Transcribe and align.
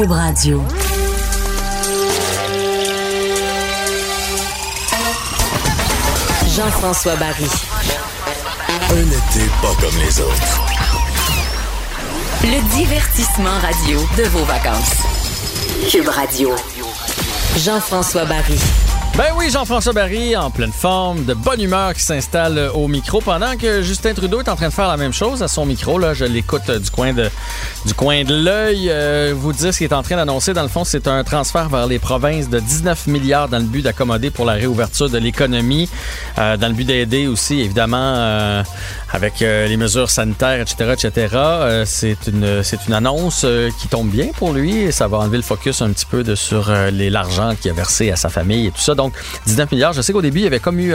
Cube 0.00 0.12
Radio. 0.12 0.62
Jean-François 6.56 7.16
Barry. 7.16 7.44
Un 8.92 9.02
été 9.02 9.46
pas 9.60 9.74
comme 9.78 10.00
les 10.00 10.20
autres. 10.20 10.60
Le 12.44 12.76
divertissement 12.78 13.58
radio 13.60 14.00
de 14.16 14.22
vos 14.30 14.44
vacances. 14.44 15.02
Cube 15.90 16.08
Radio. 16.08 16.50
Jean-François 17.58 18.24
Barry. 18.24 18.58
Ben 19.16 19.34
oui, 19.36 19.50
Jean-François 19.50 19.92
Barry, 19.92 20.34
en 20.34 20.50
pleine 20.50 20.72
forme, 20.72 21.24
de 21.24 21.34
bonne 21.34 21.60
humeur, 21.60 21.92
qui 21.92 22.00
s'installe 22.00 22.70
au 22.72 22.88
micro 22.88 23.20
pendant 23.20 23.56
que 23.56 23.82
Justin 23.82 24.14
Trudeau 24.14 24.40
est 24.40 24.48
en 24.48 24.56
train 24.56 24.68
de 24.68 24.72
faire 24.72 24.88
la 24.88 24.96
même 24.96 25.12
chose 25.12 25.42
à 25.42 25.48
son 25.48 25.66
micro. 25.66 25.98
Là, 25.98 26.14
je 26.14 26.24
l'écoute 26.24 26.70
du 26.70 26.90
coin 26.90 27.12
de 27.12 27.28
du 27.86 27.94
coin 27.94 28.24
de 28.24 28.34
l'œil. 28.34 28.88
Euh, 28.90 29.32
vous 29.34 29.52
dire 29.52 29.72
ce 29.72 29.78
qu'il 29.78 29.86
est 29.86 29.94
en 29.94 30.02
train 30.02 30.16
d'annoncer. 30.16 30.52
Dans 30.52 30.62
le 30.62 30.68
fond, 30.68 30.84
c'est 30.84 31.08
un 31.08 31.24
transfert 31.24 31.68
vers 31.68 31.86
les 31.86 31.98
provinces 31.98 32.48
de 32.48 32.58
19 32.58 33.06
milliards 33.06 33.48
dans 33.48 33.58
le 33.58 33.64
but 33.64 33.82
d'accommoder 33.82 34.30
pour 34.30 34.44
la 34.44 34.54
réouverture 34.54 35.08
de 35.08 35.18
l'économie, 35.18 35.88
euh, 36.38 36.56
dans 36.56 36.68
le 36.68 36.74
but 36.74 36.84
d'aider 36.84 37.26
aussi, 37.26 37.60
évidemment, 37.60 37.96
euh, 38.16 38.62
avec 39.12 39.40
les 39.40 39.76
mesures 39.76 40.10
sanitaires, 40.10 40.60
etc., 40.60 40.92
etc. 40.92 41.36
c'est 41.84 42.16
une 42.28 42.62
c'est 42.62 42.86
une 42.86 42.94
annonce 42.94 43.44
qui 43.80 43.88
tombe 43.88 44.08
bien 44.08 44.28
pour 44.36 44.52
lui 44.52 44.78
et 44.78 44.92
ça 44.92 45.08
va 45.08 45.18
enlever 45.18 45.36
le 45.36 45.42
focus 45.42 45.82
un 45.82 45.90
petit 45.90 46.06
peu 46.06 46.22
de 46.22 46.36
sur 46.36 46.70
l'argent 46.70 47.56
qu'il 47.60 47.72
a 47.72 47.74
versé 47.74 48.12
à 48.12 48.16
sa 48.16 48.28
famille 48.28 48.68
et 48.68 48.70
tout 48.70 48.80
ça. 48.80 48.94
Donc, 48.94 49.12
19 49.46 49.72
milliards. 49.72 49.92
Je 49.94 50.02
sais 50.02 50.12
qu'au 50.12 50.22
début, 50.22 50.40
il 50.40 50.44
y 50.44 50.46
avait 50.46 50.60
comme 50.60 50.78
eu 50.78 50.94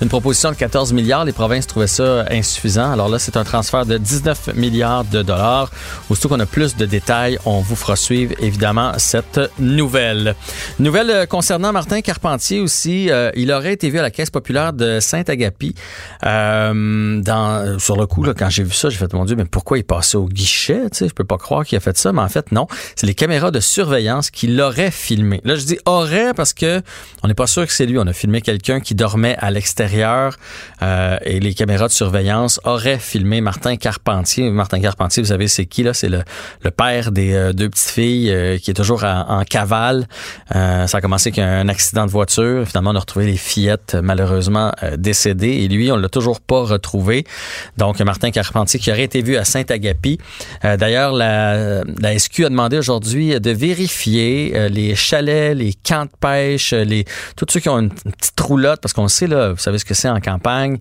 une 0.00 0.08
proposition 0.08 0.50
de 0.50 0.54
14 0.54 0.92
milliards. 0.92 1.24
Les 1.24 1.32
provinces 1.32 1.66
trouvaient 1.66 1.88
ça 1.88 2.26
insuffisant. 2.30 2.92
Alors 2.92 3.08
là, 3.08 3.18
c'est 3.18 3.36
un 3.36 3.44
transfert 3.44 3.86
de 3.86 3.98
19 3.98 4.54
milliards 4.54 5.04
de 5.04 5.22
dollars. 5.22 5.70
Aussitôt 6.18 6.30
qu'on 6.30 6.40
a 6.40 6.46
plus 6.46 6.74
de 6.74 6.84
détails, 6.84 7.38
on 7.44 7.60
vous 7.60 7.76
fera 7.76 7.94
suivre 7.94 8.34
évidemment 8.40 8.92
cette 8.96 9.40
nouvelle. 9.60 10.34
Nouvelle 10.80 11.28
concernant 11.28 11.72
Martin 11.72 12.00
Carpentier 12.00 12.58
aussi. 12.58 13.08
Euh, 13.08 13.30
il 13.36 13.52
aurait 13.52 13.74
été 13.74 13.88
vu 13.88 14.00
à 14.00 14.02
la 14.02 14.10
Caisse 14.10 14.30
populaire 14.30 14.72
de 14.72 14.98
Saint-Agapi. 14.98 15.76
Euh, 16.24 17.78
sur 17.78 17.96
le 17.96 18.06
coup, 18.08 18.24
là, 18.24 18.34
quand 18.36 18.50
j'ai 18.50 18.64
vu 18.64 18.72
ça, 18.72 18.88
j'ai 18.88 18.96
fait, 18.96 19.12
mon 19.12 19.26
Dieu, 19.26 19.36
mais 19.36 19.44
pourquoi 19.44 19.78
il 19.78 19.84
passait 19.84 20.16
au 20.16 20.26
guichet? 20.26 20.80
Sais, 20.90 21.06
je 21.06 21.14
peux 21.14 21.22
pas 21.22 21.38
croire 21.38 21.64
qu'il 21.64 21.78
a 21.78 21.80
fait 21.80 21.96
ça, 21.96 22.12
mais 22.12 22.22
en 22.22 22.28
fait, 22.28 22.50
non. 22.50 22.66
C'est 22.96 23.06
les 23.06 23.14
caméras 23.14 23.52
de 23.52 23.60
surveillance 23.60 24.32
qui 24.32 24.48
l'auraient 24.48 24.90
filmé. 24.90 25.40
Là, 25.44 25.54
je 25.54 25.66
dis 25.66 25.78
aurait 25.86 26.34
parce 26.34 26.52
que 26.52 26.82
on 27.22 27.28
n'est 27.28 27.34
pas 27.34 27.46
sûr 27.46 27.64
que 27.64 27.72
c'est 27.72 27.86
lui. 27.86 27.96
On 27.96 28.08
a 28.08 28.12
filmé 28.12 28.40
quelqu'un 28.40 28.80
qui 28.80 28.96
dormait 28.96 29.36
à 29.38 29.52
l'extérieur 29.52 30.36
euh, 30.82 31.16
et 31.22 31.38
les 31.38 31.54
caméras 31.54 31.86
de 31.86 31.92
surveillance 31.92 32.60
auraient 32.64 32.98
filmé 32.98 33.40
Martin 33.40 33.76
Carpentier. 33.76 34.50
Martin 34.50 34.80
Carpentier, 34.80 35.22
vous 35.22 35.28
savez, 35.28 35.46
c'est 35.46 35.66
qui 35.66 35.84
là? 35.84 35.94
C'est 35.94 36.07
le, 36.08 36.70
père 36.70 37.12
des 37.12 37.32
euh, 37.32 37.52
deux 37.52 37.68
petites 37.68 37.90
filles 37.90 38.30
euh, 38.30 38.58
qui 38.58 38.70
est 38.70 38.74
toujours 38.74 39.04
en, 39.04 39.42
cavale. 39.48 40.06
Euh, 40.54 40.86
ça 40.86 40.98
a 40.98 41.00
commencé 41.00 41.28
avec 41.28 41.38
un 41.38 41.68
accident 41.68 42.06
de 42.06 42.10
voiture. 42.10 42.66
Finalement, 42.66 42.90
on 42.90 42.96
a 42.96 43.00
retrouvé 43.00 43.26
les 43.26 43.36
fillettes 43.36 43.96
malheureusement 44.02 44.72
décédées 44.96 45.48
et 45.48 45.68
lui, 45.68 45.90
on 45.90 45.96
l'a 45.96 46.08
toujours 46.08 46.40
pas 46.40 46.62
retrouvé. 46.62 47.24
Donc, 47.76 48.00
Martin 48.00 48.30
Carpentier 48.30 48.80
qui 48.80 48.90
aurait 48.90 49.04
été 49.04 49.22
vu 49.22 49.36
à 49.36 49.44
Saint-Agapi. 49.44 50.18
D'ailleurs, 50.62 51.12
la, 51.12 51.82
la 52.00 52.18
SQ 52.18 52.44
a 52.44 52.48
demandé 52.48 52.78
aujourd'hui 52.78 53.38
de 53.40 53.50
vérifier 53.50 54.68
les 54.68 54.94
chalets, 54.94 55.56
les 55.56 55.74
camps 55.74 56.04
de 56.04 56.10
pêche, 56.20 56.72
les 56.72 57.04
tous 57.36 57.46
ceux 57.50 57.60
qui 57.60 57.68
ont 57.68 57.78
une, 57.78 57.90
petite 57.90 58.40
roulotte, 58.40 58.80
parce 58.80 58.92
qu'on 58.92 59.08
sait, 59.08 59.26
là, 59.26 59.52
vous 59.52 59.58
savez 59.58 59.78
ce 59.78 59.84
que 59.84 59.94
c'est 59.94 60.08
en 60.08 60.20
campagne, 60.20 60.78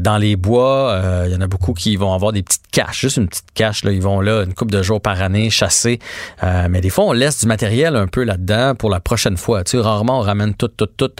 dans 0.00 0.18
les 0.18 0.36
bois, 0.36 1.24
il 1.26 1.32
y 1.32 1.36
en 1.36 1.40
a 1.40 1.46
beaucoup 1.46 1.74
qui 1.74 1.96
vont 1.96 2.14
avoir 2.14 2.32
des 2.32 2.42
petites 2.42 2.68
caches, 2.70 3.00
juste 3.00 3.16
une 3.16 3.28
petite 3.28 3.52
cache, 3.54 3.84
là, 3.84 3.92
ils 3.92 4.02
vont 4.02 4.20
là 4.20 4.44
une 4.44 4.54
couple 4.58 4.72
de 4.72 4.82
jours 4.82 5.00
par 5.00 5.22
année 5.22 5.50
chasser. 5.50 5.98
Euh, 6.42 6.68
mais 6.68 6.80
des 6.80 6.90
fois, 6.90 7.04
on 7.04 7.12
laisse 7.12 7.40
du 7.40 7.46
matériel 7.46 7.96
un 7.96 8.06
peu 8.06 8.24
là-dedans 8.24 8.74
pour 8.74 8.90
la 8.90 9.00
prochaine 9.00 9.36
fois. 9.36 9.64
Tu 9.64 9.72
sais, 9.72 9.78
rarement, 9.78 10.18
on 10.18 10.22
ramène 10.22 10.54
tout, 10.54 10.68
tout, 10.68 10.86
tout 10.86 11.12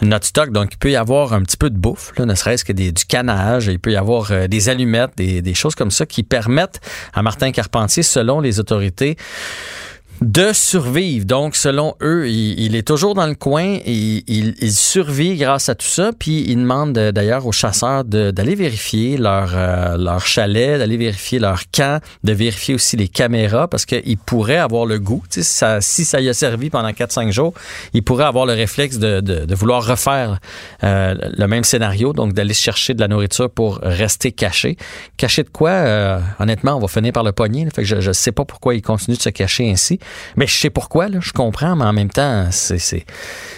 notre 0.00 0.26
stock. 0.26 0.52
Donc, 0.52 0.70
il 0.72 0.78
peut 0.78 0.90
y 0.90 0.96
avoir 0.96 1.32
un 1.32 1.42
petit 1.42 1.56
peu 1.56 1.70
de 1.70 1.76
bouffe, 1.76 2.12
là, 2.16 2.26
ne 2.26 2.34
serait-ce 2.34 2.64
que 2.64 2.72
des, 2.72 2.92
du 2.92 3.04
canage. 3.04 3.66
Il 3.66 3.78
peut 3.78 3.92
y 3.92 3.96
avoir 3.96 4.30
euh, 4.30 4.46
des 4.46 4.68
allumettes, 4.68 5.12
des, 5.16 5.42
des 5.42 5.54
choses 5.54 5.74
comme 5.74 5.90
ça 5.90 6.06
qui 6.06 6.22
permettent 6.22 6.80
à 7.14 7.22
Martin 7.22 7.50
Carpentier, 7.52 8.02
selon 8.02 8.40
les 8.40 8.60
autorités, 8.60 9.16
de 10.22 10.52
survivre. 10.52 11.26
Donc, 11.26 11.56
selon 11.56 11.94
eux, 12.00 12.28
il, 12.28 12.76
est 12.76 12.86
toujours 12.86 13.14
dans 13.14 13.26
le 13.26 13.34
coin, 13.34 13.78
et 13.84 14.24
il, 14.26 14.72
survit 14.72 15.36
grâce 15.36 15.68
à 15.68 15.74
tout 15.74 15.86
ça, 15.86 16.12
puis 16.16 16.44
il 16.46 16.56
demande 16.56 16.96
euh, 16.96 17.12
d'ailleurs 17.12 17.46
aux 17.46 17.52
chasseurs 17.52 18.04
d'aller 18.04 18.54
vérifier 18.54 19.16
leur, 19.16 19.52
euh, 19.54 19.96
leur 19.96 20.24
chalet, 20.24 20.78
d'aller 20.78 20.96
vérifier 20.96 21.38
leur 21.38 21.62
camp, 21.74 22.00
de 22.24 22.32
vérifier 22.32 22.74
aussi 22.74 22.96
les 22.96 23.08
caméras, 23.08 23.68
parce 23.68 23.84
qu'il 23.84 24.16
pourrait 24.18 24.58
avoir 24.58 24.86
le 24.86 24.98
goût, 24.98 25.22
si 25.28 25.42
ça, 25.42 26.20
y 26.20 26.28
a 26.28 26.34
servi 26.34 26.70
pendant 26.70 26.90
4-5 26.90 27.30
jours, 27.32 27.52
il 27.92 28.02
pourrait 28.02 28.24
avoir 28.24 28.46
le 28.46 28.52
réflexe 28.52 28.98
de, 28.98 29.54
vouloir 29.54 29.84
refaire 29.84 30.38
euh, 30.84 31.14
le 31.36 31.46
même 31.46 31.64
scénario, 31.64 32.12
donc 32.12 32.32
d'aller 32.32 32.54
chercher 32.54 32.94
de 32.94 33.00
la 33.00 33.08
nourriture 33.08 33.50
pour 33.50 33.80
rester 33.82 34.32
caché. 34.32 34.76
Caché 35.16 35.42
de 35.42 35.50
quoi? 35.50 36.20
honnêtement, 36.38 36.76
on 36.76 36.80
va 36.80 36.88
finir 36.88 37.12
par 37.12 37.24
le 37.24 37.32
poignet. 37.32 37.66
fait 37.74 37.84
je 37.84 37.96
ne 37.96 38.12
sais 38.12 38.32
pas 38.32 38.44
pourquoi 38.44 38.74
il 38.74 38.82
continue 38.82 39.16
de 39.16 39.22
se 39.22 39.28
cacher 39.28 39.70
ainsi. 39.70 39.98
Mais 40.36 40.46
je 40.46 40.54
sais 40.54 40.70
pourquoi, 40.70 41.08
je 41.20 41.32
comprends, 41.32 41.76
mais 41.76 41.84
en 41.84 41.92
même 41.92 42.10
temps, 42.10 42.48
c'est 42.50 43.04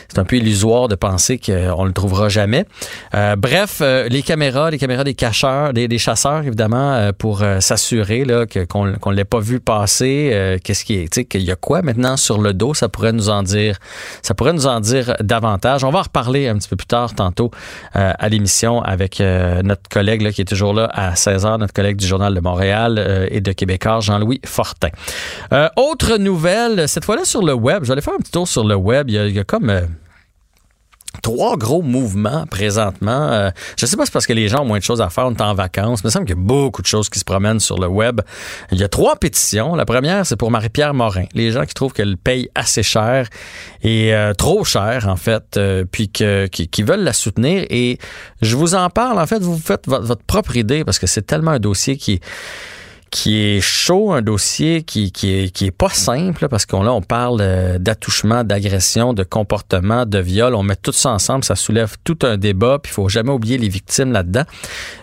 c'est 0.09 0.19
un 0.19 0.25
peu 0.25 0.37
illusoire 0.37 0.89
de 0.89 0.95
penser 0.95 1.39
qu'on 1.39 1.85
le 1.85 1.93
trouvera 1.93 2.29
jamais. 2.29 2.67
Euh, 3.15 3.37
bref, 3.37 3.79
euh, 3.81 4.09
les 4.09 4.23
caméras, 4.23 4.71
les 4.71 4.79
caméras 4.79 5.05
des 5.05 5.15
cacheurs, 5.15 5.73
des, 5.73 5.99
chasseurs, 5.99 6.43
évidemment, 6.45 6.95
euh, 6.95 7.13
pour 7.17 7.43
s'assurer 7.61 8.25
là 8.25 8.47
qu'on 8.47 8.95
qu'on 8.95 9.11
l'ait 9.11 9.25
pas 9.25 9.41
vu 9.41 9.61
passer. 9.61 10.59
Qu'est-ce 10.63 10.85
qui 10.85 10.95
est, 10.95 11.13
tu 11.13 11.21
sais, 11.21 11.25
qu'il 11.25 11.43
y 11.43 11.51
a 11.51 11.57
quoi 11.57 11.83
maintenant 11.83 12.17
sur 12.17 12.41
le 12.41 12.53
dos 12.53 12.75
Ça 12.75 12.89
pourrait 12.89 13.13
nous 13.13 13.29
en 13.29 13.43
dire, 13.43 13.79
ça 14.23 14.35
pourrait 14.35 14.53
nous 14.53 14.67
en 14.67 14.81
dire 14.81 15.15
davantage. 15.21 15.85
On 15.85 15.91
va 15.91 16.01
en 16.01 16.03
reparler 16.03 16.49
un 16.49 16.57
petit 16.57 16.69
peu 16.69 16.77
plus 16.77 16.87
tard, 16.87 17.15
tantôt, 17.15 17.51
à 17.93 18.29
l'émission 18.29 18.83
avec 18.83 19.21
notre 19.21 19.89
collègue 19.89 20.23
là, 20.23 20.33
qui 20.33 20.43
est 20.43 20.47
toujours 20.47 20.75
là 20.75 20.91
à 20.93 21.17
16 21.17 21.45
h 21.45 21.59
notre 21.59 21.73
collègue 21.73 21.97
du 21.97 22.07
journal 22.07 22.35
de 22.35 22.41
Montréal 22.41 23.29
et 23.31 23.41
de 23.41 23.53
Québécois, 23.53 24.01
Jean-Louis 24.01 24.41
Fortin. 24.45 24.89
autre 25.77 26.17
nouvelle, 26.19 26.89
cette 26.89 27.05
fois-là 27.05 27.25
sur 27.25 27.43
le 27.43 27.55
web. 27.55 27.85
J'allais 27.85 28.03
faire 28.03 28.15
un 28.15 28.19
petit 28.19 28.33
tour 28.33 28.49
sur 28.49 28.65
le 28.65 28.75
web. 28.75 29.09
Il 29.09 29.15
y 29.15 29.19
a, 29.19 29.27
il 29.27 29.35
y 29.35 29.39
a 29.39 29.45
comme 29.45 29.71
trois 31.23 31.57
gros 31.57 31.83
mouvements 31.83 32.47
présentement. 32.47 33.33
Euh, 33.33 33.51
je 33.79 33.87
sais 33.87 33.97
pas 33.97 34.05
si 34.05 34.07
c'est 34.07 34.13
parce 34.13 34.27
que 34.27 34.33
les 34.33 34.49
gens 34.49 34.63
ont 34.63 34.67
moins 34.67 34.79
de 34.79 34.85
choses 34.85 35.01
à 35.01 35.09
faire, 35.09 35.27
on 35.27 35.33
est 35.33 35.41
en 35.41 35.55
vacances, 35.55 36.05
mais 36.05 36.11
il 36.11 36.13
semble 36.13 36.27
qu'il 36.27 36.37
y 36.37 36.39
a 36.39 36.43
beaucoup 36.43 36.83
de 36.83 36.87
choses 36.87 37.09
qui 37.09 37.19
se 37.19 37.25
promènent 37.25 37.61
sur 37.61 37.79
le 37.79 37.87
web. 37.87 38.21
Il 38.73 38.79
y 38.79 38.85
a 38.85 38.89
trois 38.89 39.17
pétitions. 39.17 39.75
La 39.75 39.85
première, 39.85 40.27
c'est 40.27 40.37
pour 40.37 40.51
Marie-Pierre 40.51 40.95
Morin. 40.95 41.25
Les 41.35 41.51
gens 41.51 41.65
qui 41.65 41.75
trouvent 41.75 41.93
qu'elle 41.93 42.17
paye 42.17 42.49
assez 42.55 42.83
cher 42.83 43.29
et 43.83 44.15
euh, 44.15 44.35
trop 44.35 44.65
cher, 44.65 45.07
en 45.09 45.17
fait, 45.17 45.57
euh, 45.57 45.85
puis 45.91 46.09
que, 46.09 46.47
qui, 46.47 46.83
veulent 46.83 47.05
la 47.05 47.13
soutenir. 47.13 47.65
Et 47.71 47.99
je 48.43 48.57
vous 48.57 48.75
en 48.75 48.91
parle, 48.91 49.19
en 49.19 49.27
fait, 49.27 49.43
vous 49.43 49.59
faites 49.59 49.87
votre, 49.87 50.07
votre 50.07 50.25
propre 50.25 50.57
idée 50.57 50.85
parce 50.85 50.99
que 50.99 51.07
c'est 51.07 51.23
tellement 51.23 51.53
un 51.53 51.59
dossier 51.59 51.97
qui 51.97 52.21
qui 53.15 53.39
est 53.39 53.61
chaud, 53.61 54.13
un 54.13 54.23
dossier 54.23 54.83
qui, 54.83 55.13
qui, 55.13 55.33
est, 55.33 55.51
qui 55.51 55.67
est 55.67 55.71
pas 55.71 55.89
simple, 55.89 56.49
parce 56.49 56.67
qu'on 56.67 56.83
là, 56.83 56.93
on 56.93 57.01
parle 57.01 57.39
euh, 57.41 57.79
d'attouchement, 57.79 58.43
d'agression, 58.43 59.13
de 59.13 59.23
comportement, 59.23 60.05
de 60.05 60.19
viol. 60.19 60.53
On 60.57 60.65
met 60.65 60.75
tout 60.75 60.91
ça 60.91 61.11
ensemble, 61.13 61.45
ça 61.45 61.55
soulève 61.55 61.95
tout 62.03 62.19
un 62.23 62.37
débat, 62.37 62.81
puis 62.83 62.91
il 62.91 62.95
faut 62.95 63.09
jamais 63.09 63.31
oublier 63.31 63.57
les 63.57 63.69
victimes 63.69 64.11
là-dedans. 64.11 64.43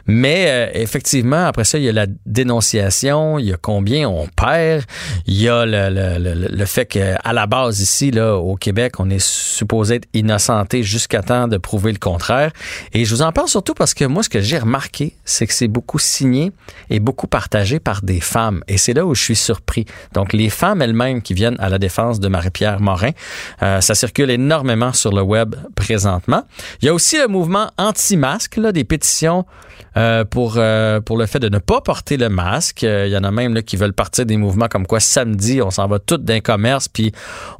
Mais 0.07 0.47
euh, 0.49 0.69
effectivement, 0.73 1.45
après 1.45 1.63
ça, 1.63 1.77
il 1.77 1.85
y 1.85 1.89
a 1.89 1.93
la 1.93 2.05
dénonciation, 2.25 3.39
il 3.39 3.45
y 3.45 3.53
a 3.53 3.57
combien 3.57 4.09
on 4.09 4.27
perd, 4.27 4.83
il 5.25 5.41
y 5.41 5.47
a 5.47 5.65
le, 5.65 5.87
le, 6.19 6.47
le, 6.49 6.65
fait 6.65 6.87
qu'à 6.87 7.31
la 7.31 7.47
base 7.47 7.79
ici, 7.79 8.11
là, 8.11 8.35
au 8.35 8.57
Québec, 8.57 8.99
on 8.99 9.09
est 9.09 9.25
supposé 9.25 9.95
être 9.95 10.09
innocenté 10.13 10.83
jusqu'à 10.83 11.21
temps 11.21 11.47
de 11.47 11.55
prouver 11.55 11.93
le 11.93 11.99
contraire. 11.99 12.51
Et 12.91 13.05
je 13.05 13.15
vous 13.15 13.21
en 13.21 13.31
parle 13.31 13.47
surtout 13.47 13.73
parce 13.73 13.93
que 13.93 14.03
moi, 14.03 14.21
ce 14.21 14.27
que 14.27 14.41
j'ai 14.41 14.57
remarqué, 14.57 15.15
c'est 15.23 15.47
que 15.47 15.53
c'est 15.53 15.69
beaucoup 15.69 15.97
signé 15.97 16.51
et 16.89 16.99
beaucoup 16.99 17.27
partagé 17.27 17.79
par 17.79 18.00
des 18.03 18.19
femmes. 18.19 18.63
Et 18.67 18.77
c'est 18.77 18.93
là 18.93 19.05
où 19.05 19.15
je 19.15 19.21
suis 19.21 19.35
surpris. 19.35 19.85
Donc, 20.13 20.33
les 20.33 20.49
femmes 20.49 20.81
elles-mêmes 20.81 21.21
qui 21.21 21.33
viennent 21.33 21.57
à 21.59 21.69
la 21.69 21.79
défense 21.79 22.19
de 22.19 22.27
Marie-Pierre 22.27 22.79
Morin, 22.79 23.11
euh, 23.61 23.81
ça 23.81 23.95
circule 23.95 24.29
énormément 24.29 24.93
sur 24.93 25.11
le 25.11 25.21
web 25.21 25.55
présentement. 25.75 26.43
Il 26.81 26.85
y 26.85 26.89
a 26.89 26.93
aussi 26.93 27.17
le 27.17 27.27
mouvement 27.27 27.71
anti-masque, 27.77 28.57
là, 28.57 28.71
des 28.71 28.83
pétitions 28.83 29.45
euh, 29.97 30.23
pour, 30.23 30.55
euh, 30.57 31.01
pour 31.01 31.17
le 31.17 31.25
fait 31.25 31.39
de 31.39 31.49
ne 31.49 31.57
pas 31.57 31.81
porter 31.81 32.17
le 32.17 32.29
masque. 32.29 32.83
Il 32.83 33.09
y 33.09 33.17
en 33.17 33.23
a 33.23 33.31
même 33.31 33.53
là, 33.53 33.61
qui 33.61 33.75
veulent 33.75 33.93
partir 33.93 34.25
des 34.25 34.37
mouvements 34.37 34.67
comme 34.67 34.87
quoi 34.87 34.99
samedi, 34.99 35.61
on 35.61 35.71
s'en 35.71 35.87
va 35.87 35.99
tout 35.99 36.17
d'un 36.17 36.39
commerce, 36.39 36.87
puis 36.87 37.11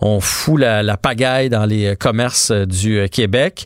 on 0.02 0.20
fout 0.20 0.60
la, 0.60 0.84
la 0.84 0.98
pagaille 0.98 1.50
dans 1.50 1.66
les 1.66 1.96
commerces 1.96 2.52
du 2.52 3.08
Québec. 3.12 3.66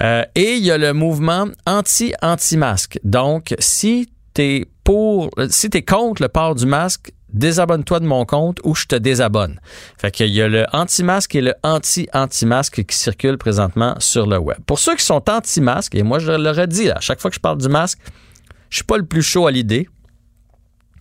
et 0.00 0.54
il 0.54 0.64
y 0.64 0.70
a 0.70 0.78
le 0.78 0.92
mouvement 0.92 1.46
anti-anti-masque. 1.66 2.98
Donc, 3.04 3.54
si 3.58 4.08
t'es 4.34 4.68
pour, 4.88 5.28
si 5.50 5.68
t'es 5.68 5.82
contre 5.82 6.22
le 6.22 6.30
port 6.30 6.54
du 6.54 6.64
masque, 6.64 7.12
désabonne-toi 7.28 8.00
de 8.00 8.06
mon 8.06 8.24
compte 8.24 8.58
ou 8.64 8.74
je 8.74 8.86
te 8.86 8.94
désabonne. 8.94 9.60
Fait 9.98 10.10
qu'il 10.10 10.28
y 10.28 10.40
a 10.40 10.48
le 10.48 10.64
anti-masque 10.72 11.34
et 11.34 11.42
le 11.42 11.52
anti-anti-masque 11.62 12.86
qui 12.86 12.96
circulent 12.96 13.36
présentement 13.36 13.96
sur 13.98 14.26
le 14.26 14.38
web. 14.38 14.56
Pour 14.66 14.78
ceux 14.78 14.96
qui 14.96 15.04
sont 15.04 15.28
anti-masque, 15.28 15.94
et 15.94 16.02
moi 16.02 16.20
je 16.20 16.32
leur 16.32 16.58
ai 16.58 16.66
dit, 16.66 16.88
à 16.88 17.00
chaque 17.00 17.20
fois 17.20 17.30
que 17.30 17.34
je 17.34 17.40
parle 17.40 17.58
du 17.58 17.68
masque, 17.68 17.98
je 18.70 18.76
suis 18.76 18.84
pas 18.84 18.96
le 18.96 19.04
plus 19.04 19.20
chaud 19.20 19.46
à 19.46 19.50
l'idée. 19.50 19.90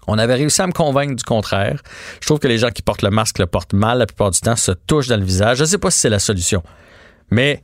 On 0.06 0.18
avait 0.18 0.36
réussi 0.36 0.62
à 0.62 0.68
me 0.68 0.74
convaincre 0.74 1.16
du 1.16 1.24
contraire. 1.24 1.82
Je 2.20 2.26
trouve 2.26 2.40
que 2.40 2.50
les 2.50 2.58
gens 2.58 2.72
qui 2.72 2.82
portent 2.82 3.04
le 3.04 3.10
masque 3.10 3.40
le 3.40 3.48
portent 3.48 3.72
mal 3.72 4.00
la 4.00 4.06
plupart 4.06 4.32
du 4.32 4.42
temps, 4.42 4.58
se 4.58 4.74
touchent 4.74 5.08
dans 5.08 5.16
le 5.16 5.24
visage. 5.24 5.60
Je 5.60 5.64
ne 5.64 5.68
sais 5.68 5.78
pas 5.78 5.92
si 5.92 6.00
c'est 6.00 6.10
la 6.10 6.20
solution, 6.20 6.62
mais 7.32 7.64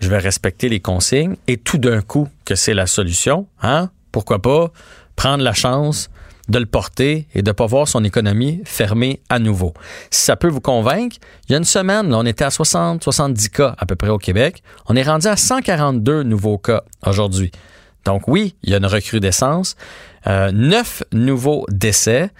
je 0.00 0.08
vais 0.08 0.18
respecter 0.18 0.68
les 0.68 0.80
consignes 0.80 1.36
et 1.46 1.58
tout 1.58 1.78
d'un 1.78 2.00
coup 2.00 2.28
que 2.44 2.56
c'est 2.56 2.74
la 2.74 2.88
solution, 2.88 3.46
hein? 3.62 3.90
Pourquoi 4.10 4.40
pas? 4.42 4.72
Prendre 5.16 5.42
la 5.42 5.52
chance 5.52 6.10
de 6.48 6.58
le 6.58 6.66
porter 6.66 7.26
et 7.34 7.42
de 7.42 7.48
ne 7.48 7.52
pas 7.52 7.66
voir 7.66 7.88
son 7.88 8.04
économie 8.04 8.60
fermée 8.64 9.20
à 9.28 9.38
nouveau. 9.38 9.72
Si 10.10 10.20
ça 10.22 10.36
peut 10.36 10.48
vous 10.48 10.60
convaincre, 10.60 11.16
il 11.48 11.52
y 11.52 11.54
a 11.54 11.58
une 11.58 11.64
semaine, 11.64 12.14
on 12.14 12.26
était 12.26 12.44
à 12.44 12.50
60, 12.50 13.02
70 13.02 13.48
cas 13.50 13.74
à 13.78 13.86
peu 13.86 13.96
près 13.96 14.10
au 14.10 14.18
Québec. 14.18 14.62
On 14.86 14.96
est 14.96 15.02
rendu 15.02 15.26
à 15.26 15.36
142 15.36 16.22
nouveaux 16.22 16.58
cas 16.58 16.82
aujourd'hui. 17.06 17.50
Donc 18.04 18.28
oui, 18.28 18.54
il 18.62 18.70
y 18.70 18.74
a 18.74 18.78
une 18.78 18.86
recrudescence. 18.86 19.76
Euh, 20.26 20.52
neuf 20.52 21.02
nouveaux 21.12 21.64
décès. 21.70 22.30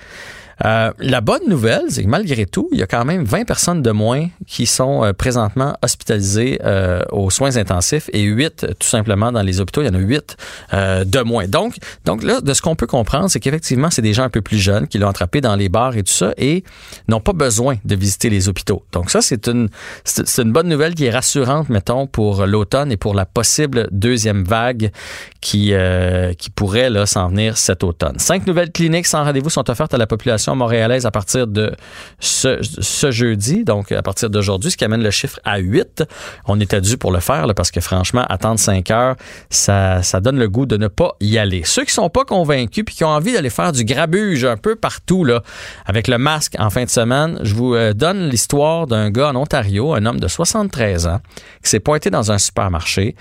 Euh, 0.64 0.92
la 0.98 1.20
bonne 1.20 1.42
nouvelle, 1.48 1.84
c'est 1.88 2.04
que 2.04 2.08
malgré 2.08 2.46
tout, 2.46 2.68
il 2.72 2.78
y 2.78 2.82
a 2.82 2.86
quand 2.86 3.04
même 3.04 3.24
20 3.24 3.44
personnes 3.44 3.82
de 3.82 3.90
moins 3.90 4.28
qui 4.46 4.66
sont 4.66 5.04
euh, 5.04 5.12
présentement 5.12 5.76
hospitalisées 5.82 6.60
euh, 6.64 7.02
aux 7.10 7.30
soins 7.30 7.56
intensifs 7.56 8.08
et 8.12 8.22
8 8.22 8.66
tout 8.78 8.86
simplement 8.86 9.32
dans 9.32 9.42
les 9.42 9.60
hôpitaux. 9.60 9.82
Il 9.82 9.86
y 9.86 9.90
en 9.90 9.94
a 9.94 9.98
8 9.98 10.36
de 10.72 11.22
moins. 11.22 11.46
Donc, 11.46 11.76
donc 12.04 12.22
là, 12.22 12.40
de 12.40 12.54
ce 12.54 12.62
qu'on 12.62 12.76
peut 12.76 12.86
comprendre, 12.86 13.28
c'est 13.28 13.40
qu'effectivement, 13.40 13.90
c'est 13.90 14.02
des 14.02 14.12
gens 14.12 14.24
un 14.24 14.30
peu 14.30 14.42
plus 14.42 14.58
jeunes 14.58 14.86
qui 14.86 14.98
l'ont 14.98 15.08
attrapé 15.08 15.40
dans 15.40 15.56
les 15.56 15.68
bars 15.68 15.96
et 15.96 16.02
tout 16.02 16.12
ça 16.12 16.32
et 16.36 16.64
n'ont 17.08 17.20
pas 17.20 17.32
besoin 17.32 17.76
de 17.84 17.94
visiter 17.94 18.30
les 18.30 18.48
hôpitaux. 18.48 18.84
Donc 18.92 19.10
ça, 19.10 19.20
c'est 19.20 19.48
une, 19.48 19.68
c'est 20.04 20.42
une 20.42 20.52
bonne 20.52 20.68
nouvelle 20.68 20.94
qui 20.94 21.06
est 21.06 21.10
rassurante, 21.10 21.68
mettons, 21.68 22.06
pour 22.06 22.46
l'automne 22.46 22.92
et 22.92 22.96
pour 22.96 23.14
la 23.14 23.26
possible 23.26 23.88
deuxième 23.90 24.44
vague 24.44 24.90
qui, 25.40 25.72
qui 26.38 26.50
pourrait 26.50 27.06
s'en 27.06 27.28
venir 27.28 27.56
cet 27.56 27.84
automne. 27.84 28.18
Cinq 28.18 28.46
nouvelles 28.46 28.70
cliniques 28.70 29.06
sans 29.06 29.24
rendez-vous 29.24 29.50
sont 29.50 29.68
offertes 29.70 29.94
à 29.94 29.98
la 29.98 30.06
population 30.06 30.44
montréalaise 30.52 31.06
à 31.06 31.11
partir 31.11 31.46
de 31.46 31.75
ce, 32.20 32.61
jeudi, 33.11 33.64
donc 33.64 33.93
à 33.93 34.02
partir 34.02 34.31
d'aujourd'hui, 34.31 34.70
ce 34.70 34.76
qui 34.76 34.85
amène 34.85 35.02
le 35.02 35.11
chiffre 35.11 35.38
à 35.44 35.58
8. 35.58 36.05
On 36.46 36.61
était 36.61 36.81
dû 36.81 36.99
pour 36.99 37.12
le 37.12 37.20
faire 37.20 37.46
parce 37.55 37.70
que 37.70 37.81
franchement, 37.81 38.25
attendre 38.29 38.58
5 38.58 38.91
heures, 38.91 39.17
ça, 39.50 40.02
ça 40.02 40.20
donne 40.20 40.38
le 40.38 40.49
goût 40.49 40.67
de 40.67 40.76
ne 40.76 40.88
pas 40.88 41.14
y 41.20 41.38
aller. 41.38 41.62
Ceux 41.64 41.85
qui 41.85 41.93
sont 41.93 42.11
pas 42.11 42.25
convaincus 42.25 42.85
puis 42.85 42.94
qui 42.94 43.05
ont 43.05 43.08
envie 43.08 43.32
d'aller 43.32 43.50
faire 43.50 43.73
du 43.73 43.85
grabuge 43.85 44.44
un 44.44 44.56
peu 44.56 44.76
partout 44.76 45.25
là, 45.25 45.43
avec 45.87 46.08
le 46.08 46.19
masque 46.19 46.55
en 46.58 46.70
fin 46.70 46.85
de 46.85 46.90
semaine, 46.90 47.38
je 47.43 47.55
vous 47.55 47.75
euh, 47.75 47.93
donne 47.93 48.29
l'histoire 48.29 48.87
d'un 48.87 49.11
gars 49.11 49.29
en 49.29 49.37
Ontario, 49.37 49.94
un 49.94 50.06
homme 50.06 50.20
de 50.20 50.29
73 50.29 51.06
ans, 51.06 51.20
qui 51.62 51.70
s'est 51.70 51.81
pointé 51.81 52.11
dans 52.11 52.32
un 52.32 52.38
supermarché. 52.38 53.14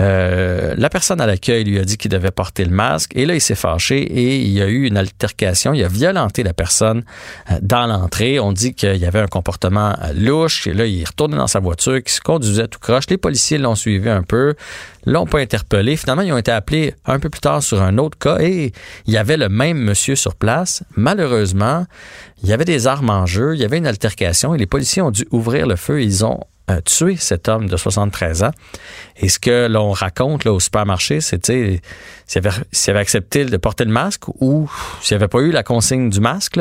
Euh, 0.00 0.74
la 0.76 0.88
personne 0.90 1.20
à 1.20 1.26
l'accueil 1.26 1.64
lui 1.64 1.78
a 1.78 1.84
dit 1.84 1.96
qu'il 1.96 2.10
devait 2.10 2.30
porter 2.30 2.64
le 2.64 2.70
masque 2.70 3.12
et 3.14 3.26
là, 3.26 3.34
il 3.34 3.40
s'est 3.40 3.54
fâché 3.54 4.02
et 4.02 4.36
il 4.38 4.50
y 4.50 4.60
a 4.60 4.66
eu 4.66 4.86
une 4.86 4.96
altercation. 4.96 5.72
Il 5.72 5.84
a 5.84 5.88
violenté 5.88 6.42
la 6.42 6.52
personne 6.52 7.04
euh, 7.50 7.58
dans 7.62 7.86
l'entrée. 7.86 8.40
On 8.40 8.52
dit 8.52 8.74
qu'il 8.74 8.96
y 8.96 9.06
avait 9.06 9.20
un 9.20 9.28
comportement 9.28 9.94
euh, 10.02 10.12
louche. 10.14 10.66
Et 10.66 10.74
là, 10.74 10.86
il 10.86 11.02
est 11.02 11.16
dans 11.16 11.46
sa 11.46 11.60
voiture, 11.60 12.02
qui 12.02 12.12
se 12.12 12.20
conduisait 12.20 12.68
tout 12.68 12.78
croche. 12.78 13.04
Les 13.08 13.16
policiers 13.16 13.58
l'ont 13.58 13.74
suivi 13.74 14.08
un 14.08 14.22
peu, 14.22 14.54
l'ont 15.06 15.26
pas 15.26 15.38
interpellé. 15.38 15.96
Finalement, 15.96 16.22
ils 16.22 16.32
ont 16.32 16.38
été 16.38 16.50
appelés 16.50 16.94
un 17.04 17.18
peu 17.18 17.30
plus 17.30 17.40
tard 17.40 17.62
sur 17.62 17.80
un 17.82 17.98
autre 17.98 18.18
cas 18.18 18.38
et 18.40 18.72
il 19.06 19.12
y 19.12 19.16
avait 19.16 19.36
le 19.36 19.48
même 19.48 19.78
monsieur 19.78 20.16
sur 20.16 20.34
place. 20.34 20.82
Malheureusement, 20.96 21.86
il 22.42 22.48
y 22.48 22.52
avait 22.52 22.64
des 22.64 22.86
armes 22.86 23.10
en 23.10 23.26
jeu, 23.26 23.54
il 23.54 23.60
y 23.60 23.64
avait 23.64 23.78
une 23.78 23.86
altercation 23.86 24.54
et 24.54 24.58
les 24.58 24.66
policiers 24.66 25.02
ont 25.02 25.10
dû 25.10 25.26
ouvrir 25.30 25.66
le 25.66 25.76
feu. 25.76 26.02
Ils 26.02 26.24
ont 26.24 26.40
tué 26.84 27.16
cet 27.16 27.48
homme 27.48 27.68
de 27.68 27.76
73 27.76 28.42
ans. 28.44 28.50
Et 29.16 29.28
ce 29.28 29.38
que 29.38 29.68
l'on 29.68 29.92
raconte 29.92 30.44
là, 30.44 30.52
au 30.52 30.60
supermarché, 30.60 31.20
c'est 31.20 31.44
s'il 31.46 31.80
avait, 32.36 32.98
accepté 32.98 33.44
de 33.44 33.56
porter 33.56 33.84
le 33.84 33.92
masque 33.92 34.28
ou 34.40 34.70
s'il 35.00 35.16
n'y 35.16 35.22
avait 35.22 35.28
pas 35.28 35.40
eu 35.40 35.50
la 35.50 35.62
consigne 35.62 36.10
du 36.10 36.20
masque, 36.20 36.58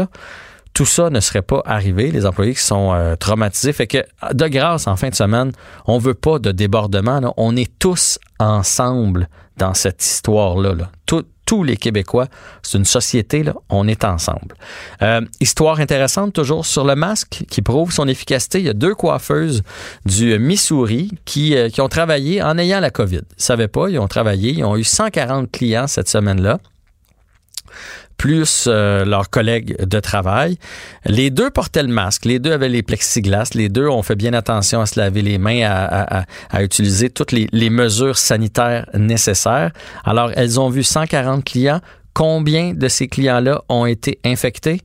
tout 0.74 0.86
ça 0.86 1.10
ne 1.10 1.20
serait 1.20 1.42
pas 1.42 1.62
arrivé. 1.66 2.12
Les 2.12 2.26
employés 2.26 2.54
qui 2.54 2.62
sont 2.62 2.94
euh, 2.94 3.16
traumatisés. 3.16 3.74
Fait 3.74 3.88
que, 3.88 4.04
de 4.34 4.48
grâce, 4.48 4.88
en 4.88 4.96
fin 4.96 5.10
de 5.10 5.16
semaine, 5.16 5.52
on 5.86 6.00
veut 6.00 6.16
pas 6.16 6.40
de 6.40 6.52
débordement. 6.52 7.34
On 7.38 7.56
est 7.56 7.72
tous 7.80 8.20
ensemble 8.40 9.30
dans 9.58 9.74
cette 9.74 10.04
histoire-là. 10.04 10.74
Là. 10.74 10.92
Tout, 11.06 11.26
tous 11.46 11.64
les 11.64 11.78
Québécois. 11.78 12.28
C'est 12.62 12.78
une 12.78 12.86
société, 12.86 13.44
là, 13.44 13.54
on 13.70 13.88
est 13.88 14.04
ensemble. 14.04 14.56
Euh, 15.02 15.22
histoire 15.40 15.80
intéressante 15.80 16.34
toujours 16.34 16.66
sur 16.66 16.86
le 16.86 16.96
masque 16.96 17.44
qui 17.50 17.62
prouve 17.62 17.92
son 17.92 18.08
efficacité. 18.08 18.60
Il 18.60 18.66
y 18.66 18.70
a 18.70 18.74
deux 18.74 18.96
coiffeuses 18.96 19.64
du 20.06 20.38
Missouri 20.40 21.12
qui, 21.26 21.56
euh, 21.56 21.70
qui 21.70 21.82
ont 21.82 21.90
travaillé 21.90 22.42
en 22.42 22.58
ayant 22.58 22.80
la 22.80 22.90
COVID. 22.90 23.18
Ils 23.18 23.38
ne 23.38 23.44
savaient 23.44 23.68
pas, 23.68 23.90
ils 23.90 24.00
ont 24.00 24.08
travaillé, 24.08 24.52
ils 24.52 24.64
ont 24.64 24.78
eu 24.78 24.84
140 24.84 25.52
clients 25.52 25.88
cette 25.88 26.10
semaine-là 26.10 26.60
plus 28.18 28.66
euh, 28.68 29.06
leurs 29.06 29.30
collègues 29.30 29.76
de 29.84 30.00
travail. 30.00 30.58
Les 31.06 31.30
deux 31.30 31.50
portaient 31.50 31.84
le 31.84 31.90
masque, 31.90 32.26
les 32.26 32.40
deux 32.40 32.52
avaient 32.52 32.70
les 32.70 32.84
plexiglas, 32.84 33.52
les 33.54 33.70
deux 33.70 33.88
ont 33.88 34.04
fait 34.04 34.16
bien 34.16 34.34
attention 34.34 34.82
à 34.82 34.86
se 34.86 35.00
laver 35.00 35.22
les 35.22 35.38
mains, 35.38 35.64
à, 35.64 36.64
utiliser 36.64 37.10
toutes 37.10 37.32
les, 37.32 37.48
les, 37.52 37.70
mesures 37.70 38.18
sanitaires 38.18 38.90
nécessaires. 38.94 39.72
Alors, 40.04 40.32
elles 40.36 40.60
ont 40.60 40.70
vu 40.70 40.84
140 40.84 41.44
clients. 41.44 41.82
Combien 42.14 42.74
de 42.74 42.88
ces 42.88 43.08
clients-là 43.08 43.64
ont 43.70 43.86
été 43.86 44.20
infectés? 44.24 44.82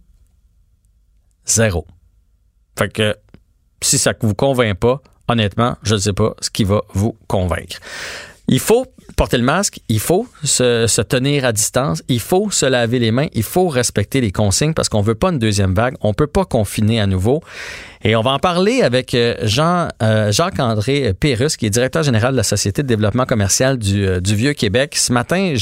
Zéro. 1.45 1.87
Fait 2.79 2.93
que 2.93 3.17
si 3.83 3.99
ça 3.99 4.13
ne 4.13 4.27
vous 4.27 4.35
convainc 4.35 4.79
pas, 4.79 5.01
honnêtement, 5.29 5.77
je 5.83 5.95
ne 5.95 6.01
sais 6.01 6.13
pas 6.13 6.35
ce 6.41 6.51
qui 6.51 6.65
va 6.65 6.83
vous 6.95 7.17
convaincre. 7.27 7.79
Il 8.49 8.61
faut 8.61 8.87
porter 9.19 9.37
le 9.37 9.43
masque, 9.43 9.81
il 9.89 9.99
faut 9.99 10.29
se, 10.45 11.03
tenir 11.03 11.45
à 11.45 11.53
distance, 11.53 12.05
il 12.09 12.21
faut 12.21 12.53
se 12.53 12.65
laver 12.65 13.01
les 13.01 13.11
mains, 13.11 13.27
il 13.33 13.43
faut 13.43 13.67
respecter 13.67 14.21
les 14.21 14.31
consignes 14.31 14.75
parce 14.75 14.89
qu'on 14.89 15.03
veut 15.03 15.17
pas 15.17 15.31
une 15.31 15.41
deuxième 15.41 15.75
vague, 15.75 15.97
on 16.03 16.15
peut 16.15 16.29
pas 16.29 16.45
confiner 16.45 17.01
à 17.01 17.09
nouveau. 17.09 17.43
Et 18.05 18.15
on 18.15 18.23
va 18.23 18.31
en 18.31 18.39
parler 18.39 18.81
avec 18.81 19.15
euh, 19.15 19.35
Jean, 19.43 19.89
euh, 20.05 20.31
Jacques-André 20.31 21.15
Pérus, 21.19 21.57
qui 21.57 21.67
est 21.67 21.71
directeur 21.71 22.05
général 22.05 22.31
de 22.31 22.37
la 22.37 22.45
Société 22.45 22.85
de 22.85 22.87
développement 22.87 23.27
commercial 23.27 23.77
du, 23.77 24.07
euh, 24.07 24.21
du 24.21 24.37
Vieux-Québec. 24.37 24.95
Ce 24.97 25.13
matin, 25.13 25.53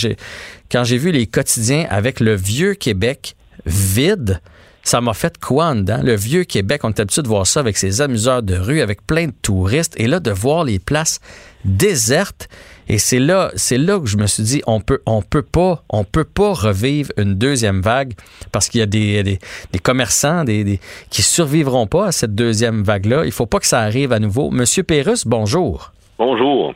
quand 0.70 0.84
j'ai 0.84 0.98
vu 0.98 1.10
les 1.10 1.26
quotidiens 1.26 1.86
avec 1.88 2.20
le 2.20 2.34
Vieux-Québec 2.34 3.36
vide, 3.64 4.42
ça 4.82 5.00
m'a 5.00 5.14
fait 5.14 5.38
quoi 5.38 5.68
en 5.68 5.76
dedans? 5.76 6.00
Le 6.04 6.14
vieux 6.14 6.44
Québec, 6.44 6.82
on 6.84 6.90
est 6.90 7.00
habitué 7.00 7.22
de 7.22 7.26
voir 7.26 7.44
ça 7.44 7.58
avec 7.58 7.76
ses 7.76 8.02
amuseurs 8.02 8.42
de 8.44 8.54
rue, 8.54 8.82
avec 8.82 9.04
plein 9.04 9.26
de 9.26 9.34
touristes, 9.42 9.94
et 9.96 10.06
là, 10.06 10.20
de 10.20 10.30
voir 10.30 10.62
les 10.62 10.78
places 10.78 11.18
désertes. 11.64 12.48
Et 12.88 12.98
c'est 12.98 13.18
là, 13.18 13.50
c'est 13.56 13.78
là 13.78 13.98
que 13.98 14.06
je 14.06 14.16
me 14.16 14.26
suis 14.26 14.42
dit, 14.42 14.62
on 14.66 14.80
peut, 14.80 15.00
on 15.06 15.22
peut 15.22 15.42
pas, 15.42 15.82
on 15.88 16.04
peut 16.04 16.24
pas 16.24 16.52
revivre 16.52 17.10
une 17.16 17.34
deuxième 17.34 17.80
vague 17.80 18.14
parce 18.52 18.68
qu'il 18.68 18.80
y 18.80 18.82
a 18.82 18.86
des, 18.86 19.22
des, 19.22 19.38
des 19.72 19.78
commerçants 19.78 20.44
des, 20.44 20.64
des, 20.64 20.80
qui 21.10 21.22
survivront 21.22 21.86
pas 21.86 22.06
à 22.06 22.12
cette 22.12 22.34
deuxième 22.34 22.82
vague-là. 22.82 23.24
Il 23.24 23.32
faut 23.32 23.46
pas 23.46 23.58
que 23.58 23.66
ça 23.66 23.80
arrive 23.80 24.12
à 24.12 24.18
nouveau. 24.18 24.50
Monsieur 24.50 24.82
Pérus, 24.82 25.26
bonjour. 25.26 25.92
Bonjour. 26.18 26.74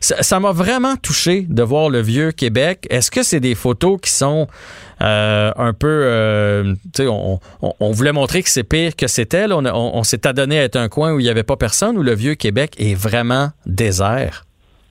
Ça 0.00 0.40
m'a 0.40 0.50
vraiment 0.50 0.96
touché 0.96 1.46
de 1.48 1.62
voir 1.62 1.88
le 1.88 2.00
vieux 2.00 2.32
Québec. 2.32 2.88
Est-ce 2.90 3.08
que 3.12 3.22
c'est 3.22 3.38
des 3.38 3.54
photos 3.54 4.00
qui 4.00 4.10
sont 4.10 4.48
euh, 5.00 5.52
un 5.56 5.72
peu, 5.72 5.86
euh, 5.86 6.74
tu 6.92 7.04
sais, 7.04 7.08
on, 7.08 7.38
voulait 7.92 8.10
montrer 8.10 8.42
que 8.42 8.48
c'est 8.48 8.64
pire 8.64 8.96
que 8.96 9.06
c'était. 9.06 9.46
On, 9.52 9.64
on 9.64 10.02
s'est 10.02 10.26
adonné 10.26 10.58
à 10.58 10.64
être 10.64 10.74
un 10.74 10.88
coin 10.88 11.12
où 11.12 11.20
il 11.20 11.22
n'y 11.22 11.28
avait 11.28 11.44
pas 11.44 11.56
personne, 11.56 11.96
où 11.96 12.02
le 12.02 12.14
vieux 12.14 12.34
Québec 12.34 12.74
est 12.78 12.94
vraiment 12.94 13.50
désert? 13.64 14.44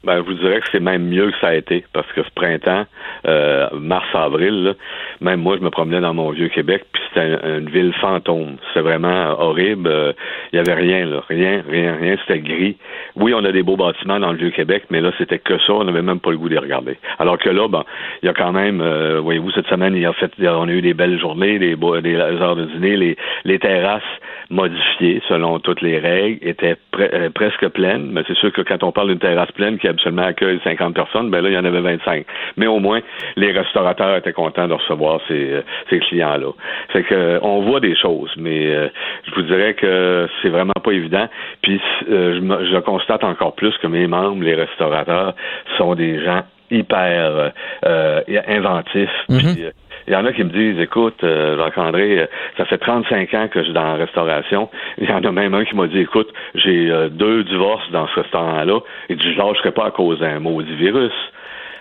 Ben, 0.04 0.18
je 0.18 0.22
vous 0.22 0.34
dirais 0.34 0.60
que 0.62 0.68
c'est 0.72 0.80
même 0.80 1.08
mieux 1.08 1.30
que 1.30 1.38
ça 1.40 1.50
a 1.50 1.54
été, 1.54 1.86
parce 1.94 2.12
que 2.14 2.24
ce 2.24 2.30
printemps, 2.34 2.86
euh, 3.28 3.68
mars-avril, 3.74 4.74
même 5.22 5.42
moi, 5.42 5.58
je 5.60 5.64
me 5.64 5.70
promenais 5.70 6.02
dans 6.02 6.16
mon 6.16 6.32
vieux 6.32 6.48
Québec, 6.48 6.86
puis 6.92 7.04
c'était 7.08 7.38
une, 7.58 7.70
ville 7.70 7.94
fantôme. 7.94 8.58
C'était 8.70 8.82
vraiment 8.82 9.40
horrible. 9.40 9.88
Euh, 9.88 10.14
il 10.52 10.56
y 10.56 10.60
avait 10.60 10.74
rien, 10.74 11.06
là. 11.06 11.22
Rien, 11.30 11.62
rien, 11.70 11.96
rien. 12.02 12.16
C'était 12.26 12.40
gris. 12.40 12.78
Oui, 13.16 13.34
on 13.36 13.46
a 13.46 13.52
des 13.52 13.62
beaux 13.62 13.78
bâtiments 13.78 14.20
dans 14.20 14.32
le 14.32 14.40
vieux 14.40 14.50
Québec, 14.50 14.86
mais 14.90 15.02
là, 15.02 15.12
c'était 15.20 15.38
que 15.38 15.60
ça. 15.60 15.74
On 15.74 15.84
n'avait 15.84 16.02
même 16.02 16.20
pas 16.20 16.32
le 16.32 16.38
goût 16.38 16.50
de 16.50 16.58
regarder. 16.58 16.98
Alors 17.20 17.38
que 17.38 17.50
là, 17.50 17.68
ben, 17.68 17.84
il 18.24 18.26
y 18.26 18.30
a 18.30 18.34
quand 18.34 18.54
même, 18.54 18.82
euh, 18.82 19.20
voyez-vous, 19.20 19.52
cette 19.52 19.68
semaine, 19.68 19.96
il 19.96 20.06
a 20.08 20.14
fait, 20.14 20.32
on 20.48 20.68
a 20.68 20.72
eu 20.72 20.82
des 20.82 20.96
belles 20.96 21.20
journées, 21.20 21.60
des, 21.60 21.76
des 21.76 22.16
heures 22.16 22.56
de 22.56 22.66
dîner, 22.66 22.98
les, 22.98 23.18
les 23.46 23.60
terrasses 23.60 24.02
modifiées 24.50 25.22
selon 25.30 25.60
toutes 25.60 25.82
les 25.82 25.98
règles 25.98 26.40
étaient 26.48 26.76
euh, 27.00 27.30
presque 27.30 27.68
pleines. 27.70 28.10
Mais 28.12 28.24
c'est 28.28 28.38
sûr 28.38 28.52
que 28.52 28.62
quand 28.62 28.84
on 28.84 28.92
parle 28.92 29.10
d'une 29.10 29.20
terrasse 29.20 29.52
pleine 29.52 29.78
qui 29.78 29.88
absolument 29.92 30.24
accueille 30.24 30.60
50 30.64 30.94
personnes, 30.94 31.30
ben 31.30 31.42
là, 31.42 31.50
il 31.50 31.54
y 31.54 31.58
en 31.58 31.66
avait 31.66 31.82
25. 31.82 32.26
Mais 32.58 32.68
au 32.68 32.80
moins, 32.80 33.02
les 33.36 33.52
restaurateurs 33.52 34.16
étaient 34.18 34.34
contents 34.34 34.68
de 34.68 34.74
recevoir 34.74 35.20
ces, 35.28 35.52
euh, 35.52 35.62
ces 35.90 36.00
clients-là. 36.00 36.52
Fait 36.90 37.04
que 37.04 37.14
euh, 37.14 37.40
on 37.42 37.62
voit 37.62 37.80
des 37.80 37.96
choses, 37.96 38.32
mais 38.38 38.72
je 38.72 39.36
vous 39.36 39.44
dirais 39.44 39.74
que 39.74 40.28
c'est 40.42 40.50
vraiment 40.50 40.74
pas 40.84 40.92
évident. 40.92 41.28
Puis 41.62 41.80
je, 42.08 42.68
je 42.72 42.80
constate 42.80 43.24
encore 43.24 43.56
plus 43.56 43.76
que 43.78 43.88
mes 43.88 44.08
membres, 44.08 44.44
les 44.44 44.56
restaurateurs, 44.56 45.36
sont 45.78 45.96
des 45.96 46.24
gens 46.24 46.44
hyper 46.70 47.52
inventifs. 47.84 49.10
Mm-hmm. 49.30 49.72
Il 50.12 50.14
y 50.14 50.18
en 50.18 50.26
a 50.26 50.34
qui 50.34 50.44
me 50.44 50.50
disent, 50.50 50.78
écoute, 50.78 51.24
euh, 51.24 51.58
Jacques-André, 51.58 52.20
euh, 52.20 52.26
ça 52.58 52.66
fait 52.66 52.78
35 52.78 53.34
ans 53.34 53.48
que 53.48 53.60
je 53.60 53.64
suis 53.64 53.74
dans 53.74 53.86
la 53.86 53.94
restauration. 53.94 54.70
Il 54.98 55.10
y 55.10 55.14
en 55.14 55.24
a 55.24 55.32
même 55.32 55.54
un 55.54 55.64
qui 55.64 55.74
m'a 55.74 55.88
dit, 55.88 56.00
écoute, 56.00 56.28
j'ai 56.54 56.92
euh, 56.92 57.08
deux 57.08 57.46
divorces 57.46 57.90
dans 57.92 58.10
ce 58.10 58.20
restaurant-là. 58.20 58.82
Il 59.08 59.16
dit, 59.16 59.34
je 59.34 59.38
lâcherai 59.38 59.72
pas 59.72 59.86
à 59.86 59.92
cause 59.92 60.20
d'un 60.20 60.42
maudit 60.42 60.76
virus. 60.76 61.14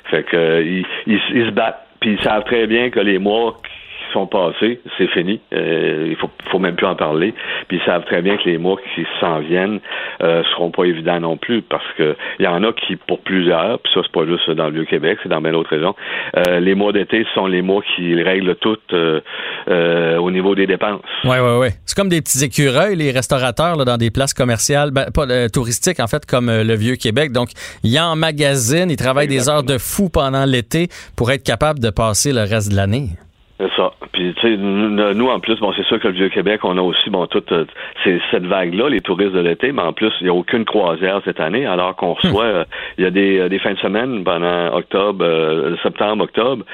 Fait 0.04 0.22
que 0.22 0.62
ils, 0.62 0.86
se 1.18 1.50
battent, 1.50 1.84
puis 1.98 2.12
ils 2.12 2.20
savent 2.20 2.44
très 2.44 2.68
bien 2.68 2.90
que 2.90 3.00
les 3.00 3.18
mois 3.18 3.56
qui 4.00 4.12
sont 4.12 4.26
passés, 4.26 4.80
c'est 4.98 5.08
fini. 5.08 5.40
Euh, 5.52 6.08
il 6.08 6.16
faut, 6.16 6.30
faut 6.50 6.58
même 6.58 6.74
plus 6.74 6.86
en 6.86 6.96
parler. 6.96 7.34
Puis 7.68 7.78
ils 7.78 7.84
savent 7.84 8.04
très 8.04 8.22
bien 8.22 8.36
que 8.36 8.48
les 8.48 8.58
mois 8.58 8.76
qui 8.94 9.06
s'en 9.20 9.40
viennent 9.40 9.80
euh, 10.22 10.42
seront 10.52 10.70
pas 10.70 10.84
évidents 10.84 11.20
non 11.20 11.36
plus, 11.36 11.62
parce 11.62 11.84
que 11.96 12.16
il 12.38 12.44
y 12.44 12.48
en 12.48 12.62
a 12.64 12.72
qui, 12.72 12.96
pour 12.96 13.20
plusieurs, 13.20 13.78
puis 13.80 13.92
ça 13.92 14.00
c'est 14.02 14.12
pas 14.12 14.26
juste 14.26 14.50
dans 14.50 14.66
le 14.66 14.72
Vieux-Québec, 14.72 15.18
c'est 15.22 15.28
dans 15.28 15.40
bien 15.40 15.52
d'autres 15.52 15.70
régions, 15.70 15.94
euh, 16.36 16.60
les 16.60 16.74
mois 16.74 16.92
d'été 16.92 17.26
sont 17.34 17.46
les 17.46 17.62
mois 17.62 17.82
qui 17.94 18.20
règlent 18.22 18.56
tout 18.56 18.78
euh, 18.92 19.20
euh, 19.68 20.16
au 20.18 20.30
niveau 20.30 20.54
des 20.54 20.66
dépenses. 20.66 21.00
Oui, 21.24 21.36
oui, 21.40 21.58
oui. 21.60 21.68
C'est 21.84 21.96
comme 21.96 22.08
des 22.08 22.20
petits 22.20 22.44
écureuils, 22.44 22.96
les 22.96 23.10
restaurateurs 23.10 23.76
là, 23.76 23.84
dans 23.84 23.96
des 23.96 24.10
places 24.10 24.34
commerciales, 24.34 24.90
ben, 24.90 25.06
pas 25.12 25.26
touristiques 25.48 26.00
en 26.00 26.06
fait, 26.06 26.24
comme 26.26 26.50
le 26.50 26.74
Vieux-Québec. 26.74 27.32
Donc, 27.32 27.50
ils 27.84 28.00
magasin, 28.16 28.86
ils 28.88 28.96
travaillent 28.96 29.28
des 29.28 29.48
heures 29.48 29.62
de 29.62 29.78
fou 29.78 30.08
pendant 30.08 30.44
l'été 30.44 30.88
pour 31.16 31.30
être 31.30 31.44
capables 31.44 31.78
de 31.78 31.90
passer 31.90 32.32
le 32.32 32.40
reste 32.40 32.70
de 32.70 32.76
l'année. 32.76 33.10
C'est 33.60 33.70
ça. 33.76 33.92
Puis, 34.12 34.32
tu 34.40 34.40
sais, 34.40 34.56
nous, 34.56 35.28
en 35.28 35.38
plus, 35.38 35.60
bon, 35.60 35.70
c'est 35.76 35.84
sûr 35.84 36.00
que 36.00 36.08
le 36.08 36.14
Vieux-Québec, 36.14 36.60
on 36.64 36.78
a 36.78 36.80
aussi, 36.80 37.10
bon, 37.10 37.26
toute 37.26 37.52
euh, 37.52 37.66
cette 38.30 38.46
vague-là, 38.46 38.88
les 38.88 39.02
touristes 39.02 39.34
de 39.34 39.40
l'été, 39.40 39.70
mais 39.70 39.82
en 39.82 39.92
plus, 39.92 40.10
il 40.20 40.24
n'y 40.24 40.30
a 40.30 40.34
aucune 40.34 40.64
croisière 40.64 41.20
cette 41.26 41.40
année, 41.40 41.66
alors 41.66 41.94
qu'on 41.94 42.12
hmm. 42.12 42.22
reçoit, 42.22 42.44
euh, 42.44 42.64
il 42.96 43.04
y 43.04 43.06
a 43.06 43.10
des, 43.10 43.38
euh, 43.38 43.48
des, 43.50 43.58
fins 43.58 43.74
de 43.74 43.78
semaine 43.78 44.24
pendant 44.24 44.74
octobre, 44.74 45.26
septembre, 45.82 46.24
octobre, 46.24 46.64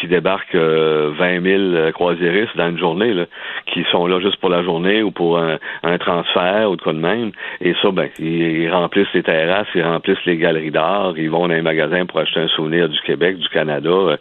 qui 0.00 0.08
débarquent 0.08 0.56
20 0.56 1.42
000 1.42 1.92
croisiéristes 1.92 2.56
dans 2.56 2.70
une 2.70 2.78
journée, 2.78 3.14
là, 3.14 3.26
qui 3.72 3.84
sont 3.92 4.08
là 4.08 4.18
juste 4.18 4.36
pour 4.40 4.50
la 4.50 4.64
journée 4.64 5.02
ou 5.02 5.12
pour 5.12 5.38
un, 5.38 5.58
transfert 5.98 6.70
ou 6.70 6.76
de 6.76 6.82
quoi 6.82 6.92
de 6.92 6.98
même. 6.98 7.30
Et 7.60 7.74
ça, 7.82 7.90
ben, 7.92 8.08
ils, 8.18 8.68
remplissent 8.70 9.12
les 9.14 9.22
terrasses, 9.22 9.68
ils 9.74 9.82
remplissent 9.82 10.24
les 10.26 10.36
galeries 10.36 10.70
d'art, 10.72 11.14
ils 11.16 11.30
vont 11.30 11.46
dans 11.46 11.54
les 11.54 11.62
magasins 11.62 12.04
pour 12.06 12.18
acheter 12.18 12.40
un 12.40 12.48
souvenir 12.48 12.88
du 12.88 13.00
Québec, 13.02 13.38
du 13.38 13.48
Canada. 13.48 14.18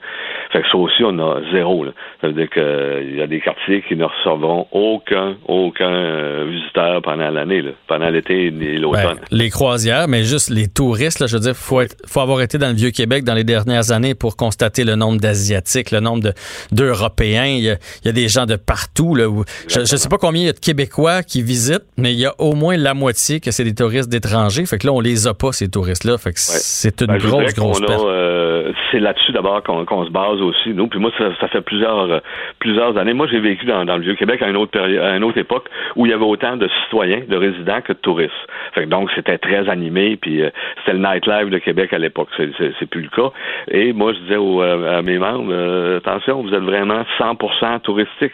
fait 0.52 0.62
que 0.62 0.68
ça 0.70 0.78
aussi, 0.78 1.04
on 1.04 1.18
a 1.20 1.42
zéro, 1.52 1.84
là. 1.84 1.92
Ça 2.22 2.28
veut 2.28 2.34
dire 2.34 2.50
qu'il 2.50 3.16
y 3.16 3.22
a 3.22 3.28
des 3.28 3.42
quartiers 3.42 3.84
qui 3.88 3.96
ne 3.96 4.06
recevront 4.06 4.68
aucun, 4.72 5.36
aucun 5.48 5.94
euh, 5.94 6.46
visiteur 6.50 7.02
pendant 7.02 7.30
l'année, 7.30 7.64
pendant 7.88 8.10
l'été 8.10 8.48
et 8.48 8.78
l'automne. 8.78 9.18
Ben, 9.18 9.26
les 9.32 9.50
croisières, 9.50 10.08
mais 10.08 10.24
juste 10.24 10.50
les 10.50 10.68
touristes, 10.68 11.20
là, 11.20 11.28
je 11.28 11.36
veux 11.36 11.42
dire, 11.42 11.56
faut 11.56 11.82
faut 12.08 12.20
avoir 12.20 12.42
été 12.42 12.58
dans 12.58 12.70
le 12.70 12.76
Vieux-Québec 12.76 13.24
dans 13.24 13.34
les 13.34 13.44
dernières 13.44 13.92
années 13.92 14.16
pour 14.16 14.38
constater 14.38 14.84
le 14.84 14.96
nombre 14.96 15.20
d'Asiatiques, 15.20 15.92
le 15.92 16.00
nombre 16.00 16.32
d'Européens. 16.72 17.46
il, 17.46 17.64
y 17.64 17.70
a, 17.70 18.12
des 18.12 18.28
gens 18.28 18.46
de 18.46 18.56
partout. 18.56 19.16
Là, 19.16 19.30
je 19.68 19.80
ne 19.80 19.86
sais 19.86 20.10
pas 20.10 20.18
combien 20.18 20.42
il 20.42 20.46
y 20.46 20.50
a 20.50 20.54
de 20.54 20.60
Québécois 20.60 21.24
qui 21.24 21.42
visitent, 21.42 21.86
mais 21.98 22.14
il 22.14 22.20
y 22.20 22.26
a 22.26 22.34
au 22.40 22.54
moins 22.54 22.78
la 22.78 22.94
moitié 22.94 23.40
que 23.40 23.52
c'est 23.52 23.64
des 23.64 23.76
touristes 23.76 24.10
d'étrangers. 24.10 24.66
Fait 24.66 24.78
que 24.78 24.88
là, 24.88 24.94
on 24.94 25.00
les 25.00 25.28
a 25.28 25.34
pas, 25.34 25.52
ces 25.52 25.70
touristes-là. 25.70 26.18
Fait 26.18 26.32
que 26.32 26.40
c'est 26.40 27.02
une 27.02 27.08
ben, 27.08 27.18
grosse, 27.18 27.54
grosse 27.54 27.82
perte. 27.82 28.02
Euh, 28.06 28.72
c'est 28.92 29.00
là-dessus 29.00 29.32
d'abord 29.32 29.62
qu'on 29.64 30.06
se 30.06 30.12
base 30.12 30.42
aussi, 30.42 30.70
nous. 30.74 30.88
Puis 30.88 31.00
moi, 31.00 31.12
ça 31.18 31.48
fait 31.48 31.62
plusieurs 31.62 31.85
euh, 31.86 32.20
plusieurs, 32.60 32.98
années. 32.98 33.14
Moi, 33.14 33.28
j'ai 33.32 33.40
vécu 33.40 33.66
dans, 33.66 33.84
le 33.84 34.02
Vieux-Québec 34.02 34.42
à 34.42 34.50
une 34.50 34.58
autre 34.58 34.72
période, 34.72 35.04
à 35.04 35.16
une 35.16 35.24
autre 35.24 35.38
époque 35.38 35.66
où 35.96 36.06
il 36.06 36.12
y 36.12 36.14
avait 36.14 36.26
autant 36.26 36.58
de 36.58 36.70
citoyens, 36.84 37.22
de 37.28 37.36
résidents 37.36 37.82
que 37.82 37.94
de 37.94 37.98
touristes. 37.98 38.34
Fait 38.74 38.86
donc, 38.86 39.10
c'était 39.16 39.38
très 39.38 39.70
animé, 39.70 40.18
puis 40.18 40.42
euh, 40.42 40.50
c'était 40.80 40.98
le 40.98 41.00
nightlife 41.00 41.50
de 41.50 41.58
Québec 41.58 41.94
à 41.94 41.98
l'époque. 41.98 42.30
C'est 42.38 42.90
plus 42.90 43.02
le 43.02 43.10
cas. 43.10 43.32
Et 43.70 43.94
moi, 43.94 44.14
je 44.14 44.20
disais 44.20 44.90
à 44.90 45.02
mes 45.02 45.18
membres, 45.18 45.52
euh, 45.52 45.98
attention, 45.98 46.42
vous 46.42 46.54
êtes 46.54 46.64
vraiment 46.64 47.04
100% 47.20 47.82
touristique. 47.82 48.34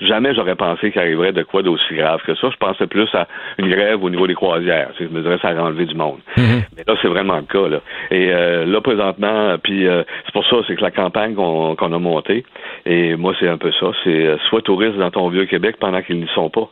jamais 0.00 0.34
j'aurais 0.34 0.56
pensé 0.56 0.90
qu'il 0.90 1.00
arriverait 1.00 1.32
de 1.32 1.42
quoi 1.42 1.62
d'aussi 1.62 1.94
grave 1.94 2.20
que 2.26 2.34
ça. 2.34 2.48
Je 2.50 2.56
pensais 2.56 2.86
plus 2.86 3.08
à 3.14 3.26
une 3.58 3.68
grève 3.68 4.02
au 4.02 4.10
niveau 4.10 4.26
des 4.26 4.34
croisières. 4.34 4.90
Je 4.98 5.04
me 5.04 5.22
dirais, 5.22 5.38
ça 5.42 5.48
a 5.48 5.54
enlevé 5.54 5.86
du 5.86 5.94
monde. 5.94 6.18
Mm-hmm. 6.36 6.62
Mais 6.76 6.84
là, 6.86 6.94
c'est 7.00 7.08
vraiment 7.08 7.36
le 7.36 7.42
cas. 7.42 7.68
Là. 7.68 7.80
Et 8.10 8.30
là, 8.30 8.80
présentement, 8.80 9.56
puis 9.62 9.86
c'est 9.86 10.32
pour 10.32 10.46
ça, 10.46 10.56
c'est 10.66 10.76
que 10.76 10.82
la 10.82 10.90
campagne 10.90 11.34
qu'on 11.34 11.92
a 11.92 11.98
montée, 11.98 12.44
et 12.86 13.16
moi, 13.16 13.34
c'est 13.38 13.48
un 13.48 13.58
peu 13.58 13.72
ça. 13.72 13.90
C'est 14.04 14.26
euh, 14.26 14.36
soit 14.48 14.62
touriste 14.62 14.96
dans 14.96 15.10
ton 15.10 15.28
vieux 15.28 15.44
Québec 15.44 15.76
pendant 15.78 16.02
qu'ils 16.02 16.18
n'y 16.18 16.28
sont 16.28 16.50
pas. 16.50 16.68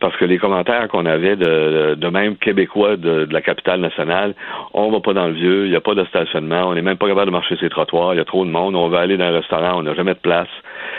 Parce 0.00 0.16
que 0.16 0.24
les 0.24 0.38
commentaires 0.38 0.86
qu'on 0.88 1.06
avait 1.06 1.36
de, 1.36 1.94
de 1.94 2.08
même 2.08 2.36
québécois 2.36 2.96
de, 2.96 3.26
la 3.30 3.42
capitale 3.42 3.80
nationale, 3.80 4.34
on 4.72 4.90
va 4.90 5.00
pas 5.00 5.12
dans 5.12 5.26
le 5.26 5.34
vieux, 5.34 5.66
il 5.66 5.70
n'y 5.70 5.76
a 5.76 5.80
pas 5.80 5.94
de 5.94 6.04
stationnement, 6.04 6.68
on 6.68 6.74
n'est 6.74 6.82
même 6.82 6.96
pas 6.96 7.08
capable 7.08 7.26
de 7.26 7.32
marcher 7.32 7.56
ces 7.58 7.68
trottoirs, 7.68 8.14
il 8.14 8.18
y 8.18 8.20
a 8.20 8.24
trop 8.24 8.44
de 8.44 8.50
monde, 8.50 8.76
on 8.76 8.88
va 8.88 9.00
aller 9.00 9.16
dans 9.16 9.24
un 9.24 9.32
restaurant, 9.32 9.78
on 9.78 9.82
n'a 9.82 9.94
jamais 9.94 10.14
de 10.14 10.20
place. 10.20 10.48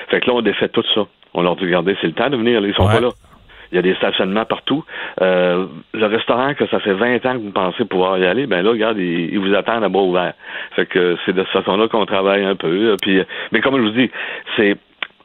Fait 0.09 0.19
que 0.19 0.27
là, 0.27 0.33
on 0.35 0.41
défait 0.41 0.69
tout 0.69 0.83
ça. 0.93 1.05
On 1.33 1.41
leur 1.41 1.55
dit, 1.55 1.65
regardez, 1.65 1.95
c'est 2.01 2.07
le 2.07 2.13
temps 2.13 2.29
de 2.29 2.37
venir, 2.37 2.65
ils 2.65 2.73
sont 2.73 2.85
pas 2.85 2.99
là. 2.99 3.09
Il 3.71 3.75
y 3.75 3.79
a 3.79 3.81
des 3.81 3.95
stationnements 3.95 4.45
partout. 4.45 4.83
Euh, 5.21 5.67
le 5.93 6.05
restaurant 6.05 6.53
que 6.53 6.65
ça 6.67 6.79
fait 6.79 6.93
20 6.93 7.25
ans 7.25 7.33
que 7.33 7.43
vous 7.43 7.51
pensez 7.51 7.85
pouvoir 7.85 8.17
y 8.17 8.25
aller, 8.25 8.47
ben 8.47 8.63
là, 8.63 8.71
regarde, 8.71 8.97
ils, 8.97 9.37
vous 9.39 9.53
attendent 9.53 9.83
à 9.83 9.89
bras 9.89 10.03
ouverts. 10.03 10.33
Fait 10.75 10.85
que 10.85 11.17
c'est 11.25 11.33
de 11.33 11.43
cette 11.43 11.63
façon-là 11.63 11.87
qu'on 11.87 12.05
travaille 12.05 12.43
un 12.43 12.55
peu. 12.55 12.95
Puis, 13.01 13.21
mais 13.51 13.61
comme 13.61 13.77
je 13.77 13.81
vous 13.81 13.89
dis, 13.97 14.11
c'est 14.55 14.77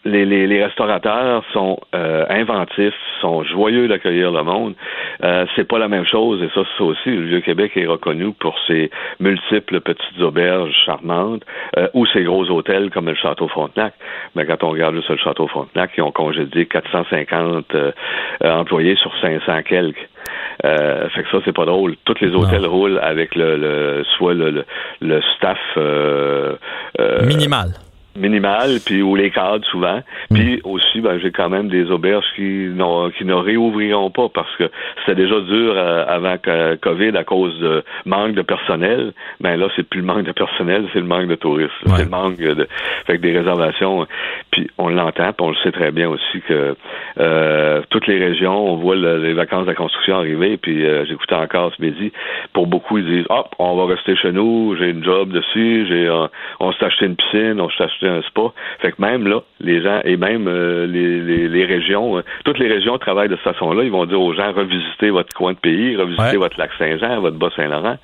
les, 0.04 0.25
les, 0.25 0.46
les, 0.46 0.64
restaurateurs 0.64 1.44
sont 1.52 1.78
euh, 1.94 2.26
inventifs, 2.28 2.94
sont 3.20 3.42
joyeux 3.44 3.88
d'accueillir 3.88 4.30
le 4.32 4.42
monde. 4.42 4.75
Euh, 5.23 5.46
c'est 5.56 5.66
pas 5.66 5.78
la 5.78 5.88
même 5.88 6.06
chose, 6.06 6.42
et 6.42 6.50
ça, 6.54 6.62
c'est 6.76 6.84
aussi. 6.84 7.11
Le 7.11 7.26
Vieux-Québec 7.26 7.73
est 7.76 7.87
reconnu 7.87 8.32
pour 8.32 8.54
ses 8.66 8.90
multiples 9.20 9.80
petites 9.80 10.20
auberges 10.20 10.75
charmantes 10.84 11.42
euh, 11.78 11.88
ou 11.94 12.06
ses 12.06 12.23
gros 12.23 12.44
hôtels 12.50 12.90
comme 12.90 13.06
le 13.06 13.14
Château 13.14 13.49
Frontenac. 13.49 13.94
Mais 14.34 14.46
quand 14.46 14.62
on 14.62 14.70
regarde 14.70 14.94
juste 14.94 15.08
le 15.08 15.16
Château 15.16 15.46
Frontenac, 15.46 15.92
ils 15.96 16.02
ont 16.02 16.12
congédié 16.12 16.66
450 16.66 17.75
euh, 17.75 17.92
employés 18.42 18.96
sur 18.96 19.12
500 19.20 19.62
quelques. 19.62 20.08
Euh, 20.64 21.08
fait 21.11 21.23
que 21.23 21.30
ça, 21.30 21.38
c'est 21.44 21.54
pas 21.54 21.64
drôle. 21.64 21.96
Tous 22.04 22.20
les 22.20 22.34
hôtels 22.34 22.66
roulent 22.66 22.99
avec 23.02 23.34
le, 23.34 23.56
le 23.56 24.04
soit 24.16 24.34
le, 24.34 24.50
le, 24.50 24.64
le 25.00 25.20
staff 25.37 25.58
euh, 25.76 26.56
minimal 27.26 27.70
minimal, 28.16 28.78
puis 28.85 29.02
ou 29.02 29.16
les 29.16 29.30
cadres 29.30 29.64
souvent. 29.66 30.00
Mm. 30.30 30.35
Puis 30.35 30.61
aussi, 30.64 31.00
ben, 31.00 31.18
j'ai 31.18 31.30
quand 31.30 31.49
même 31.49 31.68
des 31.68 31.90
auberges 31.90 32.26
qui, 32.37 32.68
qui 33.18 33.25
ne 33.25 33.35
réouvriront 33.35 34.11
pas 34.11 34.28
parce 34.28 34.54
que 34.56 34.71
c'était 35.00 35.23
déjà 35.23 35.40
dur 35.40 35.75
euh, 35.76 36.04
avant 36.06 36.38
que 36.38 36.76
COVID 36.76 37.16
à 37.16 37.25
cause 37.25 37.59
de 37.61 37.83
manque 38.04 38.35
de 38.35 38.42
personnel. 38.42 39.12
Ben 39.40 39.56
là, 39.59 39.68
c'est 39.76 39.88
plus 39.88 40.00
le 40.00 40.06
manque 40.06 40.25
de 40.25 40.33
personnel, 40.33 40.87
c'est 40.92 41.00
le 41.00 41.06
manque 41.06 41.28
de 41.28 41.35
touristes. 41.35 41.73
C'est 41.87 42.04
le 42.04 42.11
manque 42.11 42.37
de 42.37 42.68
fait 43.06 43.16
que 43.16 43.23
des 43.23 43.37
réservations. 43.37 44.06
Puis 44.50 44.71
on 44.78 44.88
l'entend, 44.88 45.33
puis 45.33 45.47
on 45.47 45.50
le 45.50 45.56
sait 45.62 45.73
très 45.73 45.90
bien 45.90 46.09
aussi 46.09 46.40
que 46.47 46.76
euh, 47.18 47.83
toutes 47.90 48.06
les 48.06 48.18
régions, 48.18 48.73
on 48.73 48.76
voit 48.76 48.97
les 48.97 49.35
vacances 49.35 49.62
de 49.62 49.71
la 49.71 49.75
construction 49.75 50.16
arriver, 50.16 50.56
puis 50.56 50.85
euh, 50.85 51.04
j'écoutais 51.06 51.35
encore 51.35 51.73
ce 51.76 51.83
midi, 51.83 52.12
pour 52.52 52.66
beaucoup, 52.66 52.99
ils 52.99 53.06
disent 53.06 53.26
Hop, 53.28 53.54
on 53.59 53.76
va 53.76 53.92
rester 53.94 54.16
chez 54.16 54.33
nous, 54.33 54.76
j'ai 54.78 54.90
une 54.90 55.04
job 55.04 55.30
dessus, 55.30 55.87
j'ai 55.88 56.09
on 56.61 56.73
s'est 56.73 56.85
acheté 56.85 57.06
une 57.06 57.16
piscine, 57.16 57.61
on 57.61 57.71
s'est 57.71 57.85
acheté 57.85 58.03
un 58.08 58.23
spa. 58.23 58.52
Fait 58.80 58.92
que 58.92 59.00
même 59.00 59.26
là, 59.26 59.40
les 59.61 59.82
gens 59.82 60.00
et 60.04 60.16
même 60.16 60.46
euh, 60.49 60.87
les, 60.87 61.49
les, 61.49 61.64
régions, 61.64 62.18
euh, 62.18 62.23
toutes 62.44 62.58
les 62.58 62.68
régions 62.68 62.99
travaillent 62.99 63.28
de 63.28 63.37
cette 63.37 63.54
façon-là. 63.54 63.82
Ils 63.84 63.90
vont 63.90 64.06
dire 64.06 64.20
aux 64.20 64.34
gens 64.34 64.52
revisitez 64.52 65.11
votre 65.11 65.32
coin 65.34 65.52
de 65.52 65.58
pays, 65.58 65.96
revisitez 65.96 66.37
votre 66.37 66.58
lac 66.58 66.70
Saint-Jean, 66.78 67.20
votre 67.20 67.38
Bas-Saint-Laurent. 67.38 67.96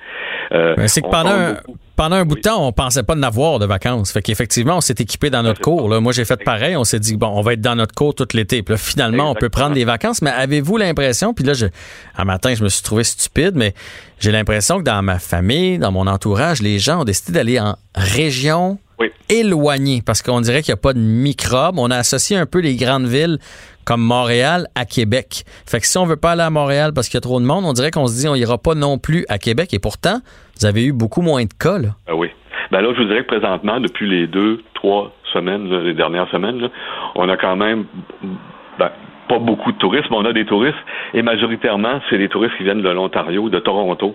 Euh, 0.52 0.74
c'est 0.86 1.02
que 1.02 1.08
pendant 1.08 1.30
un, 1.30 1.56
pendant 2.00 2.16
un 2.16 2.24
bout 2.24 2.36
de 2.36 2.40
temps, 2.40 2.66
on 2.66 2.72
pensait 2.72 3.02
pas 3.02 3.14
de 3.14 3.20
n'avoir 3.20 3.58
de 3.58 3.66
vacances. 3.66 4.10
Fait 4.10 4.22
qu'effectivement, 4.22 4.78
on 4.78 4.80
s'est 4.80 4.94
équipé 4.98 5.28
dans 5.28 5.42
notre 5.42 5.60
cours. 5.60 5.86
Là. 5.86 6.00
Moi, 6.00 6.12
j'ai 6.12 6.24
fait 6.24 6.42
pareil. 6.42 6.74
On 6.74 6.84
s'est 6.84 6.98
dit, 6.98 7.14
bon, 7.14 7.28
on 7.28 7.42
va 7.42 7.52
être 7.52 7.60
dans 7.60 7.76
notre 7.76 7.94
cours 7.94 8.14
tout 8.14 8.26
l'été. 8.32 8.62
Puis 8.62 8.72
là, 8.72 8.78
finalement, 8.78 9.30
on 9.30 9.34
peut 9.34 9.50
prendre 9.50 9.74
des 9.74 9.84
vacances. 9.84 10.22
Mais 10.22 10.30
avez-vous 10.30 10.78
l'impression, 10.78 11.34
puis 11.34 11.44
là, 11.44 11.52
je, 11.52 11.66
un 12.16 12.24
matin, 12.24 12.54
je 12.54 12.64
me 12.64 12.70
suis 12.70 12.82
trouvé 12.82 13.04
stupide, 13.04 13.52
mais 13.54 13.74
j'ai 14.18 14.32
l'impression 14.32 14.78
que 14.78 14.82
dans 14.82 15.02
ma 15.02 15.18
famille, 15.18 15.78
dans 15.78 15.92
mon 15.92 16.06
entourage, 16.06 16.62
les 16.62 16.78
gens 16.78 17.02
ont 17.02 17.04
décidé 17.04 17.32
d'aller 17.32 17.60
en 17.60 17.76
région 17.94 18.78
éloigné 19.28 20.02
parce 20.04 20.22
qu'on 20.22 20.40
dirait 20.40 20.62
qu'il 20.62 20.72
n'y 20.72 20.78
a 20.78 20.82
pas 20.82 20.92
de 20.92 20.98
microbes. 20.98 21.78
On 21.78 21.90
a 21.90 21.96
associé 21.96 22.36
un 22.36 22.46
peu 22.46 22.60
les 22.60 22.76
grandes 22.76 23.06
villes 23.06 23.38
comme 23.84 24.02
Montréal 24.02 24.66
à 24.74 24.84
Québec. 24.84 25.44
Fait 25.66 25.80
que 25.80 25.86
si 25.86 25.98
on 25.98 26.04
veut 26.04 26.16
pas 26.16 26.32
aller 26.32 26.42
à 26.42 26.50
Montréal 26.50 26.92
parce 26.94 27.08
qu'il 27.08 27.16
y 27.16 27.18
a 27.18 27.22
trop 27.22 27.40
de 27.40 27.46
monde, 27.46 27.64
on 27.66 27.72
dirait 27.72 27.90
qu'on 27.90 28.06
se 28.06 28.20
dit 28.20 28.28
on 28.28 28.34
ira 28.34 28.58
pas 28.58 28.74
non 28.74 28.98
plus 28.98 29.24
à 29.28 29.38
Québec. 29.38 29.72
Et 29.74 29.78
pourtant, 29.78 30.20
vous 30.58 30.66
avez 30.66 30.84
eu 30.84 30.92
beaucoup 30.92 31.22
moins 31.22 31.44
de 31.44 31.52
cas. 31.58 31.78
Là. 31.78 31.88
Ah 32.06 32.14
oui. 32.14 32.28
Ben 32.70 32.82
là, 32.82 32.92
je 32.94 33.02
vous 33.02 33.08
dirais 33.08 33.22
que 33.22 33.28
présentement, 33.38 33.80
depuis 33.80 34.08
les 34.08 34.26
deux, 34.26 34.62
trois 34.74 35.12
semaines, 35.32 35.68
les 35.82 35.94
dernières 35.94 36.28
semaines, 36.30 36.68
on 37.16 37.28
a 37.28 37.36
quand 37.36 37.56
même 37.56 37.84
ben, 38.78 38.90
pas 39.28 39.38
beaucoup 39.38 39.72
de 39.72 39.78
touristes, 39.78 40.06
mais 40.10 40.16
on 40.16 40.24
a 40.24 40.32
des 40.32 40.44
touristes. 40.44 40.78
Et 41.14 41.22
majoritairement, 41.22 42.00
c'est 42.08 42.18
des 42.18 42.28
touristes 42.28 42.56
qui 42.56 42.64
viennent 42.64 42.82
de 42.82 42.88
l'Ontario, 42.88 43.48
de 43.48 43.58
Toronto. 43.58 44.14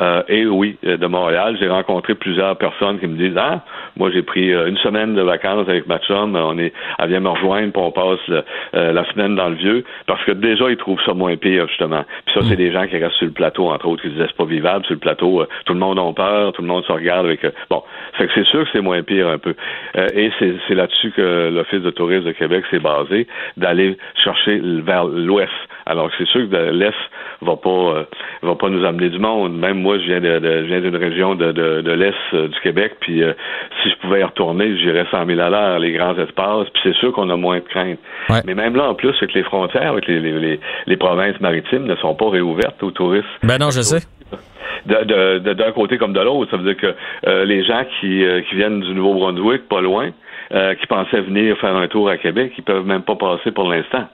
Euh, 0.00 0.22
et 0.28 0.46
oui, 0.46 0.76
euh, 0.84 0.96
de 0.96 1.06
Montréal. 1.06 1.56
J'ai 1.58 1.68
rencontré 1.68 2.14
plusieurs 2.14 2.56
personnes 2.56 2.98
qui 2.98 3.06
me 3.06 3.16
disent 3.16 3.36
Ah, 3.36 3.62
moi 3.96 4.10
j'ai 4.12 4.22
pris 4.22 4.52
euh, 4.52 4.68
une 4.68 4.76
semaine 4.78 5.14
de 5.14 5.22
vacances 5.22 5.68
avec 5.68 5.86
ma 5.86 5.98
chum, 5.98 6.36
on 6.36 6.58
est, 6.58 6.72
elle 6.98 7.08
vient 7.08 7.20
me 7.20 7.28
rejoindre, 7.30 7.72
pour 7.72 7.84
on 7.84 7.92
passe 7.92 8.44
la 8.72 9.04
semaine 9.12 9.36
dans 9.36 9.48
le 9.48 9.54
vieux, 9.54 9.84
parce 10.06 10.22
que 10.24 10.32
déjà 10.32 10.70
ils 10.70 10.76
trouvent 10.76 11.00
ça 11.04 11.14
moins 11.14 11.36
pire 11.36 11.66
justement. 11.68 12.04
Puis 12.26 12.34
ça, 12.34 12.40
c'est 12.42 12.54
mm. 12.54 12.56
des 12.56 12.72
gens 12.72 12.86
qui 12.86 12.98
restent 12.98 13.16
sur 13.16 13.26
le 13.26 13.32
plateau, 13.32 13.68
entre 13.68 13.86
autres, 13.86 14.02
qui 14.02 14.10
disaient 14.10 14.26
c'est 14.26 14.36
pas 14.36 14.44
vivable 14.44 14.84
sur 14.84 14.94
le 14.94 15.00
plateau. 15.00 15.44
tout 15.64 15.72
le 15.72 15.78
monde 15.78 15.98
a 15.98 16.12
peur, 16.12 16.52
tout 16.52 16.62
le 16.62 16.68
monde 16.68 16.84
se 16.84 16.92
regarde 16.92 17.26
avec. 17.26 17.46
bon, 17.70 17.82
fait 18.14 18.26
que 18.26 18.32
c'est 18.34 18.46
sûr 18.46 18.64
que 18.64 18.70
c'est 18.72 18.80
moins 18.80 19.02
pire 19.02 19.28
un 19.28 19.38
peu. 19.38 19.54
et 19.94 20.30
c'est 20.38 20.74
là-dessus 20.74 21.12
que 21.12 21.50
l'Office 21.54 21.82
de 21.82 21.90
tourisme 21.90 22.24
de 22.24 22.32
Québec 22.32 22.64
s'est 22.70 22.80
basé, 22.80 23.26
d'aller 23.56 23.96
chercher 24.22 24.60
vers 24.62 25.04
l'ouest. 25.04 25.52
Alors 25.86 26.10
c'est 26.18 26.26
sûr 26.26 26.48
que 26.50 26.56
l'est 26.70 26.92
va 27.42 27.56
pas 27.56 28.06
va 28.42 28.54
pas 28.54 28.68
nous 28.68 28.84
amener 28.84 29.08
du 29.08 29.18
monde. 29.18 29.56
Même 29.56 29.85
moi, 29.86 29.98
je 29.98 30.04
viens 30.04 30.20
de, 30.20 30.40
je 30.40 30.66
viens 30.66 30.80
d'une 30.80 30.96
région 30.96 31.36
de, 31.36 31.52
de, 31.52 31.92
l'Est 31.92 32.14
euh, 32.34 32.48
du 32.48 32.60
Québec, 32.60 32.96
puis 33.00 33.22
euh, 33.22 33.32
si 33.82 33.90
je 33.90 33.96
pouvais 33.98 34.20
y 34.20 34.24
retourner, 34.24 34.76
j'irais 34.78 35.06
100 35.12 35.26
000 35.26 35.38
à 35.38 35.48
l'heure, 35.48 35.78
les 35.78 35.92
grands 35.92 36.16
espaces, 36.18 36.68
puis 36.74 36.82
c'est 36.82 36.96
sûr 36.96 37.12
qu'on 37.12 37.30
a 37.30 37.36
moins 37.36 37.58
de 37.58 37.68
crainte. 37.68 38.00
Mais 38.44 38.54
même 38.54 38.74
là, 38.74 38.90
en 38.90 38.94
plus, 38.94 39.10
avec 39.10 39.32
les 39.32 39.44
frontières, 39.44 39.92
avec 39.92 40.08
les, 40.08 40.18
les, 40.18 40.60
les, 40.86 40.96
provinces 40.96 41.40
maritimes 41.40 41.84
ne 41.84 41.94
sont 41.96 42.16
pas 42.16 42.28
réouvertes 42.28 42.82
aux 42.82 42.90
touristes. 42.90 43.28
Ben 43.44 43.58
non, 43.58 43.70
je 43.70 43.82
sais 43.82 44.02
d'un 44.86 45.04
de, 45.04 45.70
côté 45.72 45.98
comme 45.98 46.12
de 46.12 46.20
l'autre. 46.20 46.50
Ça 46.50 46.56
veut 46.56 46.74
dire 46.74 46.76
que 46.76 46.94
euh, 47.26 47.44
les 47.44 47.64
gens 47.64 47.82
qui, 47.98 48.24
qui 48.48 48.54
viennent 48.54 48.80
du 48.80 48.94
Nouveau-Brunswick, 48.94 49.68
pas 49.68 49.80
loin, 49.80 50.10
euh, 50.52 50.74
qui 50.74 50.86
pensaient 50.86 51.20
venir 51.20 51.56
faire 51.58 51.74
un 51.74 51.88
tour 51.88 52.08
à 52.08 52.16
Québec, 52.16 52.52
ils 52.56 52.64
peuvent 52.64 52.86
même 52.86 53.02
pas 53.02 53.16
passer 53.16 53.50
pour 53.50 53.68
l'instant. 53.68 54.06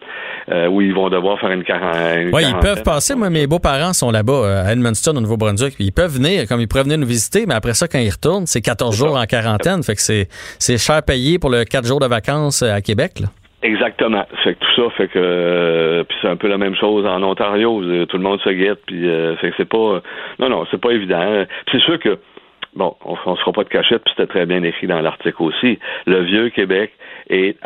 Euh, 0.51 0.67
où 0.67 0.81
ils 0.81 0.93
vont 0.93 1.09
devoir 1.09 1.39
faire 1.39 1.53
une 1.53 1.63
quarantaine. 1.63 2.31
Oui, 2.33 2.43
ils 2.49 2.59
peuvent 2.59 2.83
passer. 2.83 3.15
Moi, 3.15 3.31
mes 3.31 3.47
beaux-parents 3.47 3.93
sont 3.93 4.11
là-bas, 4.11 4.33
euh, 4.33 4.65
à 4.67 4.73
Edmundston, 4.73 5.17
au 5.17 5.21
Nouveau-Brunswick. 5.21 5.77
Ils 5.79 5.93
peuvent 5.93 6.11
venir, 6.11 6.49
comme 6.49 6.61
ils 6.61 6.67
pourraient 6.67 6.83
venir 6.83 6.99
nous 6.99 7.07
visiter, 7.07 7.45
mais 7.47 7.55
après 7.55 7.75
ça, 7.75 7.87
quand 7.87 8.01
ils 8.01 8.11
retournent, 8.11 8.47
c'est 8.47 8.61
14 8.61 8.97
jours 8.97 9.17
en 9.17 9.25
quarantaine. 9.25 9.85
Fait 9.85 9.95
que 9.95 10.01
c'est, 10.01 10.79
cher 10.79 11.03
payé 11.07 11.39
pour 11.39 11.51
le 11.51 11.63
4 11.65 11.87
jours 11.87 12.01
de 12.01 12.07
vacances 12.07 12.63
à 12.63 12.81
Québec. 12.81 13.21
Là. 13.21 13.29
Exactement. 13.63 14.25
Fait 14.43 14.55
que 14.55 14.59
tout 14.59 14.83
ça 14.83 14.91
fait 14.97 15.07
que 15.07 16.05
puis 16.09 16.19
c'est 16.21 16.29
un 16.29 16.35
peu 16.35 16.49
la 16.49 16.59
même 16.59 16.75
chose 16.75 17.07
en 17.07 17.23
Ontario. 17.23 17.81
Tout 18.07 18.17
le 18.17 18.23
monde 18.23 18.41
se 18.41 18.51
guette. 18.51 18.81
Puis 18.87 19.09
fait 19.41 19.51
que 19.51 19.55
c'est 19.59 19.69
pas. 19.69 20.03
non, 20.41 20.49
non, 20.49 20.67
c'est 20.73 20.81
pas 20.81 20.91
évident. 20.91 21.45
c'est 21.71 21.81
sûr 21.83 22.01
que 22.01 22.19
bon, 22.75 22.95
on 23.05 23.13
ne 23.13 23.37
se 23.37 23.41
fera 23.41 23.53
pas 23.53 23.65
de 23.65 23.69
cachette, 23.69 24.03
puis 24.05 24.15
c'était 24.17 24.29
très 24.29 24.47
bien 24.47 24.63
écrit 24.63 24.87
dans 24.87 25.01
l'article 25.01 25.43
aussi. 25.43 25.79
Le 26.07 26.23
vieux 26.23 26.51
Québec 26.51 26.93
est 27.29 27.57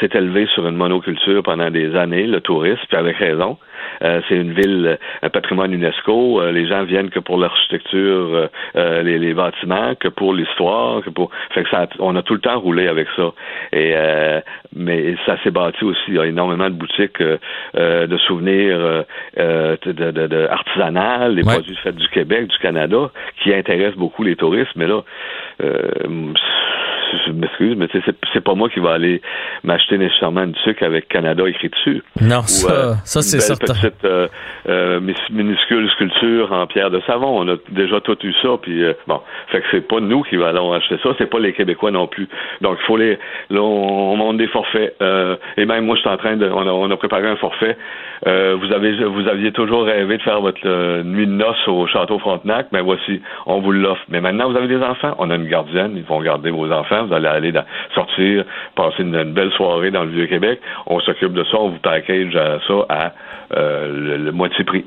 s'est 0.00 0.18
élevé 0.18 0.46
sur 0.54 0.66
une 0.66 0.76
monoculture 0.76 1.42
pendant 1.42 1.70
des 1.70 1.96
années, 1.96 2.26
le 2.26 2.40
tourisme, 2.40 2.82
puis 2.88 2.96
avec 2.96 3.16
raison. 3.16 3.58
Euh, 4.02 4.20
c'est 4.28 4.36
une 4.36 4.52
ville, 4.52 4.98
un 5.22 5.28
patrimoine 5.28 5.72
UNESCO. 5.72 6.40
Euh, 6.40 6.52
les 6.52 6.66
gens 6.66 6.84
viennent 6.84 7.10
que 7.10 7.18
pour 7.18 7.38
l'architecture, 7.38 8.48
euh, 8.76 9.02
les, 9.02 9.18
les, 9.18 9.34
bâtiments, 9.34 9.94
que 9.94 10.08
pour 10.08 10.34
l'histoire, 10.34 11.02
que 11.02 11.10
pour. 11.10 11.30
Fait 11.52 11.64
que 11.64 11.70
ça, 11.70 11.88
on 11.98 12.16
a 12.16 12.22
tout 12.22 12.34
le 12.34 12.40
temps 12.40 12.58
roulé 12.58 12.88
avec 12.88 13.08
ça. 13.16 13.32
Et 13.72 13.94
mais 14.74 15.16
ça 15.26 15.36
s'est 15.42 15.50
bâti 15.50 15.84
aussi. 15.84 16.00
Il 16.08 16.14
y 16.14 16.18
a 16.18 16.26
énormément 16.26 16.68
de 16.68 16.74
boutiques 16.74 17.22
de 17.22 18.16
souvenirs 18.26 19.04
de, 19.36 19.92
de, 19.92 20.26
de, 20.26 20.46
artisanales, 20.48 21.34
les 21.34 21.42
produits 21.42 21.76
faits 21.76 21.96
du 21.96 22.08
Québec, 22.08 22.46
du 22.46 22.58
Canada, 22.58 23.10
qui 23.42 23.52
intéressent 23.52 23.98
beaucoup 23.98 24.22
les 24.22 24.36
touristes. 24.36 24.72
Mais 24.76 24.86
là, 24.86 25.02
je 27.26 27.32
m'excuse, 27.32 27.76
mais 27.76 27.88
c'est 28.32 28.40
pas 28.40 28.54
moi 28.54 28.68
qui 28.68 28.80
va 28.80 28.92
aller 28.92 29.20
m'acheter 29.62 29.98
nécessairement 29.98 30.46
du 30.46 30.58
sucre 30.60 30.84
avec 30.84 31.08
Canada 31.08 31.48
écrit 31.48 31.68
dessus. 31.68 32.02
Non, 32.20 32.42
ça, 32.42 32.72
euh, 32.72 32.94
ça 33.04 33.22
c'est 33.22 33.40
certain. 33.40 33.69
Petite 33.74 34.04
euh, 34.04 34.28
euh, 34.68 35.00
minuscule 35.30 35.90
sculpture 35.90 36.52
en 36.52 36.66
pierre 36.66 36.90
de 36.90 37.00
savon. 37.06 37.40
On 37.40 37.48
a 37.48 37.56
déjà 37.70 38.00
tout 38.00 38.16
eu 38.24 38.32
ça, 38.42 38.50
puis 38.60 38.82
bon, 39.06 39.20
fait 39.48 39.60
que 39.60 39.66
c'est 39.70 39.86
pas 39.86 40.00
nous 40.00 40.22
qui 40.22 40.36
allons 40.42 40.72
acheter 40.72 40.96
ça, 41.02 41.10
c'est 41.18 41.30
pas 41.30 41.38
les 41.38 41.52
Québécois 41.52 41.90
non 41.90 42.06
plus. 42.06 42.28
Donc 42.60 42.78
il 42.80 42.86
faut 42.86 42.96
les, 42.96 43.18
là 43.50 43.60
on, 43.60 44.16
monte 44.16 44.36
des 44.36 44.48
forfaits. 44.48 44.96
et 45.56 45.64
même 45.64 45.86
moi, 45.86 45.96
je 45.96 46.00
suis 46.00 46.10
en 46.10 46.16
train 46.16 46.36
de, 46.36 46.48
on 46.48 46.66
a, 46.66 46.70
on 46.70 46.90
a 46.90 46.96
préparé 46.96 47.26
un 47.26 47.36
forfait. 47.36 47.76
vous 48.24 48.72
avez, 48.72 49.04
vous 49.04 49.28
aviez 49.28 49.52
toujours 49.52 49.84
rêvé 49.84 50.18
de 50.18 50.22
faire 50.22 50.40
votre 50.40 51.02
nuit 51.02 51.26
de 51.26 51.32
noces 51.32 51.68
au 51.68 51.86
château 51.86 52.18
Frontenac, 52.18 52.66
mais 52.72 52.80
voici, 52.80 53.22
on 53.46 53.60
vous 53.60 53.72
l'offre. 53.72 54.02
Mais 54.08 54.20
maintenant, 54.20 54.50
vous 54.50 54.56
avez 54.56 54.68
des 54.68 54.82
enfants, 54.82 55.14
on 55.18 55.30
a 55.30 55.36
une 55.36 55.48
gardienne, 55.48 55.92
ils 55.96 56.04
vont 56.04 56.20
garder 56.20 56.50
vos 56.50 56.70
enfants 56.70 57.00
vous 57.06 57.14
allez 57.14 57.28
aller 57.28 57.52
sortir, 57.94 58.44
passer 58.74 59.02
une, 59.02 59.32
belle 59.32 59.52
soirée 59.52 59.90
dans 59.90 60.04
le 60.04 60.10
Vieux-Québec. 60.10 60.60
On 60.86 61.00
s'occupe 61.00 61.32
de 61.32 61.44
ça, 61.44 61.56
on 61.58 61.70
vous 61.70 61.78
package 61.78 62.32
ça 62.66 62.74
à 62.88 63.12
euh, 63.60 64.18
le 64.18 64.32
moitié 64.32 64.64
prix. 64.64 64.84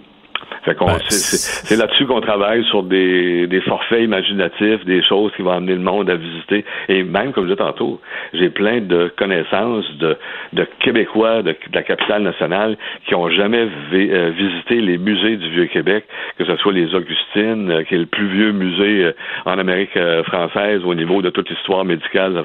Fait 0.63 0.75
qu'on, 0.75 0.87
c'est, 1.09 1.75
là-dessus 1.75 2.05
qu'on 2.05 2.21
travaille 2.21 2.63
sur 2.65 2.83
des, 2.83 3.47
des 3.47 3.61
forfaits 3.61 4.01
imaginatifs, 4.01 4.85
des 4.85 5.03
choses 5.03 5.31
qui 5.35 5.41
vont 5.41 5.51
amener 5.51 5.73
le 5.73 5.81
monde 5.81 6.09
à 6.09 6.15
visiter. 6.15 6.63
Et 6.87 7.03
même, 7.03 7.33
comme 7.33 7.47
je 7.47 7.53
disais 7.53 7.63
tantôt, 7.63 7.99
j'ai 8.33 8.49
plein 8.49 8.79
de 8.79 9.11
connaissances 9.17 9.85
de, 9.97 10.17
de 10.53 10.65
Québécois 10.79 11.43
de, 11.43 11.55
la 11.73 11.83
capitale 11.83 12.23
nationale 12.23 12.77
qui 13.07 13.15
ont 13.15 13.29
jamais 13.29 13.67
euh, 13.93 14.31
visité 14.37 14.79
les 14.81 14.97
musées 14.97 15.37
du 15.37 15.49
Vieux-Québec, 15.49 16.05
que 16.37 16.45
ce 16.45 16.55
soit 16.57 16.73
les 16.73 16.93
Augustines, 16.95 17.69
euh, 17.69 17.83
qui 17.83 17.95
est 17.95 17.99
le 17.99 18.05
plus 18.05 18.27
vieux 18.27 18.51
musée 18.51 19.05
euh, 19.05 19.11
en 19.45 19.57
Amérique 19.59 19.97
française 20.25 20.81
au 20.85 20.95
niveau 20.95 21.21
de 21.21 21.29
toute 21.29 21.49
l'histoire 21.49 21.83
médicale, 21.85 22.41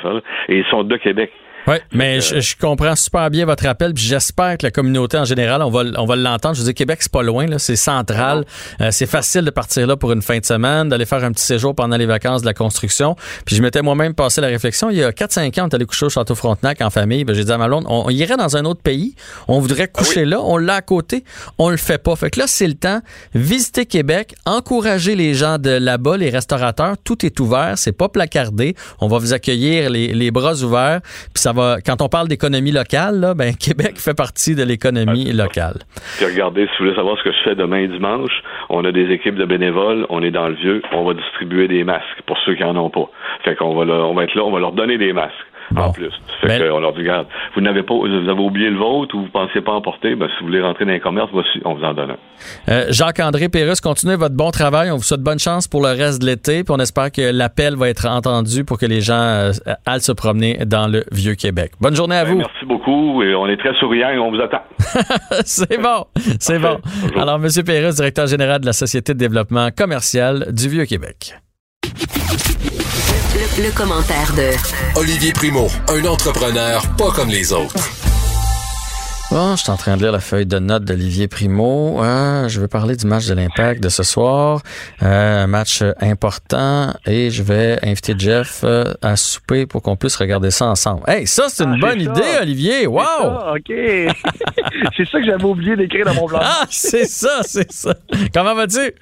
et 0.48 0.58
ils 0.58 0.64
sont 0.66 0.82
de 0.82 0.96
Québec. 0.96 1.32
Oui, 1.68 1.74
mais 1.92 2.22
je, 2.22 2.56
comprends 2.56 2.96
super 2.96 3.28
bien 3.28 3.44
votre 3.44 3.66
appel, 3.66 3.92
puis 3.92 4.02
j'espère 4.02 4.56
que 4.56 4.64
la 4.64 4.70
communauté 4.70 5.18
en 5.18 5.26
général, 5.26 5.60
on 5.60 5.68
va, 5.68 5.82
on 5.98 6.06
va 6.06 6.16
l'entendre. 6.16 6.54
Je 6.54 6.60
veux 6.60 6.64
dire, 6.64 6.74
Québec, 6.74 6.96
c'est 7.02 7.12
pas 7.12 7.22
loin, 7.22 7.46
là, 7.46 7.58
c'est 7.58 7.76
central. 7.76 8.46
Euh, 8.80 8.88
c'est 8.90 9.04
facile 9.04 9.42
de 9.42 9.50
partir 9.50 9.86
là 9.86 9.94
pour 9.94 10.12
une 10.12 10.22
fin 10.22 10.38
de 10.38 10.46
semaine, 10.46 10.88
d'aller 10.88 11.04
faire 11.04 11.22
un 11.22 11.30
petit 11.30 11.44
séjour 11.44 11.74
pendant 11.74 11.98
les 11.98 12.06
vacances 12.06 12.40
de 12.40 12.46
la 12.46 12.54
construction. 12.54 13.16
Puis 13.44 13.54
je 13.54 13.60
m'étais 13.60 13.82
moi-même 13.82 14.14
passé 14.14 14.40
la 14.40 14.46
réflexion. 14.46 14.88
Il 14.88 14.96
y 14.96 15.04
a 15.04 15.10
4-5 15.10 15.60
ans, 15.60 15.64
on 15.64 15.68
est 15.68 15.74
allé 15.74 15.84
coucher 15.84 16.06
au 16.06 16.08
Château 16.08 16.34
Frontenac 16.34 16.80
en 16.80 16.88
famille. 16.88 17.24
Ben, 17.24 17.36
j'ai 17.36 17.44
dit 17.44 17.52
à 17.52 17.58
ma 17.58 17.68
on, 17.68 18.08
irait 18.08 18.38
dans 18.38 18.56
un 18.56 18.64
autre 18.64 18.80
pays. 18.80 19.14
On 19.46 19.60
voudrait 19.60 19.90
ah 19.94 19.98
coucher 19.98 20.24
là. 20.24 20.40
On 20.40 20.56
l'a 20.56 20.76
à 20.76 20.80
côté. 20.80 21.22
On 21.58 21.68
le 21.68 21.76
fait 21.76 21.98
pas. 21.98 22.16
Fait 22.16 22.30
que 22.30 22.40
là, 22.40 22.46
c'est 22.46 22.66
le 22.66 22.74
temps. 22.74 23.02
Visiter 23.34 23.84
Québec, 23.84 24.36
encourager 24.46 25.14
les 25.16 25.34
gens 25.34 25.58
de 25.58 25.68
là-bas, 25.68 26.16
les 26.16 26.30
restaurateurs. 26.30 26.96
Tout 27.04 27.26
est 27.26 27.38
ouvert. 27.40 27.74
C'est 27.76 27.92
pas 27.92 28.08
placardé. 28.08 28.74
On 29.00 29.08
va 29.08 29.18
vous 29.18 29.34
accueillir 29.34 29.90
les, 29.90 30.14
les 30.14 30.30
bras 30.30 30.54
ouverts. 30.62 31.02
Puis 31.34 31.42
ça 31.42 31.52
quand 31.84 32.02
on 32.02 32.08
parle 32.08 32.28
d'économie 32.28 32.72
locale, 32.72 33.20
là, 33.20 33.34
ben, 33.34 33.54
Québec 33.60 33.98
fait 33.98 34.16
partie 34.16 34.54
de 34.54 34.62
l'économie 34.62 35.32
locale. 35.32 35.78
Puis 36.16 36.26
regardez, 36.26 36.66
si 36.66 36.70
vous 36.78 36.84
voulez 36.84 36.96
savoir 36.96 37.18
ce 37.18 37.24
que 37.24 37.32
je 37.32 37.42
fais 37.44 37.54
demain 37.54 37.86
dimanche, 37.86 38.42
on 38.68 38.84
a 38.84 38.92
des 38.92 39.10
équipes 39.10 39.36
de 39.36 39.44
bénévoles, 39.44 40.06
on 40.08 40.22
est 40.22 40.30
dans 40.30 40.48
le 40.48 40.54
vieux, 40.54 40.82
on 40.92 41.04
va 41.04 41.14
distribuer 41.14 41.68
des 41.68 41.84
masques 41.84 42.22
pour 42.26 42.38
ceux 42.44 42.54
qui 42.54 42.64
en 42.64 42.76
ont 42.76 42.90
pas. 42.90 43.10
Fait 43.44 43.56
qu'on 43.56 43.74
va, 43.74 43.84
on 43.92 44.14
va 44.14 44.24
être 44.24 44.34
là, 44.34 44.42
on 44.44 44.50
va 44.50 44.60
leur 44.60 44.72
donner 44.72 44.98
des 44.98 45.12
masques 45.12 45.34
en 45.76 45.92
plus. 45.92 46.10
Fait 46.40 46.58
ben- 46.58 46.70
qu'on 46.70 46.80
leur 46.80 46.92
dit, 46.92 47.00
regarde, 47.00 47.26
vous 47.54 47.60
n'avez 47.60 47.82
pas, 47.82 47.94
vous 47.94 48.06
avez 48.06 48.40
oublié 48.40 48.70
le 48.70 48.78
vôtre 48.78 49.14
ou 49.14 49.20
vous 49.20 49.24
ne 49.26 49.30
pensiez 49.30 49.60
pas 49.60 49.72
emporter, 49.72 50.14
ben, 50.14 50.28
si 50.28 50.40
vous 50.40 50.46
voulez 50.46 50.62
rentrer 50.62 50.84
dans 50.84 50.92
les 50.92 51.00
commerces, 51.00 51.30
voici, 51.32 51.60
on 51.64 51.74
vous 51.74 51.84
en 51.84 51.94
donne 51.94 52.10
un. 52.12 52.16
Euh, 52.68 52.86
Jacques-André 52.90 53.48
Pérusse, 53.48 53.80
continuez 53.80 54.16
votre 54.16 54.34
bon 54.36 54.50
travail. 54.50 54.90
On 54.90 54.96
vous 54.96 55.02
souhaite 55.02 55.22
bonne 55.22 55.38
chance 55.38 55.68
pour 55.68 55.82
le 55.82 55.88
reste 55.88 56.20
de 56.22 56.26
l'été, 56.26 56.64
puis 56.64 56.74
on 56.76 56.78
espère 56.80 57.10
que 57.10 57.32
l'appel 57.32 57.76
va 57.76 57.88
être 57.88 58.06
entendu 58.06 58.64
pour 58.64 58.78
que 58.78 58.86
les 58.86 59.00
gens 59.00 59.14
euh, 59.14 59.52
aillent 59.86 60.00
se 60.00 60.12
promener 60.12 60.58
dans 60.64 60.86
le 60.86 61.04
Vieux-Québec. 61.12 61.72
Bonne 61.80 61.94
journée 61.94 62.16
à 62.16 62.24
ben, 62.24 62.32
vous. 62.32 62.38
Merci 62.38 62.66
beaucoup 62.66 63.22
et 63.22 63.34
on 63.34 63.46
est 63.48 63.56
très 63.56 63.74
souriants 63.74 64.10
et 64.10 64.18
on 64.18 64.30
vous 64.30 64.40
attend. 64.40 64.62
c'est 65.44 65.80
bon, 65.80 66.04
c'est 66.38 66.58
bon. 66.58 66.78
Alors, 67.18 67.36
M. 67.36 67.48
Pérusse, 67.64 67.96
directeur 67.96 68.26
général 68.26 68.60
de 68.60 68.66
la 68.66 68.72
Société 68.72 69.14
de 69.14 69.18
développement 69.18 69.68
commercial 69.76 70.46
du 70.52 70.68
Vieux-Québec. 70.68 71.34
Le, 73.58 73.76
commentaire 73.76 74.32
de 74.34 74.98
Olivier 74.98 75.32
Primo, 75.32 75.66
un 75.88 76.04
entrepreneur 76.04 76.80
pas 76.96 77.10
comme 77.10 77.28
les 77.28 77.52
autres. 77.52 77.74
Bon, 79.30 79.56
je 79.56 79.62
suis 79.62 79.70
en 79.70 79.76
train 79.76 79.96
de 79.96 80.02
lire 80.02 80.12
la 80.12 80.20
feuille 80.20 80.46
de 80.46 80.58
notes 80.58 80.84
d'Olivier 80.84 81.26
Primo. 81.26 82.02
Euh, 82.02 82.48
je 82.48 82.60
vais 82.60 82.68
parler 82.68 82.94
du 82.94 83.06
match 83.06 83.26
de 83.26 83.34
l'Impact 83.34 83.82
de 83.82 83.88
ce 83.88 84.02
soir. 84.04 84.62
Euh, 85.02 85.44
un 85.44 85.46
match 85.48 85.82
important 86.00 86.94
et 87.04 87.30
je 87.30 87.42
vais 87.42 87.78
inviter 87.82 88.14
Jeff 88.16 88.60
euh, 88.62 88.94
à 89.02 89.16
souper 89.16 89.66
pour 89.66 89.82
qu'on 89.82 89.96
puisse 89.96 90.16
regarder 90.16 90.50
ça 90.50 90.66
ensemble. 90.66 91.02
Hey, 91.08 91.26
ça, 91.26 91.48
c'est 91.48 91.64
une 91.64 91.80
ah, 91.82 91.86
bonne 91.86 92.00
idée, 92.00 92.38
Olivier. 92.40 92.86
Wow! 92.86 93.56
OK. 93.56 93.66
c'est 94.96 95.08
ça 95.10 95.18
que 95.18 95.26
j'avais 95.26 95.44
oublié 95.44 95.74
d'écrire 95.76 96.06
dans 96.06 96.14
mon 96.14 96.26
plan. 96.28 96.40
Ah, 96.42 96.64
c'est 96.70 97.06
ça, 97.06 97.40
c'est 97.42 97.72
ça. 97.72 97.94
Comment 98.32 98.54
vas-tu? 98.54 98.94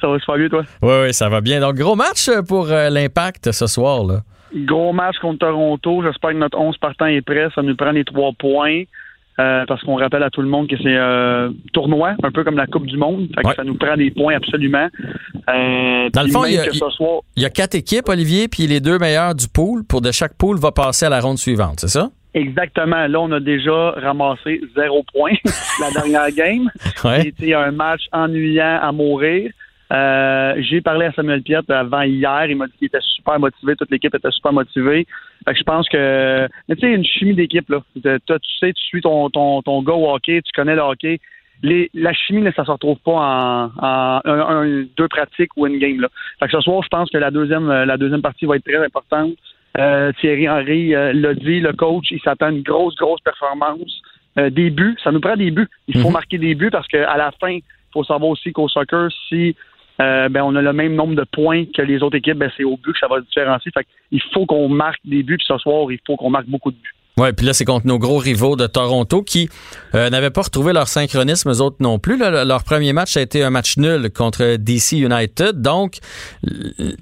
Ça 0.00 0.08
va 0.08 0.18
super 0.18 0.36
bien, 0.36 0.48
toi? 0.48 0.62
Oui, 0.82 0.94
oui, 1.04 1.14
ça 1.14 1.28
va 1.28 1.40
bien. 1.40 1.60
Donc, 1.60 1.74
gros 1.74 1.96
match 1.96 2.30
pour 2.48 2.70
euh, 2.70 2.90
l'Impact 2.90 3.52
ce 3.52 3.66
soir. 3.66 4.04
là. 4.04 4.20
Gros 4.54 4.92
match 4.92 5.16
contre 5.18 5.38
Toronto. 5.40 6.02
J'espère 6.02 6.30
que 6.30 6.36
notre 6.36 6.58
11 6.58 6.76
partant 6.78 7.06
est 7.06 7.22
prêt. 7.22 7.48
Ça 7.54 7.62
nous 7.62 7.76
prend 7.76 7.90
les 7.90 8.04
trois 8.04 8.32
points. 8.38 8.84
Euh, 9.38 9.66
parce 9.68 9.82
qu'on 9.82 9.96
rappelle 9.96 10.22
à 10.22 10.30
tout 10.30 10.40
le 10.40 10.48
monde 10.48 10.66
que 10.66 10.76
c'est 10.82 10.96
un 10.96 11.52
tournoi, 11.74 12.14
un 12.22 12.30
peu 12.30 12.42
comme 12.42 12.56
la 12.56 12.66
Coupe 12.66 12.86
du 12.86 12.96
Monde. 12.96 13.28
Ça 13.54 13.64
nous 13.64 13.74
prend 13.74 13.94
des 13.94 14.10
points 14.10 14.34
absolument. 14.34 14.88
Euh, 15.50 16.08
Dans 16.10 16.22
le 16.22 16.30
fond, 16.30 16.46
il 16.46 16.54
y, 16.54 17.44
a, 17.44 17.50
quatre 17.50 17.74
équipes, 17.74 18.08
Olivier, 18.08 18.48
puis 18.48 18.66
les 18.66 18.80
deux 18.80 18.98
meilleurs 18.98 19.34
du 19.34 19.46
pool 19.46 19.84
pour 19.84 20.00
de 20.00 20.10
chaque 20.10 20.34
pool 20.38 20.58
va 20.58 20.72
passer 20.72 21.04
à 21.04 21.10
la 21.10 21.20
ronde 21.20 21.36
suivante, 21.36 21.80
c'est 21.80 21.88
ça? 21.88 22.08
Exactement. 22.32 23.06
Là, 23.06 23.20
on 23.20 23.30
a 23.32 23.40
déjà 23.40 23.90
ramassé 23.90 24.62
zéro 24.74 25.04
point 25.12 25.32
la 25.80 25.90
dernière 25.90 26.30
game. 26.30 26.70
C'était 27.22 27.52
un 27.52 27.72
match 27.72 28.02
ennuyant 28.12 28.78
à 28.80 28.90
mourir. 28.90 29.50
Euh, 29.92 30.54
j'ai 30.58 30.80
parlé 30.80 31.06
à 31.06 31.12
Samuel 31.12 31.42
Piet 31.42 31.58
avant 31.68 32.02
hier. 32.02 32.46
Il 32.48 32.56
m'a 32.56 32.66
dit 32.66 32.72
qu'il 32.78 32.86
était 32.86 33.00
super 33.00 33.38
motivé. 33.38 33.76
Toute 33.76 33.90
l'équipe 33.90 34.14
était 34.14 34.30
super 34.30 34.52
motivée. 34.52 35.06
Fait 35.44 35.52
que 35.52 35.58
je 35.58 35.64
pense 35.64 35.88
que, 35.88 36.48
mais 36.68 36.74
tu 36.74 36.80
sais, 36.80 36.92
une 36.92 37.04
chimie 37.04 37.34
d'équipe 37.34 37.68
là. 37.68 37.80
Toi, 38.26 38.38
tu 38.38 38.56
sais, 38.58 38.72
tu 38.72 38.82
suis 38.82 39.00
ton 39.00 39.30
ton 39.30 39.62
ton 39.62 39.82
go 39.82 40.10
hockey, 40.10 40.42
tu 40.42 40.52
connais 40.54 40.74
le 40.74 40.82
hockey. 40.82 41.20
Les, 41.62 41.90
la 41.94 42.12
chimie, 42.12 42.46
ça 42.54 42.64
se 42.64 42.70
retrouve 42.70 42.98
pas 42.98 43.12
en, 43.12 43.70
en 43.78 44.20
un, 44.26 44.84
deux 44.96 45.08
pratiques 45.08 45.56
ou 45.56 45.66
une 45.66 45.78
game 45.78 46.00
là. 46.00 46.08
Fait 46.40 46.46
que 46.46 46.52
ce 46.52 46.60
soir, 46.60 46.82
je 46.82 46.88
pense 46.88 47.10
que 47.10 47.18
la 47.18 47.30
deuxième 47.30 47.68
la 47.68 47.96
deuxième 47.96 48.22
partie 48.22 48.44
va 48.44 48.56
être 48.56 48.64
très 48.64 48.84
importante. 48.84 49.32
Euh, 49.78 50.12
Thierry 50.20 50.48
Henry 50.48 50.94
euh, 50.94 51.12
l'a 51.12 51.34
dit, 51.34 51.60
le 51.60 51.72
coach, 51.72 52.06
il 52.10 52.20
s'attend 52.20 52.46
à 52.46 52.50
une 52.50 52.62
grosse 52.62 52.94
grosse 52.94 53.20
performance. 53.20 54.02
Euh, 54.38 54.50
des 54.50 54.70
buts, 54.70 54.96
ça 55.02 55.12
nous 55.12 55.20
prend 55.20 55.36
des 55.36 55.50
buts. 55.50 55.68
Il 55.88 56.00
faut 56.00 56.08
mhm. 56.08 56.14
marquer 56.14 56.38
des 56.38 56.54
buts 56.54 56.70
parce 56.70 56.86
qu'à 56.88 57.16
la 57.16 57.30
fin, 57.40 57.50
il 57.50 57.62
faut 57.92 58.04
savoir 58.04 58.30
aussi 58.30 58.52
qu'au 58.52 58.68
soccer, 58.68 59.10
si 59.28 59.54
euh, 60.00 60.28
ben, 60.28 60.42
on 60.42 60.54
a 60.56 60.62
le 60.62 60.72
même 60.72 60.94
nombre 60.94 61.14
de 61.14 61.24
points 61.24 61.64
que 61.74 61.82
les 61.82 62.02
autres 62.02 62.16
équipes, 62.16 62.38
ben, 62.38 62.50
c'est 62.56 62.64
au 62.64 62.76
but 62.76 62.92
que 62.92 62.98
ça 62.98 63.08
va 63.08 63.20
se 63.20 63.26
différencier. 63.26 63.70
Fait 63.72 63.86
il 64.10 64.22
faut 64.32 64.46
qu'on 64.46 64.68
marque 64.68 65.00
des 65.04 65.22
buts, 65.22 65.38
ce 65.46 65.56
soir, 65.58 65.90
il 65.90 65.98
faut 66.06 66.16
qu'on 66.16 66.30
marque 66.30 66.46
beaucoup 66.46 66.70
de 66.70 66.76
buts. 66.76 66.94
Ouais, 67.18 67.32
puis 67.32 67.46
là, 67.46 67.54
c'est 67.54 67.64
contre 67.64 67.86
nos 67.86 67.98
gros 67.98 68.18
rivaux 68.18 68.56
de 68.56 68.66
Toronto 68.66 69.22
qui 69.22 69.48
euh, 69.94 70.10
n'avaient 70.10 70.28
pas 70.28 70.42
retrouvé 70.42 70.74
leur 70.74 70.86
synchronisme, 70.86 71.50
eux 71.50 71.62
autres 71.62 71.78
non 71.80 71.98
plus. 71.98 72.18
leur 72.18 72.62
premier 72.62 72.92
match 72.92 73.16
a 73.16 73.22
été 73.22 73.42
un 73.42 73.48
match 73.48 73.78
nul 73.78 74.10
contre 74.10 74.56
DC 74.56 74.92
United. 74.92 75.62
Donc, 75.62 75.96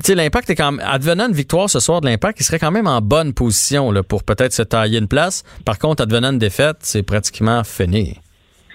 l'impact 0.09 0.51
est 0.51 0.55
quand 0.55 0.71
même, 0.71 0.87
advenant 0.87 1.27
une 1.27 1.35
victoire 1.35 1.69
ce 1.69 1.81
soir 1.81 2.01
de 2.01 2.07
l'impact, 2.07 2.39
il 2.39 2.45
serait 2.45 2.61
quand 2.61 2.71
même 2.71 2.87
en 2.87 3.01
bonne 3.01 3.35
position 3.35 3.91
là, 3.91 4.05
pour 4.05 4.23
peut-être 4.23 4.53
se 4.53 4.63
tailler 4.63 5.01
une 5.01 5.09
place. 5.09 5.43
Par 5.65 5.81
contre, 5.81 6.01
advenant 6.05 6.31
une 6.31 6.39
défaite, 6.39 6.77
c'est 6.83 7.03
pratiquement 7.03 7.65
fini. 7.65 8.21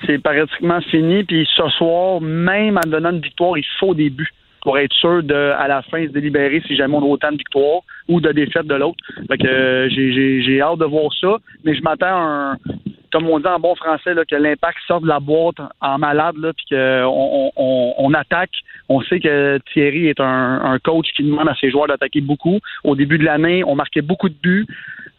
C'est 0.06 0.22
pratiquement 0.22 0.82
fini. 0.82 1.24
Puis 1.24 1.48
ce 1.56 1.68
soir, 1.70 2.22
même 2.22 2.78
advenant 2.78 3.12
une 3.12 3.22
victoire, 3.22 3.58
il 3.58 3.66
faut 3.80 3.94
des 3.94 4.10
buts 4.10 4.34
pour 4.62 4.78
être 4.78 4.94
sûr 4.94 5.24
de, 5.24 5.54
à 5.58 5.68
la 5.68 5.82
fin, 5.84 6.06
se 6.06 6.12
délibérer 6.12 6.62
si 6.68 6.76
jamais 6.76 6.96
on 6.96 7.02
a 7.02 7.06
autant 7.06 7.32
de 7.32 7.38
victoires 7.38 7.82
ou 8.08 8.20
de 8.20 8.32
défaites 8.32 8.68
de 8.68 8.76
l'autre. 8.76 9.04
Fait 9.28 9.38
que 9.38 9.48
euh, 9.48 9.90
j'ai 9.90 10.62
hâte 10.62 10.80
de 10.80 10.86
voir 10.86 11.14
ça, 11.20 11.38
mais 11.64 11.76
je 11.76 11.82
m'attends 11.82 12.08
à 12.08 12.54
un, 12.54 12.58
comme 13.12 13.30
on 13.30 13.40
dit 13.40 13.48
en 13.48 13.60
bon 13.60 13.76
français, 13.76 14.14
là, 14.14 14.26
que 14.26 14.36
l'impact 14.36 14.78
sorte 14.88 15.04
de 15.04 15.08
la 15.08 15.20
boîte 15.20 15.56
en 15.82 15.98
malade, 15.98 16.36
puis 16.58 16.66
qu'on 16.70 17.52
on, 17.56 17.94
on, 17.98 18.14
attaque. 18.14 18.52
On 18.88 19.02
sait 19.02 19.20
que 19.20 19.60
Thierry 19.74 20.08
est 20.08 20.20
un, 20.20 20.62
un 20.64 20.80
coach 20.80 21.08
qui 21.16 21.24
demande 21.24 21.48
à 21.48 21.56
ses 21.56 21.72
joueurs 21.72 21.88
d'attaquer 21.88 22.22
beaucoup. 22.22 22.60
Au 22.84 22.96
début 22.96 23.18
de 23.18 23.26
l'année, 23.26 23.64
on 23.64 23.76
marquait 23.76 24.02
beaucoup 24.02 24.30
de 24.30 24.36
buts. 24.42 24.68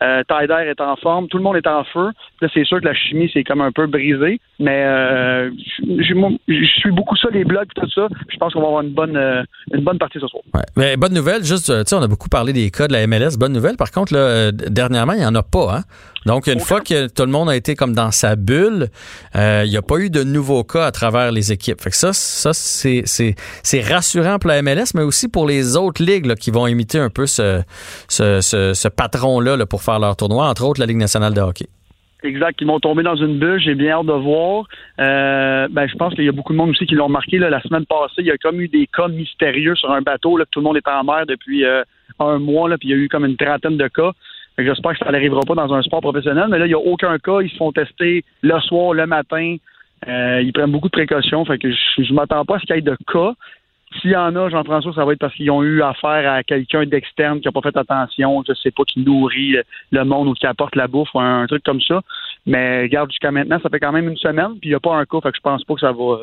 Euh, 0.03 0.23
Tyder 0.29 0.67
est 0.67 0.81
en 0.81 0.97
forme, 0.97 1.29
tout 1.29 1.37
le 1.37 1.43
monde 1.43 1.57
est 1.57 1.67
en 1.67 1.85
feu. 1.85 2.11
Là, 2.41 2.49
c'est 2.53 2.65
sûr 2.65 2.81
que 2.81 2.87
la 2.87 2.95
chimie, 2.95 3.31
c'est 3.33 3.45
comme 3.45 3.61
un 3.61 3.73
peu 3.73 3.87
brisé, 3.87 4.41
mais 4.59 4.83
euh, 4.85 5.51
je 5.79 6.67
suis 6.79 6.91
beaucoup 6.91 7.17
ça, 7.17 7.29
les 7.33 7.45
blogs 7.45 7.69
tout 7.75 7.89
ça. 7.91 8.09
Je 8.29 8.37
pense 8.39 8.53
qu'on 8.55 8.61
va 8.61 8.69
avoir 8.69 8.83
une 8.83 8.95
bonne, 8.95 9.17
euh, 9.17 9.43
une 9.73 9.85
bonne 9.85 9.99
partie 9.99 10.19
ce 10.19 10.27
soir. 10.27 10.43
Ouais. 10.55 10.63
Mais 10.77 10.97
bonne 10.97 11.15
nouvelle, 11.15 11.45
juste, 11.45 11.67
tu 11.67 11.85
sais, 11.87 11.95
on 11.95 12.03
a 12.03 12.09
beaucoup 12.09 12.29
parlé 12.29 12.53
des 12.53 12.71
cas 12.71 12.89
de 12.89 12.93
la 12.93 13.07
MLS. 13.07 13.37
Bonne 13.39 13.53
nouvelle, 13.53 13.77
par 13.77 13.91
contre, 13.91 14.15
là, 14.15 14.21
euh, 14.21 14.53
dernièrement, 14.53 15.13
il 15.13 15.21
n'y 15.21 15.27
en 15.27 15.35
a 15.35 15.43
pas. 15.43 15.77
Hein? 15.77 15.83
Donc, 16.27 16.47
une 16.47 16.61
fois 16.61 16.81
que 16.81 17.09
tout 17.09 17.25
le 17.25 17.31
monde 17.31 17.49
a 17.49 17.57
été 17.57 17.75
comme 17.75 17.95
dans 17.95 18.11
sa 18.11 18.37
bulle, 18.37 18.89
euh, 19.37 19.63
il 19.65 19.71
n'y 19.71 19.77
a 19.77 19.83
pas 19.83 19.99
eu 19.99 20.11
de 20.11 20.23
nouveaux 20.23 20.65
cas 20.65 20.85
à 20.85 20.93
travers 20.93 21.33
les 21.33 21.53
équipes. 21.53 21.81
Fait 21.81 21.91
que 21.91 21.97
ça, 21.97 22.13
ça 22.13 22.53
c'est, 22.53 23.05
c'est, 23.07 23.81
rassurant 23.81 24.39
pour 24.39 24.49
la 24.49 24.61
MLS, 24.63 24.93
mais 24.95 25.03
aussi 25.03 25.29
pour 25.29 25.47
les 25.47 25.77
autres 25.77 26.03
ligues 26.03 26.35
qui 26.35 26.51
vont 26.51 26.67
imiter 26.67 26.99
un 26.99 27.11
peu 27.11 27.27
ce, 27.27 27.63
ce, 28.09 28.41
ce, 28.41 28.89
patron-là 28.89 29.57
là, 29.57 29.67
pour 29.67 29.83
faire 29.83 29.99
leur 29.99 30.17
tournoi, 30.17 30.49
entre 30.49 30.65
autres 30.65 30.81
la 30.81 30.87
Ligue 30.87 30.99
nationale 30.99 31.33
de 31.33 31.41
hockey. 31.41 31.67
Exact, 32.23 32.61
ils 32.61 32.67
vont 32.67 32.81
tomber 32.81 33.03
dans 33.03 33.17
une 33.17 33.39
bulle, 33.39 33.59
j'ai 33.61 33.75
bien 33.75 33.93
hâte 33.93 34.07
de 34.07 34.13
voir. 34.13 34.67
Euh, 34.99 35.69
ben, 35.71 35.87
je 35.89 35.97
pense 35.97 36.15
qu'il 36.15 36.25
y 36.25 36.29
a 36.29 36.33
beaucoup 36.33 36.53
de 36.53 36.59
monde 36.59 36.71
aussi 36.71 36.85
qui 36.87 36.95
l'ont 36.95 37.07
remarqué 37.07 37.39
là, 37.39 37.49
la 37.49 37.63
semaine 37.63 37.87
passée. 37.87 38.17
Il 38.19 38.27
y 38.27 38.31
a 38.31 38.37
comme 38.37 38.61
eu 38.61 38.69
des 38.69 38.87
cas 38.87 39.09
mystérieux 39.09 39.75
sur 39.75 39.91
un 39.91 40.03
bateau, 40.03 40.37
là, 40.37 40.45
tout 40.51 40.61
le 40.61 40.65
monde 40.65 40.77
est 40.77 40.89
en 40.89 41.03
mer 41.03 41.25
depuis 41.27 41.65
euh, 41.65 41.83
un 42.19 42.39
mois, 42.39 42.69
là, 42.69 42.77
puis 42.77 42.89
il 42.89 42.91
y 42.91 42.95
a 42.95 42.99
eu 42.99 43.09
comme 43.09 43.25
une 43.25 43.37
trentaine 43.37 43.79
de 43.79 43.89
cas. 43.89 44.13
J'espère 44.65 44.93
que 44.93 44.99
ça 44.99 45.11
n'arrivera 45.11 45.41
pas 45.47 45.55
dans 45.55 45.73
un 45.73 45.83
sport 45.83 46.01
professionnel, 46.01 46.47
mais 46.51 46.59
là, 46.59 46.67
il 46.67 46.71
n'y 46.71 46.75
a 46.75 46.79
aucun 46.79 47.19
cas. 47.19 47.41
Ils 47.41 47.51
se 47.51 47.57
font 47.57 47.73
tester 47.73 48.25
le 48.43 48.59
soir, 48.61 48.95
le 48.95 49.07
matin. 49.07 49.57
Euh, 50.09 50.41
ils 50.43 50.53
prennent 50.53 50.71
beaucoup 50.71 50.89
de 50.89 50.93
précautions. 50.93 51.45
Fait 51.45 51.59
que 51.59 51.71
je, 51.71 52.11
ne 52.11 52.15
m'attends 52.15 52.45
pas 52.45 52.57
à 52.57 52.59
ce 52.59 52.67
qu'il 52.67 52.77
y 52.77 52.79
ait 52.79 52.83
de 52.83 52.97
cas. 53.13 53.33
S'il 54.01 54.13
y 54.13 54.17
en 54.17 54.37
a, 54.37 54.49
Jean-François, 54.49 54.93
ça 54.95 55.05
va 55.05 55.13
être 55.13 55.19
parce 55.19 55.35
qu'ils 55.35 55.51
ont 55.51 55.65
eu 55.65 55.83
affaire 55.83 56.33
à 56.33 56.45
quelqu'un 56.45 56.87
d'externe 56.87 57.41
qui 57.41 57.49
n'a 57.49 57.53
pas 57.53 57.61
fait 57.61 57.77
attention, 57.77 58.45
je 58.47 58.55
sais 58.55 58.71
pas, 58.71 58.85
qui 58.85 59.01
nourrit 59.01 59.57
le 59.91 60.05
monde 60.05 60.29
ou 60.29 60.35
qui 60.35 60.47
apporte 60.47 60.77
la 60.77 60.87
bouffe 60.87 61.13
ou 61.13 61.21
un, 61.21 61.45
truc 61.49 61.65
comme 61.65 61.81
ça. 61.81 62.01
Mais 62.47 62.83
regarde, 62.83 63.11
jusqu'à 63.11 63.33
maintenant, 63.33 63.59
ça 63.61 63.69
fait 63.69 63.81
quand 63.81 63.91
même 63.91 64.09
une 64.09 64.17
semaine, 64.17 64.53
puis 64.61 64.69
il 64.69 64.69
n'y 64.69 64.75
a 64.77 64.81
pas 64.81 64.95
un 64.95 65.05
cas, 65.07 65.21
fait 65.21 65.33
que 65.33 65.37
je 65.37 65.43
pense 65.43 65.65
pas 65.65 65.75
que 65.75 65.81
ça 65.81 65.91
va 65.91 66.19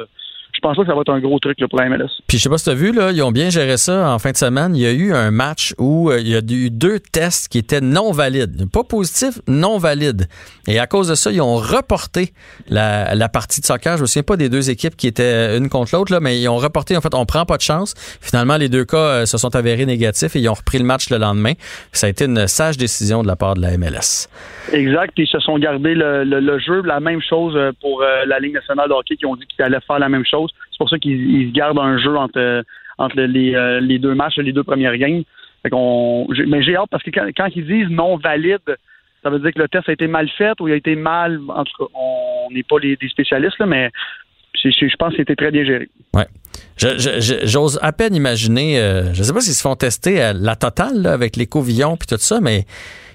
je 0.57 0.61
pense 0.61 0.75
pas 0.75 0.81
que 0.81 0.89
ça 0.89 0.95
va 0.95 1.01
être 1.01 1.13
un 1.13 1.19
gros 1.19 1.37
truc 1.37 1.59
là, 1.59 1.67
pour 1.67 1.79
la 1.79 1.87
MLS. 1.87 2.09
Puis 2.27 2.39
je 2.39 2.43
sais 2.43 2.49
pas 2.49 2.57
si 2.57 2.63
tu 2.63 2.71
as 2.71 2.73
vu, 2.73 2.91
là, 2.91 3.11
ils 3.11 3.21
ont 3.21 3.31
bien 3.31 3.51
géré 3.51 3.77
ça 3.77 4.09
en 4.09 4.17
fin 4.17 4.31
de 4.31 4.37
semaine. 4.37 4.75
Il 4.75 4.81
y 4.81 4.87
a 4.87 4.91
eu 4.91 5.13
un 5.13 5.29
match 5.29 5.75
où 5.77 6.09
euh, 6.09 6.19
il 6.19 6.27
y 6.27 6.35
a 6.35 6.39
eu 6.39 6.71
deux 6.71 6.99
tests 6.99 7.47
qui 7.47 7.59
étaient 7.59 7.79
non 7.79 8.11
valides. 8.11 8.69
Pas 8.71 8.83
positifs, 8.83 9.39
non 9.47 9.77
valides. 9.77 10.27
Et 10.67 10.79
à 10.79 10.87
cause 10.87 11.09
de 11.09 11.15
ça, 11.15 11.31
ils 11.31 11.41
ont 11.41 11.57
reporté 11.57 12.33
la, 12.69 13.13
la 13.13 13.29
partie 13.29 13.61
de 13.61 13.67
soccer. 13.67 13.97
Je 13.97 14.01
me 14.01 14.07
souviens 14.07 14.23
pas 14.23 14.35
des 14.35 14.49
deux 14.49 14.71
équipes 14.71 14.97
qui 14.97 15.05
étaient 15.05 15.55
une 15.57 15.69
contre 15.69 15.95
l'autre, 15.95 16.11
là, 16.11 16.19
mais 16.19 16.41
ils 16.41 16.49
ont 16.49 16.57
reporté, 16.57 16.97
en 16.97 17.01
fait, 17.01 17.13
on 17.13 17.27
prend 17.27 17.45
pas 17.45 17.57
de 17.57 17.61
chance. 17.61 17.93
Finalement, 18.19 18.57
les 18.57 18.67
deux 18.67 18.83
cas 18.83 18.97
euh, 18.97 19.25
se 19.27 19.37
sont 19.37 19.55
avérés 19.55 19.85
négatifs 19.85 20.35
et 20.35 20.39
ils 20.39 20.49
ont 20.49 20.55
repris 20.55 20.79
le 20.79 20.85
match 20.85 21.11
le 21.11 21.17
lendemain. 21.17 21.53
Ça 21.91 22.07
a 22.07 22.09
été 22.09 22.25
une 22.25 22.47
sage 22.47 22.77
décision 22.77 23.21
de 23.21 23.27
la 23.27 23.35
part 23.35 23.53
de 23.53 23.61
la 23.61 23.77
MLS. 23.77 24.27
Exact. 24.73 25.13
Ils 25.17 25.27
se 25.27 25.39
sont 25.39 25.59
gardés 25.59 25.93
le, 25.93 26.23
le, 26.23 26.59
jeu. 26.59 26.81
La 26.81 26.99
même 26.99 27.21
chose 27.21 27.53
euh, 27.55 27.71
pour 27.79 28.03
la 28.25 28.39
Ligue 28.39 28.55
nationale 28.55 28.89
de 28.89 28.93
hockey 28.93 29.15
qui 29.17 29.25
ont 29.25 29.35
dit 29.35 29.45
qu'ils 29.45 29.63
allaient 29.63 29.79
faire 29.85 29.99
la 29.99 30.09
même 30.09 30.25
chose. 30.25 30.51
C'est 30.77 30.83
pour 30.83 30.89
ça 30.91 30.99
qu'ils 30.99 31.51
gardent 31.53 31.79
un 31.79 31.97
jeu 31.97 32.15
entre, 32.15 32.63
entre 32.99 33.19
les, 33.19 33.55
euh, 33.55 33.97
deux 33.97 34.13
matchs, 34.13 34.37
les 34.37 34.53
deux 34.53 34.63
premières 34.63 34.95
games. 34.95 35.23
mais 35.65 36.61
j'ai 36.61 36.75
hâte 36.75 36.89
parce 36.91 37.01
que 37.01 37.09
quand, 37.09 37.47
ils 37.55 37.65
disent 37.65 37.89
non 37.89 38.17
valide, 38.17 38.59
ça 39.23 39.31
veut 39.31 39.39
dire 39.39 39.53
que 39.53 39.59
le 39.59 39.67
test 39.67 39.89
a 39.89 39.93
été 39.93 40.05
mal 40.05 40.29
fait 40.37 40.53
ou 40.59 40.67
il 40.67 40.73
a 40.73 40.75
été 40.75 40.95
mal. 40.95 41.39
En 41.49 41.63
tout 41.63 41.73
cas, 41.79 41.91
on 41.95 42.53
n'est 42.53 42.61
pas 42.61 42.77
les, 42.77 42.95
des 42.95 43.09
spécialistes, 43.09 43.59
mais 43.65 43.89
je 44.63 44.95
pense 44.97 45.13
que 45.13 45.17
c'était 45.17 45.35
très 45.35 45.49
bien 45.49 45.65
géré. 45.65 45.89
Ouais. 46.13 46.27
J'ose 46.77 47.79
à 47.81 47.91
peine 47.91 48.13
imaginer, 48.13 48.79
euh, 48.79 49.11
je 49.15 49.19
ne 49.19 49.23
sais 49.23 49.33
pas 49.33 49.41
s'ils 49.41 49.53
se 49.53 49.63
font 49.63 49.75
tester 49.75 50.21
à 50.21 50.33
la 50.33 50.55
totale 50.55 51.07
avec 51.07 51.37
les 51.37 51.47
covillons 51.47 51.95
et 51.95 52.05
tout 52.07 52.17
ça, 52.19 52.39
mais 52.39 52.65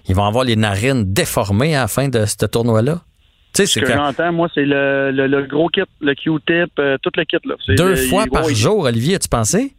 ils 0.09 0.17
vont 0.17 0.25
avoir 0.25 0.43
les 0.45 0.57
narines 0.57 1.13
déformées 1.13 1.77
à 1.77 1.83
la 1.83 1.89
fin 1.89 2.09
de 2.09 2.27
ce 2.27 2.45
tournoi-là. 2.45 3.03
Ce 3.55 3.81
que 3.81 3.87
j'entends, 3.87 4.33
moi, 4.33 4.49
c'est 4.55 4.65
le, 4.65 5.11
le, 5.11 5.43
gros 5.43 5.69
kit, 5.69 5.83
le 6.01 6.15
Q-tip, 6.15 6.73
euh, 6.79 6.97
tout 7.03 7.11
le 7.17 7.25
kit. 7.25 7.37
Là. 7.45 7.55
Deux 7.77 7.97
fois 7.97 8.25
par 8.31 8.49
jour, 8.49 8.85
Olivier, 8.85 9.17
as-tu 9.17 9.29
pensé? 9.29 9.75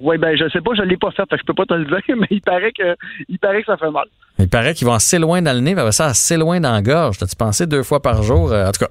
Oui, 0.00 0.18
ben 0.18 0.36
je 0.36 0.48
sais 0.50 0.60
pas, 0.60 0.72
je 0.76 0.82
l'ai 0.82 0.96
pas 0.96 1.10
fait, 1.10 1.22
fait 1.28 1.36
que 1.36 1.42
je 1.42 1.46
peux 1.46 1.54
pas 1.54 1.64
te 1.64 1.74
le 1.74 1.84
dire, 1.84 2.00
mais 2.16 2.26
il 2.30 2.42
paraît 2.42 2.72
que 2.72 2.96
il 3.28 3.38
paraît 3.38 3.60
que 3.60 3.66
ça 3.66 3.76
fait 3.76 3.90
mal. 3.90 4.06
Il 4.38 4.48
paraît 4.48 4.74
qu'ils 4.74 4.86
vont 4.86 4.92
assez 4.92 5.18
loin 5.18 5.40
dans 5.40 5.54
le 5.54 5.60
nez, 5.60 5.74
ça 5.92 6.06
assez 6.06 6.36
loin 6.36 6.60
dans 6.60 6.72
la 6.72 6.82
gorge. 6.82 7.16
T'as-tu 7.16 7.36
pensé 7.36 7.66
deux 7.66 7.82
fois 7.82 8.02
par 8.02 8.22
jour? 8.22 8.52
Euh, 8.52 8.66
en 8.66 8.72
tout 8.72 8.84
cas, 8.84 8.90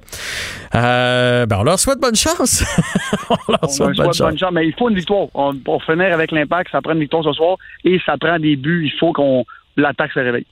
euh, 0.73 1.45
ben 1.45 1.57
on 1.59 1.63
leur 1.63 1.77
souhaite 1.77 1.99
bonne 1.99 2.15
chance. 2.15 2.63
on 3.29 3.51
leur 3.51 3.69
souhaite, 3.69 3.95
bonne, 3.95 4.13
chance. 4.13 4.51
Mais 4.51 4.67
il 4.67 4.73
faut 4.73 4.89
une 4.89 4.95
victoire. 4.95 5.27
pour 5.63 5.83
finir 5.83 6.11
avec 6.13 6.31
l'impact, 6.31 6.71
ça 6.71 6.81
prend 6.81 6.93
une 6.93 7.01
victoire 7.01 7.23
ce 7.23 7.33
soir 7.33 7.57
et 7.83 7.99
ça 8.05 8.17
prend 8.17 8.39
des 8.39 8.55
buts. 8.55 8.89
Il 8.91 8.99
faut 8.99 9.13
qu'on 9.13 9.45
l'attaque 9.77 10.13
se 10.13 10.19
réveille. 10.19 10.47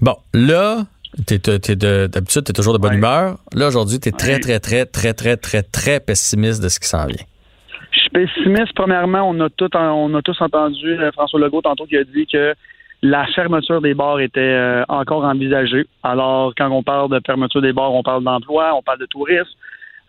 Bon, 0.00 0.16
là, 0.32 0.84
D'habitude, 1.16 2.44
tu 2.44 2.50
es 2.50 2.52
toujours 2.52 2.74
de 2.74 2.78
bonne 2.78 2.94
humeur. 2.94 3.38
Là, 3.54 3.68
aujourd'hui, 3.68 3.98
tu 3.98 4.08
es 4.08 4.12
très, 4.12 4.38
très, 4.38 4.60
très, 4.60 4.84
très, 4.84 5.14
très, 5.14 5.36
très, 5.36 5.62
très 5.62 6.00
pessimiste 6.00 6.62
de 6.62 6.68
ce 6.68 6.78
qui 6.78 6.86
s'en 6.86 7.06
vient. 7.06 7.24
Je 7.92 7.98
suis 8.00 8.10
pessimiste. 8.10 8.72
Premièrement, 8.74 9.28
on 9.28 9.40
a, 9.40 9.48
tout, 9.48 9.70
on 9.74 10.14
a 10.14 10.22
tous 10.22 10.40
entendu 10.40 10.86
euh, 10.86 11.10
François 11.12 11.40
Legault 11.40 11.62
tantôt 11.62 11.86
qui 11.86 11.96
a 11.96 12.04
dit 12.04 12.26
que 12.26 12.54
la 13.02 13.26
fermeture 13.28 13.80
des 13.80 13.94
bars 13.94 14.20
était 14.20 14.40
euh, 14.40 14.84
encore 14.88 15.24
envisagée. 15.24 15.86
Alors, 16.02 16.52
quand 16.56 16.70
on 16.70 16.82
parle 16.82 17.10
de 17.10 17.20
fermeture 17.24 17.62
des 17.62 17.72
bars, 17.72 17.92
on 17.92 18.02
parle 18.02 18.24
d'emploi, 18.24 18.74
on 18.74 18.82
parle 18.82 18.98
de 18.98 19.06
tourisme. 19.06 19.48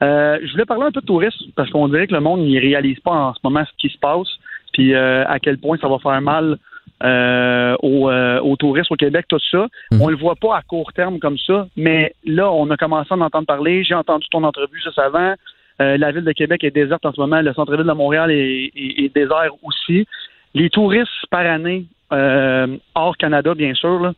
Euh, 0.01 0.38
je 0.43 0.51
voulais 0.51 0.65
parler 0.65 0.85
un 0.85 0.91
peu 0.91 1.01
de 1.01 1.05
tourisme 1.05 1.45
parce 1.55 1.69
qu'on 1.69 1.88
dirait 1.88 2.07
que 2.07 2.13
le 2.13 2.21
monde 2.21 2.41
n'y 2.41 2.59
réalise 2.59 2.99
pas 2.99 3.12
en 3.12 3.33
ce 3.33 3.39
moment 3.43 3.63
ce 3.65 3.71
qui 3.77 3.93
se 3.93 3.99
passe, 3.99 4.27
puis 4.73 4.95
à 4.95 5.38
quel 5.41 5.57
point 5.57 5.77
ça 5.81 5.89
va 5.89 5.99
faire 5.99 6.21
mal 6.21 6.57
euh, 7.03 7.77
euh, 7.81 8.39
aux, 8.41 8.55
touristes 8.57 8.91
au 8.91 8.95
Québec, 8.95 9.25
tout 9.29 9.39
ça. 9.51 9.67
Mhm. 9.91 10.01
On 10.01 10.09
le 10.09 10.17
voit 10.17 10.35
pas 10.35 10.57
à 10.57 10.62
court 10.62 10.91
terme 10.93 11.19
comme 11.19 11.38
ça, 11.38 11.67
mais 11.77 12.13
là, 12.25 12.51
on 12.51 12.69
a 12.69 12.77
commencé 12.77 13.07
à 13.12 13.15
en 13.15 13.21
entendre 13.21 13.47
parler. 13.47 13.83
J'ai 13.83 13.95
entendu 13.95 14.27
ton 14.29 14.43
entrevue 14.43 14.79
juste 14.83 14.99
avant. 14.99 15.33
Euh, 15.81 15.97
la 15.97 16.12
ville 16.12 16.25
de 16.25 16.31
Québec 16.33 16.63
est 16.63 16.71
déserte 16.71 17.05
en 17.05 17.13
ce 17.13 17.21
moment. 17.21 17.41
Le 17.41 17.53
centre-ville 17.53 17.85
de 17.85 17.93
Montréal 17.93 18.31
est, 18.31 19.13
désert 19.15 19.51
aussi. 19.63 20.05
Les 20.53 20.69
touristes 20.69 21.09
par 21.29 21.45
année, 21.45 21.85
hors 22.12 23.15
Canada, 23.17 23.53
bien 23.53 23.73
sûr, 23.75 24.13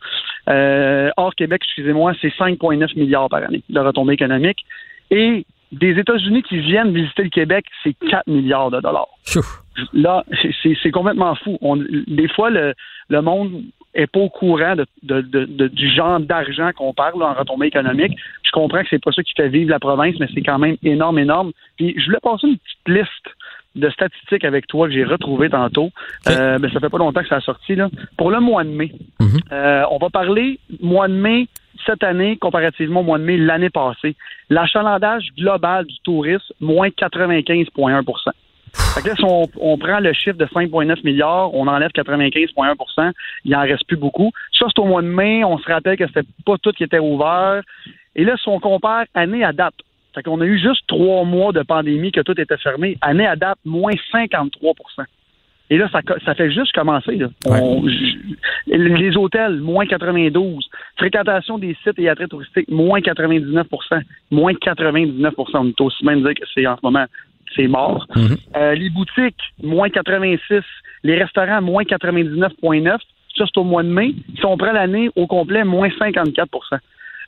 hors 0.47 1.35
Québec, 1.35 1.61
excusez-moi, 1.63 2.13
c'est 2.19 2.33
5,9 2.33 2.97
milliards 2.97 3.29
par 3.29 3.43
année 3.43 3.61
de 3.69 3.79
retombées 3.79 4.13
économiques. 4.13 4.65
Et 5.11 5.45
des 5.71 5.97
États-Unis 5.97 6.43
qui 6.43 6.60
viennent 6.60 6.93
visiter 6.93 7.23
le 7.23 7.29
Québec, 7.29 7.65
c'est 7.84 7.93
4 8.10 8.27
milliards 8.27 8.71
de 8.71 8.81
dollars. 8.81 9.07
Là, 9.93 10.23
c'est 10.63 10.91
complètement 10.91 11.36
fou. 11.36 11.57
des 12.07 12.27
fois, 12.27 12.49
le, 12.49 12.73
le 13.10 13.21
monde 13.21 13.63
est 13.93 14.07
pas 14.07 14.19
au 14.19 14.29
courant 14.29 14.75
de, 14.75 15.67
du 15.67 15.93
genre 15.93 16.19
d'argent 16.19 16.71
qu'on 16.75 16.93
parle 16.93 17.23
en 17.23 17.34
retombée 17.34 17.67
économique. 17.67 18.17
Je 18.43 18.51
comprends 18.51 18.81
que 18.81 18.88
c'est 18.89 19.03
pas 19.03 19.12
ça 19.12 19.23
qui 19.23 19.34
fait 19.36 19.49
vivre 19.49 19.69
la 19.69 19.79
province, 19.79 20.15
mais 20.19 20.27
c'est 20.34 20.41
quand 20.41 20.60
même 20.60 20.77
énorme, 20.84 21.19
énorme. 21.19 21.51
Puis 21.77 21.93
je 21.97 22.05
voulais 22.05 22.19
passer 22.21 22.47
une 22.47 22.57
petite 22.57 22.88
liste 22.88 23.36
de 23.75 23.89
statistiques 23.89 24.43
avec 24.43 24.67
toi 24.67 24.88
que 24.88 24.93
j'ai 24.93 25.03
retrouvé 25.03 25.49
tantôt. 25.49 25.91
Euh, 26.27 26.57
ben, 26.57 26.71
ça 26.71 26.79
fait 26.79 26.89
pas 26.89 26.97
longtemps 26.97 27.21
que 27.21 27.29
ça 27.29 27.38
a 27.38 27.41
sorti. 27.41 27.75
Là. 27.75 27.89
Pour 28.17 28.31
le 28.31 28.39
mois 28.39 28.63
de 28.63 28.69
mai, 28.69 28.91
mm-hmm. 29.19 29.39
euh, 29.51 29.84
on 29.91 29.97
va 29.97 30.10
parler 30.10 30.60
mois 30.81 31.07
de 31.07 31.13
mai 31.13 31.47
cette 31.86 32.03
année 32.03 32.38
comparativement 32.38 33.01
au 33.01 33.03
mois 33.03 33.17
de 33.17 33.23
mai 33.23 33.38
l'année 33.38 33.69
passée. 33.69 34.15
L'achalandage 34.49 35.27
global 35.38 35.86
du 35.86 35.97
tourisme, 36.03 36.53
moins 36.60 36.89
95,1 36.89 38.03
fait 38.73 39.01
que 39.01 39.07
là, 39.10 39.15
si 39.15 39.23
on, 39.25 39.77
prend 39.77 39.99
le 39.99 40.13
chiffre 40.13 40.38
de 40.38 40.45
5,9 40.45 41.03
milliards, 41.03 41.53
on 41.53 41.67
enlève 41.67 41.91
95,1% 41.91 43.12
il 43.45 43.55
en 43.55 43.62
reste 43.62 43.86
plus 43.86 43.97
beaucoup. 43.97 44.31
Ça, 44.57 44.67
c'est 44.69 44.81
au 44.81 44.86
mois 44.86 45.01
de 45.01 45.07
mai. 45.07 45.43
On 45.43 45.57
se 45.57 45.69
rappelle 45.69 45.97
que 45.97 46.07
c'était 46.07 46.27
pas 46.45 46.57
tout 46.57 46.71
qui 46.71 46.84
était 46.84 46.99
ouvert. 46.99 47.62
Et 48.15 48.23
là, 48.23 48.36
si 48.38 48.47
on 48.47 48.60
compare 48.60 49.05
année 49.13 49.43
à 49.43 49.51
date, 49.51 49.75
Fait 50.13 50.23
qu'on 50.23 50.41
a 50.41 50.45
eu 50.45 50.60
juste 50.60 50.88
trois 50.88 51.23
mois 51.23 51.53
de 51.53 51.63
pandémie 51.63 52.12
que 52.12 52.21
tout 52.21 52.39
était 52.39 52.57
fermé. 52.57 52.97
Année 53.01 53.27
à 53.27 53.36
date, 53.36 53.60
moins 53.65 53.93
53 54.12 54.73
et 55.71 55.77
là, 55.77 55.88
ça, 55.89 56.01
ça 56.25 56.36
fait 56.36 56.51
juste 56.51 56.73
commencer. 56.73 57.17
les 58.67 59.17
hôtels, 59.17 59.62
moins 59.62 59.86
92. 59.86 60.69
Fréquentation 60.97 61.57
des 61.57 61.77
sites 61.81 61.97
et 61.97 62.10
attraits 62.10 62.29
touristiques, 62.29 62.69
moins 62.69 62.99
99% 62.99 63.65
Moins 64.31 64.51
99% 64.51 65.34
On 65.53 65.69
est 65.69 65.81
aussi 65.81 66.05
même 66.05 66.23
dire 66.23 66.34
que 66.34 66.43
c'est 66.53 66.67
en 66.67 66.75
ce 66.75 66.81
moment, 66.84 67.05
c'est 67.55 67.69
mort. 67.69 68.05
Mm-hmm. 68.13 68.38
Euh, 68.57 68.75
les 68.75 68.89
boutiques, 68.89 69.41
moins 69.63 69.89
86. 69.89 70.60
Les 71.03 71.17
restaurants, 71.17 71.62
moins 71.62 71.84
99,9. 71.84 72.97
Ça, 73.38 73.45
c'est 73.45 73.57
au 73.57 73.63
mois 73.63 73.84
de 73.84 73.88
mai. 73.88 74.13
Si 74.36 74.45
on 74.45 74.57
prend 74.57 74.73
l'année 74.73 75.10
au 75.15 75.25
complet, 75.25 75.63
moins 75.63 75.88
54% 75.88 76.79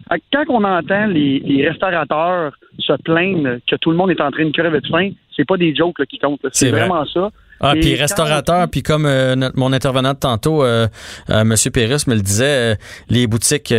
quand 0.09 0.43
on 0.49 0.63
entend 0.63 1.05
les, 1.07 1.65
restaurateurs 1.67 2.53
se 2.79 2.93
plaindre 3.03 3.59
que 3.67 3.75
tout 3.77 3.91
le 3.91 3.97
monde 3.97 4.11
est 4.11 4.21
en 4.21 4.31
train 4.31 4.45
de 4.45 4.51
crever 4.51 4.81
de 4.81 4.87
faim, 4.87 5.11
c'est 5.35 5.47
pas 5.47 5.57
des 5.57 5.73
jokes 5.75 6.05
qui 6.05 6.19
comptent. 6.19 6.45
C'est 6.51 6.71
vraiment 6.71 7.05
ça. 7.05 7.29
Ah, 7.59 7.73
puis 7.79 7.95
restaurateur, 7.95 8.67
puis 8.69 8.83
comme 8.83 9.05
euh, 9.05 9.35
mon 9.55 9.71
intervenant 9.71 10.13
de 10.13 10.17
tantôt, 10.17 10.63
euh, 10.63 10.87
euh, 11.29 11.41
M. 11.41 11.53
Pérus 11.73 12.07
me 12.07 12.15
le 12.15 12.21
disait, 12.21 12.77
les 13.09 13.25
boutiques 13.27 13.73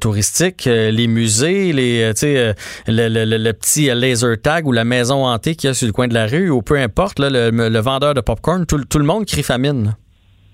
touristiques, 0.00 0.64
les 0.66 1.06
musées, 1.06 1.72
les, 1.72 2.12
le, 2.12 2.54
le, 2.86 3.38
le, 3.38 3.52
petit 3.52 3.86
laser 3.94 4.36
tag 4.42 4.66
ou 4.66 4.72
la 4.72 4.84
maison 4.84 5.24
hantée 5.24 5.54
qu'il 5.54 5.68
y 5.68 5.70
a 5.70 5.74
sur 5.74 5.86
le 5.86 5.92
coin 5.92 6.08
de 6.08 6.14
la 6.14 6.26
rue, 6.26 6.50
ou 6.50 6.60
peu 6.60 6.78
importe, 6.78 7.18
là, 7.18 7.30
le, 7.30 7.80
vendeur 7.80 8.14
de 8.14 8.20
popcorn, 8.20 8.66
tout, 8.66 8.84
tout 8.84 8.98
le 8.98 9.06
monde 9.06 9.24
crie 9.24 9.42
famine. 9.42 9.94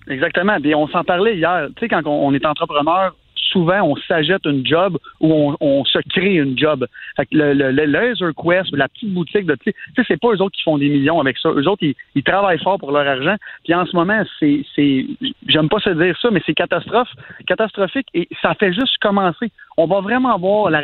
Exactement. 0.09 0.61
Puis 0.61 0.75
on 0.75 0.87
s'en 0.89 1.03
parlait 1.03 1.37
hier. 1.37 1.67
Tu 1.77 1.81
sais, 1.81 1.89
quand 1.89 2.07
on 2.07 2.33
est 2.35 2.47
entrepreneur, 2.47 3.13
souvent, 3.51 3.83
on 3.83 3.97
s'ajoute 3.97 4.45
une 4.47 4.67
job 4.67 4.99
ou 5.21 5.55
on, 5.61 5.85
se 5.85 5.99
crée 6.11 6.35
une 6.35 6.59
job. 6.59 6.87
Le, 7.33 7.53
le, 7.53 7.71
Laser 7.71 8.33
Quest, 8.35 8.75
la 8.75 8.89
petite 8.89 9.13
boutique 9.13 9.47
de, 9.47 9.55
tu 9.55 9.73
sais, 9.97 10.05
c'est 10.07 10.21
pas 10.21 10.29
eux 10.29 10.43
autres 10.43 10.57
qui 10.57 10.63
font 10.63 10.79
des 10.79 10.89
millions 10.89 11.21
avec 11.21 11.39
ça. 11.39 11.51
Eux 11.51 11.69
autres, 11.69 11.85
ils, 12.15 12.23
travaillent 12.23 12.63
fort 12.63 12.79
pour 12.79 12.93
leur 12.93 13.07
argent. 13.07 13.37
Puis 13.65 13.75
en 13.75 13.87
ce 13.87 13.95
moment, 13.95 14.23
c'est, 14.39 14.65
c'est, 14.75 15.07
j'aime 15.47 15.69
pas 15.69 15.79
se 15.79 15.91
dire 15.91 16.17
ça, 16.21 16.31
mais 16.31 16.43
c'est 16.45 16.55
catastrophe, 16.55 17.09
catastrophique 17.47 18.09
et 18.15 18.29
ça 18.43 18.55
fait 18.55 18.73
juste 18.73 18.99
commencer. 19.01 19.51
On 19.77 19.87
va 19.87 20.01
vraiment 20.01 20.37
voir 20.39 20.71
la, 20.71 20.83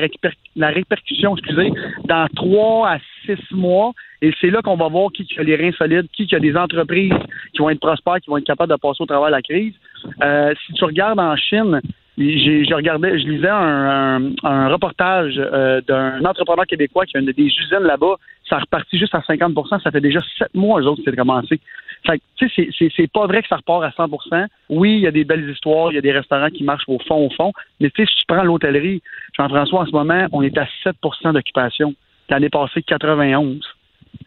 la 0.56 0.68
répercussion, 0.68 1.36
excusez, 1.36 1.72
dans 2.04 2.26
trois 2.34 2.90
à 2.90 2.98
six 3.24 3.38
mois. 3.52 3.92
Et 4.20 4.32
c'est 4.40 4.50
là 4.50 4.62
qu'on 4.62 4.76
va 4.76 4.88
voir 4.88 5.10
qui 5.10 5.26
a 5.36 5.42
les 5.42 5.56
reins 5.56 5.72
solides, 5.72 6.06
qui 6.12 6.32
a 6.34 6.38
des 6.38 6.56
entreprises 6.56 7.12
qui 7.52 7.58
vont 7.58 7.70
être 7.70 7.80
prospères, 7.80 8.20
qui 8.20 8.30
vont 8.30 8.36
être 8.36 8.46
capables 8.46 8.70
de 8.72 8.78
passer 8.78 9.02
au 9.02 9.06
travers 9.06 9.26
de 9.26 9.32
la 9.32 9.42
crise. 9.42 9.74
Euh, 10.22 10.54
si 10.64 10.72
tu 10.74 10.84
regardes 10.84 11.18
en 11.18 11.34
Chine, 11.36 11.80
je 12.18 12.74
regardais, 12.74 13.18
je 13.18 13.26
lisais 13.26 13.48
un, 13.48 14.32
un, 14.42 14.68
reportage 14.68 15.34
euh, 15.38 15.80
d'un 15.80 16.24
entrepreneur 16.24 16.66
québécois 16.66 17.06
qui 17.06 17.16
a 17.16 17.20
une 17.20 17.26
des 17.26 17.44
usines 17.44 17.82
là-bas. 17.82 18.16
Ça 18.48 18.56
a 18.56 18.60
reparti 18.60 18.98
juste 18.98 19.14
à 19.14 19.20
50% 19.20 19.82
Ça 19.82 19.90
fait 19.90 20.00
déjà 20.00 20.20
sept 20.38 20.54
mois, 20.54 20.80
eux 20.80 20.86
autres, 20.86 21.02
que 21.02 21.10
c'est 21.10 21.16
commencé. 21.16 21.58
Fait 22.04 22.20
tu 22.36 22.48
sais, 22.48 22.90
c'est 22.96 23.10
pas 23.10 23.26
vrai 23.26 23.42
que 23.42 23.48
ça 23.48 23.56
repart 23.56 23.84
à 23.84 23.90
100% 23.90 24.46
Oui, 24.68 24.96
il 24.96 25.00
y 25.00 25.06
a 25.06 25.12
des 25.12 25.24
belles 25.24 25.48
histoires, 25.48 25.92
il 25.92 25.94
y 25.94 25.98
a 25.98 26.02
des 26.02 26.12
restaurants 26.12 26.50
qui 26.50 26.64
marchent 26.64 26.88
au 26.88 26.98
fond, 26.98 27.26
au 27.26 27.30
fond. 27.30 27.52
Mais 27.80 27.90
tu 27.90 28.02
sais, 28.02 28.10
si 28.10 28.20
tu 28.20 28.26
prends 28.26 28.42
l'hôtellerie, 28.42 29.00
Jean-François, 29.38 29.80
en 29.80 29.86
ce 29.86 29.92
moment, 29.92 30.26
on 30.32 30.42
est 30.42 30.58
à 30.58 30.66
7% 30.84 31.32
d'occupation. 31.32 31.94
L'année 32.28 32.50
passée, 32.50 32.82
91 32.82 33.60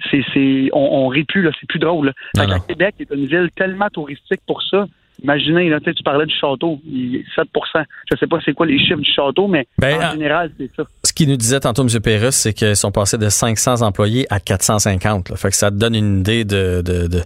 c'est 0.10 0.70
on, 0.74 1.06
on 1.06 1.08
rit 1.08 1.26
plus 1.26 1.44
là, 1.44 1.52
c'est 1.60 1.68
plus 1.68 1.80
drôle. 1.80 2.14
Fait 2.36 2.48
Québec 2.68 2.96
est 3.00 3.14
une 3.14 3.28
ville 3.28 3.50
tellement 3.56 3.90
touristique 3.90 4.42
pour 4.48 4.64
ça 4.64 4.88
Imaginez, 5.24 5.70
là, 5.70 5.80
tu 5.80 6.04
parlais 6.04 6.26
du 6.26 6.34
château, 6.34 6.80
7% 6.86 7.84
Je 8.12 8.18
sais 8.18 8.28
pas 8.28 8.38
c'est 8.44 8.54
quoi 8.54 8.66
les 8.66 8.78
chiffres 8.78 9.00
du 9.00 9.12
château, 9.12 9.48
mais 9.48 9.68
ben, 9.78 10.02
en 10.02 10.12
général, 10.12 10.52
c'est 10.58 10.70
ça. 10.76 10.84
Ce 11.04 11.14
qu'il 11.14 11.30
nous 11.30 11.38
disait 11.38 11.60
tantôt, 11.60 11.88
M. 11.88 12.02
Pérus, 12.02 12.36
c'est 12.36 12.54
qu'ils 12.54 12.76
sont 12.76 12.92
passés 12.92 13.18
de 13.18 13.30
500 13.30 13.82
employés 13.82 14.26
à 14.30 14.40
450. 14.40 15.30
Là. 15.30 15.36
Fait 15.38 15.50
que 15.50 15.56
ça 15.56 15.72
te 15.72 15.76
donne 15.76 15.96
une 15.96 16.20
idée 16.20 16.44
de, 16.44 16.82
de, 16.82 17.08
de, 17.08 17.22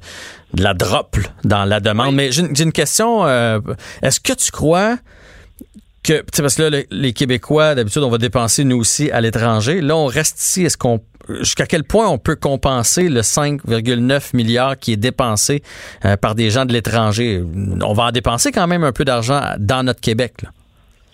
la 0.58 0.73
drop 0.73 1.17
dans 1.43 1.65
la 1.65 1.80
demande. 1.80 2.15
Mais 2.15 2.32
j'ai 2.32 2.43
une, 2.43 2.71
question. 2.71 3.25
Euh, 3.25 3.60
est-ce 4.02 4.19
que 4.19 4.34
tu 4.34 4.52
crois 4.52 4.97
que, 6.04 6.23
parce 6.41 6.56
que 6.56 6.63
là, 6.63 6.84
les 6.91 7.13
Québécois, 7.13 7.75
d'habitude, 7.75 8.04
on 8.04 8.10
va 8.10 8.17
dépenser 8.17 8.63
nous 8.63 8.78
aussi 8.78 9.12
à 9.12 9.21
l'étranger. 9.21 9.82
Là, 9.82 9.95
on 9.97 10.06
reste 10.06 10.39
ici. 10.39 10.63
Est-ce 10.63 10.78
qu'on 10.78 11.02
jusqu'à 11.39 11.65
quel 11.65 11.84
point 11.84 12.08
on 12.08 12.18
peut 12.18 12.36
compenser 12.36 13.10
le 13.10 13.22
5,9 13.22 14.36
milliards 14.36 14.78
qui 14.78 14.94
est 14.94 14.98
dépensé 14.98 15.62
euh, 16.06 16.15
par 16.18 16.36
des 16.36 16.50
gens 16.50 16.65
de 16.65 16.74
l'étranger? 16.74 17.42
On 17.82 17.94
va 17.94 18.06
en 18.06 18.12
dépenser 18.12 18.52
quand 18.52 18.68
même 18.68 18.84
un 18.84 18.92
peu 18.92 19.06
d'argent 19.06 19.42
dans 19.58 19.84
notre 19.84 20.02
Québec. 20.02 20.34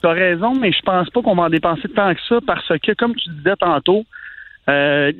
Tu 0.02 0.08
as 0.08 0.12
raison, 0.12 0.54
mais 0.56 0.72
je 0.72 0.82
pense 0.82 1.10
pas 1.10 1.22
qu'on 1.22 1.36
va 1.36 1.44
en 1.44 1.50
dépenser 1.50 1.88
tant 1.96 2.14
que 2.14 2.22
ça 2.28 2.40
parce 2.46 2.68
que, 2.68 2.94
comme 2.94 3.16
tu 3.16 3.30
disais 3.30 3.56
tantôt, 3.60 4.04
euh, 4.70 5.12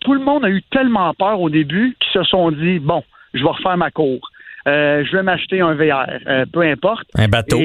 tout 0.00 0.14
le 0.14 0.20
monde 0.20 0.44
a 0.44 0.50
eu 0.50 0.62
tellement 0.70 1.12
peur 1.14 1.40
au 1.40 1.50
début 1.50 1.96
qu'ils 2.00 2.22
se 2.22 2.28
sont 2.28 2.50
dit, 2.50 2.78
bon, 2.78 3.02
je 3.34 3.42
vais 3.42 3.50
refaire 3.50 3.76
ma 3.76 3.90
cour. 3.90 4.30
Euh, 4.66 5.04
je 5.04 5.16
vais 5.16 5.22
m'acheter 5.22 5.60
un 5.60 5.74
VR, 5.74 6.06
peu 6.52 6.62
importe. 6.62 7.06
Un 7.16 7.28
bateau. 7.28 7.58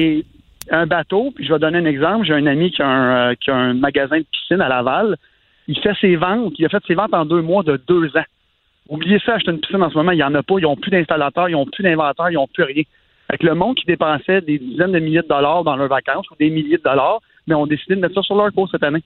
un 0.70 0.86
bateau, 0.86 1.32
puis 1.34 1.46
je 1.46 1.52
vais 1.52 1.58
donner 1.58 1.78
un 1.78 1.84
exemple. 1.84 2.26
J'ai 2.26 2.34
un 2.34 2.46
ami 2.46 2.70
qui 2.70 2.82
a 2.82 3.34
qui 3.36 3.50
a 3.50 3.54
un 3.54 3.74
magasin 3.74 4.18
de 4.18 4.26
piscine 4.30 4.60
à 4.60 4.68
Laval 4.68 5.16
il 5.68 5.78
fait 5.78 5.94
ses 6.00 6.16
ventes, 6.16 6.54
il 6.58 6.64
a 6.64 6.68
fait 6.68 6.82
ses 6.86 6.94
ventes 6.94 7.14
en 7.14 7.24
deux 7.24 7.42
mois 7.42 7.62
de 7.62 7.80
deux 7.86 8.08
ans. 8.16 8.24
Oubliez 8.88 9.18
ça, 9.20 9.34
acheter 9.34 9.50
une 9.50 9.60
piscine 9.60 9.82
en 9.82 9.90
ce 9.90 9.96
moment, 9.96 10.12
il 10.12 10.16
n'y 10.16 10.22
en 10.22 10.34
a 10.34 10.42
pas, 10.42 10.54
ils 10.58 10.62
n'ont 10.62 10.76
plus 10.76 10.90
d'installateurs, 10.90 11.50
ils 11.50 11.52
n'ont 11.52 11.66
plus 11.66 11.82
d'inventaire, 11.82 12.30
ils 12.30 12.34
n'ont 12.34 12.48
plus 12.48 12.64
rien. 12.64 12.82
Avec 13.28 13.42
le 13.42 13.54
monde 13.54 13.76
qui 13.76 13.84
dépensait 13.84 14.40
des 14.40 14.58
dizaines 14.58 14.92
de 14.92 14.98
milliers 14.98 15.20
de 15.20 15.28
dollars 15.28 15.62
dans 15.62 15.76
leurs 15.76 15.88
vacances 15.88 16.28
ou 16.30 16.34
des 16.40 16.48
milliers 16.48 16.78
de 16.78 16.82
dollars, 16.82 17.20
mais 17.46 17.54
ont 17.54 17.66
décidé 17.66 17.94
de 17.94 18.00
mettre 18.00 18.14
ça 18.14 18.22
sur 18.22 18.34
leur 18.36 18.50
cours 18.52 18.70
cette 18.70 18.82
année. 18.82 19.02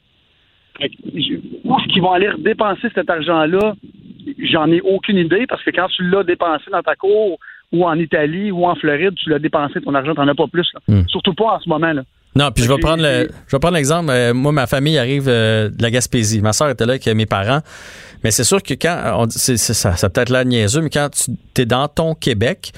Où 0.80 0.84
est-ce 0.84 1.88
qu'ils 1.88 2.02
vont 2.02 2.12
aller 2.12 2.30
dépenser 2.38 2.88
cet 2.94 3.10
argent-là? 3.10 3.74
J'en 4.38 4.70
ai 4.70 4.80
aucune 4.80 5.18
idée 5.18 5.46
parce 5.48 5.62
que 5.64 5.70
quand 5.70 5.88
tu 5.88 6.08
l'as 6.08 6.22
dépensé 6.22 6.70
dans 6.70 6.82
ta 6.82 6.94
cour 6.94 7.38
ou 7.72 7.84
en 7.84 7.98
Italie 7.98 8.52
ou 8.52 8.64
en 8.66 8.76
Floride, 8.76 9.14
tu 9.16 9.30
l'as 9.30 9.40
dépensé 9.40 9.80
ton 9.80 9.94
argent, 9.94 10.14
tu 10.14 10.20
n'en 10.20 10.28
as 10.28 10.34
pas 10.34 10.46
plus. 10.46 10.70
Hmm. 10.86 11.02
Surtout 11.08 11.34
pas 11.34 11.56
en 11.56 11.60
ce 11.60 11.68
moment. 11.68 11.92
Là. 11.92 12.02
Non, 12.34 12.50
puis 12.50 12.64
je 12.64 12.68
vais 12.68 12.78
prendre 12.78 13.02
le, 13.02 13.28
je 13.46 13.56
vais 13.56 13.60
prendre 13.60 13.76
l'exemple. 13.76 14.10
Euh, 14.10 14.32
moi, 14.32 14.52
ma 14.52 14.66
famille 14.66 14.96
arrive 14.96 15.26
euh, 15.28 15.68
de 15.68 15.82
la 15.82 15.90
Gaspésie. 15.90 16.40
Ma 16.40 16.52
soeur 16.52 16.70
était 16.70 16.86
là 16.86 16.92
avec 16.92 17.06
mes 17.06 17.26
parents. 17.26 17.60
Mais 18.24 18.30
c'est 18.30 18.44
sûr 18.44 18.62
que 18.62 18.74
quand 18.74 18.98
on, 19.16 19.30
c'est, 19.30 19.56
ça, 19.56 19.96
ça 19.96 20.10
peut 20.10 20.20
être 20.20 20.30
là 20.30 20.44
niaiseux, 20.44 20.80
mais 20.80 20.90
quand 20.90 21.10
tu 21.10 21.62
es 21.62 21.66
dans 21.66 21.88
ton 21.88 22.14
Québec, 22.14 22.72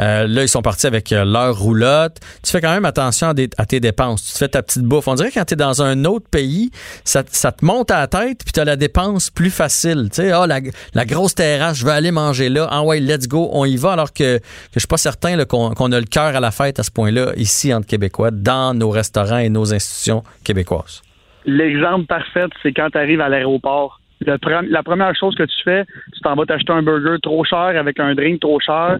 euh, 0.00 0.26
là, 0.26 0.42
ils 0.42 0.48
sont 0.48 0.62
partis 0.62 0.86
avec 0.86 1.12
euh, 1.12 1.24
leur 1.24 1.58
roulotte. 1.58 2.18
Tu 2.42 2.50
fais 2.50 2.60
quand 2.60 2.72
même 2.72 2.84
attention 2.84 3.28
à, 3.28 3.66
tes 3.66 3.80
dépenses. 3.80 4.24
Tu 4.24 4.32
te 4.32 4.38
fais 4.38 4.48
ta 4.48 4.62
petite 4.62 4.82
bouffe. 4.82 5.08
On 5.08 5.14
dirait 5.14 5.28
que 5.28 5.34
quand 5.34 5.44
tu 5.44 5.54
es 5.54 5.56
dans 5.56 5.82
un 5.82 6.04
autre 6.04 6.28
pays, 6.30 6.70
ça, 7.04 7.22
te 7.22 7.64
monte 7.64 7.90
à 7.90 8.00
la 8.00 8.06
tête, 8.06 8.38
puis 8.44 8.52
tu 8.52 8.60
as 8.60 8.64
la 8.64 8.76
dépense 8.76 9.30
plus 9.30 9.50
facile. 9.50 10.08
Tu 10.10 10.22
sais, 10.22 10.32
ah, 10.32 10.46
la, 10.46 11.04
grosse 11.04 11.34
terrasse, 11.34 11.78
je 11.78 11.84
vais 11.84 11.92
aller 11.92 12.12
manger 12.12 12.48
là. 12.48 12.66
Ah 12.70 12.82
ouais, 12.82 13.00
let's 13.00 13.28
go, 13.28 13.50
on 13.52 13.64
y 13.64 13.76
va. 13.76 13.92
Alors 13.92 14.12
que, 14.12 14.38
que 14.38 14.44
je 14.74 14.80
suis 14.80 14.88
pas 14.88 14.96
certain 14.96 15.44
qu'on, 15.44 15.92
a 15.92 16.00
le 16.00 16.06
cœur 16.06 16.36
à 16.36 16.40
la 16.40 16.50
fête 16.50 16.78
à 16.78 16.82
ce 16.82 16.90
point-là, 16.90 17.32
ici, 17.36 17.74
entre 17.74 17.86
Québécois, 17.86 18.30
dans 18.30 18.74
nos 18.74 18.90
restaurants 18.90 19.38
et 19.38 19.48
nos 19.50 19.74
institutions 19.74 20.22
québécoises. 20.44 21.02
L'exemple 21.44 22.06
parfait, 22.06 22.46
c'est 22.62 22.72
quand 22.72 22.90
tu 22.90 22.98
arrives 22.98 23.20
à 23.20 23.28
l'aéroport 23.28 23.99
la 24.26 24.82
première 24.82 25.14
chose 25.14 25.34
que 25.34 25.44
tu 25.44 25.62
fais, 25.64 25.84
tu 26.12 26.20
t'en 26.20 26.34
vas 26.34 26.44
t'acheter 26.44 26.72
un 26.72 26.82
burger 26.82 27.16
trop 27.22 27.44
cher 27.44 27.58
avec 27.58 27.98
un 27.98 28.14
drink 28.14 28.40
trop 28.40 28.60
cher, 28.60 28.98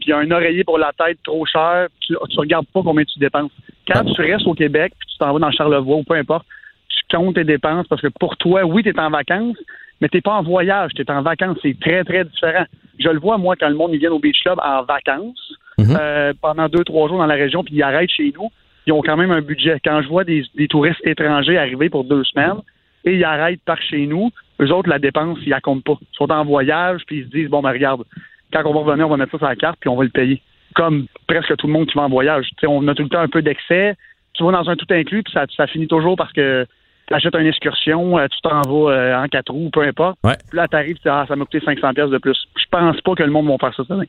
puis 0.00 0.12
un 0.12 0.30
oreiller 0.30 0.64
pour 0.64 0.78
la 0.78 0.92
tête 0.92 1.18
trop 1.24 1.44
cher, 1.44 1.88
tu, 2.00 2.14
tu 2.28 2.38
regardes 2.38 2.66
pas 2.66 2.82
combien 2.82 3.04
tu 3.04 3.18
dépenses. 3.18 3.50
Quand 3.86 4.04
tu 4.04 4.20
restes 4.20 4.46
au 4.46 4.54
Québec, 4.54 4.92
puis 4.98 5.08
tu 5.10 5.18
t'en 5.18 5.32
vas 5.32 5.38
dans 5.38 5.50
Charlevoix 5.50 5.96
ou 5.96 6.04
peu 6.04 6.14
importe, 6.14 6.46
tu 6.88 7.16
comptes 7.16 7.34
tes 7.34 7.44
dépenses 7.44 7.86
parce 7.88 8.00
que 8.00 8.08
pour 8.18 8.36
toi, 8.36 8.64
oui, 8.64 8.82
tu 8.82 8.90
es 8.90 9.00
en 9.00 9.10
vacances, 9.10 9.58
mais 10.00 10.08
tu 10.08 10.20
pas 10.22 10.34
en 10.34 10.42
voyage, 10.42 10.92
tu 10.94 11.02
es 11.02 11.10
en 11.10 11.22
vacances. 11.22 11.58
C'est 11.62 11.78
très, 11.80 12.04
très 12.04 12.24
différent. 12.24 12.64
Je 12.98 13.08
le 13.08 13.18
vois, 13.18 13.38
moi, 13.38 13.56
quand 13.56 13.68
le 13.68 13.74
monde 13.74 13.92
vient 13.92 14.10
au 14.10 14.18
Beach 14.18 14.40
Club 14.42 14.58
en 14.62 14.82
vacances, 14.82 15.54
mhm. 15.78 15.96
euh, 15.98 16.32
pendant 16.40 16.68
deux, 16.68 16.84
trois 16.84 17.08
jours 17.08 17.18
dans 17.18 17.26
la 17.26 17.34
région, 17.34 17.64
puis 17.64 17.74
ils 17.74 17.82
arrêtent 17.82 18.10
chez 18.10 18.32
nous, 18.36 18.50
ils 18.86 18.92
ont 18.92 19.02
quand 19.02 19.16
même 19.16 19.30
un 19.30 19.42
budget. 19.42 19.78
Quand 19.84 20.00
je 20.02 20.08
vois 20.08 20.24
des, 20.24 20.44
des 20.54 20.68
touristes 20.68 21.00
étrangers 21.04 21.58
arriver 21.58 21.90
pour 21.90 22.04
deux 22.04 22.24
semaines, 22.24 22.60
et 23.04 23.14
ils 23.14 23.24
arrêtent 23.24 23.62
par 23.64 23.80
chez 23.82 24.06
nous, 24.06 24.30
eux 24.60 24.72
autres, 24.72 24.88
la 24.88 24.98
dépense, 24.98 25.38
ils 25.42 25.50
la 25.50 25.60
comptent 25.60 25.84
pas. 25.84 25.96
Ils 26.00 26.16
sont 26.16 26.30
en 26.30 26.44
voyage, 26.44 27.02
puis 27.06 27.18
ils 27.18 27.24
se 27.24 27.30
disent, 27.30 27.48
bon, 27.48 27.62
ben 27.62 27.70
regarde, 27.70 28.04
quand 28.52 28.62
on 28.64 28.74
va 28.74 28.80
revenir, 28.80 29.06
on 29.06 29.10
va 29.10 29.16
mettre 29.16 29.32
ça 29.32 29.38
sur 29.38 29.46
la 29.46 29.56
carte, 29.56 29.78
puis 29.80 29.88
on 29.88 29.96
va 29.96 30.04
le 30.04 30.10
payer. 30.10 30.42
Comme 30.74 31.06
presque 31.26 31.56
tout 31.56 31.66
le 31.66 31.72
monde 31.72 31.86
qui 31.86 31.96
va 31.96 32.02
en 32.02 32.08
voyage. 32.08 32.48
on 32.66 32.86
a 32.88 32.94
tout 32.94 33.02
le 33.02 33.08
temps 33.08 33.20
un 33.20 33.28
peu 33.28 33.42
d'excès. 33.42 33.96
Tu 34.34 34.44
vas 34.44 34.52
dans 34.52 34.68
un 34.68 34.76
tout 34.76 34.86
inclus, 34.90 35.22
puis 35.22 35.32
ça, 35.32 35.46
ça 35.56 35.66
finit 35.66 35.88
toujours 35.88 36.16
parce 36.16 36.32
que 36.32 36.66
tu 37.08 37.14
achètes 37.14 37.34
une 37.34 37.46
excursion, 37.46 38.18
euh, 38.18 38.26
tu 38.28 38.40
t'en 38.42 38.60
vas 38.60 38.92
euh, 38.92 39.24
en 39.24 39.26
quatre 39.26 39.52
roues, 39.52 39.70
peu 39.72 39.82
importe. 39.82 40.18
Ouais. 40.22 40.36
Puis 40.48 40.56
là, 40.56 40.68
tu 40.68 40.76
arrives, 40.76 40.98
ah, 41.06 41.24
ça 41.26 41.34
m'a 41.34 41.44
coûté 41.44 41.60
500 41.60 41.92
pièces 41.94 42.10
de 42.10 42.18
plus. 42.18 42.38
Je 42.56 42.64
pense 42.70 43.00
pas 43.00 43.14
que 43.14 43.22
le 43.24 43.32
monde 43.32 43.48
va 43.48 43.58
faire 43.58 43.74
ça 43.74 43.82
cette 43.86 44.08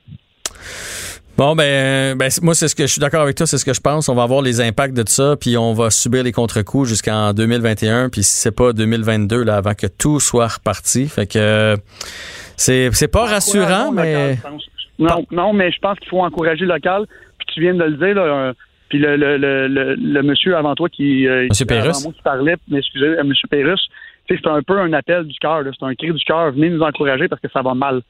Bon, 1.36 1.56
ben, 1.56 2.16
ben, 2.16 2.28
moi, 2.42 2.54
c'est 2.54 2.68
ce 2.68 2.76
que 2.76 2.82
je 2.82 2.92
suis 2.92 3.00
d'accord 3.00 3.22
avec 3.22 3.36
toi, 3.36 3.46
c'est 3.46 3.56
ce 3.56 3.64
que 3.64 3.72
je 3.72 3.80
pense. 3.80 4.08
On 4.08 4.14
va 4.14 4.22
avoir 4.22 4.42
les 4.42 4.60
impacts 4.60 4.94
de 4.94 5.02
ça, 5.06 5.34
puis 5.40 5.56
on 5.56 5.72
va 5.72 5.90
subir 5.90 6.22
les 6.22 6.32
contre-coups 6.32 6.88
jusqu'en 6.88 7.32
2021, 7.32 8.10
puis 8.10 8.22
si 8.22 8.32
c'est 8.32 8.54
pas 8.54 8.72
2022, 8.72 9.42
là, 9.42 9.56
avant 9.56 9.74
que 9.74 9.86
tout 9.86 10.20
soit 10.20 10.48
reparti. 10.48 11.08
Fait 11.08 11.26
que 11.26 11.76
c'est, 12.56 12.90
c'est 12.92 13.08
pas 13.08 13.26
rassurant, 13.26 13.92
mais. 13.92 14.36
non, 14.98 15.24
non, 15.30 15.52
mais 15.52 15.72
je 15.72 15.78
pense 15.78 15.98
qu'il 15.98 16.10
faut 16.10 16.20
encourager 16.20 16.66
le 16.66 16.74
local. 16.74 17.06
Puis 17.38 17.54
tu 17.54 17.60
viens 17.60 17.74
de 17.74 17.84
le 17.84 17.96
dire, 17.96 18.14
là, 18.14 18.52
puis 18.92 18.98
le, 18.98 19.16
le, 19.16 19.38
le, 19.38 19.94
le, 19.94 20.22
monsieur 20.22 20.54
avant 20.54 20.74
toi 20.74 20.86
qui. 20.90 21.26
Euh, 21.26 21.46
monsieur. 21.48 21.64
Avant 21.70 22.00
moi 22.02 22.12
qui 22.12 22.22
parlait, 22.22 22.56
mais 22.68 22.80
excusez, 22.80 23.06
euh, 23.06 23.24
monsieur 23.24 23.48
Pérus. 23.48 23.88
c'est 24.28 24.46
un 24.46 24.62
peu 24.62 24.78
un 24.78 24.92
appel 24.92 25.24
du 25.24 25.38
cœur, 25.38 25.62
c'est 25.64 25.86
un 25.86 25.94
cri 25.94 26.12
du 26.12 26.22
cœur, 26.24 26.52
venez 26.52 26.68
nous 26.68 26.82
encourager 26.82 27.26
parce 27.26 27.40
que 27.40 27.48
ça 27.50 27.62
va 27.62 27.72
mal. 27.72 28.02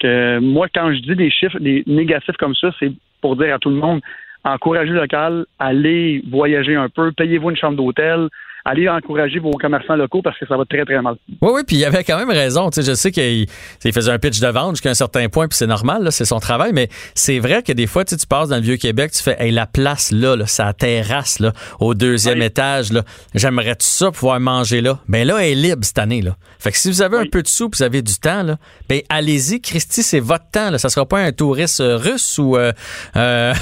Que, 0.00 0.38
moi, 0.38 0.68
quand 0.74 0.92
je 0.92 1.00
dis 1.00 1.16
des 1.16 1.30
chiffres 1.30 1.58
des 1.58 1.82
négatifs 1.86 2.36
comme 2.36 2.54
ça, 2.54 2.70
c'est 2.78 2.92
pour 3.20 3.36
dire 3.36 3.54
à 3.54 3.58
tout 3.58 3.70
le 3.70 3.76
monde, 3.76 4.00
encouragez 4.44 4.90
le 4.90 5.00
local, 5.00 5.46
allez 5.58 6.22
voyager 6.30 6.74
un 6.76 6.88
peu, 6.88 7.12
payez-vous 7.12 7.50
une 7.50 7.56
chambre 7.56 7.76
d'hôtel, 7.76 8.28
allez 8.68 8.88
encourager 8.88 9.38
vos 9.38 9.50
commerçants 9.52 9.96
locaux 9.96 10.22
parce 10.22 10.38
que 10.38 10.46
ça 10.46 10.56
va 10.56 10.64
très, 10.64 10.84
très 10.84 11.00
mal. 11.00 11.16
Oui, 11.40 11.50
oui, 11.54 11.62
puis 11.66 11.76
il 11.76 11.84
avait 11.84 12.04
quand 12.04 12.18
même 12.18 12.30
raison. 12.30 12.70
Tu 12.70 12.82
sais, 12.82 12.90
je 12.90 12.94
sais 12.94 13.10
qu'il 13.10 13.46
faisait 13.92 14.12
un 14.12 14.18
pitch 14.18 14.40
de 14.40 14.48
vente 14.48 14.76
jusqu'à 14.76 14.90
un 14.90 14.94
certain 14.94 15.28
point, 15.28 15.48
puis 15.48 15.56
c'est 15.56 15.66
normal, 15.66 16.08
c'est 16.10 16.24
son 16.24 16.38
travail, 16.38 16.72
mais 16.72 16.88
c'est 17.14 17.38
vrai 17.38 17.62
que 17.62 17.72
des 17.72 17.86
fois, 17.86 18.04
tu, 18.04 18.16
passes 18.28 18.48
dans 18.48 18.56
le 18.56 18.62
Vieux-Québec, 18.62 19.12
tu 19.12 19.22
fais 19.22 19.36
hey, 19.38 19.50
la 19.52 19.66
place 19.66 20.12
là, 20.12 20.36
là 20.36 20.46
sa 20.46 20.72
terrasse 20.72 21.40
là, 21.40 21.52
au 21.80 21.94
deuxième 21.94 22.42
étage, 22.42 22.92
là, 22.92 23.02
j'aimerais 23.34 23.74
tout 23.74 23.86
ça 23.86 24.10
pouvoir 24.10 24.40
manger 24.40 24.80
là? 24.80 24.98
Ben 25.08 25.26
là, 25.26 25.38
elle 25.38 25.52
est 25.52 25.54
libre 25.54 25.84
cette 25.84 25.98
année. 25.98 26.20
Là. 26.20 26.36
Fait 26.58 26.72
que 26.72 26.78
si 26.78 26.90
vous 26.90 27.02
avez 27.02 27.16
un 27.16 27.26
peu 27.30 27.42
de 27.42 27.48
sous 27.48 27.70
vous 27.72 27.82
avez 27.82 28.02
du 28.02 28.14
temps, 28.14 28.42
là, 28.42 28.56
ben 28.88 29.00
allez-y, 29.08 29.60
Christy, 29.60 30.02
c'est 30.02 30.20
votre 30.20 30.50
temps. 30.50 30.70
Là. 30.70 30.78
Ça 30.78 30.88
sera 30.88 31.06
pas 31.06 31.20
un 31.20 31.32
touriste 31.32 31.80
euh, 31.80 31.96
russe 31.96 32.38
ou 32.38 32.56
euh, 32.56 32.72
euh, 33.16 33.54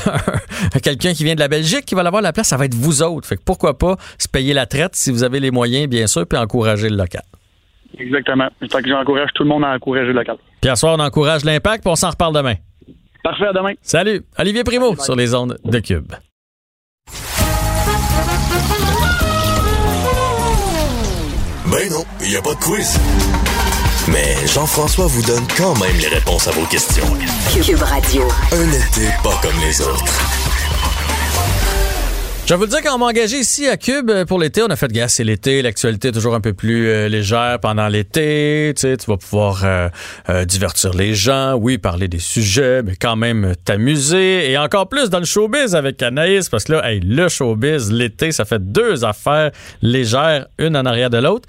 quelqu'un 0.82 1.12
qui 1.12 1.24
vient 1.24 1.34
de 1.34 1.40
la 1.40 1.48
Belgique 1.48 1.84
qui 1.84 1.94
va 1.94 2.02
l'avoir 2.02 2.22
la 2.22 2.32
place, 2.32 2.48
ça 2.48 2.56
va 2.56 2.64
être 2.64 2.74
vous 2.74 3.02
autres. 3.02 3.28
Fait 3.28 3.36
que 3.36 3.42
pourquoi 3.44 3.78
pas 3.78 3.96
se 4.18 4.28
payer 4.28 4.54
la 4.54 4.66
traite 4.66 4.95
si 4.96 5.10
vous 5.10 5.22
avez 5.22 5.40
les 5.40 5.50
moyens, 5.50 5.88
bien 5.88 6.06
sûr, 6.06 6.26
puis 6.26 6.38
encourager 6.38 6.88
le 6.88 6.96
local. 6.96 7.22
Exactement. 7.98 8.48
Fait 8.60 8.82
que 8.82 8.88
j'encourage 8.88 9.30
tout 9.34 9.42
le 9.42 9.48
monde 9.48 9.64
à 9.64 9.68
encourager 9.74 10.08
le 10.08 10.14
local. 10.14 10.36
Puis 10.60 10.70
à 10.70 10.76
soir, 10.76 10.96
on 10.98 11.02
encourage 11.02 11.44
l'impact, 11.44 11.82
puis 11.84 11.90
on 11.90 11.96
s'en 11.96 12.10
reparle 12.10 12.34
demain. 12.34 12.54
Parfait, 13.22 13.46
à 13.46 13.52
demain. 13.52 13.72
Salut. 13.82 14.22
Olivier 14.38 14.64
Primo 14.64 14.96
sur 14.96 15.16
les 15.16 15.34
ondes 15.34 15.58
de 15.64 15.78
Cube. 15.80 16.12
Ben 21.66 21.90
non, 21.90 22.04
il 22.22 22.30
n'y 22.30 22.36
a 22.36 22.42
pas 22.42 22.54
de 22.54 22.60
quiz. 22.60 22.98
Mais 24.08 24.46
Jean-François 24.46 25.06
vous 25.06 25.22
donne 25.22 25.46
quand 25.56 25.74
même 25.80 25.96
les 26.00 26.08
réponses 26.08 26.46
à 26.46 26.52
vos 26.52 26.64
questions. 26.66 27.04
Cube 27.64 27.82
Radio. 27.82 28.22
Un 28.52 28.68
été 28.70 29.08
pas 29.22 29.38
comme 29.42 29.60
les 29.60 29.80
autres. 29.80 30.45
Je 32.48 32.54
vais 32.54 32.66
dire, 32.68 32.80
quand 32.80 32.94
on 32.94 32.98
m'a 32.98 33.06
engagé 33.06 33.38
ici 33.38 33.66
à 33.66 33.76
Cube 33.76 34.08
euh, 34.08 34.24
pour 34.24 34.38
l'été, 34.38 34.62
on 34.62 34.68
a 34.68 34.76
fait 34.76 34.86
de 34.86 34.92
gaz, 34.92 35.14
c'est 35.14 35.24
l'été, 35.24 35.62
l'actualité 35.62 36.08
est 36.08 36.12
toujours 36.12 36.36
un 36.36 36.40
peu 36.40 36.52
plus 36.52 36.86
euh, 36.86 37.08
légère 37.08 37.58
pendant 37.60 37.88
l'été, 37.88 38.72
tu 38.76 38.82
sais, 38.82 38.96
vas 39.08 39.16
pouvoir 39.16 39.64
euh, 39.64 40.44
divertir 40.44 40.94
les 40.94 41.12
gens, 41.12 41.54
oui, 41.54 41.76
parler 41.76 42.06
des 42.06 42.20
sujets, 42.20 42.84
mais 42.84 42.94
quand 42.94 43.16
même 43.16 43.54
t'amuser, 43.64 44.48
et 44.48 44.56
encore 44.58 44.88
plus 44.88 45.10
dans 45.10 45.18
le 45.18 45.24
showbiz 45.24 45.74
avec 45.74 46.00
Anaïs, 46.00 46.48
parce 46.48 46.62
que 46.62 46.74
là, 46.74 46.88
hey, 46.88 47.00
le 47.00 47.28
showbiz, 47.28 47.90
l'été, 47.90 48.30
ça 48.30 48.44
fait 48.44 48.62
deux 48.62 49.04
affaires 49.04 49.50
légères, 49.82 50.46
une 50.58 50.76
en 50.76 50.84
arrière 50.84 51.10
de 51.10 51.18
l'autre. 51.18 51.48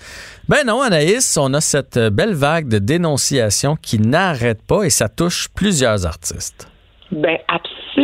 Ben 0.49 0.65
non, 0.65 0.81
Anaïs, 0.81 1.38
on 1.38 1.53
a 1.53 1.62
cette 1.62 1.99
belle 1.99 2.33
vague 2.33 2.69
de 2.69 2.79
dénonciation 2.79 3.75
qui 3.75 3.99
n'arrête 3.99 4.63
pas 4.63 4.81
et 4.81 4.89
ça 4.89 5.10
touche 5.10 5.47
plusieurs 5.53 6.07
artistes. 6.07 6.67
Ben 7.12 7.38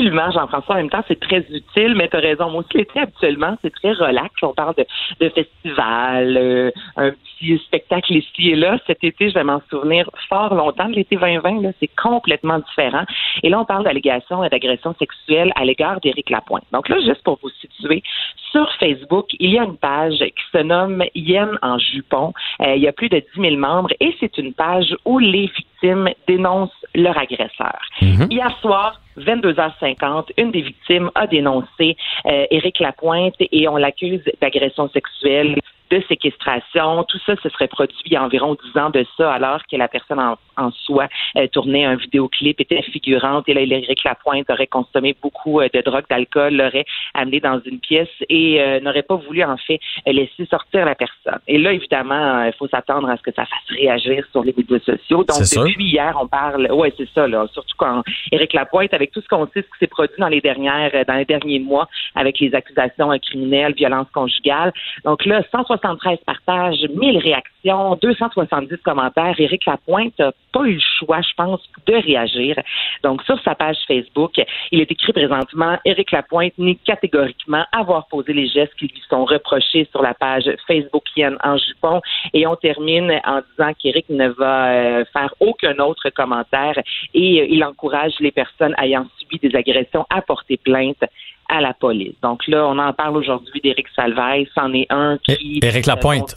Jean-François. 0.02 0.76
En 0.76 0.78
même 0.78 0.90
temps, 0.90 1.04
c'est 1.08 1.20
très 1.20 1.46
utile, 1.50 1.96
mais 1.96 2.08
tu 2.08 2.18
as 2.18 2.20
raison. 2.20 2.50
Moi 2.50 2.62
aussi, 2.62 2.78
l'été, 2.78 3.00
habituellement, 3.00 3.56
c'est 3.62 3.74
très 3.74 3.92
relax. 3.92 4.32
On 4.42 4.54
parle 4.54 4.76
de, 4.76 4.86
de 5.20 5.30
festival, 5.30 6.38
euh, 6.38 6.72
un 6.98 7.12
petit 7.12 7.58
spectacle 7.66 8.14
ici 8.14 8.50
et 8.52 8.56
là. 8.56 8.78
Cet 8.88 9.04
été, 9.04 9.30
je 9.30 9.36
vais 9.36 9.44
m'en 9.44 9.62
souvenir 9.70 10.10
fort 10.30 10.54
longtemps. 10.54 10.88
L'été 10.88 11.16
2020, 11.16 11.62
là, 11.62 11.70
c'est 11.80 11.90
complètement 12.02 12.60
différent. 12.60 13.04
Et 13.44 13.50
là, 13.50 13.60
on 13.60 13.66
parle 13.66 13.84
d'allégations 13.84 14.44
et 14.44 14.50
d'agressions 14.50 14.96
sexuelles 14.98 15.52
à 15.56 15.66
l'égard 15.66 16.00
d'Éric 16.02 16.30
Lapointe. 16.30 16.64
Donc 16.72 16.90
là, 16.90 17.00
juste 17.00 17.24
pour 17.24 17.40
vous 17.42 17.50
situer, 17.62 18.04
sur 18.52 18.72
Facebook, 18.80 19.28
il 19.40 19.52
y 19.52 19.60
a 19.60 19.64
une 19.64 19.78
page 19.78 20.20
qui 20.20 20.44
se 20.52 20.60
nomme 20.60 21.04
Yen 21.16 21.58
en 21.62 21.78
jupon. 21.78 22.34
Euh, 22.62 22.76
il 22.76 22.82
y 22.82 22.88
a 22.88 22.94
plus 22.94 23.10
de 23.10 23.18
10 23.36 23.42
000 23.42 23.56
membres 23.58 23.90
et 24.00 24.16
c'est 24.20 24.38
une 24.38 24.54
page 24.54 24.96
où 25.06 25.20
les 25.20 25.48
victimes 25.48 26.10
dénoncent 26.28 26.72
leur 26.96 27.18
agresseur. 27.18 27.80
Mhm. 28.02 28.28
Hier 28.30 28.56
soir, 28.62 29.00
22h50, 29.18 30.30
une 30.38 30.52
des 30.52 30.62
victimes 30.62 31.10
a 31.16 31.28
dénoncé 31.28 31.98
euh, 32.26 32.46
Éric 32.52 32.80
Lapointe 32.80 33.36
et 33.40 33.68
on 33.68 33.78
l'accuse 33.78 34.22
d'agression 34.42 34.90
sexuelle 34.90 35.56
de 35.94 36.04
séquestration. 36.08 37.04
Tout 37.04 37.20
ça 37.26 37.36
se 37.42 37.50
serait 37.50 37.68
produit 37.68 37.96
il 38.06 38.14
y 38.14 38.16
a 38.16 38.24
environ 38.24 38.56
dix 38.56 38.80
ans 38.80 38.90
de 38.90 39.06
ça, 39.18 39.32
alors 39.32 39.62
que 39.70 39.76
la 39.76 39.88
personne 39.88 40.20
en, 40.20 40.72
soi 40.72 41.08
euh, 41.38 41.48
tournait 41.48 41.86
un 41.86 41.96
vidéoclip, 41.96 42.60
était 42.60 42.82
figurante, 42.82 43.48
et 43.48 43.54
là, 43.54 43.62
Éric 43.62 44.04
Lapointe 44.04 44.50
aurait 44.50 44.68
consommé 44.68 45.16
beaucoup 45.22 45.60
euh, 45.60 45.68
de 45.74 45.82
drogue, 45.82 46.06
d'alcool, 46.10 46.56
l'aurait 46.56 46.86
amené 47.14 47.40
dans 47.40 47.60
une 47.66 47.80
pièce 47.80 48.10
et 48.30 48.62
euh, 48.62 48.80
n'aurait 48.80 49.04
pas 49.04 49.16
voulu, 49.16 49.44
en 49.44 49.58
fait, 49.58 49.80
laisser 50.06 50.46
sortir 50.50 50.86
la 50.86 50.96
personne. 50.96 51.40
Et 51.48 51.58
là, 51.58 51.74
évidemment, 51.74 52.44
il 52.44 52.54
faut 52.54 52.68
s'attendre 52.68 53.10
à 53.10 53.18
ce 53.18 53.22
que 53.22 53.32
ça 53.32 53.46
fasse 53.46 53.78
réagir 53.78 54.26
sur 54.32 54.44
les 54.44 54.54
médias 54.56 54.80
sociaux. 54.80 55.24
Donc, 55.24 55.40
depuis 55.40 55.86
hier, 55.86 56.16
on 56.20 56.28
parle, 56.28 56.72
ouais, 56.72 56.94
c'est 56.98 57.10
ça, 57.14 57.28
là, 57.28 57.48
surtout 57.54 57.76
quand 57.78 58.04
Éric 58.32 58.54
Lapointe, 58.54 58.94
avec 59.04 59.12
tout 59.12 59.22
ce 59.22 59.28
qu'on 59.28 59.46
sait, 59.48 59.62
ce 59.62 59.68
qui 59.68 59.80
s'est 59.80 59.88
produit 59.88 60.16
dans 60.18 60.30
les 60.30 60.42
dernières, 60.42 60.92
dans 61.06 61.16
les 61.16 61.26
derniers 61.26 61.60
mois, 61.60 61.88
avec 62.16 62.40
les 62.40 62.54
accusations 62.56 63.10
criminelles, 63.20 63.74
violences 63.74 64.10
conjugales. 64.14 64.74
Donc 65.04 65.26
là, 65.26 65.44
160 65.52 65.84
173 65.84 66.20
partages, 66.26 66.86
1000 66.94 67.18
réactions, 67.18 67.98
270 68.02 68.78
commentaires. 68.84 69.36
Éric 69.38 69.66
Lapointe 69.66 70.18
n'a 70.20 70.32
pas 70.52 70.66
eu 70.66 70.76
le 70.76 70.82
choix, 71.00 71.22
je 71.22 71.34
pense, 71.36 71.62
de 71.86 71.94
réagir. 71.94 72.56
Donc, 73.04 73.22
sur 73.24 73.42
sa 73.42 73.56
page 73.56 73.78
Facebook, 73.88 74.34
il 74.72 74.82
est 74.82 74.92
écrit 74.92 75.14
présentement 75.14 75.78
Éric 75.86 76.12
Lapointe 76.12 76.54
nie 76.58 76.78
catégoriquement 76.78 77.66
avoir 77.72 78.08
posé 78.08 78.34
les 78.34 78.48
gestes 78.48 78.74
qui 78.76 78.88
lui 78.88 79.02
sont 79.10 79.26
reprochés 79.26 79.88
sur 79.92 80.02
la 80.02 80.14
page 80.14 80.50
Facebookienne 80.68 81.38
en 81.44 81.58
jupon. 81.58 82.02
Et 82.34 82.46
on 82.48 82.56
termine 82.56 83.20
en 83.26 83.42
disant 83.52 83.74
qu'Éric 83.80 84.10
ne 84.10 84.30
va 84.30 84.72
euh, 84.72 85.06
faire 85.14 85.34
aucun 85.40 85.78
autre 85.80 86.10
commentaire 86.10 86.80
et 87.14 87.42
euh, 87.42 87.48
il 87.50 87.64
encourage 87.64 88.14
les 88.20 88.32
personnes 88.32 88.76
ayant 88.94 89.08
subi 89.18 89.40
des 89.40 89.56
agressions 89.56 90.06
à 90.10 90.22
porter 90.22 90.58
plainte 90.58 91.04
à 91.50 91.62
la 91.62 91.74
police. 91.74 92.16
Donc 92.22 92.48
là, 92.48 92.66
on 92.68 92.78
en 92.78 92.94
parle 92.94 93.18
aujourd'hui 93.18 93.60
d'Éric 93.62 93.88
Salvaille. 93.96 94.48
C'en 94.56 94.74
est 94.74 94.88
un 94.90 95.18
qui... 95.18 95.60
Éric 95.62 95.86
Lapointe. 95.86 96.36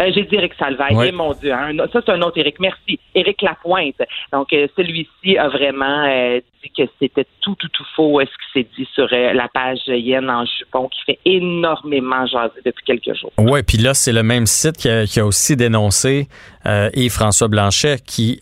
Euh, 0.00 0.10
j'ai 0.14 0.24
dit 0.24 0.36
Éric 0.36 0.52
Salvaille, 0.58 0.96
eh, 1.08 1.12
mon 1.12 1.32
Dieu. 1.32 1.52
Hein. 1.52 1.72
ça, 1.92 2.00
c'est 2.04 2.12
un 2.12 2.22
autre 2.22 2.38
Éric. 2.38 2.60
Merci. 2.60 3.00
Éric 3.14 3.42
Lapointe. 3.42 4.00
Donc, 4.32 4.52
euh, 4.52 4.68
celui-ci 4.76 5.36
a 5.36 5.48
vraiment 5.48 6.04
euh, 6.06 6.40
dit 6.62 6.70
que 6.76 6.90
c'était 7.00 7.26
tout, 7.40 7.56
tout, 7.56 7.68
tout 7.68 7.84
faux, 7.96 8.20
ce 8.20 8.26
qui 8.26 8.60
s'est 8.60 8.68
dit 8.76 8.88
sur 8.94 9.08
la 9.10 9.48
page 9.48 9.80
Yen 9.86 10.30
en 10.30 10.44
jupon, 10.44 10.88
qui 10.88 11.00
fait 11.04 11.18
énormément 11.24 12.26
jaser 12.26 12.60
depuis 12.64 12.84
quelques 12.84 13.18
jours. 13.18 13.32
Oui, 13.38 13.62
puis 13.62 13.78
là, 13.78 13.94
c'est 13.94 14.12
le 14.12 14.22
même 14.22 14.46
site 14.46 14.76
qui 14.76 14.88
a, 15.20 15.26
aussi 15.26 15.56
dénoncé 15.56 16.28
et 16.66 17.08
François 17.08 17.48
Blanchet, 17.48 17.96
qui 18.06 18.40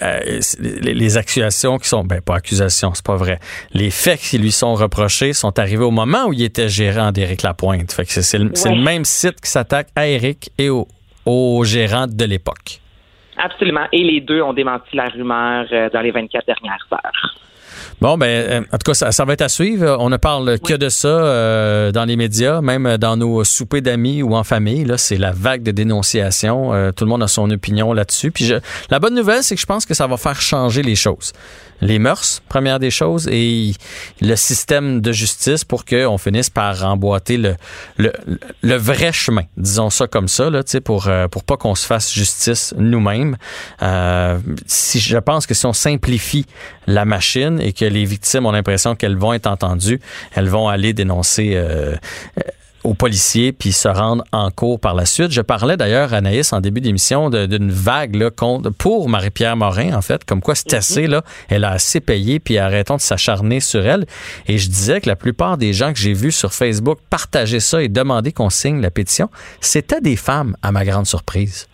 les, 0.60 1.16
accusations 1.16 1.78
qui 1.78 1.88
sont, 1.88 2.04
ben 2.04 2.20
pas 2.20 2.36
accusations, 2.36 2.92
c'est 2.94 3.04
pas 3.04 3.16
vrai. 3.16 3.38
Les 3.72 3.90
faits 3.90 4.20
qui 4.20 4.38
lui 4.38 4.50
sont 4.50 4.74
reprochés 4.74 5.32
sont 5.32 5.58
arrivés 5.58 5.84
au 5.84 5.90
moment 5.90 6.26
où 6.26 6.32
il 6.32 6.42
était 6.42 6.68
gérant 6.68 7.12
d'Éric 7.12 7.42
Lapointe. 7.42 7.92
Fait 7.92 8.04
que 8.04 8.10
c'est 8.10 8.38
le, 8.38 8.46
le 8.46 8.82
même 8.82 9.04
site 9.04 9.40
qui 9.40 9.50
s'attaque 9.50 9.88
à 9.94 10.08
Éric 10.08 10.50
et 10.58 10.70
au, 10.70 10.88
aux 11.26 11.64
gérants 11.64 12.06
de 12.06 12.24
l'époque. 12.24 12.80
Absolument. 13.36 13.86
Et 13.92 14.02
les 14.02 14.20
deux 14.20 14.40
ont 14.40 14.54
démenti 14.54 14.96
la 14.96 15.06
rumeur 15.06 15.66
euh, 15.70 15.90
dans 15.92 16.00
les 16.00 16.10
24 16.10 16.46
dernières 16.46 16.86
heures. 16.92 17.34
Bon, 18.00 18.16
ben, 18.18 18.26
euh, 18.26 18.60
en 18.72 18.78
tout 18.78 18.92
cas, 18.92 18.94
ça, 18.94 19.24
va 19.24 19.32
être 19.34 19.42
à 19.42 19.48
suivre. 19.48 19.96
On 20.00 20.08
ne 20.08 20.16
parle 20.16 20.58
que 20.58 20.74
de 20.74 20.88
ça 20.88 21.08
euh, 21.08 21.92
dans 21.92 22.04
les 22.04 22.16
médias, 22.16 22.60
même 22.60 22.96
dans 22.98 23.16
nos 23.16 23.44
soupers 23.44 23.82
d'amis 23.82 24.22
ou 24.22 24.34
en 24.34 24.44
famille. 24.44 24.84
Là, 24.84 24.98
c'est 24.98 25.16
la 25.16 25.32
vague 25.32 25.62
de 25.62 25.70
dénonciation. 25.70 26.72
tout 26.94 27.04
le 27.04 27.08
monde 27.08 27.22
a 27.22 27.28
son 27.28 27.50
opinion 27.50 27.92
là-dessus. 27.92 28.30
Puis 28.30 28.52
la 28.90 28.98
bonne 28.98 29.14
nouvelle, 29.14 29.42
c'est 29.42 29.54
que 29.54 29.60
je 29.60 29.66
pense 29.66 29.86
que 29.86 29.94
ça 29.94 30.06
va 30.06 30.16
faire 30.16 30.40
changer 30.40 30.82
les 30.82 30.96
choses 30.96 31.32
les 31.80 31.98
mœurs, 31.98 32.42
première 32.48 32.78
des 32.78 32.90
choses, 32.90 33.28
et 33.30 33.72
le 34.20 34.36
système 34.36 35.00
de 35.00 35.12
justice 35.12 35.64
pour 35.64 35.84
qu'on 35.84 36.18
finisse 36.18 36.50
par 36.50 36.84
emboîter 36.84 37.36
le, 37.36 37.56
le, 37.98 38.76
vrai 38.76 39.12
chemin, 39.12 39.42
disons 39.56 39.90
ça 39.90 40.06
comme 40.06 40.28
ça, 40.28 40.50
là, 40.50 40.62
pour, 40.84 41.08
euh, 41.08 41.28
pour 41.28 41.44
pas 41.44 41.56
qu'on 41.56 41.74
se 41.74 41.86
fasse 41.86 42.12
justice 42.12 42.74
nous-mêmes. 42.78 43.36
Euh, 43.82 44.38
si, 44.66 45.00
je 45.00 45.18
pense 45.18 45.46
que 45.46 45.54
si 45.54 45.66
on 45.66 45.72
simplifie 45.72 46.46
la 46.86 47.04
machine 47.04 47.60
et 47.60 47.72
que 47.72 47.84
les 47.84 48.04
victimes 48.04 48.46
ont 48.46 48.52
l'impression 48.52 48.94
qu'elles 48.94 49.16
vont 49.16 49.32
être 49.32 49.46
entendues, 49.46 50.00
elles 50.34 50.48
vont 50.48 50.68
aller 50.68 50.92
dénoncer 50.92 51.52
euh, 51.54 51.94
aux 52.86 52.94
policiers 52.94 53.52
puis 53.52 53.72
se 53.72 53.88
rendre 53.88 54.24
en 54.32 54.50
cours 54.50 54.78
par 54.78 54.94
la 54.94 55.06
suite. 55.06 55.32
Je 55.32 55.40
parlais 55.40 55.76
d'ailleurs, 55.76 56.14
Anaïs, 56.14 56.52
en 56.52 56.60
début 56.60 56.80
d'émission, 56.80 57.30
d'une 57.30 57.70
vague 57.70 58.14
là, 58.14 58.30
pour 58.78 59.08
Marie-Pierre 59.08 59.56
Morin, 59.56 59.92
en 59.94 60.02
fait, 60.02 60.24
comme 60.24 60.40
quoi 60.40 60.54
c'est 60.54 60.72
mhm. 60.72 60.78
assez, 60.78 61.06
là, 61.08 61.22
elle 61.48 61.64
a 61.64 61.72
assez 61.72 62.00
payé, 62.00 62.38
puis 62.38 62.58
arrêtons 62.58 62.96
de 62.96 63.00
s'acharner 63.00 63.60
sur 63.60 63.84
elle. 63.84 64.06
Et 64.46 64.58
je 64.58 64.68
disais 64.68 65.00
que 65.00 65.08
la 65.08 65.16
plupart 65.16 65.58
des 65.58 65.72
gens 65.72 65.92
que 65.92 65.98
j'ai 65.98 66.12
vus 66.12 66.32
sur 66.32 66.54
Facebook 66.54 66.98
partager 67.10 67.60
ça 67.60 67.82
et 67.82 67.88
demander 67.88 68.32
qu'on 68.32 68.50
signe 68.50 68.80
la 68.80 68.90
pétition, 68.90 69.28
c'était 69.60 70.00
des 70.00 70.16
femmes, 70.16 70.56
à 70.62 70.70
ma 70.70 70.84
grande 70.84 71.06
surprise. 71.06 71.66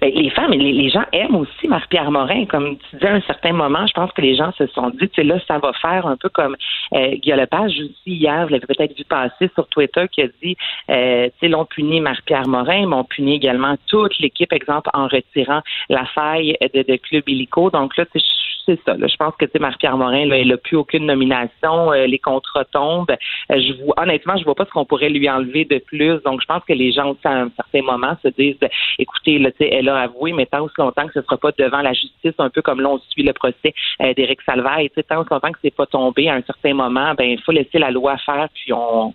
Ben, 0.00 0.12
les 0.14 0.30
femmes, 0.30 0.52
les, 0.52 0.72
les 0.72 0.90
gens 0.90 1.04
aiment 1.12 1.36
aussi 1.36 1.68
Marie-Pierre 1.68 2.10
Morin. 2.10 2.44
Comme 2.46 2.76
tu 2.78 2.96
disais 2.96 3.08
à 3.08 3.14
un 3.14 3.20
certain 3.22 3.52
moment, 3.52 3.86
je 3.86 3.92
pense 3.92 4.12
que 4.12 4.22
les 4.22 4.36
gens 4.36 4.52
se 4.52 4.66
sont 4.68 4.90
dit, 4.90 5.08
tu 5.08 5.16
sais, 5.16 5.24
là, 5.24 5.38
ça 5.46 5.58
va 5.58 5.72
faire 5.74 6.06
un 6.06 6.16
peu 6.16 6.28
comme 6.28 6.56
euh, 6.94 7.14
Guillaume 7.16 7.40
Lepage 7.40 7.72
aussi 7.72 7.92
hier, 8.06 8.44
vous 8.44 8.52
l'avez 8.52 8.66
peut-être 8.66 8.96
vu 8.96 9.04
passer 9.04 9.50
sur 9.54 9.66
Twitter, 9.68 10.06
qui 10.10 10.22
a 10.22 10.28
dit, 10.42 10.56
euh, 10.90 11.26
tu 11.26 11.32
sais, 11.40 11.48
l'on 11.48 11.64
punit 11.64 12.00
Marie-Pierre 12.00 12.46
Morin, 12.46 12.86
mais 12.86 12.96
on 12.96 13.04
punit 13.04 13.34
également 13.34 13.76
toute 13.86 14.18
l'équipe, 14.18 14.52
exemple, 14.52 14.90
en 14.94 15.08
retirant 15.08 15.62
la 15.88 16.04
faille 16.06 16.56
de, 16.74 16.82
de 16.82 16.96
Club 16.96 17.28
Illico. 17.28 17.70
Donc 17.70 17.96
là, 17.96 18.04
tu 18.06 18.20
sais, 18.20 18.26
c'est 18.68 18.78
ça. 18.84 18.96
Je 18.98 19.16
pense 19.16 19.34
que 19.36 19.46
Marc-Pierre 19.58 19.96
Morin, 19.96 20.26
là, 20.26 20.38
il 20.38 20.48
n'a 20.48 20.58
plus 20.58 20.76
aucune 20.76 21.06
nomination. 21.06 21.92
Euh, 21.92 22.06
les 22.06 22.18
contrats 22.18 22.66
tombent. 22.66 23.10
Euh, 23.10 23.60
je 23.60 23.82
vois, 23.82 23.94
honnêtement, 24.02 24.36
je 24.36 24.44
vois 24.44 24.54
pas 24.54 24.66
ce 24.66 24.70
qu'on 24.70 24.84
pourrait 24.84 25.08
lui 25.08 25.28
enlever 25.28 25.64
de 25.64 25.78
plus. 25.78 26.20
Donc, 26.24 26.42
je 26.42 26.46
pense 26.46 26.62
que 26.64 26.74
les 26.74 26.92
gens, 26.92 27.16
à 27.24 27.30
un 27.30 27.50
certain 27.56 27.82
moment, 27.82 28.14
se 28.22 28.28
disent 28.28 28.58
écoutez, 28.98 29.38
là, 29.38 29.50
elle 29.58 29.88
a 29.88 30.00
avoué, 30.00 30.32
mais 30.32 30.44
tant 30.46 30.62
aussi 30.64 30.74
longtemps 30.78 31.06
que 31.06 31.14
ce 31.14 31.20
ne 31.20 31.24
sera 31.24 31.38
pas 31.38 31.50
devant 31.58 31.80
la 31.80 31.94
justice, 31.94 32.34
un 32.38 32.50
peu 32.50 32.60
comme 32.60 32.80
là, 32.80 32.90
on 32.90 32.98
suit 32.98 33.22
le 33.22 33.32
procès 33.32 33.74
euh, 34.02 34.12
d'Éric 34.14 34.42
Salvaille, 34.42 34.90
tant 35.08 35.20
aussi 35.20 35.30
longtemps 35.30 35.52
que 35.52 35.58
c'est 35.62 35.74
pas 35.74 35.86
tombé 35.86 36.28
à 36.28 36.34
un 36.34 36.42
certain 36.42 36.74
moment, 36.74 37.14
ben 37.14 37.30
il 37.30 37.40
faut 37.40 37.52
laisser 37.52 37.78
la 37.78 37.90
loi 37.90 38.16
faire, 38.18 38.48
puis 38.54 38.72
on 38.72 39.14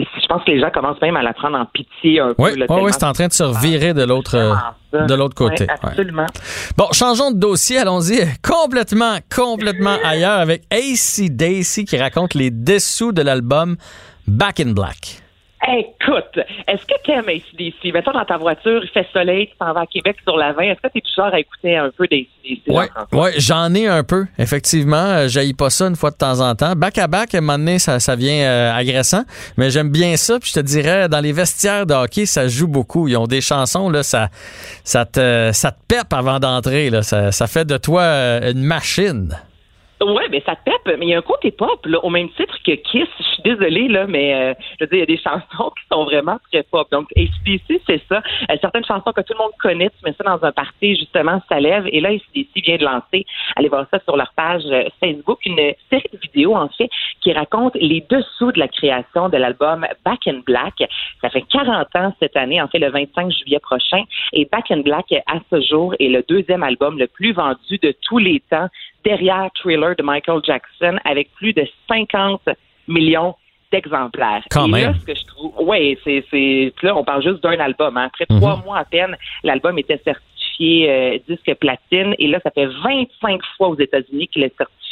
je 0.00 0.26
pense 0.26 0.44
que 0.44 0.50
les 0.50 0.60
gens 0.60 0.70
commencent 0.70 1.00
même 1.00 1.16
à 1.16 1.22
la 1.22 1.32
prendre 1.32 1.58
en 1.58 1.66
pitié 1.66 2.20
un 2.20 2.34
oui, 2.38 2.52
peu. 2.66 2.74
Oui, 2.80 2.92
c'est 2.92 3.04
en 3.04 3.12
train 3.12 3.28
de 3.28 3.32
se 3.32 3.44
revirer 3.44 3.94
de 3.94 4.04
l'autre 4.04 4.36
de 4.92 5.14
l'autre 5.14 5.34
côté. 5.34 5.66
absolument. 5.68 6.26
Bon, 6.76 6.86
changeons 6.92 7.32
de 7.32 7.38
dossier, 7.38 7.78
allons-y 7.78 8.20
complètement, 8.42 9.16
complètement 9.34 9.96
ailleurs 10.04 10.38
avec 10.38 10.62
AC 10.72 11.28
Daisy 11.30 11.84
qui 11.84 11.96
raconte 11.96 12.34
les 12.34 12.50
dessous 12.50 13.12
de 13.12 13.22
l'album 13.22 13.76
Back 14.26 14.60
in 14.60 14.72
Black. 14.72 15.23
Écoute, 15.66 16.44
est-ce 16.68 16.84
que 16.84 16.94
tu 17.04 17.10
aimes 17.10 17.28
ACDC? 17.28 17.94
Mettons 17.94 18.12
dans 18.12 18.24
ta 18.24 18.36
voiture, 18.36 18.82
il 18.82 18.88
fait 18.90 19.06
soleil, 19.12 19.48
tu 19.48 19.54
t'en 19.58 19.72
vas 19.72 19.80
à 19.80 19.86
Québec 19.86 20.16
sur 20.22 20.36
la 20.36 20.52
20. 20.52 20.62
Est-ce 20.62 20.80
que 20.80 20.92
tu 20.92 20.98
es 20.98 21.00
toujours 21.00 21.32
à 21.32 21.38
écouter 21.40 21.76
un 21.76 21.90
peu 21.96 22.06
d'ACDC? 22.06 22.62
Oui, 22.66 22.84
ouais, 23.12 23.32
j'en 23.38 23.72
ai 23.74 23.86
un 23.86 24.04
peu, 24.04 24.26
effectivement. 24.38 24.96
Euh, 24.96 25.28
J'aille 25.28 25.54
pas 25.54 25.70
ça 25.70 25.86
une 25.86 25.96
fois 25.96 26.10
de 26.10 26.16
temps 26.16 26.40
en 26.40 26.54
temps. 26.54 26.74
Back 26.76 26.98
à 26.98 27.06
back, 27.06 27.34
à 27.34 27.38
un 27.38 27.40
moment 27.40 27.58
donné, 27.58 27.78
ça, 27.78 27.98
ça 27.98 28.14
vient 28.14 28.44
euh, 28.44 28.74
agressant. 28.74 29.22
Mais 29.56 29.70
j'aime 29.70 29.88
bien 29.90 30.16
ça. 30.16 30.38
Puis 30.38 30.50
je 30.54 30.60
te 30.60 30.64
dirais, 30.64 31.08
dans 31.08 31.20
les 31.20 31.32
vestiaires 31.32 31.86
de 31.86 31.94
hockey, 31.94 32.26
ça 32.26 32.46
joue 32.46 32.68
beaucoup. 32.68 33.08
Ils 33.08 33.16
ont 33.16 33.26
des 33.26 33.40
chansons, 33.40 33.88
là, 33.88 34.02
ça, 34.02 34.28
ça, 34.84 35.06
te, 35.06 35.50
ça 35.52 35.72
te 35.72 35.78
pepe 35.88 36.12
avant 36.12 36.40
d'entrer. 36.40 36.90
Ça, 37.02 37.32
ça 37.32 37.46
fait 37.46 37.64
de 37.64 37.78
toi 37.78 38.02
euh, 38.02 38.52
une 38.52 38.62
machine. 38.64 39.34
Ouais, 40.04 40.28
mais 40.30 40.42
ça 40.44 40.54
pèpe, 40.54 40.98
mais 40.98 41.06
il 41.06 41.08
y 41.08 41.14
a 41.14 41.18
un 41.18 41.22
côté 41.22 41.50
pop, 41.50 41.86
là, 41.86 41.98
au 42.04 42.10
même 42.10 42.28
titre 42.30 42.58
que 42.62 42.72
Kiss. 42.72 43.08
Je 43.18 43.24
suis 43.24 43.42
désolée, 43.42 43.88
là, 43.88 44.06
mais 44.06 44.34
euh, 44.34 44.54
je 44.78 44.84
veux 44.84 44.88
dire, 44.88 44.98
il 44.98 44.98
y 44.98 45.02
a 45.02 45.06
des 45.06 45.16
chansons 45.22 45.70
qui 45.70 45.84
sont 45.90 46.04
vraiment 46.04 46.38
très 46.52 46.62
pop. 46.62 46.90
Donc, 46.90 47.08
ACDC, 47.16 47.80
c'est 47.86 48.02
ça. 48.08 48.22
Euh, 48.50 48.56
certaines 48.60 48.84
chansons 48.84 49.12
que 49.12 49.22
tout 49.22 49.32
le 49.32 49.38
monde 49.38 49.52
connaît, 49.60 49.88
tu 49.88 50.04
mets 50.04 50.14
ça 50.18 50.24
dans 50.24 50.44
un 50.44 50.52
party, 50.52 50.96
justement, 50.96 51.40
ça 51.48 51.58
lève. 51.58 51.86
Et 51.90 52.00
là, 52.00 52.10
ACDC 52.10 52.64
vient 52.64 52.76
de 52.76 52.84
lancer, 52.84 53.24
allez 53.56 53.68
voir 53.68 53.86
ça 53.90 53.98
sur 54.04 54.16
leur 54.16 54.32
page 54.36 54.62
euh, 54.66 54.84
Facebook, 55.00 55.38
une 55.46 55.72
série 55.88 56.10
de 56.12 56.18
vidéos, 56.18 56.54
en 56.54 56.68
fait, 56.68 56.90
qui 57.22 57.32
raconte 57.32 57.74
les 57.76 58.04
dessous 58.10 58.52
de 58.52 58.58
la 58.58 58.68
création 58.68 59.30
de 59.30 59.38
l'album 59.38 59.86
Back 60.04 60.26
in 60.26 60.40
Black. 60.44 60.74
Ça 61.22 61.30
fait 61.30 61.42
40 61.42 61.96
ans 61.96 62.14
cette 62.20 62.36
année, 62.36 62.60
en 62.60 62.68
fait, 62.68 62.78
le 62.78 62.90
25 62.90 63.30
juillet 63.30 63.60
prochain. 63.60 64.04
Et 64.34 64.46
Back 64.50 64.70
in 64.70 64.80
Black, 64.80 65.06
à 65.12 65.38
ce 65.50 65.60
jour, 65.62 65.94
est 65.98 66.08
le 66.08 66.22
deuxième 66.28 66.62
album 66.62 66.98
le 66.98 67.06
plus 67.06 67.32
vendu 67.32 67.78
de 67.78 67.94
tous 68.02 68.18
les 68.18 68.40
temps 68.50 68.68
derrière 69.04 69.50
Thriller 69.54 69.93
de 69.94 70.02
Michael 70.02 70.40
Jackson 70.44 70.98
avec 71.04 71.32
plus 71.34 71.52
de 71.52 71.66
50 71.88 72.42
millions 72.88 73.34
d'exemplaires. 73.72 74.44
Quand 74.50 74.72
Et 74.74 74.82
Là, 74.82 74.94
ce 74.98 75.04
que 75.04 75.14
je 75.14 75.24
trouve, 75.26 75.52
ouais, 75.66 75.98
c'est, 76.04 76.24
c'est, 76.30 76.72
là, 76.82 76.96
on 76.96 77.04
parle 77.04 77.22
juste 77.22 77.42
d'un 77.42 77.58
album. 77.58 77.96
Hein. 77.96 78.06
Après 78.06 78.26
trois 78.26 78.56
mhm. 78.56 78.64
mois 78.64 78.78
à 78.78 78.84
peine, 78.84 79.16
l'album 79.42 79.78
était 79.78 80.00
certifié 80.04 80.90
euh, 80.90 81.18
disque 81.28 81.52
platine. 81.58 82.14
Et 82.18 82.28
là, 82.28 82.38
ça 82.42 82.50
fait 82.50 82.66
25 82.66 83.40
fois 83.56 83.68
aux 83.68 83.78
États-Unis 83.78 84.28
qu'il 84.28 84.44
est 84.44 84.56
certifié 84.56 84.83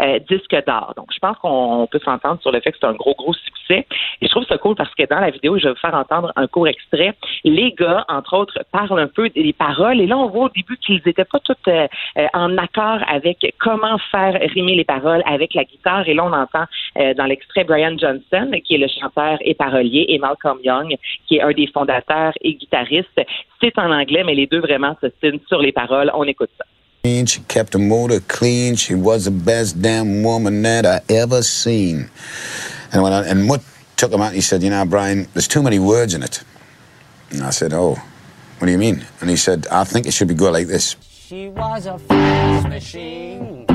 euh, 0.00 0.18
disque 0.28 0.56
d'or. 0.66 0.94
Donc, 0.96 1.08
je 1.12 1.18
pense 1.18 1.36
qu'on 1.38 1.86
peut 1.90 2.00
s'entendre 2.04 2.40
sur 2.40 2.52
le 2.52 2.60
fait 2.60 2.72
que 2.72 2.78
c'est 2.80 2.86
un 2.86 2.94
gros, 2.94 3.14
gros 3.14 3.34
succès. 3.34 3.86
Et 4.20 4.26
je 4.26 4.28
trouve 4.28 4.44
ça 4.44 4.58
cool 4.58 4.74
parce 4.74 4.94
que 4.94 5.04
dans 5.08 5.20
la 5.20 5.30
vidéo, 5.30 5.58
je 5.58 5.64
vais 5.64 5.70
vous 5.70 5.78
faire 5.78 5.94
entendre 5.94 6.32
un 6.36 6.46
court 6.46 6.68
extrait. 6.68 7.14
Les 7.44 7.72
gars, 7.72 8.04
entre 8.08 8.36
autres, 8.36 8.58
parlent 8.72 8.98
un 8.98 9.08
peu 9.08 9.28
des 9.28 9.52
paroles. 9.52 10.00
Et 10.00 10.06
là, 10.06 10.16
on 10.18 10.28
voit 10.28 10.46
au 10.46 10.48
début 10.50 10.76
qu'ils 10.78 11.00
n'étaient 11.04 11.24
pas 11.24 11.40
tous 11.40 11.54
euh, 11.68 11.86
euh, 12.18 12.26
en 12.34 12.56
accord 12.58 12.98
avec 13.08 13.54
comment 13.58 13.98
faire 14.10 14.38
rimer 14.54 14.74
les 14.74 14.84
paroles 14.84 15.22
avec 15.26 15.54
la 15.54 15.64
guitare. 15.64 16.08
Et 16.08 16.14
là, 16.14 16.24
on 16.24 16.32
entend 16.32 16.64
dans 17.16 17.24
l'extrait 17.24 17.64
Brian 17.64 17.96
Johnson, 17.98 18.50
qui 18.64 18.74
est 18.74 18.78
le 18.78 18.88
chanteur 18.88 19.38
et 19.40 19.54
parolier, 19.54 20.06
et 20.08 20.18
Malcolm 20.18 20.58
Young, 20.62 20.94
qui 21.26 21.36
est 21.36 21.42
un 21.42 21.52
des 21.52 21.66
fondateurs 21.66 22.32
et 22.42 22.54
guitaristes. 22.54 23.20
C'est 23.60 23.78
en 23.78 23.90
anglais, 23.90 24.24
mais 24.24 24.34
les 24.34 24.46
deux 24.46 24.60
vraiment 24.60 24.96
se 25.00 25.08
signent 25.22 25.40
sur 25.48 25.60
les 25.60 25.72
paroles. 25.72 26.10
On 26.14 26.24
écoute 26.24 26.50
ça. 26.58 26.64
She 27.04 27.40
kept 27.48 27.72
her 27.72 27.80
motor 27.80 28.20
clean. 28.20 28.76
She 28.76 28.94
was 28.94 29.24
the 29.24 29.32
best 29.32 29.82
damn 29.82 30.22
woman 30.22 30.62
that 30.62 30.86
I 30.86 31.00
ever 31.08 31.42
seen. 31.42 32.08
And 32.92 33.02
when 33.02 33.12
I, 33.12 33.24
and 33.26 33.44
Mutt 33.44 33.60
took 33.96 34.12
him 34.12 34.20
out, 34.20 34.34
he 34.34 34.40
said, 34.40 34.62
"You 34.62 34.70
know, 34.70 34.84
Brian, 34.84 35.26
there's 35.34 35.48
too 35.48 35.64
many 35.64 35.80
words 35.80 36.14
in 36.14 36.22
it." 36.22 36.44
And 37.30 37.42
I 37.42 37.50
said, 37.50 37.72
"Oh, 37.72 37.94
what 38.58 38.66
do 38.66 38.70
you 38.70 38.78
mean?" 38.78 39.04
And 39.20 39.28
he 39.28 39.34
said, 39.34 39.66
"I 39.68 39.82
think 39.82 40.06
it 40.06 40.12
should 40.12 40.28
be 40.28 40.34
good 40.34 40.52
like 40.52 40.68
this." 40.68 40.94
She 41.02 41.48
was 41.48 41.86
a 41.86 41.98
fast 41.98 42.68
machine. 42.68 43.66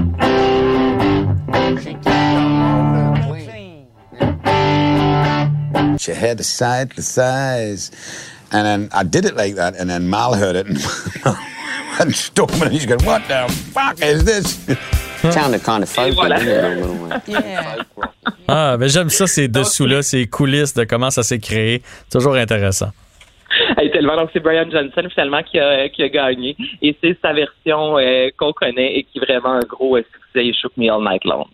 She 1.84 1.96
kept 1.96 2.06
her 2.08 2.48
motor 2.48 3.44
clean. 3.44 3.88
She 5.98 6.14
had 6.14 6.38
the 6.38 6.46
side 6.46 6.92
the 6.92 7.02
size. 7.04 7.92
And 8.54 8.66
then 8.66 8.90
I 8.94 9.04
did 9.04 9.26
it 9.26 9.36
like 9.36 9.56
that, 9.56 9.76
and 9.76 9.90
then 9.90 10.10
Mal 10.10 10.34
heard 10.36 10.56
it, 10.56 10.68
and 10.68 10.78
and 12.00 12.12
storming. 12.14 12.72
He's 12.72 12.86
going, 12.86 13.04
"What 13.06 13.22
the 13.28 13.48
fuck 13.74 14.00
is 14.02 14.24
this?" 14.24 14.60
Sounded 15.32 15.64
kind 15.64 15.84
of 15.84 15.90
folk, 15.90 16.14
voilà. 16.14 16.38
yeah. 17.28 17.84
Ah, 18.48 18.78
ben 18.78 18.88
j'aime 18.88 19.10
ça, 19.10 19.26
ces 19.28 19.48
dessous-là, 19.48 20.02
ces 20.02 20.28
coulisses 20.28 20.74
de 20.74 20.84
comment 20.84 21.10
ça 21.10 21.24
s'est 21.24 21.40
créé. 21.40 21.82
Toujours 22.12 22.36
intéressant. 22.36 22.92
Hey, 23.78 23.92
tellement. 23.92 24.16
Donc, 24.16 24.30
c'est 24.32 24.40
Brian 24.40 24.70
Johnson, 24.70 25.08
finalement, 25.14 25.42
qui 25.44 25.60
a, 25.60 25.90
qui 25.90 26.04
a 26.04 26.10
gagné. 26.10 26.56
Et 26.82 26.96
c'est 27.02 27.18
sa 27.22 27.34
version 27.34 27.98
euh, 27.98 28.30
qu'on 28.38 28.54
connaît 28.54 28.98
et 28.98 29.04
qui 29.04 29.18
est 29.18 29.26
vraiment 29.26 29.54
un 29.54 29.66
gros 29.66 29.98
succès. 29.98 30.46
Il 30.46 30.54
shook 30.54 30.78
me 30.78 30.90
all 30.90 31.02
night 31.02 31.26
long. 31.26 31.46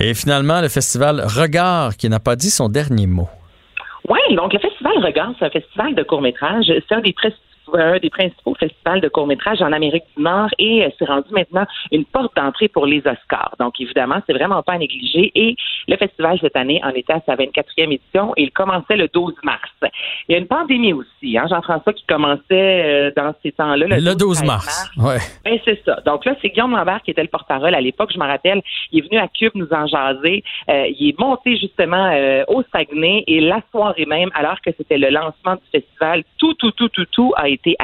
Et 0.00 0.14
finalement, 0.14 0.60
le 0.60 0.68
festival 0.68 1.20
Regard, 1.20 1.96
qui 1.96 2.08
n'a 2.08 2.20
pas 2.20 2.36
dit 2.36 2.50
son 2.50 2.68
dernier 2.68 3.06
mot. 3.06 3.28
Oui, 4.08 4.20
donc 4.34 4.52
le 4.54 4.58
festival 4.58 4.92
Regard, 5.04 5.32
c'est 5.38 5.44
un 5.44 5.50
festival 5.50 5.94
de 5.94 6.02
court-métrage. 6.02 6.66
C'est 6.88 6.94
un 6.94 7.00
des 7.00 7.12
un 7.74 7.98
des 7.98 8.10
principaux 8.10 8.54
festivals 8.54 9.00
de 9.00 9.08
court-métrage 9.08 9.62
en 9.62 9.72
Amérique 9.72 10.04
du 10.16 10.22
Nord 10.22 10.48
et 10.58 10.84
euh, 10.84 10.88
c'est 10.98 11.06
rendu 11.06 11.28
maintenant 11.32 11.66
une 11.92 12.04
porte 12.04 12.34
d'entrée 12.36 12.68
pour 12.68 12.86
les 12.86 12.98
Oscars. 12.98 13.54
Donc, 13.58 13.80
évidemment, 13.80 14.20
c'est 14.26 14.32
vraiment 14.32 14.62
pas 14.62 14.74
à 14.74 14.78
négliger. 14.78 15.32
Et 15.34 15.56
le 15.86 15.96
festival, 15.96 16.38
cette 16.40 16.56
année, 16.56 16.80
en 16.84 16.90
était 16.90 17.12
à 17.12 17.20
sa 17.26 17.36
24e 17.36 17.92
édition 17.92 18.32
et 18.36 18.44
il 18.44 18.50
commençait 18.50 18.96
le 18.96 19.08
12 19.08 19.34
mars. 19.42 19.70
Il 20.28 20.32
y 20.32 20.34
a 20.34 20.38
une 20.38 20.46
pandémie 20.46 20.92
aussi, 20.92 21.38
hein, 21.38 21.46
Jean-François, 21.48 21.92
qui 21.92 22.04
commençait 22.06 22.42
euh, 22.50 23.10
dans 23.16 23.34
ces 23.42 23.52
temps-là. 23.52 23.86
Le, 23.86 24.14
12, 24.14 24.44
mars, 24.44 24.90
ouais. 24.96 25.18
Ben, 25.44 25.58
c'est 25.64 25.82
ça. 25.84 26.00
Donc 26.06 26.24
là, 26.24 26.34
c'est 26.40 26.48
Guillaume 26.48 26.72
Lambert 26.72 27.02
qui 27.02 27.10
était 27.10 27.22
le 27.22 27.28
porte-parole 27.28 27.74
à 27.74 27.80
l'époque, 27.80 28.10
je 28.12 28.18
me 28.18 28.26
rappelle. 28.26 28.62
Il 28.92 29.00
est 29.00 29.08
venu 29.08 29.18
à 29.18 29.28
Cube 29.28 29.52
nous 29.54 29.68
en 29.72 29.86
jaser. 29.86 30.42
Euh, 30.68 30.86
il 30.98 31.10
est 31.10 31.18
monté 31.18 31.56
justement 31.56 32.08
au 32.48 32.62
Saguenay 32.72 33.24
et 33.26 33.40
la 33.40 33.60
soirée 33.70 34.06
même, 34.06 34.30
alors 34.34 34.60
que 34.60 34.70
c'était 34.76 34.98
le 34.98 35.10
lancement 35.10 35.54
du 35.54 35.62
festival, 35.72 36.24
tout, 36.38 36.54
tout, 36.54 36.70
tout, 36.72 36.88
tout, 36.88 37.04
tout 37.12 37.32
a 37.36 37.48
été 37.48 37.57
été. 37.58 37.76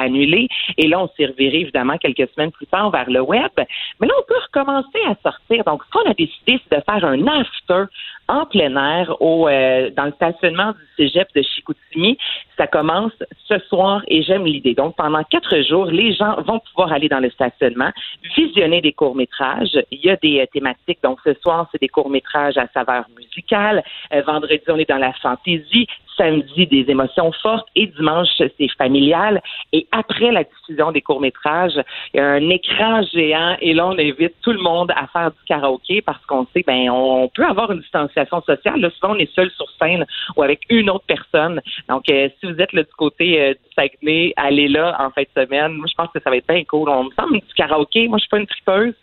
Et 0.77 0.87
là, 0.87 0.99
on 1.01 1.09
s'est 1.15 1.25
reviré 1.25 1.61
évidemment 1.61 1.97
quelques 1.97 2.29
semaines 2.33 2.51
plus 2.51 2.67
tard 2.67 2.89
vers 2.91 3.09
le 3.09 3.21
web. 3.21 3.51
Mais 3.99 4.07
là, 4.07 4.13
on 4.19 4.23
peut 4.27 4.39
recommencer 4.43 4.99
à 5.07 5.15
sortir. 5.23 5.63
Donc, 5.65 5.83
ce 5.85 5.91
qu'on 5.91 6.09
a 6.09 6.13
décidé, 6.13 6.59
c'est 6.63 6.77
de 6.77 6.83
faire 6.83 7.05
un 7.05 7.27
after 7.27 7.85
en 8.27 8.45
plein 8.45 8.75
air 8.75 9.21
au, 9.21 9.47
euh, 9.47 9.91
dans 9.91 10.05
le 10.05 10.11
stationnement 10.13 10.71
du 10.71 10.79
cégep 10.97 11.27
de 11.35 11.43
Chicoutimi. 11.43 12.17
Ça 12.57 12.67
commence 12.67 13.13
ce 13.47 13.59
soir 13.59 14.01
et 14.07 14.23
j'aime 14.23 14.45
l'idée. 14.45 14.73
Donc, 14.73 14.95
pendant 14.95 15.23
quatre 15.23 15.61
jours, 15.61 15.85
les 15.85 16.13
gens 16.13 16.41
vont 16.41 16.59
pouvoir 16.59 16.91
aller 16.91 17.09
dans 17.09 17.19
le 17.19 17.29
stationnement, 17.29 17.91
visionner 18.35 18.81
des 18.81 18.93
courts-métrages. 18.93 19.77
Il 19.91 19.99
y 20.03 20.09
a 20.09 20.15
des 20.15 20.39
euh, 20.39 20.45
thématiques. 20.51 20.99
Donc, 21.03 21.19
ce 21.23 21.33
soir, 21.35 21.67
c'est 21.71 21.81
des 21.81 21.89
courts-métrages 21.89 22.57
à 22.57 22.67
saveur 22.73 23.05
musicale. 23.15 23.83
Euh, 24.13 24.21
vendredi, 24.21 24.61
on 24.69 24.77
est 24.77 24.89
dans 24.89 24.97
la 24.97 25.13
fantaisie 25.13 25.87
samedi 26.17 26.67
des 26.67 26.85
émotions 26.89 27.31
fortes 27.41 27.67
et 27.75 27.87
dimanche 27.87 28.29
c'est 28.37 28.71
familial. 28.77 29.41
Et 29.73 29.87
après 29.91 30.31
la 30.31 30.43
diffusion 30.43 30.91
des 30.91 31.01
courts-métrages, 31.01 31.79
il 32.13 32.17
y 32.17 32.19
a 32.19 32.27
un 32.27 32.49
écran 32.49 33.01
géant 33.13 33.55
et 33.61 33.73
là 33.73 33.87
on 33.87 33.97
invite 33.97 34.33
tout 34.41 34.51
le 34.51 34.61
monde 34.61 34.91
à 34.95 35.07
faire 35.07 35.31
du 35.31 35.37
karaoké 35.47 36.01
parce 36.01 36.23
qu'on 36.25 36.45
sait 36.53 36.63
ben 36.65 36.89
on 36.89 37.29
peut 37.29 37.45
avoir 37.45 37.71
une 37.71 37.79
distanciation 37.79 38.41
sociale. 38.41 38.79
Là, 38.79 38.89
souvent 38.91 39.13
on 39.13 39.19
est 39.19 39.33
seul 39.33 39.49
sur 39.51 39.69
scène 39.81 40.05
ou 40.35 40.43
avec 40.43 40.61
une 40.69 40.89
autre 40.89 41.05
personne. 41.07 41.61
Donc 41.89 42.03
euh, 42.09 42.29
si 42.39 42.51
vous 42.51 42.59
êtes 42.59 42.73
là, 42.73 42.83
du 42.83 42.93
côté 42.97 43.41
euh, 43.41 43.53
du 43.53 43.59
Saguenay, 43.75 44.33
allez 44.35 44.67
là 44.67 44.95
en 44.99 45.09
fin 45.11 45.23
de 45.23 45.43
semaine. 45.43 45.73
Moi 45.73 45.87
je 45.89 45.95
pense 45.95 46.09
que 46.13 46.19
ça 46.21 46.29
va 46.29 46.37
être 46.37 46.47
bien 46.47 46.63
cool. 46.65 46.89
On 46.89 47.05
me 47.05 47.11
semble 47.11 47.33
du 47.33 47.53
karaoké. 47.55 48.07
Moi 48.07 48.17
je 48.17 48.21
suis 48.21 48.29
pas 48.29 48.39
une 48.39 48.47
tripeuse, 48.47 48.95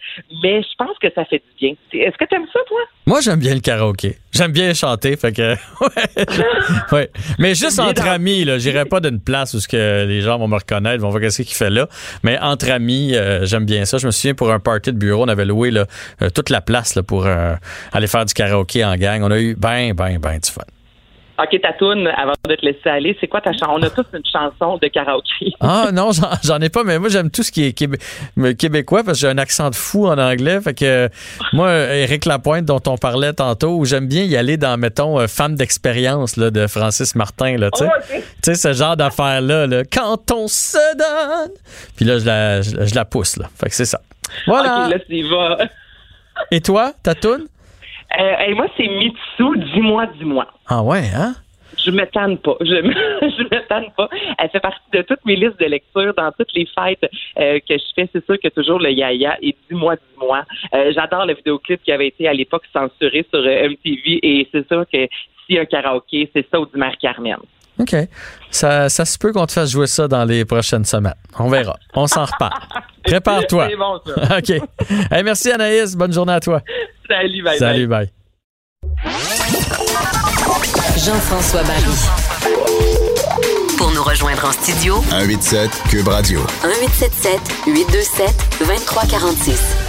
mais 0.43 0.63
je 0.63 0.75
pense 0.77 0.99
que 0.99 1.11
ça 1.13 1.25
fait 1.25 1.39
du 1.39 1.55
bien. 1.59 1.75
Est-ce 1.93 2.17
que 2.17 2.25
tu 2.25 2.35
aimes 2.35 2.47
ça 2.53 2.61
toi? 2.67 2.81
Moi 3.05 3.21
j'aime 3.21 3.41
bien 3.41 3.55
le 3.55 3.61
karaoké. 3.61 4.19
J'aime 4.33 4.53
bien 4.53 4.73
chanter, 4.75 5.17
fait 5.17 5.33
que 5.33 5.57
ouais, 6.93 7.11
Mais 7.39 7.55
juste 7.55 7.79
entre 7.81 8.07
amis, 8.07 8.45
là, 8.45 8.59
j'irai 8.59 8.85
pas 8.85 9.01
d'une 9.01 9.21
place 9.21 9.55
où 9.55 9.61
ce 9.61 9.67
que 9.67 10.05
les 10.07 10.21
gens 10.21 10.39
vont 10.39 10.49
me 10.49 10.55
reconnaître, 10.55 11.03
vont 11.03 11.11
voir 11.11 11.21
qu'est-ce 11.21 11.43
qu'il 11.43 11.57
fait 11.57 11.71
là. 11.71 11.89
Mais 12.23 12.39
entre 12.39 12.71
amis, 12.71 13.15
euh, 13.15 13.45
j'aime 13.45 13.65
bien 13.65 13.85
ça. 13.85 13.99
Je 13.99 14.07
me 14.07 14.13
souviens 14.13 14.35
pour 14.35 14.53
un 14.53 14.61
party 14.61 14.93
de 14.93 14.99
bureau, 14.99 15.25
on 15.25 15.29
avait 15.29 15.45
loué 15.45 15.71
là, 15.71 15.87
euh, 16.23 16.31
toute 16.31 16.49
la 16.49 16.61
place 16.61 16.95
là, 16.95 17.03
pour 17.03 17.27
euh, 17.27 17.55
aller 17.93 18.07
faire 18.07 18.25
du 18.25 18.35
karaoké 18.35 18.85
en 18.85 18.97
gang. 18.97 19.23
On 19.23 19.31
a 19.31 19.41
eu 19.41 19.57
ben, 19.57 19.95
ben, 19.95 20.19
ben 20.19 20.39
du 20.39 20.51
fun. 20.51 20.63
OK, 21.39 21.61
ta 21.63 21.69
avant 21.69 22.33
de 22.47 22.55
te 22.55 22.65
laisser 22.65 22.89
aller, 22.89 23.17
c'est 23.21 23.27
quoi 23.27 23.41
ta 23.41 23.53
chanson? 23.53 23.73
On 23.77 23.83
a 23.83 23.91
tous 23.91 24.05
une 24.13 24.25
chanson 24.25 24.77
de 24.77 24.87
karaoké. 24.89 25.53
ah 25.61 25.89
non, 25.93 26.11
j'en 26.45 26.59
ai 26.61 26.69
pas, 26.69 26.85
mais 26.85 26.99
moi, 26.99 27.09
j'aime 27.09 27.31
tout 27.31 27.43
ce 27.43 27.51
qui 27.51 27.65
est 27.65 27.73
québécois 27.73 29.03
parce 29.03 29.19
que 29.19 29.23
j'ai 29.23 29.29
un 29.29 29.39
accent 29.39 29.71
de 29.71 29.75
fou 29.75 30.07
en 30.07 30.19
anglais. 30.19 30.61
Fait 30.61 30.75
que 30.75 31.09
moi, 31.53 31.73
Éric 31.73 32.27
Lapointe, 32.27 32.67
dont 32.67 32.83
on 32.87 32.97
parlait 32.97 33.33
tantôt, 33.33 33.85
j'aime 33.85 34.07
bien 34.07 34.25
y 34.25 34.37
aller 34.37 34.59
dans, 34.59 34.79
mettons, 34.79 35.19
euh, 35.19 35.27
Femme 35.27 35.57
d'expérience 35.57 36.39
de 36.39 36.67
Francis 36.67 37.15
Martin. 37.15 37.57
Là, 37.57 37.71
tu 37.71 37.85
sais, 38.43 38.55
ce 38.55 38.73
genre 38.75 38.97
d'affaire-là, 38.97 39.67
là, 39.67 39.83
Quand 39.91 40.31
on 40.33 40.49
se 40.49 40.77
donne. 40.97 41.53
Puis 41.97 42.05
là, 42.05 42.19
je 42.19 42.27
la, 42.27 42.63
je, 42.63 42.95
la 42.95 43.05
pousse. 43.05 43.39
Là. 43.39 43.49
Fait 43.59 43.71
que 43.71 43.75
c'est 43.75 43.87
ça. 43.87 44.01
Voilà. 44.47 44.87
OK, 44.87 44.95
là, 45.09 45.29
va. 45.31 45.59
Et 46.51 46.61
toi, 46.61 46.93
ta 47.03 47.15
toune? 47.15 47.47
Euh, 48.19 48.37
et 48.47 48.55
moi, 48.55 48.67
c'est 48.77 48.89
Mitsu, 48.89 49.59
dis-moi, 49.73 50.07
dis-moi. 50.19 50.47
Ah 50.69 50.83
ouais, 50.83 51.05
hein? 51.15 51.35
Je 51.85 51.91
me 51.91 52.05
tanne 52.05 52.39
pas. 52.39 52.57
Je 52.61 52.75
me, 52.83 52.93
je 53.23 53.43
me 53.43 53.67
tanne 53.67 53.91
pas. 53.97 54.09
Elle 54.39 54.51
fait 54.51 54.61
partie 54.61 54.91
de 54.93 55.03
toutes 55.03 55.25
mes 55.25 55.37
listes 55.37 55.59
de 55.59 55.67
lecture 55.67 56.13
dans 56.15 56.31
toutes 56.33 56.53
les 56.55 56.67
fêtes 56.67 57.11
euh, 57.39 57.59
que 57.67 57.75
je 57.79 57.85
fais. 57.95 58.09
C'est 58.13 58.25
sûr 58.25 58.39
que 58.39 58.49
toujours 58.49 58.79
le 58.79 58.91
yaya 58.91 59.37
et 59.41 59.57
dis-moi, 59.71 59.97
dis-moi. 59.97 60.45
Euh, 60.75 60.93
j'adore 60.95 61.27
le 61.27 61.35
vidéoclip 61.35 61.83
qui 61.83 61.93
avait 61.93 62.09
été 62.09 62.29
à 62.29 62.35
l'époque 62.35 62.65
censuré 62.73 63.27
sur 63.33 63.41
MTV 63.41 64.21
et 64.23 64.49
c'est 64.53 64.67
sûr 64.69 64.85
que 64.93 65.09
si 65.47 65.59
un 65.59 65.65
karaoké, 65.65 66.31
c'est 66.35 66.47
ça 66.51 66.61
ou 66.61 66.67
du 66.67 66.79
Carmen. 67.01 67.39
OK. 67.79 67.97
Ça, 68.51 68.89
ça 68.89 69.05
se 69.05 69.19
peut 69.19 69.33
qu'on 69.33 69.47
te 69.47 69.53
fasse 69.53 69.71
jouer 69.71 69.87
ça 69.87 70.07
dans 70.09 70.25
les 70.25 70.45
prochaines 70.45 70.85
semaines. 70.85 71.15
On 71.39 71.49
verra. 71.49 71.77
On 71.95 72.07
s'en 72.07 72.25
reparle. 72.25 72.53
Prépare-toi. 73.05 73.69
C'est 73.71 73.77
bon, 73.77 74.01
ça. 74.05 74.39
OK. 74.39 75.25
merci, 75.25 75.51
Anaïs. 75.51 75.97
Bonne 75.97 76.13
journée 76.13 76.35
à 76.35 76.41
toi. 76.41 76.63
Salut, 77.09 77.43
bye. 77.43 77.59
Salut, 77.59 77.87
bye. 77.87 78.11
Jean-François 81.05 81.63
Barry. 81.65 81.83
Pour 83.77 83.91
nous 83.91 84.03
rejoindre 84.03 84.45
en 84.47 84.53
studio, 84.53 85.03
187 85.11 85.71
Cube 85.91 86.09
Radio. 86.09 86.41
1877 86.63 87.41
827 87.67 88.59
2346. 88.61 89.82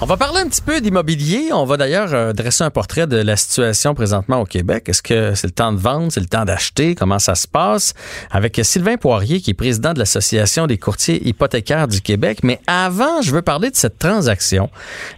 On 0.00 0.06
va 0.06 0.16
parler 0.16 0.40
un 0.40 0.48
petit 0.48 0.60
peu 0.60 0.80
d'immobilier. 0.80 1.50
On 1.52 1.64
va 1.64 1.76
d'ailleurs 1.76 2.12
euh, 2.12 2.32
dresser 2.32 2.64
un 2.64 2.70
portrait 2.70 3.06
de 3.06 3.16
la 3.16 3.36
situation 3.36 3.94
présentement 3.94 4.40
au 4.40 4.44
Québec. 4.44 4.88
Est-ce 4.88 5.02
que 5.02 5.34
c'est 5.36 5.46
le 5.46 5.52
temps 5.52 5.72
de 5.72 5.78
vendre, 5.78 6.10
c'est 6.10 6.20
le 6.20 6.26
temps 6.26 6.44
d'acheter? 6.44 6.96
Comment 6.96 7.20
ça 7.20 7.36
se 7.36 7.46
passe? 7.46 7.94
Avec 8.32 8.60
Sylvain 8.64 8.96
Poirier, 8.96 9.40
qui 9.40 9.52
est 9.52 9.54
président 9.54 9.94
de 9.94 10.00
l'Association 10.00 10.66
des 10.66 10.78
courtiers 10.78 11.26
hypothécaires 11.26 11.86
du 11.86 12.00
Québec. 12.00 12.40
Mais 12.42 12.60
avant, 12.66 13.22
je 13.22 13.30
veux 13.30 13.40
parler 13.40 13.70
de 13.70 13.76
cette 13.76 14.00
transaction. 14.00 14.68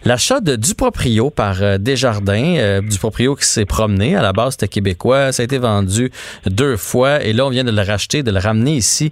L'achat 0.05 0.41
de 0.41 0.57
Duproprio 0.57 1.31
par 1.31 1.63
euh, 1.63 1.79
Desjardins. 1.79 2.57
Euh, 2.59 2.83
Duproprio 2.83 3.35
qui 3.35 3.47
s'est 3.47 3.65
promené. 3.65 4.15
À 4.15 4.21
la 4.21 4.35
base, 4.35 4.53
c'était 4.53 4.69
québécois. 4.69 5.33
Ça 5.33 5.41
a 5.43 5.45
été 5.45 5.57
vendu 5.57 6.13
deux 6.45 6.77
fois. 6.77 7.25
Et 7.25 7.33
là, 7.33 7.47
on 7.47 7.51
vient 7.51 7.65
de 7.65 7.71
le 7.71 7.83
racheter, 7.83 8.23
de 8.23 8.31
le 8.31 8.39
ramener 8.39 8.77
ici 8.77 9.11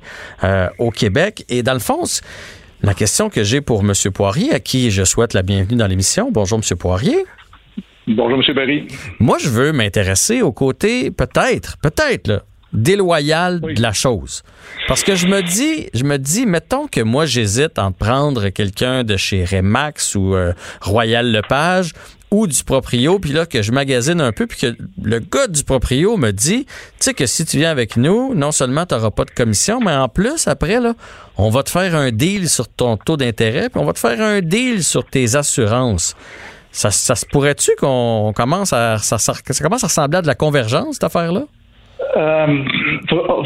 au 0.78 0.90
Québec. 0.90 1.46
Et 1.48 1.62
dans 1.62 1.72
le 1.72 1.78
fond, 1.78 2.04
la 2.84 2.92
question 2.92 3.30
que 3.30 3.42
j'ai 3.44 3.62
pour 3.62 3.80
M. 3.80 3.92
Poirier, 4.12 4.52
à 4.52 4.60
qui 4.60 4.90
je 4.90 5.04
souhaite 5.04 5.32
la 5.32 5.42
bienvenue 5.42 5.76
dans 5.76 5.86
l'émission. 5.86 6.30
Bonjour, 6.30 6.58
M. 6.58 6.76
Poirier. 6.76 7.24
Bonjour, 8.06 8.38
M. 8.46 8.54
Barry. 8.54 8.86
Moi, 9.18 9.38
je 9.40 9.48
veux 9.48 9.72
m'intéresser 9.72 10.42
au 10.42 10.52
côté, 10.52 11.10
peut-être, 11.10 11.78
peut-être, 11.78 12.44
déloyal 12.74 13.60
de 13.62 13.80
la 13.80 13.92
chose. 13.92 14.42
Parce 14.86 15.02
que 15.02 15.14
je 15.14 15.26
me 15.26 15.40
dis, 15.40 15.88
je 15.94 16.04
me 16.04 16.18
dis, 16.18 16.44
mettons 16.44 16.86
que 16.86 17.00
moi 17.00 17.24
j'hésite 17.24 17.78
entre 17.78 17.96
prendre 17.96 18.48
quelqu'un 18.48 19.04
de 19.04 19.16
chez 19.16 19.44
Remax 19.44 20.16
ou 20.16 20.34
euh, 20.34 20.52
Royal 20.82 21.30
Lepage 21.30 21.92
ou 22.34 22.48
du 22.48 22.64
proprio, 22.64 23.20
puis 23.20 23.30
là 23.30 23.46
que 23.46 23.62
je 23.62 23.70
magasine 23.70 24.20
un 24.20 24.32
peu, 24.32 24.48
puis 24.48 24.58
que 24.58 24.76
le 25.02 25.20
gars 25.20 25.46
du 25.46 25.62
proprio 25.62 26.16
me 26.16 26.32
dit, 26.32 26.64
tu 26.64 26.72
sais 26.98 27.14
que 27.14 27.26
si 27.26 27.44
tu 27.44 27.58
viens 27.58 27.70
avec 27.70 27.96
nous, 27.96 28.34
non 28.34 28.50
seulement 28.50 28.86
tu 28.86 28.94
n'auras 28.96 29.12
pas 29.12 29.24
de 29.24 29.30
commission, 29.30 29.78
mais 29.78 29.94
en 29.94 30.08
plus, 30.08 30.48
après, 30.48 30.80
là, 30.80 30.94
on 31.38 31.48
va 31.48 31.62
te 31.62 31.70
faire 31.70 31.94
un 31.94 32.10
deal 32.10 32.48
sur 32.48 32.66
ton 32.66 32.96
taux 32.96 33.16
d'intérêt, 33.16 33.68
puis 33.68 33.80
on 33.80 33.84
va 33.84 33.92
te 33.92 34.00
faire 34.00 34.20
un 34.20 34.40
deal 34.40 34.82
sur 34.82 35.04
tes 35.04 35.36
assurances. 35.36 36.16
Ça, 36.72 36.90
se 36.90 37.24
pourrait-tu 37.26 37.70
qu'on 37.78 38.32
commence 38.34 38.72
à 38.72 38.98
ça, 38.98 39.16
commence 39.62 39.84
à 39.84 39.86
ressembler 39.86 40.18
à 40.18 40.22
de 40.22 40.26
la 40.26 40.34
convergence, 40.34 40.94
cette 40.94 41.04
affaire-là? 41.04 41.44
Il 42.16 42.20
euh, 42.20 42.64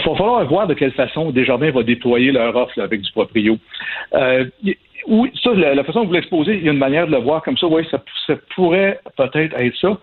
falloir 0.02 0.46
voir 0.46 0.66
de 0.66 0.72
quelle 0.72 0.92
façon 0.92 1.30
Desjardins 1.30 1.70
va 1.70 1.82
déployer 1.82 2.32
leur 2.32 2.56
offre 2.56 2.80
avec 2.80 3.02
du 3.02 3.12
proprio. 3.12 3.58
Euh, 4.14 4.46
oui, 5.06 5.30
ça, 5.42 5.52
la, 5.54 5.84
façon 5.84 6.02
que 6.02 6.06
vous 6.06 6.12
l'exposez, 6.12 6.56
il 6.56 6.64
y 6.64 6.68
a 6.68 6.72
une 6.72 6.78
manière 6.78 7.06
de 7.06 7.12
le 7.12 7.18
voir 7.18 7.42
comme 7.42 7.56
ça. 7.56 7.66
Oui, 7.66 7.86
ça, 7.90 8.02
pourrait 8.54 9.00
peut-être 9.16 9.54
être 9.56 9.76
ça. 9.76 9.98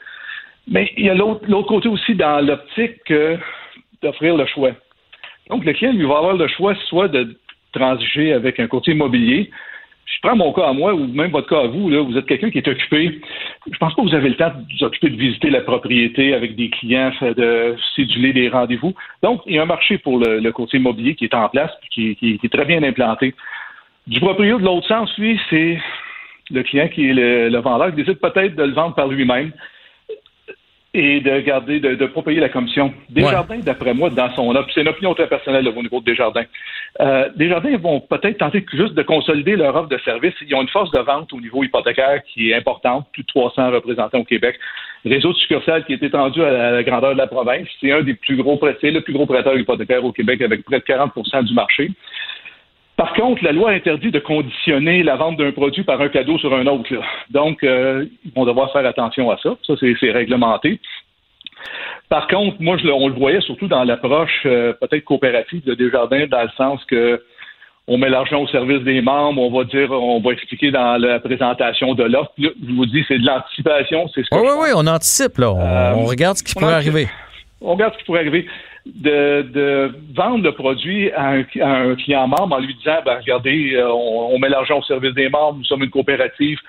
Mais 0.67 0.91
il 0.97 1.05
y 1.05 1.09
a 1.09 1.13
l'autre 1.13 1.67
côté 1.67 1.87
aussi 1.89 2.15
dans 2.15 2.43
l'optique 2.45 3.13
d'offrir 4.01 4.35
le 4.35 4.45
choix. 4.47 4.71
Donc, 5.49 5.63
le 5.63 5.73
client, 5.73 5.93
lui, 5.93 6.05
va 6.05 6.17
avoir 6.17 6.33
le 6.33 6.47
choix 6.47 6.73
soit 6.89 7.07
de 7.07 7.37
transiger 7.71 8.33
avec 8.33 8.59
un 8.59 8.67
courtier 8.67 8.93
immobilier. 8.93 9.51
Je 10.05 10.19
prends 10.21 10.35
mon 10.35 10.53
cas 10.53 10.67
à 10.67 10.73
moi, 10.73 10.93
ou 10.93 11.07
même 11.07 11.31
votre 11.31 11.49
cas 11.49 11.61
à 11.61 11.67
vous, 11.67 11.89
là, 11.89 12.01
vous 12.01 12.17
êtes 12.17 12.25
quelqu'un 12.25 12.51
qui 12.51 12.59
est 12.59 12.67
occupé. 12.67 13.19
Je 13.71 13.77
pense 13.77 13.93
pas 13.95 14.01
que 14.01 14.07
vous 14.07 14.15
avez 14.15 14.29
le 14.29 14.35
temps 14.35 14.49
de 14.49 14.77
vous 14.77 14.83
occuper 14.85 15.09
de 15.09 15.15
visiter 15.15 15.49
la 15.49 15.61
propriété 15.61 16.33
avec 16.33 16.55
des 16.55 16.69
clients, 16.69 17.11
de 17.21 17.75
céduler 17.95 18.31
des 18.31 18.49
rendez-vous. 18.49 18.93
Donc, 19.23 19.41
il 19.47 19.55
y 19.55 19.59
a 19.59 19.63
un 19.63 19.67
marché 19.67 19.97
pour 19.97 20.19
le, 20.19 20.51
courtier 20.51 20.79
immobilier 20.79 21.15
qui 21.15 21.25
est 21.25 21.33
en 21.33 21.49
place 21.49 21.71
et 21.97 22.15
qui, 22.15 22.39
est 22.43 22.53
très 22.53 22.65
bien 22.65 22.83
implanté. 22.83 23.33
Du 24.07 24.19
proprio 24.19 24.59
de 24.59 24.63
l'autre 24.63 24.87
sens, 24.87 25.15
lui, 25.17 25.39
c'est 25.49 25.79
le 26.51 26.61
client 26.63 26.87
qui 26.87 27.09
est 27.09 27.13
le, 27.13 27.57
vendeur 27.57 27.89
qui 27.89 28.03
décide 28.03 28.19
peut-être 28.19 28.55
de 28.55 28.63
le 28.63 28.73
vendre 28.73 28.93
par 28.93 29.07
lui-même 29.07 29.51
et 30.93 31.19
de 31.19 31.39
garder, 31.41 31.79
de 31.79 31.89
ne 31.89 32.05
pas 32.05 32.21
payer 32.21 32.39
la 32.39 32.49
commission. 32.49 32.93
Desjardins, 33.09 33.57
d'après 33.57 33.93
moi, 33.93 34.09
dans 34.11 34.33
son 34.35 34.53
c'est 34.73 34.81
une 34.81 34.87
opinion 34.87 35.13
très 35.13 35.27
personnelle 35.27 35.67
au 35.67 35.81
niveau 35.81 35.99
de 35.99 36.05
Desjardins. 36.05 36.45
Euh, 37.01 37.29
Desjardins 37.35 37.75
vont 37.77 37.99
peut-être 37.99 38.37
tenter 38.37 38.63
juste 38.71 38.93
de 38.93 39.01
consolider 39.01 39.55
leur 39.55 39.75
offre 39.75 39.89
de 39.89 39.97
service. 40.05 40.33
Ils 40.41 40.55
ont 40.55 40.61
une 40.61 40.69
force 40.69 40.91
de 40.91 40.99
vente 40.99 41.33
au 41.33 41.41
niveau 41.41 41.63
hypothécaire 41.63 42.21
qui 42.23 42.51
est 42.51 42.55
importante, 42.55 43.07
plus 43.11 43.23
de 43.23 43.27
300 43.27 43.71
représentants 43.71 44.19
au 44.19 44.23
Québec. 44.23 44.57
Réseau 45.03 45.33
de 45.33 45.37
succursales 45.37 45.83
qui 45.83 45.93
est 45.93 46.03
étendu 46.03 46.41
à 46.43 46.71
la 46.71 46.83
grandeur 46.83 47.13
de 47.13 47.17
la 47.17 47.27
province. 47.27 47.67
C'est 47.81 47.91
un 47.91 48.01
des 48.01 48.13
plus 48.13 48.37
gros 48.37 48.55
prêteurs, 48.57 48.91
le 48.91 49.01
plus 49.01 49.13
gros 49.13 49.25
prêteur 49.25 49.57
hypothécaire 49.57 50.05
au 50.05 50.11
Québec 50.11 50.41
avec 50.41 50.63
près 50.63 50.79
de 50.79 50.85
40% 50.85 51.43
du 51.43 51.53
marché. 51.53 51.91
Par 52.97 53.13
contre, 53.13 53.43
la 53.43 53.51
loi 53.51 53.71
interdit 53.71 54.11
de 54.11 54.19
conditionner 54.19 55.03
la 55.03 55.17
vente 55.17 55.37
d'un 55.37 55.51
produit 55.51 55.83
par 55.83 55.99
un 55.99 56.07
cadeau 56.07 56.37
sur 56.37 56.53
un 56.53 56.65
autre. 56.67 56.89
Donc, 57.29 57.63
euh, 57.63 58.05
ils 58.23 58.31
vont 58.33 58.45
devoir 58.45 58.71
faire 58.71 58.85
attention 58.85 59.29
à 59.31 59.37
ça. 59.37 59.55
Ça, 59.67 59.73
c'est 59.79 60.11
réglementé. 60.11 60.79
Par 62.09 62.27
contre, 62.27 62.57
moi, 62.59 62.77
je, 62.77 62.87
on 62.87 63.07
le 63.09 63.15
voyait 63.15 63.41
surtout 63.41 63.67
dans 63.67 63.83
l'approche 63.83 64.43
euh, 64.45 64.73
peut-être 64.73 65.03
coopérative 65.03 65.63
de 65.65 65.73
Desjardins, 65.73 66.27
dans 66.27 66.43
le 66.43 66.49
sens 66.55 66.83
que 66.85 67.21
on 67.87 67.99
met 67.99 68.09
l'argent 68.09 68.41
au 68.41 68.47
service 68.47 68.81
des 68.81 69.01
membres, 69.01 69.41
on 69.41 69.55
va 69.55 69.63
dire, 69.63 69.91
on 69.91 70.19
va 70.19 70.31
expliquer 70.31 70.71
dans 70.71 70.99
la 70.99 71.19
présentation 71.19 71.93
de 71.93 72.03
l'offre. 72.03 72.31
Je 72.37 72.49
vous 72.75 72.85
dis, 72.87 73.03
c'est 73.07 73.19
de 73.19 73.25
l'anticipation. 73.25 74.09
C'est 74.13 74.21
oui, 74.31 74.39
oui, 74.41 74.53
oui, 74.59 74.69
on 74.75 74.87
anticipe, 74.87 75.37
là. 75.37 75.51
On, 75.51 75.59
euh, 75.59 75.93
regarde 76.05 76.37
ce 76.37 76.43
qui 76.43 76.55
pourrait 76.55 76.73
arriver. 76.73 77.07
On 77.61 77.73
regarde 77.73 77.93
ce 77.93 77.99
qui 77.99 78.05
pourrait 78.05 78.21
arriver 78.21 78.47
de, 78.85 79.91
vendre 80.13 80.43
le 80.43 80.51
produit 80.51 81.11
à 81.11 81.29
un, 81.29 81.43
client 81.95 82.27
membre 82.27 82.55
en 82.55 82.59
lui 82.59 82.75
disant 82.75 82.97
ben, 83.05 83.17
regardez, 83.19 83.73
euh, 83.73 83.91
on, 83.91 84.37
met 84.39 84.49
l'argent 84.49 84.79
au 84.79 84.83
service 84.83 85.13
des 85.13 85.29
membres, 85.29 85.57
nous 85.57 85.65
sommes 85.65 85.83
une 85.83 85.89
coopérative, 85.89 86.59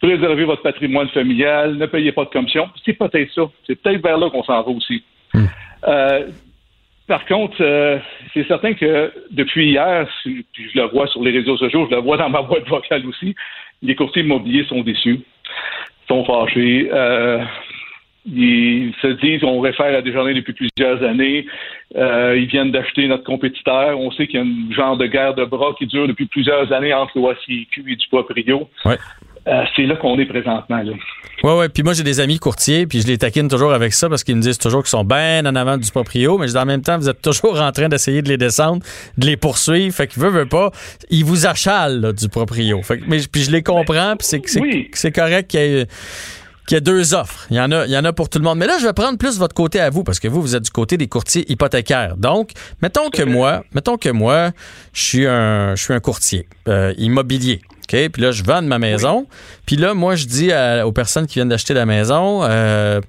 préservez 0.00 0.44
votre 0.44 0.62
patrimoine 0.62 1.08
familial, 1.08 1.76
ne 1.76 1.86
payez 1.86 2.12
pas 2.12 2.24
de 2.24 2.30
commission. 2.30 2.68
C'est 2.84 2.94
peut-être 2.94 3.32
ça. 3.32 3.42
C'est 3.66 3.80
peut-être 3.80 4.02
vers 4.02 4.18
là 4.18 4.30
qu'on 4.30 4.42
s'en 4.42 4.62
va 4.62 4.68
aussi. 4.68 5.04
Hmm. 5.32 5.44
Euh, 5.86 6.28
par 7.06 7.24
contre, 7.26 7.56
euh, 7.60 7.98
c'est 8.34 8.46
certain 8.46 8.74
que 8.74 9.12
depuis 9.30 9.70
hier, 9.70 10.08
puis 10.24 10.44
je 10.56 10.80
le 10.80 10.86
vois 10.86 11.06
sur 11.08 11.22
les 11.22 11.30
réseaux 11.30 11.56
sociaux, 11.56 11.86
je 11.90 11.94
le 11.94 12.00
vois 12.00 12.16
dans 12.16 12.30
ma 12.30 12.42
boîte 12.42 12.66
vocale 12.68 13.06
aussi, 13.06 13.34
les 13.82 13.94
courtiers 13.94 14.22
immobiliers 14.22 14.64
sont 14.64 14.80
déçus, 14.80 15.20
sont 16.08 16.24
fâchés. 16.24 16.88
Ils 18.24 18.94
se 19.02 19.08
disent, 19.20 19.42
on 19.42 19.60
réfère 19.60 19.96
à 19.96 20.00
des 20.00 20.12
journées 20.12 20.34
depuis 20.34 20.52
plusieurs 20.52 21.02
années. 21.02 21.44
Euh, 21.96 22.36
ils 22.38 22.46
viennent 22.46 22.70
d'acheter 22.70 23.08
notre 23.08 23.24
compétiteur. 23.24 23.98
On 23.98 24.12
sait 24.12 24.26
qu'il 24.26 24.36
y 24.36 24.42
a 24.42 24.46
un 24.46 24.72
genre 24.72 24.96
de 24.96 25.06
guerre 25.06 25.34
de 25.34 25.44
bras 25.44 25.74
qui 25.76 25.86
dure 25.86 26.06
depuis 26.06 26.26
plusieurs 26.26 26.72
années 26.72 26.94
entre 26.94 27.18
l'OACQ 27.18 27.84
et 27.88 27.96
du 27.96 28.06
Proprio. 28.08 28.68
Ouais. 28.84 28.96
Euh, 29.48 29.64
c'est 29.74 29.82
là 29.82 29.96
qu'on 29.96 30.16
est 30.20 30.26
présentement. 30.26 30.82
Là. 30.82 30.92
Ouais, 31.42 31.58
ouais. 31.58 31.68
Puis 31.68 31.82
moi, 31.82 31.94
j'ai 31.94 32.04
des 32.04 32.20
amis 32.20 32.38
courtiers, 32.38 32.86
puis 32.86 33.00
je 33.00 33.08
les 33.08 33.18
taquine 33.18 33.48
toujours 33.48 33.72
avec 33.72 33.92
ça 33.92 34.08
parce 34.08 34.22
qu'ils 34.22 34.36
me 34.36 34.40
disent 34.40 34.58
toujours 34.58 34.82
qu'ils 34.82 34.90
sont 34.90 35.04
bien 35.04 35.44
en 35.44 35.56
avant 35.56 35.76
du 35.76 35.90
proprio, 35.90 36.38
mais 36.38 36.56
en 36.56 36.64
même 36.64 36.82
temps, 36.82 36.96
vous 36.96 37.08
êtes 37.08 37.20
toujours 37.20 37.60
en 37.60 37.72
train 37.72 37.88
d'essayer 37.88 38.22
de 38.22 38.28
les 38.28 38.36
descendre, 38.36 38.84
de 39.18 39.26
les 39.26 39.36
poursuivre. 39.36 39.92
Fait 39.92 40.06
qu'ils 40.06 40.22
veulent, 40.22 40.32
veulent 40.32 40.48
pas. 40.48 40.70
Ils 41.10 41.24
vous 41.24 41.44
achalent 41.44 42.12
du 42.12 42.28
proprio. 42.28 42.82
Fait 42.82 43.00
mais, 43.08 43.18
puis 43.30 43.42
je 43.42 43.50
les 43.50 43.64
comprends, 43.64 44.14
puis 44.16 44.28
c'est, 44.28 44.42
c'est, 44.46 44.88
c'est 44.92 45.12
correct 45.12 45.50
qu'il 45.50 45.60
y 45.60 45.80
ait 45.80 45.86
qu'il 46.72 46.76
y 46.76 46.90
a 46.90 46.94
deux 46.94 47.12
offres. 47.12 47.46
Il 47.50 47.56
y, 47.56 47.60
en 47.60 47.70
a, 47.70 47.84
il 47.84 47.92
y 47.92 47.98
en 47.98 48.04
a 48.04 48.14
pour 48.14 48.30
tout 48.30 48.38
le 48.38 48.44
monde. 48.44 48.56
Mais 48.56 48.66
là, 48.66 48.78
je 48.80 48.86
vais 48.86 48.94
prendre 48.94 49.18
plus 49.18 49.38
votre 49.38 49.54
côté 49.54 49.78
à 49.78 49.90
vous, 49.90 50.04
parce 50.04 50.18
que 50.18 50.26
vous, 50.26 50.40
vous 50.40 50.56
êtes 50.56 50.62
du 50.62 50.70
côté 50.70 50.96
des 50.96 51.06
courtiers 51.06 51.44
hypothécaires. 51.52 52.16
Donc, 52.16 52.52
mettons 52.80 53.10
que 53.10 53.22
moi, 53.22 53.62
mettons 53.74 53.98
que 53.98 54.08
moi, 54.08 54.52
je 54.94 55.02
suis 55.02 55.26
un, 55.26 55.74
je 55.76 55.82
suis 55.82 55.92
un 55.92 56.00
courtier 56.00 56.48
euh, 56.68 56.94
immobilier. 56.96 57.60
OK? 57.82 58.08
Puis 58.08 58.22
là, 58.22 58.30
je 58.30 58.42
vends 58.42 58.62
ma 58.62 58.78
maison. 58.78 59.26
Puis 59.66 59.76
là, 59.76 59.92
moi, 59.92 60.16
je 60.16 60.24
dis 60.24 60.50
aux 60.82 60.92
personnes 60.92 61.26
qui 61.26 61.34
viennent 61.34 61.50
d'acheter 61.50 61.74
la 61.74 61.84
maison, 61.84 62.42
euh, 62.44 63.02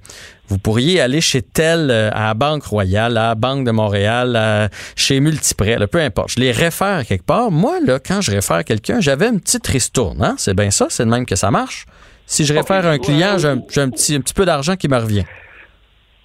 vous 0.49 0.57
pourriez 0.57 0.99
aller 0.99 1.21
chez 1.21 1.41
tel, 1.41 1.89
euh, 1.89 2.09
à 2.11 2.27
la 2.27 2.33
Banque 2.33 2.65
Royale, 2.65 3.15
à 3.15 3.29
la 3.29 3.35
Banque 3.35 3.65
de 3.65 3.71
Montréal, 3.71 4.69
chez 4.97 5.21
Multiprêt, 5.21 5.77
peu 5.87 6.01
importe. 6.01 6.31
Je 6.31 6.41
les 6.41 6.51
réfère 6.51 7.05
quelque 7.05 7.25
part. 7.25 7.49
Moi, 7.49 7.79
là, 7.85 7.99
quand 8.05 8.19
je 8.19 8.31
réfère 8.31 8.65
quelqu'un, 8.65 8.99
j'avais 8.99 9.29
une 9.29 9.39
petite 9.39 9.65
ristourne. 9.67 10.21
Hein? 10.21 10.35
C'est 10.37 10.53
bien 10.53 10.69
ça, 10.69 10.87
c'est 10.89 11.05
de 11.05 11.09
même 11.09 11.25
que 11.25 11.37
ça 11.37 11.49
marche. 11.49 11.85
Si 12.33 12.45
je 12.45 12.53
réfère 12.55 12.87
un 12.87 12.97
client, 12.97 13.37
j'ai 13.37 13.47
un, 13.47 13.59
petit, 13.59 14.15
un 14.15 14.19
petit 14.19 14.33
peu 14.33 14.43
d'argent 14.43 14.75
qui 14.75 14.87
me 14.87 14.97
revient. 14.97 15.23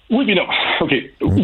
Oui, 0.09 0.25
mais 0.25 0.33
non. 0.33 0.47
OK. 0.81 0.91
Oui, 1.21 1.41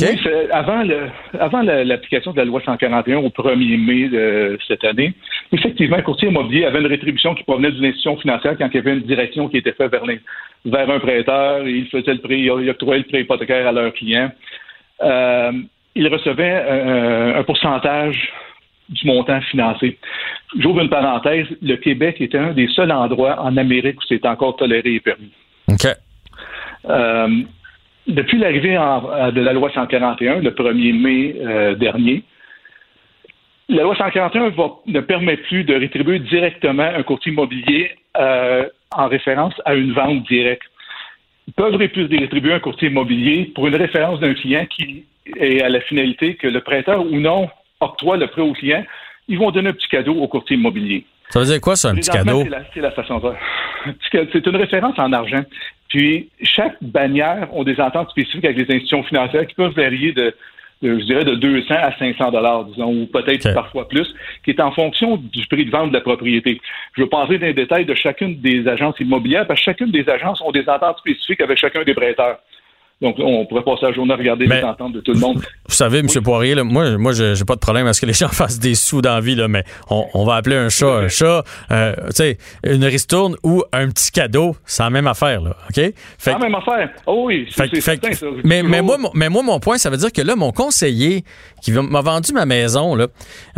avant, 0.52 0.82
le, 0.82 1.10
avant 1.40 1.62
l'application 1.62 2.32
de 2.32 2.38
la 2.38 2.46
loi 2.46 2.60
141 2.66 3.18
au 3.18 3.30
1er 3.30 3.78
mai 3.78 4.10
de 4.10 4.58
cette 4.68 4.84
année, 4.84 5.14
effectivement, 5.52 5.98
un 5.98 6.02
courtier 6.02 6.30
immobilier 6.30 6.66
avait 6.66 6.80
une 6.80 6.88
rétribution 6.88 7.36
qui 7.36 7.44
provenait 7.44 7.74
d'une 7.74 7.86
institution 7.86 8.18
financière 8.18 8.58
quand 8.58 8.68
il 8.70 8.76
y 8.78 8.80
avait 8.80 8.94
une 8.94 9.02
direction 9.02 9.50
qui 9.50 9.58
était 9.58 9.74
faite 9.74 9.92
vers, 9.92 10.02
vers 10.66 10.90
un 10.90 11.00
prêteur. 11.00 11.68
Il 11.68 11.88
faisait 11.90 12.16
le 12.16 12.22
prêt, 12.22 12.40
il 12.40 12.70
octroyait 12.72 13.04
le 13.04 13.08
prêt 13.08 13.22
hypothécaire 13.22 13.68
à 13.68 13.72
leurs 13.72 13.94
clients. 13.94 14.32
Euh, 15.04 15.52
il 15.94 16.08
recevait 16.08 17.36
un, 17.38 17.44
pourcentage 17.44 18.34
du 18.90 19.08
montant 19.08 19.42
financé. 19.42 19.98
J'ouvre 20.60 20.82
une 20.82 20.90
parenthèse. 20.90 21.48
Le 21.62 21.76
Québec 21.76 22.18
était 22.20 22.38
un 22.38 22.54
des 22.54 22.68
seuls 22.68 22.92
endroits 22.92 23.42
en 23.42 23.58
Amérique 23.58 24.00
où 24.00 24.04
c'est 24.08 24.26
encore 24.26 24.56
toléré 24.56 24.96
et 24.96 25.00
permis. 25.00 25.32
OK. 25.70 25.88
Euh, 26.90 27.28
depuis 28.08 28.38
l'arrivée 28.38 28.74
de 28.74 29.42
la 29.42 29.54
loi 29.54 29.72
141, 29.74 30.40
le 30.40 30.52
1er 30.52 30.94
mai 30.94 31.36
euh, 31.40 31.76
dernier, 31.76 32.24
la 33.68 33.82
loi 33.82 33.96
141 33.96 34.52
ne 34.86 35.00
permet 35.00 35.38
plus 35.38 35.64
de 35.64 35.74
rétribuer 35.74 36.20
directement 36.20 36.84
un 36.84 37.02
courtier 37.02 37.32
immobilier 37.32 37.92
euh, 38.18 38.68
en 38.96 39.08
référence 39.08 39.54
à 39.66 39.74
une 39.74 39.94
vente 39.94 40.24
directe. 40.28 40.64
Ils 41.48 41.54
peuvent 41.54 41.78
plus 41.88 42.06
rétribuer 42.06 42.54
un 42.54 42.60
courtier 42.60 42.90
immobilier 42.90 43.52
pour 43.56 43.68
une 43.68 43.76
référence 43.76 44.20
d'un 44.20 44.34
client 44.36 44.66
qui 44.68 45.06
est 45.38 45.62
à 45.62 45.70
la 45.70 45.82
finalité 45.82 46.36
que 46.36 46.48
le 46.48 46.62
prêteur 46.62 47.06
ou 47.06 47.20
non 47.20 47.50
octroie 47.80 48.18
le 48.18 48.28
prêt 48.28 48.42
au 48.42 48.54
client. 48.54 48.84
Ils 49.28 49.40
vont 49.40 49.52
donner 49.52 49.70
un 49.70 49.74
petit 49.74 49.88
cadeau 49.88 50.14
au 50.14 50.28
courtier 50.28 50.56
immobilier. 50.56 51.06
Ça 51.30 51.40
veut 51.40 51.46
dire 51.46 51.62
quoi, 51.62 51.76
ça, 51.76 51.90
un 51.90 51.96
petit 51.96 52.10
cadeau? 52.10 52.44
C'est 52.74 52.82
la, 52.82 52.92
façon 52.92 53.20
de 53.20 53.34
C'est 54.32 54.46
une 54.46 54.56
référence 54.56 54.98
en 54.98 55.12
argent. 55.12 55.44
Puis, 55.90 56.30
chaque 56.42 56.78
bannière 56.82 57.48
ont 57.54 57.64
des 57.64 57.80
ententes 57.80 58.10
spécifiques 58.12 58.46
avec 58.46 58.58
les 58.58 58.76
institutions 58.76 59.04
financières 59.04 59.48
qui 59.48 59.56
peuvent 59.56 59.74
varier 59.74 60.12
de, 60.14 60.36
je 60.84 61.04
dirais, 61.06 61.24
de 61.24 61.36
200 61.36 61.74
à 61.74 61.98
500 61.98 62.32
dollars, 62.32 62.66
disons, 62.66 62.92
ou 62.92 63.06
peut-être 63.08 63.54
parfois 63.54 63.88
plus, 63.88 64.08
qui 64.44 64.52
est 64.52 64.60
en 64.60 64.72
fonction 64.72 65.18
du 65.18 65.46
prix 65.48 65.66
de 65.66 65.72
vente 65.72 65.90
de 65.90 65.96
la 65.96 66.02
propriété. 66.02 66.60
Je 66.96 67.02
veux 67.02 67.10
passer 67.10 67.38
dans 67.38 67.48
les 67.48 67.54
détails 67.54 67.86
de 67.86 67.96
chacune 67.96 68.40
des 68.42 68.68
agences 68.68 69.00
immobilières, 69.00 69.48
parce 69.48 69.60
que 69.60 69.66
chacune 69.66 69.92
des 69.92 70.08
agences 70.10 70.42
ont 70.42 70.52
des 70.52 70.68
ententes 70.68 71.00
spécifiques 71.00 71.42
avec 71.42 71.58
chacun 71.58 71.84
des 71.84 71.94
prêteurs. 71.94 72.40
Donc, 73.02 73.18
on 73.20 73.46
pourrait 73.46 73.64
passer 73.64 73.88
la 73.88 73.92
journée 73.92 74.14
à 74.14 74.16
regarder 74.16 74.46
les 74.46 74.64
ententes 74.64 74.94
de 74.94 75.02
tout 75.02 75.12
le 75.12 75.20
monde. 75.20 75.42
Vous 75.68 75.76
savez, 75.76 76.00
M. 76.00 76.08
Poirier, 76.24 76.56
moi, 76.64 76.98
moi 76.98 77.12
j'ai 77.12 77.44
pas 77.46 77.56
de 77.56 77.60
problème 77.60 77.88
à 77.88 77.94
ce 77.94 78.00
que 78.00 78.06
les 78.06 78.14
gens 78.14 78.30
fassent 78.30 78.60
des 78.60 78.74
sous 78.74 79.02
dans 79.02 79.16
la 79.16 79.20
vie, 79.20 79.36
là, 79.36 79.50
mais 79.50 79.66
on, 79.90 80.24
va 80.24 80.36
appeler 80.36 80.56
un 80.56 80.70
chat 80.70 80.88
un 80.88 81.08
chat. 81.10 81.44
Euh, 81.72 81.94
tu 82.08 82.12
sais, 82.14 82.38
une 82.64 82.86
ristourne 82.86 83.36
ou 83.44 83.64
un 83.74 83.90
petit 83.90 84.12
cadeau, 84.12 84.56
c'est 84.66 84.82
la 84.82 84.90
même 84.90 85.08
affaire, 85.08 85.42
là, 85.42 85.58
OK? 85.70 85.94
C'est 86.18 86.32
la 86.32 86.40
même 86.40 86.56
affaire. 86.56 86.90
Oh 87.06 87.26
oui, 87.26 87.48
c'est 87.50 87.82
certain, 87.82 88.14
ça. 88.14 88.28
Mais, 88.46 88.64
mais, 88.64 88.82
moi, 88.82 88.98
mais 89.14 89.28
moi, 89.28 89.44
mon 89.44 89.60
point, 89.60 89.78
ça 89.78 89.90
veut 89.90 89.98
dire 89.98 90.14
que 90.14 90.22
là, 90.22 90.38
mon 90.38 90.54
conseiller 90.54 91.26
qui 91.62 91.72
m'a 91.72 92.02
vendu 92.02 92.32
ma 92.32 92.46
maison, 92.46 92.96
là, 92.96 93.08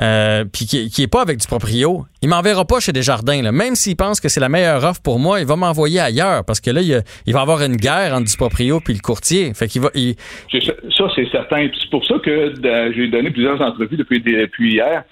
euh, 0.02 0.46
puis 0.52 0.66
qui, 0.66 0.90
qui 0.90 1.04
est 1.04 1.08
pas 1.08 1.22
avec 1.22 1.38
du 1.38 1.46
proprio, 1.46 2.06
il 2.24 2.30
m'enverra 2.30 2.66
pas 2.66 2.80
chez 2.80 2.92
Desjardins. 2.94 3.42
Là. 3.42 3.52
Même 3.52 3.76
s'il 3.76 3.96
pense 3.96 4.20
que 4.20 4.30
c'est 4.30 4.40
la 4.40 4.50
meilleure 4.50 4.84
offre 4.84 5.02
pour 5.02 5.20
moi, 5.20 5.40
il 5.40 5.46
va 5.46 5.56
m'envoyer 5.56 6.00
ailleurs 6.00 6.44
parce 6.44 6.60
que 6.60 6.72
là, 6.72 6.82
il, 6.82 7.04
il 7.28 7.34
va 7.34 7.42
avoir 7.42 7.62
une 7.62 7.76
guerre 7.76 8.16
entre 8.16 8.26
du 8.26 8.38
proprio 8.38 8.80
puis 8.80 8.94
le 8.94 9.00
courtier. 9.00 9.27
Fait 9.54 9.68
qu'il 9.68 9.82
va. 9.82 9.90
Ça, 9.92 11.06
c'est 11.16 11.30
certain. 11.30 11.68
C'est 11.80 11.90
pour 11.90 12.06
ça 12.06 12.16
que 12.20 12.54
euh, 12.66 12.92
j'ai 12.96 13.08
donné 13.08 13.30
plusieurs 13.32 13.62
entrevues 13.62 13.98
depuis, 13.98 14.20
depuis 14.20 14.74
hier. 14.74 15.04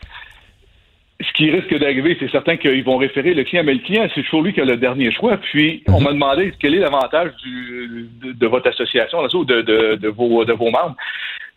Ce 1.21 1.31
qui 1.33 1.49
risque 1.49 1.73
d'arriver, 1.77 2.17
c'est 2.19 2.29
certain 2.29 2.57
qu'ils 2.57 2.83
vont 2.83 2.97
référer 2.97 3.33
le 3.33 3.45
client, 3.45 3.63
mais 3.63 3.73
le 3.73 3.79
client, 3.79 4.05
c'est 4.13 4.23
toujours 4.23 4.41
lui 4.41 4.53
qui 4.53 4.59
a 4.59 4.65
le 4.65 4.75
dernier 4.75 5.11
choix. 5.13 5.37
Puis, 5.37 5.81
on 5.87 6.01
m'a 6.01 6.11
demandé 6.11 6.53
quel 6.59 6.75
est 6.75 6.79
l'avantage 6.79 7.31
de, 7.45 8.33
de, 8.33 8.47
votre 8.47 8.67
association, 8.67 9.23
de, 9.23 9.61
de, 9.61 9.95
de, 9.95 10.07
vos, 10.09 10.43
de 10.43 10.51
vos 10.51 10.71
membres. 10.71 10.95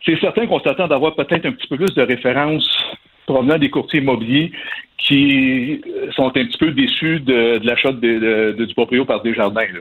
C'est 0.05 0.17
certain 0.21 0.47
qu'on 0.47 0.61
s'attend 0.61 0.87
d'avoir 0.87 1.13
peut-être 1.15 1.45
un 1.45 1.51
petit 1.51 1.67
peu 1.67 1.75
plus 1.75 1.93
de 1.93 2.01
références 2.01 2.69
provenant 3.25 3.57
des 3.57 3.69
courtiers 3.69 3.99
immobiliers 3.99 4.51
qui 4.97 5.81
sont 6.15 6.27
un 6.27 6.31
petit 6.31 6.57
peu 6.57 6.71
déçus 6.71 7.19
de, 7.19 7.59
l'achat 7.63 7.91
du 7.91 8.73
proprio 8.73 9.05
par 9.05 9.21
Desjardins. 9.21 9.61
Là. 9.61 9.79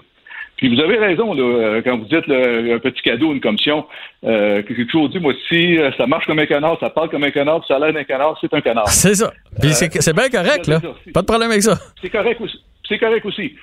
Puis 0.58 0.68
vous 0.74 0.80
avez 0.80 0.98
raison, 0.98 1.34
là, 1.34 1.80
quand 1.82 1.96
vous 1.96 2.04
dites 2.04 2.28
un 2.28 2.78
petit 2.78 3.02
cadeau, 3.02 3.32
une 3.32 3.40
commission, 3.40 3.86
euh, 4.24 4.60
que 4.62 4.74
j'ai 4.74 4.86
toujours 4.86 5.08
dit, 5.08 5.20
moi, 5.20 5.32
si 5.48 5.78
euh, 5.78 5.90
ça 5.96 6.06
marche 6.06 6.26
comme 6.26 6.40
un 6.40 6.46
canard, 6.46 6.76
ça 6.80 6.90
parle 6.90 7.08
comme 7.10 7.22
un 7.22 7.30
canard, 7.30 7.64
ça 7.66 7.76
a 7.76 7.78
l'air 7.78 7.92
d'un 7.92 8.04
canard, 8.04 8.36
c'est 8.40 8.52
un 8.52 8.60
canard. 8.60 8.88
C'est 8.88 9.14
ça. 9.14 9.32
Puis 9.60 9.72
c'est 9.72 10.14
bien 10.14 10.28
correct, 10.28 10.66
là. 10.66 10.80
Pas 11.14 11.22
de 11.22 11.26
problème 11.26 11.50
avec 11.50 11.62
ça. 11.62 11.78
C'est 12.02 12.10
correct 12.10 12.40
aussi. 12.40 12.58
C'est 12.88 12.98
correct 12.98 13.24
aussi. 13.24 13.54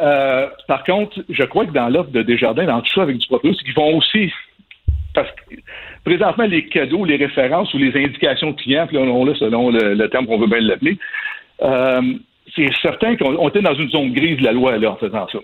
Euh, 0.00 0.46
par 0.68 0.84
contre, 0.84 1.20
je 1.28 1.42
crois 1.44 1.66
que 1.66 1.72
dans 1.72 1.88
l'offre 1.88 2.10
de 2.10 2.22
Desjardins, 2.22 2.66
dans 2.66 2.80
tout 2.80 2.92
ça 2.94 3.02
avec 3.02 3.16
du 3.18 3.26
proprio, 3.26 3.52
c'est 3.54 3.64
qu'ils 3.64 3.74
vont 3.74 3.96
aussi 3.96 4.30
parce 5.14 5.30
que 5.30 5.54
présentement, 6.04 6.44
les 6.44 6.66
cadeaux, 6.66 7.04
les 7.04 7.16
références 7.16 7.72
ou 7.72 7.78
les 7.78 7.96
indications 7.96 8.52
clients, 8.52 8.86
puis 8.86 8.96
là, 8.96 9.02
on 9.02 9.24
l'a 9.24 9.34
selon 9.36 9.70
le, 9.70 10.06
terme 10.08 10.26
qu'on 10.26 10.38
veut 10.38 10.48
bien 10.48 10.60
l'appeler, 10.60 10.98
euh, 11.62 12.02
c'est 12.54 12.68
certain 12.82 13.16
qu'on 13.16 13.48
était 13.48 13.62
dans 13.62 13.74
une 13.74 13.90
zone 13.90 14.12
grise 14.12 14.38
de 14.38 14.44
la 14.44 14.52
loi 14.52 14.76
là, 14.76 14.92
en 14.92 14.96
faisant 14.96 15.26
ça. 15.28 15.38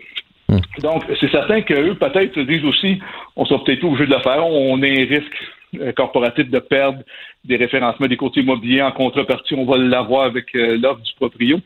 Hmm. 0.51 0.81
Donc, 0.83 1.05
c'est 1.21 1.31
certain 1.31 1.63
qu'eux, 1.63 1.95
peut-être, 1.95 2.35
se 2.35 2.41
disent 2.41 2.65
aussi, 2.65 2.99
on 3.37 3.45
sera 3.45 3.63
peut-être 3.63 3.85
obligé 3.85 4.07
de 4.07 4.15
le 4.15 4.21
faire, 4.21 4.45
on 4.45 4.83
a 4.83 4.87
un 4.87 5.07
risque 5.07 5.51
euh, 5.81 5.93
corporatif 5.93 6.51
de 6.51 6.59
perdre 6.59 6.99
des 7.45 7.57
référencements 7.57 8.09
des 8.09 8.17
courtiers 8.17 8.43
immobiliers 8.43 8.83
en 8.83 8.91
contrepartie, 8.91 9.55
on 9.55 9.65
va 9.65 9.79
l'avoir 9.79 10.25
avec 10.25 10.55
euh, 10.57 10.77
l'offre 10.77 11.03
du 11.03 11.13
proprio 11.15 11.61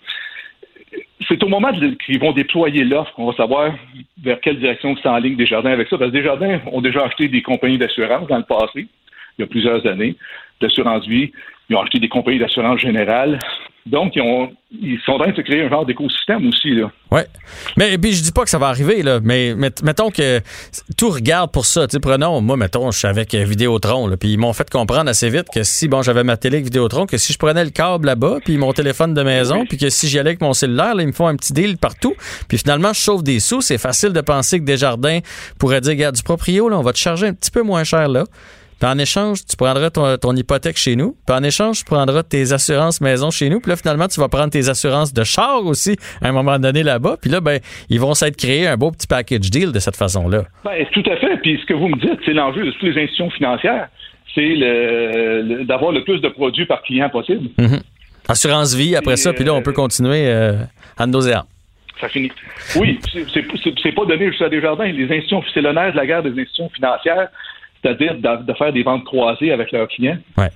c'est 1.28 1.42
au 1.42 1.48
moment 1.48 1.72
qu'ils 2.04 2.20
vont 2.20 2.32
déployer 2.32 2.84
l'offre 2.84 3.12
qu'on 3.14 3.30
va 3.30 3.36
savoir 3.36 3.74
vers 4.22 4.40
quelle 4.40 4.58
direction 4.58 4.94
en 5.04 5.18
ligne 5.18 5.36
Desjardins 5.36 5.72
avec 5.72 5.88
ça. 5.88 5.96
Parce 5.96 6.10
que 6.10 6.16
Desjardins 6.16 6.60
ont 6.70 6.80
déjà 6.80 7.04
acheté 7.04 7.28
des 7.28 7.42
compagnies 7.42 7.78
d'assurance 7.78 8.28
dans 8.28 8.36
le 8.36 8.44
passé, 8.44 8.86
il 9.38 9.40
y 9.40 9.42
a 9.42 9.46
plusieurs 9.46 9.86
années, 9.86 10.16
d'assurance 10.66 11.06
vie. 11.06 11.30
Ils 11.68 11.76
ont 11.76 11.80
acheté 11.80 11.98
des 11.98 12.08
compagnies 12.08 12.38
d'assurance 12.38 12.80
générale. 12.80 13.38
Donc, 13.86 14.12
ils, 14.16 14.22
ont, 14.22 14.50
ils, 14.72 14.98
sont 15.04 15.12
en 15.12 15.18
train 15.18 15.30
de 15.30 15.36
se 15.36 15.42
créer 15.42 15.62
un 15.62 15.68
genre 15.68 15.84
d'écosystème 15.84 16.48
aussi. 16.48 16.70
Là. 16.70 16.90
Oui. 17.10 17.20
Mais 17.76 17.98
puis 17.98 18.12
je 18.12 18.22
dis 18.22 18.32
pas 18.32 18.44
que 18.44 18.48
ça 18.48 18.56
va 18.56 18.68
arriver, 18.68 19.02
là, 19.02 19.20
mais 19.22 19.54
mettons 19.54 20.10
que 20.10 20.40
tout 20.96 21.10
regarde 21.10 21.52
pour 21.52 21.66
ça. 21.66 21.86
sais, 21.86 22.00
prenons, 22.00 22.40
moi, 22.40 22.56
mettons, 22.56 22.90
je 22.90 22.98
suis 22.98 23.06
avec 23.06 23.34
Vidéotron, 23.34 24.06
là, 24.06 24.16
puis 24.16 24.32
ils 24.32 24.38
m'ont 24.38 24.54
fait 24.54 24.70
comprendre 24.70 25.10
assez 25.10 25.28
vite 25.28 25.48
que 25.52 25.62
si, 25.64 25.86
bon, 25.86 26.00
j'avais 26.00 26.24
ma 26.24 26.38
télé 26.38 26.56
avec 26.56 26.64
Vidéotron, 26.64 27.04
que 27.04 27.18
si 27.18 27.34
je 27.34 27.38
prenais 27.38 27.62
le 27.62 27.70
câble 27.70 28.06
là-bas, 28.06 28.38
puis 28.42 28.56
mon 28.56 28.72
téléphone 28.72 29.12
de 29.12 29.22
maison, 29.22 29.66
puis 29.66 29.76
que 29.76 29.90
si 29.90 30.08
j'y 30.08 30.18
allais 30.18 30.30
avec 30.30 30.40
mon 30.40 30.54
cellulaire, 30.54 30.94
là, 30.94 31.02
ils 31.02 31.08
me 31.08 31.12
font 31.12 31.26
un 31.26 31.36
petit 31.36 31.52
deal 31.52 31.76
partout, 31.76 32.14
puis 32.48 32.56
finalement, 32.56 32.94
je 32.94 33.00
sauve 33.00 33.22
des 33.22 33.38
sous. 33.38 33.60
C'est 33.60 33.78
facile 33.78 34.14
de 34.14 34.20
penser 34.22 34.60
que 34.60 34.64
Desjardins 34.64 35.20
pourrait 35.58 35.82
dire, 35.82 35.92
regarde, 35.92 36.16
du 36.16 36.22
proprio, 36.22 36.70
là, 36.70 36.78
on 36.78 36.82
va 36.82 36.94
te 36.94 36.98
charger 36.98 37.26
un 37.26 37.34
petit 37.34 37.50
peu 37.50 37.62
moins 37.62 37.84
cher 37.84 38.08
là. 38.08 38.24
Puis 38.80 38.90
en 38.90 38.98
échange, 38.98 39.44
tu 39.48 39.56
prendras 39.56 39.90
ton, 39.90 40.36
hypothèque 40.36 40.76
chez 40.76 40.96
nous. 40.96 41.16
Puis 41.26 41.36
en 41.36 41.42
échange, 41.42 41.78
tu 41.78 41.84
prendras 41.84 42.22
tes 42.22 42.52
assurances 42.52 43.00
maison 43.00 43.30
chez 43.30 43.48
nous. 43.48 43.60
Puis 43.60 43.70
là, 43.70 43.76
finalement, 43.76 44.08
tu 44.08 44.20
vas 44.20 44.28
prendre 44.28 44.50
tes 44.50 44.68
assurances 44.68 45.12
de 45.12 45.24
char 45.24 45.64
aussi 45.64 45.96
à 46.20 46.28
un 46.28 46.32
moment 46.32 46.58
donné 46.58 46.82
là-bas. 46.82 47.16
Puis 47.20 47.30
là, 47.30 47.40
ben, 47.40 47.60
ils 47.88 48.00
vont 48.00 48.14
s'être 48.14 48.36
créés 48.36 48.66
un 48.66 48.76
beau 48.76 48.90
petit 48.90 49.06
package 49.06 49.50
deal 49.50 49.72
de 49.72 49.78
cette 49.78 49.96
façon-là. 49.96 50.44
Ben, 50.64 50.84
tout 50.92 51.04
à 51.10 51.16
fait. 51.16 51.36
Puis 51.38 51.58
ce 51.60 51.66
que 51.66 51.74
vous 51.74 51.88
me 51.88 52.00
dites, 52.00 52.20
c'est 52.24 52.32
l'enjeu 52.32 52.64
de 52.64 52.70
toutes 52.72 52.82
les 52.82 53.02
institutions 53.02 53.30
financières. 53.30 53.88
C'est 54.34 54.54
le, 54.56 55.64
d'avoir 55.64 55.92
le 55.92 56.02
plus 56.02 56.20
de 56.20 56.28
produits 56.28 56.66
par 56.66 56.82
client 56.82 57.08
possible. 57.08 57.48
Mm-hmm. 57.58 57.82
Assurance 58.28 58.74
vie, 58.74 58.96
après 58.96 59.16
ça, 59.16 59.32
puis 59.32 59.44
là, 59.44 59.52
on 59.54 59.62
peut 59.62 59.72
continuer 59.72 60.26
euh, 60.26 60.54
à 60.96 61.06
nos 61.06 61.20
Ça 61.20 61.38
finit. 62.08 62.32
Oui, 62.74 62.98
c'est 63.12 63.92
pas 63.92 64.04
donné 64.06 64.30
juste 64.30 64.42
à 64.42 64.48
Desjardins. 64.48 64.86
Les 64.86 65.04
institutions, 65.04 65.42
c'est 65.52 65.60
l'honneur 65.60 65.92
de 65.92 65.96
la 65.96 66.06
guerre 66.06 66.22
des 66.22 66.30
institutions 66.30 66.70
financières 66.70 67.28
c'est-à-dire 67.84 68.14
de, 68.16 68.52
faire 68.54 68.72
des 68.72 68.82
ventes 68.82 69.04
croisées 69.04 69.52
avec 69.52 69.70
leurs 69.72 69.88
clients. 69.88 70.18
Oui. 70.38 70.46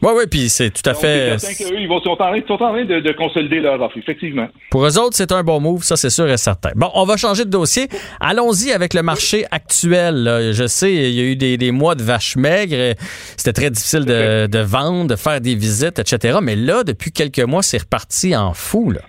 Oui, 0.00 0.12
oui, 0.16 0.24
puis 0.30 0.48
c'est 0.48 0.70
tout 0.70 0.88
à 0.88 0.94
fait. 0.94 1.36
qu'eux, 1.58 1.76
ils 1.76 1.88
vont, 1.88 2.00
sont 2.00 2.10
en 2.10 2.16
train, 2.16 2.38
sont 2.46 2.54
en 2.54 2.72
train 2.72 2.84
de, 2.84 3.12
consolider 3.16 3.58
leur 3.58 3.82
offre, 3.82 3.98
effectivement. 3.98 4.46
Pour 4.70 4.86
eux 4.86 4.96
autres, 4.96 5.16
c'est 5.16 5.32
un 5.32 5.42
bon 5.42 5.58
move, 5.58 5.82
ça, 5.82 5.96
c'est 5.96 6.10
sûr 6.10 6.30
et 6.30 6.36
certain. 6.36 6.70
Bon, 6.76 6.88
on 6.94 7.04
va 7.04 7.16
changer 7.16 7.44
de 7.44 7.50
dossier. 7.50 7.88
Allons-y 8.20 8.70
avec 8.70 8.94
le 8.94 9.02
marché 9.02 9.44
actuel. 9.50 10.52
Je 10.52 10.68
sais, 10.68 10.94
il 10.94 11.14
y 11.14 11.20
a 11.20 11.24
eu 11.24 11.34
des, 11.34 11.72
mois 11.72 11.96
de 11.96 12.04
vaches 12.04 12.36
maigres. 12.36 12.94
C'était 13.36 13.52
très 13.52 13.70
difficile 13.70 14.04
de, 14.04 14.46
de, 14.46 14.58
vendre, 14.60 15.08
de 15.08 15.16
faire 15.16 15.40
des 15.40 15.56
visites, 15.56 15.98
etc. 15.98 16.38
Mais 16.40 16.54
là, 16.54 16.84
depuis 16.84 17.10
quelques 17.10 17.40
mois, 17.40 17.64
c'est 17.64 17.78
reparti 17.78 18.36
en 18.36 18.54
fou, 18.54 18.92
là. 18.92 19.00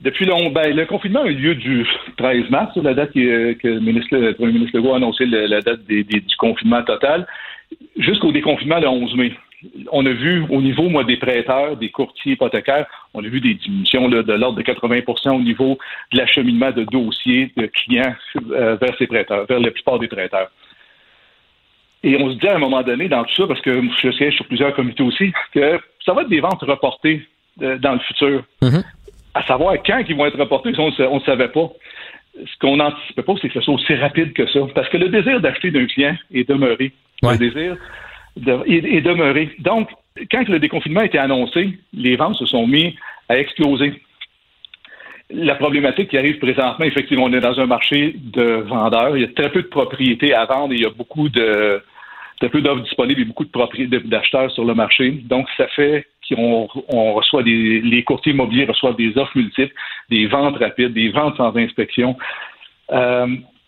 Depuis 0.00 0.24
le, 0.24 0.50
ben, 0.50 0.74
le 0.74 0.86
confinement 0.86 1.22
a 1.22 1.26
eu 1.26 1.34
lieu 1.34 1.54
du 1.54 1.86
13 2.16 2.50
mars, 2.50 2.74
la 2.76 2.94
date 2.94 3.12
que, 3.12 3.52
que 3.54 3.68
le, 3.68 3.80
ministre, 3.80 4.16
le 4.16 4.34
premier 4.34 4.52
ministre 4.52 4.76
Legault 4.76 4.94
a 4.94 4.96
annoncé 4.96 5.26
la 5.26 5.60
date 5.60 5.84
du 5.84 6.36
confinement 6.38 6.82
total, 6.82 7.26
jusqu'au 7.96 8.32
déconfinement 8.32 8.78
le 8.78 8.88
11 8.88 9.14
mai. 9.16 9.32
On 9.92 10.06
a 10.06 10.10
vu 10.10 10.42
au 10.48 10.62
niveau 10.62 10.88
moi, 10.88 11.04
des 11.04 11.18
prêteurs, 11.18 11.76
des 11.76 11.90
courtiers 11.90 12.32
hypothécaires, 12.32 12.86
on 13.12 13.22
a 13.22 13.28
vu 13.28 13.42
des 13.42 13.54
diminutions 13.54 14.08
de 14.08 14.32
l'ordre 14.32 14.56
de 14.56 14.62
80% 14.62 15.36
au 15.36 15.40
niveau 15.40 15.78
de 16.12 16.18
l'acheminement 16.18 16.70
de 16.70 16.84
dossiers 16.84 17.52
de 17.58 17.66
clients 17.66 18.14
euh, 18.52 18.76
vers 18.76 18.96
ces 18.96 19.06
prêteurs, 19.06 19.44
vers 19.46 19.60
la 19.60 19.70
plupart 19.70 19.98
des 19.98 20.08
prêteurs. 20.08 20.50
Et 22.02 22.16
on 22.16 22.32
se 22.32 22.38
dit 22.38 22.48
à 22.48 22.56
un 22.56 22.58
moment 22.58 22.82
donné 22.82 23.08
dans 23.08 23.22
tout 23.24 23.34
ça, 23.34 23.46
parce 23.46 23.60
que 23.60 23.82
je 24.02 24.10
siège 24.12 24.34
sur 24.36 24.46
plusieurs 24.46 24.74
comités 24.74 25.02
aussi, 25.02 25.30
que 25.52 25.78
ça 26.06 26.14
va 26.14 26.22
être 26.22 26.30
des 26.30 26.40
ventes 26.40 26.62
reportées 26.62 27.28
euh, 27.60 27.76
dans 27.76 27.92
le 27.92 27.98
futur. 27.98 28.42
Mm-hmm 28.62 28.82
à 29.34 29.42
savoir 29.44 29.74
quand 29.84 30.02
ils 30.08 30.16
vont 30.16 30.26
être 30.26 30.38
reportés, 30.38 30.72
on 30.78 30.90
ne 31.16 31.20
savait 31.20 31.48
pas. 31.48 31.70
Ce 32.34 32.58
qu'on 32.60 32.76
n'anticipait 32.76 33.22
pas, 33.22 33.34
c'est 33.40 33.48
que 33.48 33.54
ce 33.54 33.60
soit 33.60 33.74
aussi 33.74 33.94
rapide 33.94 34.32
que 34.32 34.46
ça. 34.46 34.60
Parce 34.74 34.88
que 34.88 34.96
le 34.96 35.08
désir 35.08 35.40
d'acheter 35.40 35.70
d'un 35.70 35.86
client 35.86 36.16
est 36.32 36.48
demeuré. 36.48 36.92
Le 37.22 37.36
désir 37.36 37.76
est, 38.66 39.00
demeuré. 39.00 39.50
Donc, 39.58 39.90
quand 40.30 40.48
le 40.48 40.58
déconfinement 40.58 41.00
a 41.00 41.06
été 41.06 41.18
annoncé, 41.18 41.78
les 41.92 42.16
ventes 42.16 42.36
se 42.36 42.46
sont 42.46 42.66
mis 42.66 42.96
à 43.28 43.38
exploser. 43.38 44.00
La 45.30 45.54
problématique 45.54 46.10
qui 46.10 46.18
arrive 46.18 46.38
présentement, 46.38 46.84
effectivement, 46.84 47.24
on 47.24 47.32
est 47.32 47.40
dans 47.40 47.58
un 47.60 47.66
marché 47.66 48.16
de 48.16 48.64
vendeurs. 48.66 49.16
Il 49.16 49.22
y 49.22 49.24
a 49.24 49.28
très 49.28 49.50
peu 49.50 49.62
de 49.62 49.68
propriétés 49.68 50.34
à 50.34 50.44
vendre 50.44 50.72
et 50.72 50.76
il 50.76 50.82
y 50.82 50.86
a 50.86 50.90
beaucoup 50.90 51.28
de, 51.28 51.82
très 52.40 52.48
peu 52.48 52.62
d'offres 52.62 52.82
disponibles 52.82 53.20
et 53.20 53.24
beaucoup 53.24 53.44
de 53.44 54.08
d'acheteurs 54.08 54.50
sur 54.50 54.64
le 54.64 54.74
marché. 54.74 55.10
Donc, 55.10 55.46
ça 55.56 55.68
fait 55.68 56.06
on 56.38 57.14
reçoit 57.14 57.42
des, 57.42 57.80
les 57.80 58.04
courtiers 58.04 58.32
immobiliers 58.32 58.64
reçoivent 58.64 58.96
des 58.96 59.16
offres 59.16 59.36
multiples, 59.36 59.74
des 60.10 60.26
ventes 60.26 60.56
rapides, 60.56 60.92
des 60.92 61.10
ventes 61.10 61.36
sans 61.36 61.56
inspection. 61.56 62.16
Euh, 62.92 63.26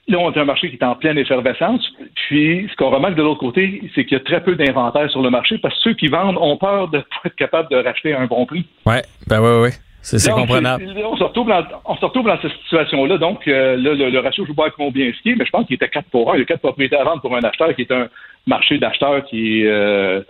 là, 0.08 0.18
on 0.18 0.30
a 0.30 0.40
un 0.40 0.44
marché 0.44 0.70
qui 0.70 0.76
est 0.76 0.84
en 0.84 0.94
pleine 0.94 1.18
effervescence. 1.18 1.82
Puis, 2.14 2.68
ce 2.70 2.76
qu'on 2.76 2.90
remarque 2.90 3.14
de 3.14 3.22
l'autre 3.22 3.40
côté, 3.40 3.82
c'est 3.94 4.04
qu'il 4.04 4.18
y 4.18 4.20
a 4.20 4.24
très 4.24 4.42
peu 4.42 4.56
d'inventaire 4.56 5.10
sur 5.10 5.22
le 5.22 5.30
marché 5.30 5.58
parce 5.58 5.74
que 5.76 5.80
ceux 5.82 5.94
qui 5.94 6.08
vendent 6.08 6.38
ont 6.38 6.56
peur 6.56 6.88
de 6.88 6.98
ne 6.98 7.02
pas 7.02 7.20
être 7.26 7.36
capables 7.36 7.70
de 7.70 7.76
racheter 7.76 8.12
à 8.14 8.20
un 8.20 8.26
bon 8.26 8.46
prix. 8.46 8.64
Oui, 8.86 8.96
ben 9.26 9.40
oui, 9.40 9.68
oui. 9.68 9.70
C'est 10.02 10.32
comprenable. 10.32 10.84
On 11.04 11.16
se, 11.16 11.22
retrouve 11.22 11.48
dans, 11.48 11.64
on 11.84 11.94
se 11.94 12.04
retrouve 12.04 12.26
dans 12.26 12.40
cette 12.40 12.52
situation-là. 12.64 13.18
Donc, 13.18 13.46
euh, 13.46 13.76
le, 13.76 14.18
ratio, 14.18 14.44
je 14.44 14.50
ne 14.50 14.56
sais 14.56 14.62
pas 14.62 14.70
combien 14.70 15.12
ce 15.12 15.22
qui 15.22 15.30
est, 15.30 15.36
mais 15.36 15.44
je 15.46 15.50
pense 15.50 15.64
qu'il 15.66 15.76
était 15.76 15.88
4 15.88 16.06
pour 16.10 16.32
1. 16.32 16.36
Il 16.36 16.40
y 16.40 16.42
a 16.42 16.46
4 16.46 16.60
propriétés 16.60 16.96
à 16.96 17.04
vendre 17.04 17.20
pour 17.20 17.36
un 17.36 17.42
acheteur 17.44 17.72
qui 17.76 17.82
est 17.82 17.92
un 17.92 18.08
marché 18.44 18.78
d'acheteurs 18.78 19.24
qui 19.26 19.62
est 19.62 19.66
euh, 19.66 20.22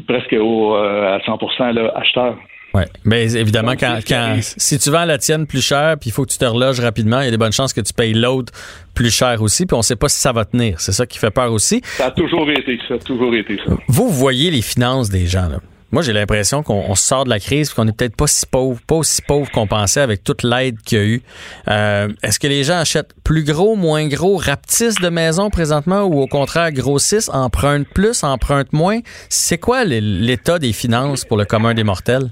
presque 0.00 0.34
au, 0.38 0.76
euh, 0.76 1.16
à 1.16 1.20
100 1.24 1.72
là, 1.72 1.92
acheteur. 1.96 2.36
Oui, 2.74 2.82
mais 3.04 3.36
évidemment, 3.36 3.74
quand, 3.78 4.00
si 4.40 4.78
tu 4.80 4.90
vends 4.90 5.04
la 5.04 5.16
tienne 5.16 5.46
plus 5.46 5.64
cher, 5.64 5.96
puis 6.00 6.10
il 6.10 6.12
faut 6.12 6.24
que 6.24 6.32
tu 6.32 6.38
te 6.38 6.44
reloges 6.44 6.80
rapidement, 6.80 7.20
il 7.20 7.26
y 7.26 7.28
a 7.28 7.30
des 7.30 7.38
bonnes 7.38 7.52
chances 7.52 7.72
que 7.72 7.80
tu 7.80 7.92
payes 7.92 8.14
l'autre 8.14 8.52
plus 8.96 9.14
cher 9.14 9.40
aussi, 9.42 9.64
puis 9.64 9.74
on 9.74 9.78
ne 9.78 9.82
sait 9.84 9.94
pas 9.94 10.08
si 10.08 10.20
ça 10.20 10.32
va 10.32 10.44
tenir. 10.44 10.80
C'est 10.80 10.90
ça 10.90 11.06
qui 11.06 11.18
fait 11.18 11.30
peur 11.30 11.52
aussi. 11.52 11.80
Ça 11.84 12.06
a 12.06 12.10
toujours 12.10 12.50
été 12.50 12.78
ça, 12.88 12.98
toujours 12.98 13.32
été 13.36 13.58
ça. 13.64 13.74
Vous 13.86 14.08
voyez 14.08 14.50
les 14.50 14.62
finances 14.62 15.08
des 15.08 15.26
gens, 15.26 15.48
là. 15.48 15.58
Moi, 15.94 16.02
j'ai 16.02 16.12
l'impression 16.12 16.64
qu'on 16.64 16.92
sort 16.96 17.22
de 17.22 17.30
la 17.30 17.38
crise 17.38 17.72
qu'on 17.72 17.84
n'est 17.84 17.92
peut-être 17.92 18.16
pas 18.16 18.26
si 18.26 18.46
pauvre, 18.46 18.80
pas 18.84 18.96
aussi 18.96 19.22
pauvre 19.22 19.48
qu'on 19.52 19.68
pensait 19.68 20.00
avec 20.00 20.24
toute 20.24 20.42
l'aide 20.42 20.76
qu'il 20.80 20.98
y 20.98 21.00
a 21.00 21.04
eu. 21.04 21.22
Euh, 21.68 22.08
est-ce 22.24 22.40
que 22.40 22.48
les 22.48 22.64
gens 22.64 22.78
achètent 22.78 23.14
plus 23.22 23.44
gros, 23.44 23.76
moins 23.76 24.08
gros, 24.08 24.36
rapetissent 24.36 25.00
de 25.00 25.08
maisons 25.08 25.50
présentement 25.50 26.02
ou 26.02 26.20
au 26.20 26.26
contraire 26.26 26.72
grossissent, 26.72 27.30
empruntent 27.32 27.86
plus, 27.94 28.24
empruntent 28.24 28.72
moins? 28.72 28.98
C'est 29.28 29.58
quoi 29.58 29.84
l'état 29.84 30.58
des 30.58 30.72
finances 30.72 31.24
pour 31.24 31.36
le 31.36 31.44
commun 31.44 31.74
des 31.74 31.84
mortels? 31.84 32.24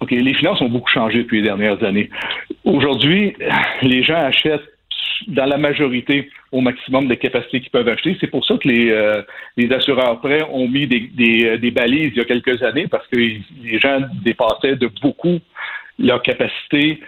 OK, 0.00 0.10
les 0.10 0.34
finances 0.34 0.60
ont 0.60 0.68
beaucoup 0.68 0.90
changé 0.90 1.18
depuis 1.18 1.42
les 1.42 1.46
dernières 1.46 1.80
années. 1.84 2.10
Aujourd'hui, 2.64 3.36
les 3.82 4.02
gens 4.02 4.18
achètent 4.18 4.68
dans 5.26 5.46
la 5.46 5.58
majorité 5.58 6.30
au 6.52 6.60
maximum 6.60 7.08
de 7.08 7.14
capacités 7.14 7.60
qu'ils 7.60 7.70
peuvent 7.70 7.88
acheter. 7.88 8.16
C'est 8.20 8.28
pour 8.28 8.44
ça 8.44 8.56
que 8.56 8.68
les, 8.68 8.90
euh, 8.90 9.22
les 9.56 9.70
assureurs 9.72 10.20
prêts 10.20 10.42
ont 10.50 10.68
mis 10.68 10.86
des, 10.86 11.00
des, 11.00 11.44
euh, 11.46 11.58
des, 11.58 11.70
balises 11.70 12.12
il 12.14 12.18
y 12.18 12.20
a 12.20 12.24
quelques 12.24 12.62
années 12.62 12.86
parce 12.86 13.06
que 13.08 13.16
les 13.16 13.78
gens 13.80 14.00
dépassaient 14.24 14.76
de 14.76 14.90
beaucoup 15.02 15.38
leur 15.98 16.22
capacité 16.22 17.00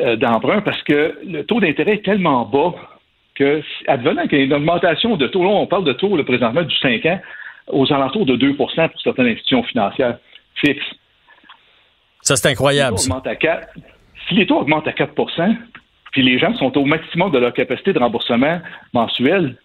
euh, 0.00 0.16
d'emprunt 0.16 0.60
parce 0.62 0.82
que 0.82 1.18
le 1.24 1.44
taux 1.44 1.60
d'intérêt 1.60 1.94
est 1.94 2.04
tellement 2.04 2.44
bas 2.44 2.74
que, 3.34 3.62
advenant 3.86 4.26
qu'il 4.26 4.38
y 4.38 4.42
ait 4.42 4.44
une 4.44 4.52
augmentation 4.52 5.16
de 5.16 5.26
taux, 5.26 5.42
là, 5.42 5.50
on 5.50 5.66
parle 5.66 5.84
de 5.84 5.92
taux 5.92 6.16
le 6.16 6.24
présentement 6.24 6.62
du 6.62 6.76
5 6.76 7.06
ans 7.06 7.20
aux 7.68 7.90
alentours 7.92 8.26
de 8.26 8.36
2% 8.36 8.56
pour 8.56 9.00
certaines 9.00 9.26
institutions 9.26 9.62
financières 9.62 10.18
fixes. 10.56 10.82
Ça, 12.20 12.36
c'est 12.36 12.50
incroyable. 12.50 12.98
Si 12.98 14.34
les 14.34 14.46
taux 14.46 14.58
augmentent 14.58 14.86
à 14.86 14.92
4 14.92 15.14
puis 16.12 16.22
les 16.22 16.38
gens 16.38 16.54
sont 16.54 16.76
au 16.78 16.84
maximum 16.84 17.32
de 17.32 17.38
leur 17.38 17.52
capacité 17.52 17.92
de 17.92 17.98
remboursement 17.98 18.60
mensuel, 18.92 19.56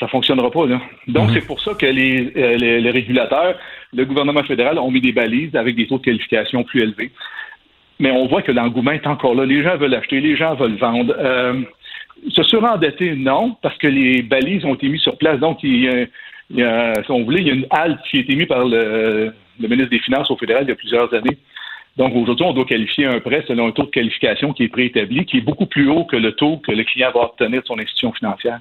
ça 0.00 0.08
fonctionnera 0.08 0.50
pas. 0.50 0.66
Là. 0.66 0.80
Donc, 1.06 1.28
mhm. 1.28 1.34
c'est 1.34 1.46
pour 1.46 1.60
ça 1.60 1.74
que 1.74 1.86
euh, 1.86 1.92
les, 1.92 2.80
les, 2.80 2.90
régulateurs, 2.90 3.56
le 3.92 4.04
gouvernement 4.04 4.42
fédéral 4.42 4.78
ont 4.78 4.90
mis 4.90 5.02
des 5.02 5.12
balises 5.12 5.54
avec 5.54 5.76
des 5.76 5.86
taux 5.86 5.98
de 5.98 6.04
qualification 6.04 6.64
plus 6.64 6.82
élevés. 6.82 7.12
Mais 8.00 8.10
on 8.10 8.26
voit 8.26 8.42
que 8.42 8.50
l'engouement 8.50 8.92
est 8.92 9.06
encore 9.06 9.34
là. 9.34 9.44
Les 9.44 9.62
gens 9.62 9.76
veulent 9.76 9.94
acheter, 9.94 10.20
les 10.20 10.36
gens 10.36 10.54
veulent 10.54 10.78
vendre. 10.78 11.14
Euh, 11.18 11.60
se 12.30 12.42
surendetter, 12.42 13.14
non, 13.14 13.56
parce 13.62 13.76
que 13.76 13.86
les 13.86 14.22
balises 14.22 14.64
ont 14.64 14.74
été 14.74 14.88
mises 14.88 15.02
sur 15.02 15.18
place. 15.18 15.38
Donc, 15.38 15.62
il 15.62 15.84
y 15.84 15.88
a, 15.88 16.06
il 16.50 16.56
y 16.56 16.62
a 16.62 16.94
si 17.04 17.10
on 17.10 17.24
voulait, 17.24 17.42
il 17.42 17.46
y 17.46 17.50
a 17.50 17.54
une 17.54 17.66
halte 17.70 18.00
qui 18.10 18.16
a 18.16 18.20
été 18.20 18.34
mise 18.34 18.46
par 18.46 18.64
le, 18.64 19.32
le 19.60 19.68
ministre 19.68 19.90
des 19.90 19.98
Finances 19.98 20.30
au 20.30 20.36
fédéral 20.36 20.64
il 20.64 20.70
y 20.70 20.72
a 20.72 20.76
plusieurs 20.76 21.12
années 21.12 21.36
donc 21.96 22.14
aujourd'hui, 22.14 22.46
on 22.46 22.54
doit 22.54 22.64
qualifier 22.64 23.06
un 23.06 23.20
prêt 23.20 23.44
selon 23.46 23.68
un 23.68 23.72
taux 23.72 23.84
de 23.84 23.90
qualification 23.90 24.52
qui 24.52 24.64
est 24.64 24.68
préétabli, 24.68 25.26
qui 25.26 25.38
est 25.38 25.42
beaucoup 25.42 25.66
plus 25.66 25.88
haut 25.90 26.04
que 26.04 26.16
le 26.16 26.32
taux 26.32 26.56
que 26.58 26.72
le 26.72 26.84
client 26.84 27.10
va 27.14 27.24
obtenir 27.24 27.60
de 27.60 27.66
son 27.66 27.78
institution 27.78 28.12
financière. 28.12 28.60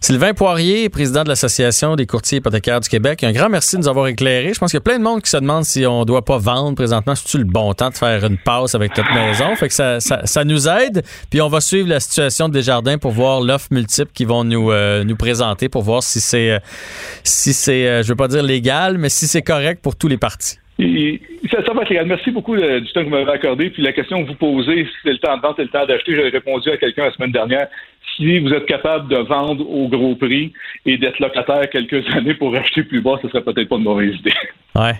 Sylvain 0.00 0.34
Poirier, 0.34 0.90
président 0.90 1.22
de 1.22 1.28
l'Association 1.28 1.96
des 1.96 2.06
courtiers 2.06 2.38
hypothécaires 2.38 2.80
du 2.80 2.88
Québec, 2.88 3.24
un 3.24 3.32
grand 3.32 3.48
merci 3.48 3.76
de 3.76 3.82
nous 3.82 3.88
avoir 3.88 4.06
éclairé. 4.08 4.52
Je 4.52 4.58
pense 4.58 4.70
qu'il 4.70 4.76
y 4.76 4.82
a 4.82 4.82
plein 4.82 4.98
de 4.98 5.02
monde 5.02 5.22
qui 5.22 5.30
se 5.30 5.36
demande 5.38 5.64
si 5.64 5.86
on 5.86 6.00
ne 6.00 6.04
doit 6.04 6.24
pas 6.24 6.36
vendre 6.36 6.74
présentement. 6.74 7.14
C'est-tu 7.14 7.38
le 7.38 7.44
bon 7.44 7.72
temps 7.72 7.88
de 7.88 7.94
faire 7.94 8.22
une 8.24 8.36
passe 8.36 8.74
avec 8.74 8.96
notre 8.96 9.14
maison? 9.14 9.54
Fait 9.56 9.68
que 9.68 9.74
ça, 9.74 10.00
ça, 10.00 10.44
nous 10.44 10.68
aide. 10.68 11.02
Puis 11.30 11.40
on 11.40 11.48
va 11.48 11.60
suivre 11.62 11.88
la 11.88 12.00
situation 12.00 12.48
de 12.48 12.54
Desjardins 12.54 12.98
pour 12.98 13.12
voir 13.12 13.40
l'offre 13.40 13.68
multiple 13.70 14.10
qu'ils 14.12 14.26
vont 14.26 14.44
nous, 14.44 14.70
euh, 14.70 15.04
nous 15.04 15.16
présenter 15.16 15.70
pour 15.70 15.82
voir 15.82 16.02
si 16.02 16.20
c'est, 16.20 16.50
euh, 16.50 16.58
si 17.22 17.54
c'est, 17.54 17.88
euh, 17.88 18.02
je 18.02 18.08
veux 18.08 18.16
pas 18.16 18.28
dire 18.28 18.42
légal, 18.42 18.98
mais 18.98 19.08
si 19.08 19.26
c'est 19.26 19.42
correct 19.42 19.80
pour 19.82 19.96
tous 19.96 20.08
les 20.08 20.18
partis 20.18 20.58
ça, 20.78 21.64
ça, 21.64 21.72
va 21.72 21.82
être 21.82 22.04
Merci 22.04 22.32
beaucoup 22.32 22.56
euh, 22.56 22.80
du 22.80 22.92
temps 22.92 23.00
que 23.00 23.04
vous 23.04 23.10
m'avez 23.10 23.30
accordé. 23.30 23.70
Puis 23.70 23.82
la 23.82 23.92
question 23.92 24.22
que 24.22 24.28
vous 24.28 24.34
posez, 24.34 24.88
c'est 25.02 25.12
le 25.12 25.18
temps 25.18 25.36
de 25.36 25.42
vente 25.42 25.58
et 25.60 25.62
le 25.62 25.68
temps 25.68 25.86
d'acheter, 25.86 26.16
j'avais 26.16 26.30
répondu 26.30 26.68
à 26.70 26.76
quelqu'un 26.76 27.04
la 27.04 27.12
semaine 27.12 27.32
dernière 27.32 27.68
si 28.16 28.38
vous 28.38 28.52
êtes 28.52 28.66
capable 28.66 29.08
de 29.08 29.16
vendre 29.16 29.68
au 29.68 29.88
gros 29.88 30.14
prix 30.14 30.52
et 30.86 30.98
d'être 30.98 31.18
locataire 31.18 31.68
quelques 31.70 32.06
années 32.14 32.34
pour 32.34 32.54
acheter 32.54 32.82
plus 32.82 33.00
bas, 33.00 33.18
ce 33.22 33.28
serait 33.28 33.42
peut-être 33.42 33.68
pas 33.68 33.76
une 33.76 33.84
mauvaise 33.84 34.14
idée. 34.14 34.32
Oui, 34.76 34.90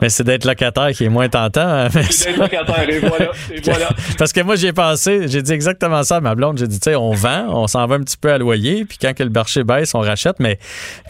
mais 0.00 0.08
c'est 0.08 0.24
d'être 0.24 0.46
locataire 0.46 0.90
qui 0.92 1.04
est 1.04 1.08
moins 1.10 1.28
tentant. 1.28 1.60
Hein, 1.60 1.88
c'est 1.90 2.30
d'être 2.30 2.40
locataire, 2.40 2.88
et 2.88 2.98
voilà, 2.98 3.30
et 3.52 3.60
voilà. 3.64 3.88
Parce 4.18 4.32
que 4.32 4.40
moi, 4.40 4.56
j'ai 4.56 4.72
pensé, 4.72 5.28
j'ai 5.28 5.42
dit 5.42 5.52
exactement 5.52 6.02
ça 6.02 6.16
à 6.16 6.20
ma 6.20 6.34
blonde. 6.34 6.56
J'ai 6.58 6.66
dit, 6.66 6.80
tu 6.80 6.90
sais, 6.90 6.96
on 6.96 7.12
vend, 7.12 7.46
on 7.48 7.66
s'en 7.66 7.86
va 7.86 7.96
un 7.96 8.00
petit 8.00 8.16
peu 8.16 8.32
à 8.32 8.38
loyer, 8.38 8.86
puis 8.86 8.96
quand 9.00 9.12
que 9.14 9.22
le 9.22 9.30
marché 9.30 9.64
baisse, 9.64 9.94
on 9.94 10.00
rachète. 10.00 10.36
Mais 10.40 10.58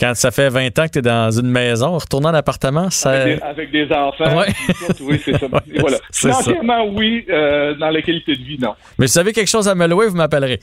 quand 0.01 0.15
ça 0.15 0.33
fait 0.33 0.49
20 0.49 0.79
ans 0.79 0.87
que 0.87 0.93
tu 0.93 0.99
es 0.99 1.03
dans 1.03 1.31
une 1.31 1.49
maison, 1.49 1.97
retournant 1.97 2.31
en 2.31 2.35
appartement, 2.35 2.91
ça... 2.91 3.11
Avec 3.11 3.71
des, 3.71 3.89
enfants, 3.93 4.37
ouais. 4.37 4.47
oui, 5.01 5.21
c'est 5.25 5.39
ça. 5.39 5.47
Et 5.73 5.79
voilà. 5.79 5.99
Financièrement, 6.13 6.87
oui. 6.93 7.25
Euh, 7.31 7.75
dans 7.75 7.91
la 7.91 8.03
qualité 8.03 8.35
de 8.35 8.43
vie, 8.43 8.59
non. 8.59 8.75
Mais 8.99 9.07
si 9.07 9.15
vous 9.15 9.21
avez 9.21 9.33
quelque 9.33 9.49
chose 9.49 9.69
à 9.69 9.75
me 9.75 9.87
louer, 9.87 10.09
vous 10.09 10.17
m'appellerez. 10.17 10.61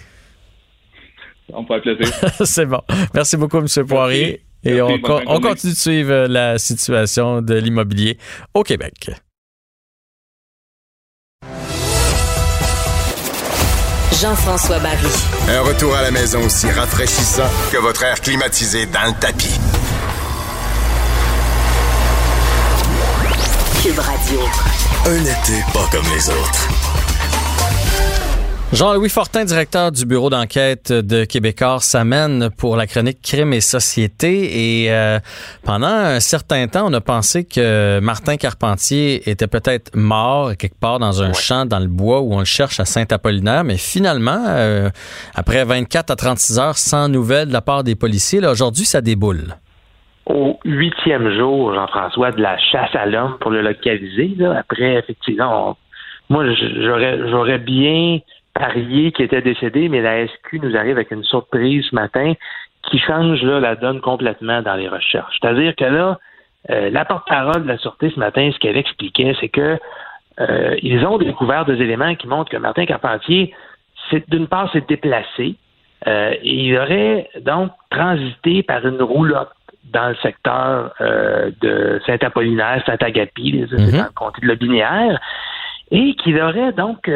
On 1.53 1.63
peut 1.65 1.81
plaisir. 1.81 2.07
C'est 2.45 2.65
bon. 2.65 2.81
Merci 3.13 3.37
beaucoup, 3.37 3.57
M. 3.57 3.67
Poirier. 3.87 4.41
Et 4.63 4.81
on, 4.81 4.99
on 5.27 5.39
continue 5.39 5.73
de 5.73 5.77
suivre 5.77 6.25
la 6.27 6.57
situation 6.57 7.41
de 7.41 7.53
l'immobilier 7.55 8.17
au 8.55 8.63
Québec. 8.63 9.11
Jean-François 14.21 14.79
Barry. 14.79 15.05
Un 15.49 15.61
retour 15.61 15.93
à 15.93 16.01
la 16.01 16.09
maison 16.09 16.43
aussi 16.43 16.71
rafraîchissant 16.71 17.49
que 17.71 17.77
votre 17.77 18.01
air 18.03 18.19
climatisé 18.21 18.85
dans 18.87 19.05
le 19.05 19.19
tapis. 19.19 19.59
Cube 23.83 23.99
Radio. 23.99 24.39
Un 25.05 25.21
été 25.21 25.61
pas 25.73 25.87
comme 25.91 26.05
les 26.15 26.29
autres. 26.29 27.14
Jean-Louis 28.73 29.09
Fortin, 29.09 29.45
directeur 29.45 29.91
du 29.91 30.05
bureau 30.05 30.29
d'enquête 30.29 30.91
de 30.91 31.23
Québécois, 31.23 31.77
s'amène 31.79 32.49
pour 32.57 32.75
la 32.75 32.87
chronique 32.87 33.21
Crime 33.21 33.53
et 33.53 33.61
Société. 33.61 34.83
Et 34.83 34.91
euh, 34.91 35.19
pendant 35.63 35.85
un 35.85 36.19
certain 36.19 36.67
temps, 36.67 36.87
on 36.87 36.93
a 36.93 36.99
pensé 36.99 37.45
que 37.45 37.99
Martin 37.99 38.37
Carpentier 38.37 39.29
était 39.29 39.47
peut-être 39.47 39.95
mort 39.95 40.57
quelque 40.57 40.79
part 40.79 40.97
dans 40.97 41.21
un 41.21 41.31
champ 41.33 41.65
dans 41.65 41.79
le 41.79 41.87
bois 41.87 42.21
où 42.21 42.33
on 42.33 42.39
le 42.39 42.45
cherche 42.45 42.79
à 42.79 42.85
Saint-Apollinaire. 42.85 43.63
Mais 43.63 43.77
finalement, 43.77 44.43
euh, 44.47 44.89
après 45.35 45.63
24 45.63 46.11
à 46.11 46.15
36 46.15 46.59
heures 46.59 46.77
sans 46.77 47.07
nouvelles 47.07 47.49
de 47.49 47.53
la 47.53 47.61
part 47.61 47.83
des 47.83 47.95
policiers, 47.95 48.45
aujourd'hui, 48.45 48.85
ça 48.85 49.01
déboule 49.01 49.55
au 50.27 50.57
huitième 50.65 51.37
jour, 51.37 51.71
Jean-François, 51.75 52.31
de 52.31 52.41
la 52.41 52.57
chasse 52.57 52.95
à 52.95 53.05
l'homme 53.05 53.37
pour 53.39 53.51
le 53.51 53.61
localiser. 53.61 54.33
Là. 54.39 54.57
Après, 54.57 54.95
effectivement, 54.95 55.77
moi, 56.29 56.43
j'aurais, 56.81 57.29
j'aurais 57.29 57.59
bien 57.59 58.19
parié 58.55 59.11
qu'il 59.11 59.25
était 59.25 59.41
décédé, 59.41 59.89
mais 59.89 60.01
la 60.01 60.25
SQ 60.25 60.63
nous 60.63 60.75
arrive 60.75 60.95
avec 60.95 61.11
une 61.11 61.23
surprise 61.23 61.85
ce 61.89 61.95
matin 61.95 62.33
qui 62.89 62.99
change 62.99 63.43
là, 63.43 63.59
la 63.59 63.75
donne 63.75 63.99
complètement 64.01 64.61
dans 64.61 64.75
les 64.75 64.87
recherches. 64.87 65.37
C'est-à-dire 65.39 65.75
que 65.75 65.85
là, 65.85 66.19
euh, 66.69 66.89
la 66.89 67.05
porte-parole 67.05 67.63
de 67.63 67.67
la 67.67 67.77
Sûreté 67.77 68.11
ce 68.13 68.19
matin, 68.19 68.49
ce 68.53 68.59
qu'elle 68.59 68.77
expliquait, 68.77 69.35
c'est 69.39 69.49
que 69.49 69.77
euh, 70.39 70.75
ils 70.81 71.05
ont 71.05 71.17
découvert 71.17 71.65
des 71.65 71.81
éléments 71.81 72.15
qui 72.15 72.27
montrent 72.27 72.51
que 72.51 72.57
Martin 72.57 72.85
Carpentier, 72.85 73.53
c'est 74.09 74.27
d'une 74.29 74.47
part, 74.47 74.71
s'est 74.71 74.83
déplacé. 74.87 75.55
Euh, 76.07 76.31
et 76.41 76.65
il 76.65 76.77
aurait 76.77 77.29
donc 77.41 77.71
transité 77.89 78.63
par 78.63 78.85
une 78.85 79.01
roulotte 79.01 79.51
dans 79.85 80.09
le 80.09 80.15
secteur 80.15 80.93
de 80.99 82.01
Saint-Apollinaire, 82.05 82.83
Saint-Agapi, 82.85 83.53
mm-hmm. 83.53 83.91
dans 83.91 84.03
le 84.03 84.13
comté 84.13 84.41
de 84.41 84.47
Lobinière, 84.47 85.19
et 85.91 86.15
qu'il 86.15 86.41
aurait 86.41 86.73
donc 86.73 87.09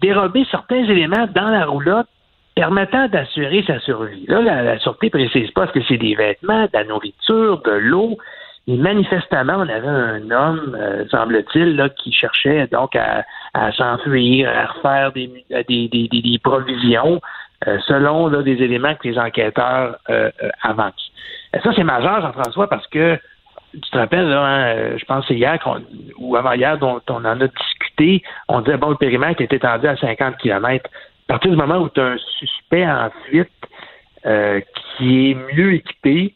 dérobé 0.00 0.46
certains 0.50 0.84
éléments 0.84 1.26
dans 1.34 1.48
la 1.48 1.66
roulotte 1.66 2.08
permettant 2.54 3.08
d'assurer 3.08 3.62
sa 3.66 3.78
survie. 3.80 4.26
Là, 4.26 4.42
la, 4.42 4.62
la 4.62 4.78
sûreté 4.78 5.10
précise 5.10 5.50
pas 5.52 5.66
que 5.68 5.80
c'est 5.86 5.96
des 5.96 6.14
vêtements, 6.14 6.64
de 6.64 6.70
la 6.72 6.84
nourriture, 6.84 7.62
de 7.62 7.70
l'eau, 7.70 8.18
et 8.68 8.76
manifestement, 8.76 9.54
on 9.56 9.68
avait 9.68 9.88
un 9.88 10.30
homme, 10.30 10.76
euh, 10.78 11.06
semble-t-il, 11.10 11.76
là, 11.76 11.88
qui 11.88 12.12
cherchait 12.12 12.66
donc 12.66 12.94
à, 12.96 13.24
s'enfuir, 13.72 14.50
à 14.50 14.66
refaire 14.66 15.10
des, 15.12 15.30
des, 15.68 15.88
des, 15.88 16.08
des 16.08 16.38
provisions 16.38 17.18
euh, 17.66 17.78
selon 17.86 18.28
là, 18.28 18.42
des 18.42 18.62
éléments 18.62 18.94
que 18.94 19.08
les 19.08 19.18
enquêteurs 19.18 19.96
euh, 20.10 20.30
avancent. 20.62 21.10
ça, 21.64 21.70
c'est 21.74 21.82
majeur, 21.82 22.20
Jean-François, 22.20 22.68
parce 22.68 22.86
que 22.88 23.18
tu 23.72 23.90
te 23.90 23.98
rappelles, 23.98 24.28
là, 24.28 24.44
hein, 24.44 24.96
je 24.96 25.04
pense 25.04 25.24
c'est 25.28 25.34
hier 25.34 25.58
ou 26.18 26.36
avant-hier 26.36 26.78
dont 26.78 27.00
on 27.08 27.24
en 27.24 27.40
a 27.40 27.46
discuté, 27.46 28.22
on 28.48 28.60
disait 28.60 28.76
bon, 28.76 28.90
le 28.90 28.96
périmètre 28.96 29.40
était 29.40 29.56
étendu 29.56 29.86
à 29.86 29.96
50 29.96 30.36
km. 30.38 30.88
À 31.28 31.32
partir 31.34 31.50
du 31.50 31.56
moment 31.56 31.78
où 31.78 31.88
tu 31.88 32.00
as 32.00 32.06
un 32.06 32.16
suspect 32.38 32.86
en 32.86 33.10
fuite 33.28 33.50
qui 34.96 35.30
est 35.30 35.54
mieux 35.54 35.74
équipé, 35.74 36.34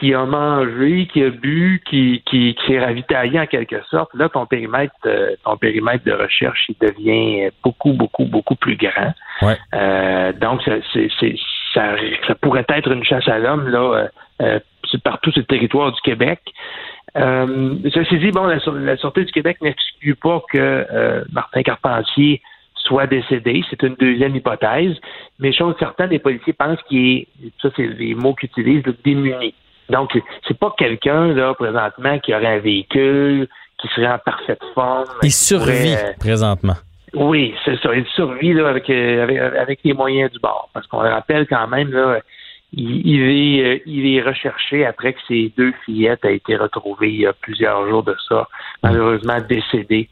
qui 0.00 0.14
a 0.14 0.24
mangé, 0.24 1.06
qui 1.12 1.22
a 1.22 1.28
bu, 1.28 1.82
qui, 1.86 2.22
qui, 2.24 2.54
qui 2.54 2.66
s'est 2.66 2.80
ravitaillé 2.80 3.38
en 3.38 3.46
quelque 3.46 3.84
sorte, 3.90 4.10
là, 4.14 4.30
ton 4.30 4.46
périmètre, 4.46 4.94
euh, 5.04 5.36
ton 5.44 5.58
périmètre 5.58 6.04
de 6.04 6.12
recherche, 6.12 6.70
il 6.70 6.76
devient 6.80 7.50
beaucoup, 7.62 7.92
beaucoup, 7.92 8.24
beaucoup 8.24 8.54
plus 8.56 8.76
grand. 8.76 9.12
Ouais. 9.42 9.58
Euh, 9.74 10.32
donc, 10.32 10.62
ça, 10.62 10.72
c'est, 10.94 11.10
ça, 11.74 11.96
ça, 12.26 12.34
pourrait 12.36 12.64
être 12.70 12.90
une 12.90 13.04
chasse 13.04 13.28
à 13.28 13.38
l'homme, 13.38 13.68
là, 13.68 13.78
euh, 13.78 14.08
partout 15.04 15.30
sur 15.32 15.40
le 15.40 15.46
territoire 15.46 15.92
du 15.92 16.00
Québec. 16.00 16.40
Euh, 17.16 17.74
ceci 17.92 18.18
dit, 18.18 18.30
bon, 18.30 18.46
la, 18.46 18.58
la 18.80 18.96
Sûreté 18.96 19.24
du 19.24 19.32
Québec 19.32 19.58
n'exclut 19.60 20.14
pas 20.14 20.42
que 20.52 21.24
Martin 21.32 21.62
Carpentier 21.62 22.40
soit 22.74 23.06
décédé. 23.06 23.62
C'est 23.70 23.82
une 23.82 23.94
deuxième 23.94 24.34
hypothèse. 24.34 24.96
Mais 25.38 25.52
chose 25.52 25.74
certaine, 25.78 26.10
les 26.10 26.18
policiers 26.18 26.52
pensent 26.52 26.82
qu'il 26.88 27.18
est, 27.18 27.26
ça 27.62 27.68
c'est 27.76 27.86
les 27.86 28.14
mots 28.14 28.34
qu'ils 28.34 28.48
utilisent, 28.50 28.84
démuni. 29.04 29.54
Donc, 29.88 30.10
c'est 30.46 30.58
pas 30.58 30.72
quelqu'un, 30.78 31.28
là, 31.28 31.54
présentement, 31.54 32.18
qui 32.20 32.34
aurait 32.34 32.46
un 32.46 32.58
véhicule, 32.58 33.48
qui 33.80 33.88
serait 33.88 34.08
en 34.08 34.18
parfaite 34.18 34.60
forme. 34.74 35.06
Il 35.22 35.32
survit 35.32 35.94
euh, 35.94 36.12
présentement. 36.18 36.76
Oui, 37.12 37.54
c'est 37.64 37.76
ça. 37.80 37.94
Il 37.94 38.06
survit 38.14 38.52
là, 38.52 38.68
avec, 38.68 38.88
euh, 38.88 39.60
avec, 39.60 39.80
les 39.82 39.92
moyens 39.92 40.30
du 40.30 40.38
bord. 40.38 40.70
Parce 40.72 40.86
qu'on 40.86 41.02
le 41.02 41.08
rappelle 41.08 41.46
quand 41.48 41.66
même, 41.66 41.90
là, 41.90 42.20
il, 42.72 43.20
est, 43.20 43.64
euh, 43.64 43.78
il 43.86 44.14
est 44.14 44.22
recherché 44.22 44.86
après 44.86 45.12
que 45.12 45.20
ses 45.26 45.52
deux 45.56 45.72
fillettes 45.84 46.24
aient 46.24 46.36
été 46.36 46.56
retrouvées 46.56 47.10
il 47.10 47.20
y 47.20 47.26
a 47.26 47.32
plusieurs 47.32 47.88
jours 47.88 48.02
de 48.02 48.14
ça, 48.28 48.48
malheureusement 48.82 49.38
décédées 49.48 50.08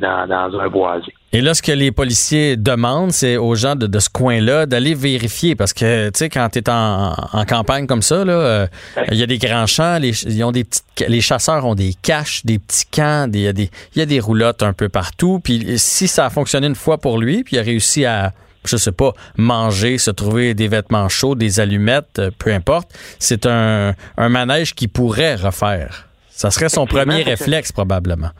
dans, 0.00 0.28
dans 0.28 0.60
un 0.60 0.68
boisé. 0.68 1.12
Et 1.34 1.40
là, 1.40 1.54
ce 1.54 1.62
que 1.62 1.72
les 1.72 1.92
policiers 1.92 2.58
demandent, 2.58 3.10
c'est 3.10 3.38
aux 3.38 3.54
gens 3.54 3.74
de, 3.74 3.98
ce 3.98 4.10
coin-là 4.10 4.66
d'aller 4.66 4.94
vérifier 4.94 5.54
parce 5.54 5.72
que, 5.72 6.10
tu 6.10 6.18
sais, 6.18 6.28
quand 6.28 6.46
tu 6.50 6.58
es 6.58 6.68
en, 6.68 7.14
campagne 7.48 7.86
comme 7.86 8.02
ça, 8.02 8.22
là, 8.22 8.32
euh, 8.34 8.66
il 9.10 9.16
y 9.16 9.22
a 9.22 9.26
des 9.26 9.38
grands 9.38 9.66
champs, 9.66 9.98
les, 9.98 10.10
ils 10.26 10.44
ont 10.44 10.52
des 10.52 10.64
petites, 10.64 10.84
les 11.08 11.22
chasseurs 11.22 11.64
ont 11.64 11.74
des 11.74 11.94
caches, 12.02 12.44
des 12.44 12.58
petits 12.58 12.84
camps, 12.84 13.30
il 13.32 13.40
y, 13.40 13.48
a 13.48 13.54
des, 13.54 13.70
y 13.96 14.02
a 14.02 14.06
des 14.06 14.20
roulottes 14.20 14.62
un 14.62 14.74
peu 14.74 14.90
partout. 14.90 15.40
Puis 15.42 15.78
si 15.78 16.06
ça 16.06 16.26
a 16.26 16.30
fonctionné 16.30 16.66
une 16.66 16.74
fois 16.74 16.98
pour 16.98 17.18
lui, 17.18 17.42
puis 17.42 17.56
il 17.56 17.58
a 17.58 17.62
réussi 17.62 18.04
à 18.04 18.34
je 18.64 18.76
sais 18.76 18.92
pas, 18.92 19.12
manger, 19.36 19.98
se 19.98 20.10
trouver 20.10 20.54
des 20.54 20.68
vêtements 20.68 21.08
chauds, 21.08 21.34
des 21.34 21.60
allumettes, 21.60 22.18
euh, 22.18 22.30
peu 22.38 22.52
importe, 22.52 22.90
c'est 23.18 23.46
un, 23.46 23.94
un 24.16 24.28
manège 24.28 24.74
qu'il 24.74 24.88
pourrait 24.88 25.34
refaire. 25.34 26.06
Ça 26.28 26.50
serait 26.50 26.68
son 26.68 26.86
premier 26.86 27.22
réflexe, 27.22 27.72
probablement. 27.72 28.30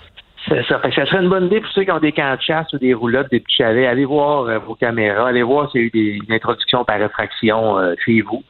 C'est 0.49 0.65
ça. 0.67 0.81
ça 0.83 1.07
serait 1.07 1.23
une 1.23 1.29
bonne 1.29 1.47
idée 1.47 1.61
pour 1.61 1.71
ceux 1.71 1.85
qui 1.85 1.93
ont 1.93 2.01
des 2.01 2.13
camps 2.13 2.35
de 2.35 2.41
chasse 2.41 2.73
ou 2.73 2.79
des 2.79 2.95
roulottes, 2.95 3.31
des 3.31 3.41
petits 3.41 3.57
chalets. 3.59 3.87
Allez 3.87 4.05
voir 4.05 4.45
euh, 4.45 4.59
vos 4.59 4.75
caméras. 4.75 5.29
Allez 5.29 5.43
voir 5.43 5.71
s'il 5.71 5.83
y 5.83 5.85
a 5.85 5.87
eu 5.87 5.91
des, 5.91 6.21
une 6.27 6.33
introduction 6.33 6.85
par 6.85 6.99
réfraction 6.99 7.79
euh, 7.79 7.95
chez 8.05 8.21
vous. 8.23 8.43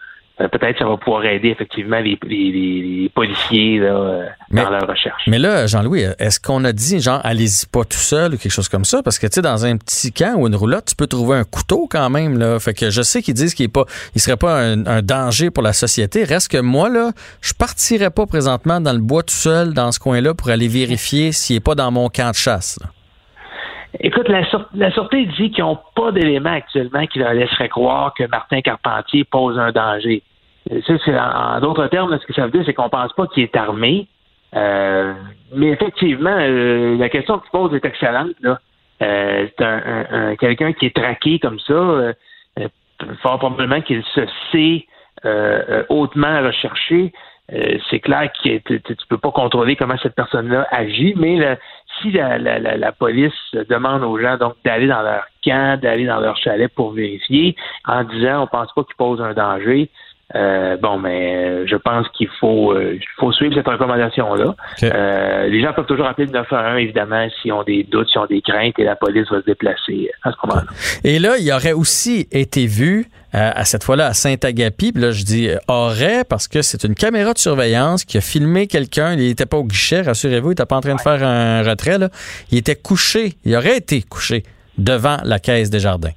Euh, 0.43 0.49
peut-être 0.49 0.79
ça 0.79 0.87
va 0.87 0.97
pouvoir 0.97 1.25
aider 1.25 1.49
effectivement 1.49 1.99
les, 2.01 2.17
policiers 3.15 3.79
là, 3.79 4.25
dans 4.51 4.71
leur 4.71 4.89
recherche. 4.89 5.23
Mais 5.27 5.39
là, 5.39 5.67
Jean-Louis, 5.67 6.05
est-ce 6.19 6.41
qu'on 6.41 6.65
a 6.65 6.73
dit, 6.73 7.01
genre, 7.01 7.21
allez-y 7.23 7.67
pas 7.67 7.85
tout 7.85 7.99
seul 7.99 8.35
ou 8.35 8.37
quelque 8.37 8.53
chose 8.53 8.69
comme 8.69 8.85
ça? 8.85 9.03
Parce 9.03 9.19
que, 9.19 9.27
tu 9.27 9.35
sais, 9.35 9.43
dans 9.43 9.65
un 9.65 9.77
petit 9.77 10.13
camp 10.13 10.35
ou 10.37 10.47
une 10.47 10.57
roulotte, 10.57 10.87
tu 10.87 10.97
peux 10.97 11.07
trouver 11.07 11.37
un 11.37 11.45
couteau 11.45 11.87
quand 11.91 12.11
même. 12.11 12.39
Là. 12.39 12.59
Fait 12.59 12.75
que 12.75 12.91
je 12.91 13.03
sais 13.03 13.23
qu'ils 13.23 13.35
disent 13.35 13.55
qu'il 13.55 13.67
ne 13.67 13.73
pas, 13.73 13.85
il 14.15 14.21
serait 14.21 14.37
pas 14.37 14.59
un, 14.61 15.03
danger 15.03 15.51
pour 15.51 15.63
la 15.63 15.73
société. 15.73 16.25
Reste 16.25 16.51
que 16.51 16.61
moi, 16.61 16.89
là, 16.89 17.11
je 17.41 17.53
partirais 17.53 18.11
pas 18.11 18.27
présentement 18.27 18.81
dans 18.81 18.93
le 18.93 19.01
bois 19.01 19.23
tout 19.23 19.35
seul, 19.35 19.75
dans 19.75 19.93
ce 19.93 20.01
coin-là, 20.01 20.35
pour 20.35 20.49
aller 20.51 20.69
vérifier 20.69 21.33
s'il 21.33 21.57
n'est 21.57 21.61
pas 21.61 21.75
dans 21.75 21.91
mon 21.91 22.09
camp 22.09 22.31
de 22.31 22.37
chasse. 22.37 22.79
Écoute, 24.01 24.29
la, 24.29 24.43
la 24.75 24.91
Sûreté 24.93 25.27
dit 25.39 25.51
qu'ils 25.51 25.65
n'ont 25.65 25.79
pas 25.95 26.13
d'éléments 26.13 26.55
actuellement 26.55 27.07
qui 27.07 27.19
leur 27.19 27.35
laisseraient 27.35 27.69
croire 27.69 28.15
que 28.15 28.25
Martin 28.25 28.61
Carpentier 28.63 29.25
pose 29.25 29.59
un 29.59 29.71
danger. 29.71 30.23
Euh, 30.71 30.81
ça, 30.87 30.95
c'est 31.05 31.19
en, 31.19 31.61
d'autres 31.61 31.87
termes, 31.89 32.17
ce 32.19 32.27
que 32.27 32.35
ça 32.35 32.45
veut 32.45 32.51
dire, 32.51 32.63
c'est 32.65 32.75
qu'on 32.75 32.89
pense 32.89 33.13
pas 33.15 33.27
qu'il 33.29 33.43
est 33.43 33.57
armé. 33.57 34.07
Euh, 34.55 35.15
mais 35.55 35.69
effectivement, 35.69 36.37
euh, 36.39 36.97
la 36.97 37.09
question 37.09 37.39
que 37.39 37.45
tu 37.45 37.51
poses 37.51 37.75
est 37.75 37.85
excellente. 37.85 38.35
Là. 38.43 38.59
c'est 39.01 39.61
un, 39.61 40.37
quelqu'un 40.37 40.73
qui 40.73 40.87
est 40.87 40.97
traqué 40.97 41.39
comme 41.39 41.59
ça. 41.61 42.15
fort 43.23 43.39
probablement 43.39 43.81
qu'il 43.81 44.03
se 44.15 44.21
sait 44.53 44.87
hautement 45.89 46.43
recherché. 46.43 47.13
c'est 47.91 48.01
clair 48.01 48.31
que 48.33 48.59
tu, 48.59 48.75
ne 48.75 48.95
peux 49.09 49.19
pas 49.19 49.33
contrôler 49.33 49.75
comment 49.75 49.97
cette 50.03 50.15
personne-là 50.15 50.69
agit, 50.71 51.15
mais 51.17 51.59
si 52.01 52.13
la, 52.13 52.39
la, 52.39 52.59
la, 52.59 52.93
police 52.93 53.33
demande 53.69 54.05
aux 54.05 54.19
gens 54.19 54.37
donc 54.37 54.55
d'aller 54.65 54.87
dans 54.87 55.03
leur 55.03 55.25
camp, 55.45 55.81
d'aller 55.81 56.07
dans 56.07 56.21
leur 56.21 56.37
chalet 56.37 56.73
pour 56.73 56.93
vérifier, 56.93 57.57
en 57.87 58.05
disant 58.05 58.43
on 58.43 58.47
pense 58.47 58.73
pas 58.75 58.85
qu'il 58.85 58.97
pose 58.97 59.21
un 59.21 59.33
danger, 59.33 59.91
euh, 60.35 60.77
bon, 60.77 60.99
mais 60.99 61.37
euh, 61.37 61.67
je 61.67 61.77
pense 61.77 62.07
qu'il 62.17 62.29
faut, 62.41 62.73
euh, 62.73 62.99
faut 63.19 63.33
suivre 63.33 63.55
cette 63.55 63.69
recommandation-là. 63.69 64.55
les 65.47 65.63
gens 65.63 65.73
peuvent 65.73 65.87
toujours 65.87 66.07
appeler 66.07 66.27
le 66.27 66.33
911, 66.33 66.81
évidemment, 66.81 67.27
s'ils 67.41 67.53
ont 67.53 67.63
des 67.63 67.85
doutes, 67.85 68.09
s'ils 68.09 68.21
ont 68.21 68.27
des 68.27 68.41
craintes, 68.41 68.79
et 68.79 68.85
la 68.85 68.97
police 68.97 69.31
va 69.31 69.41
se 69.41 69.47
déplacer 69.47 70.11
à 70.23 70.31
ce 70.33 70.37
moment-là. 70.47 70.67
Et 71.05 71.19
là, 71.19 71.37
il 71.39 71.53
aurait 71.53 71.73
aussi 71.73 72.27
été 72.31 72.67
vu, 72.67 73.07
à 73.33 73.65
cette 73.65 73.85
fois-là, 73.85 74.07
à 74.07 74.15
Saint-Agapi, 74.15 74.93
puis 74.93 75.03
là, 75.03 75.11
je 75.11 75.25
dis 75.25 75.49
aurait, 75.69 76.25
parce 76.25 76.49
que 76.49 76.63
c'est 76.63 76.85
une 76.85 76.95
caméra 76.95 77.33
de 77.33 77.39
surveillance 77.39 78.05
qui 78.05 78.19
a 78.19 78.21
filmé 78.21 78.67
quelqu'un, 78.67 79.13
il 79.13 79.21
n'était 79.21 79.47
pas 79.47 79.57
au 79.57 79.65
guichet, 79.65 80.03
rassurez-vous, 80.03 80.49
il 80.49 80.51
n'était 80.51 80.67
pas 80.67 80.77
en 80.77 80.81
train 80.81 80.95
de 80.95 81.01
faire 81.01 81.23
un 81.23 81.63
retrait, 81.63 81.99
là. 81.99 82.09
il 82.51 82.59
était 82.59 82.77
couché, 82.77 83.35
il 83.45 83.57
aurait 83.57 83.79
été 83.79 84.03
couché 84.03 84.43
devant 84.79 85.19
la 85.25 85.39
caisse 85.39 85.71
des 85.71 85.81
jardins 85.81 86.13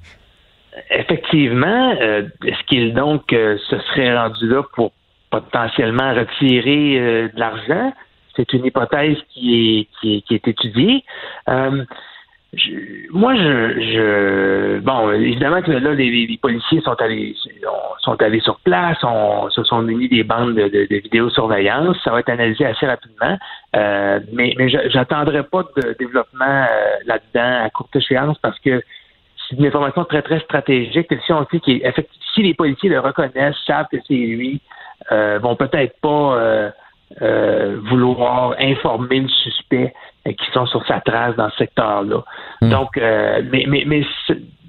effectivement, 0.90 1.94
euh, 2.00 2.22
est-ce 2.44 2.62
qu'il 2.66 2.94
donc 2.94 3.32
euh, 3.32 3.58
se 3.68 3.78
serait 3.78 4.16
rendu 4.16 4.46
là 4.48 4.62
pour 4.74 4.92
potentiellement 5.30 6.14
retirer 6.14 6.98
euh, 6.98 7.28
de 7.28 7.40
l'argent? 7.40 7.92
C'est 8.36 8.52
une 8.52 8.66
hypothèse 8.66 9.16
qui 9.30 9.80
est, 9.80 9.88
qui 10.00 10.34
est, 10.34 10.48
étudiée. 10.48 11.02
moi, 11.48 13.34
je, 13.34 14.78
bon, 14.80 15.10
évidemment 15.12 15.62
que 15.62 15.70
là, 15.70 15.94
les, 15.94 16.38
policiers 16.42 16.82
sont 16.82 17.00
allés 17.00 17.34
sont 18.00 18.20
allés 18.22 18.40
sur 18.40 18.60
place, 18.60 18.98
on, 19.02 19.48
se 19.48 19.64
sont 19.64 19.80
munis 19.80 20.10
des 20.10 20.22
bandes 20.22 20.54
de, 20.54 20.86
vidéosurveillance. 20.90 21.96
Ça 22.04 22.10
va 22.10 22.20
être 22.20 22.28
analysé 22.28 22.66
assez 22.66 22.84
rapidement, 22.84 23.38
mais 24.34 24.54
j'attendrai 24.90 25.42
pas 25.44 25.62
de 25.74 25.96
développement 25.98 26.66
là-dedans 27.06 27.64
à 27.64 27.70
courte 27.70 27.96
échéance 27.96 28.36
parce 28.42 28.58
que 28.58 28.82
c'est 29.48 29.56
une 29.56 29.66
information 29.66 30.04
très, 30.04 30.22
très 30.22 30.40
stratégique. 30.40 31.08
Si 31.24 31.32
on 31.32 31.46
sait 31.50 31.60
qu'il 31.60 31.82
si 32.34 32.42
les 32.42 32.54
policiers 32.54 32.90
le 32.90 33.00
reconnaissent, 33.00 33.56
savent 33.66 33.86
que 33.90 33.98
c'est 34.06 34.14
lui, 34.14 34.60
euh, 35.12 35.38
vont 35.40 35.56
peut-être 35.56 35.98
pas 36.00 36.36
euh, 36.36 36.70
euh, 37.22 37.80
vouloir 37.88 38.54
informer 38.58 39.20
le 39.20 39.28
suspect 39.28 39.94
euh, 40.26 40.32
qui 40.32 40.50
sont 40.52 40.66
sur 40.66 40.84
sa 40.86 41.00
trace 41.00 41.36
dans 41.36 41.50
ce 41.50 41.56
secteur-là. 41.58 42.24
Hmm. 42.60 42.70
Donc, 42.70 42.96
mais, 42.96 43.64
mais, 43.68 43.84
mais 43.86 44.02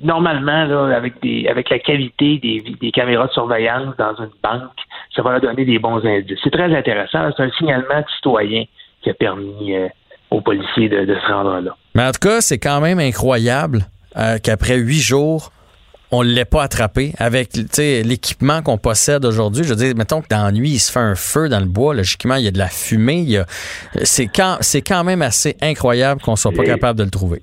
normalement, 0.03 0.65
là, 0.65 0.95
avec 0.95 1.21
des 1.21 1.47
avec 1.47 1.69
la 1.69 1.79
qualité 1.79 2.37
des, 2.37 2.63
des 2.79 2.91
caméras 2.91 3.27
de 3.27 3.31
surveillance 3.31 3.95
dans 3.97 4.15
une 4.15 4.31
banque, 4.43 4.71
ça 5.15 5.21
va 5.21 5.31
leur 5.31 5.41
donner 5.41 5.65
des 5.65 5.79
bons 5.79 6.05
indices. 6.05 6.39
C'est 6.43 6.51
très 6.51 6.73
intéressant. 6.75 7.29
C'est 7.35 7.43
un 7.43 7.51
signalement 7.51 8.03
citoyen 8.15 8.65
qui 9.01 9.09
a 9.09 9.13
permis 9.13 9.75
aux 10.29 10.41
policiers 10.41 10.89
de, 10.89 11.05
se 11.05 11.31
rendre 11.31 11.59
là. 11.59 11.75
Mais 11.95 12.03
en 12.03 12.11
tout 12.11 12.27
cas, 12.27 12.41
c'est 12.41 12.59
quand 12.59 12.81
même 12.81 12.99
incroyable 12.99 13.85
euh, 14.17 14.37
qu'après 14.41 14.77
huit 14.77 14.99
jours, 14.99 15.51
on 16.11 16.23
ne 16.23 16.29
l'ait 16.29 16.45
pas 16.45 16.63
attrapé 16.63 17.13
avec 17.17 17.49
l'équipement 17.77 18.61
qu'on 18.61 18.77
possède 18.77 19.25
aujourd'hui. 19.25 19.63
Je 19.63 19.69
veux 19.69 19.75
dire, 19.75 19.93
mettons 19.95 20.21
que 20.21 20.27
dans 20.29 20.45
la 20.45 20.51
nuit, 20.51 20.69
il 20.69 20.79
se 20.79 20.91
fait 20.91 20.99
un 20.99 21.15
feu 21.15 21.49
dans 21.49 21.59
le 21.59 21.65
bois, 21.65 21.93
logiquement, 21.93 22.35
il 22.35 22.45
y 22.45 22.47
a 22.47 22.51
de 22.51 22.57
la 22.57 22.69
fumée. 22.69 23.41
C'est 24.03 24.27
quand, 24.27 24.59
quand 24.85 25.03
même 25.03 25.21
assez 25.21 25.57
incroyable 25.61 26.21
qu'on 26.21 26.31
ne 26.31 26.37
soit 26.37 26.53
pas 26.53 26.63
capable 26.63 26.97
de 26.99 27.03
le 27.03 27.09
trouver 27.09 27.41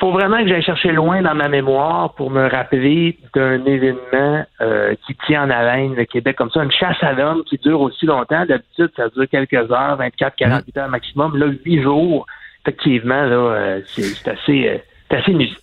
faut 0.00 0.12
vraiment 0.12 0.42
que 0.42 0.48
j'aille 0.48 0.62
chercher 0.62 0.92
loin 0.92 1.20
dans 1.20 1.34
ma 1.34 1.48
mémoire 1.48 2.14
pour 2.14 2.30
me 2.30 2.48
rappeler 2.48 3.18
d'un 3.34 3.64
événement 3.66 4.44
euh, 4.62 4.94
qui 5.06 5.14
tient 5.26 5.44
en 5.44 5.50
haleine 5.50 5.94
le 5.94 6.06
Québec 6.06 6.36
comme 6.36 6.50
ça, 6.50 6.64
une 6.64 6.72
chasse 6.72 7.02
à 7.02 7.12
l'homme 7.12 7.44
qui 7.44 7.58
dure 7.58 7.82
aussi 7.82 8.06
longtemps. 8.06 8.46
D'habitude, 8.46 8.90
ça 8.96 9.08
dure 9.10 9.28
quelques 9.28 9.70
heures, 9.70 9.96
24, 9.96 10.36
48 10.36 10.76
heures 10.78 10.88
maximum. 10.88 11.36
Là, 11.36 11.46
huit 11.64 11.82
jours, 11.82 12.26
effectivement, 12.64 13.22
là, 13.22 13.36
euh, 13.36 13.80
c'est 13.86 14.28
assez. 14.28 14.68
Euh, 14.68 14.78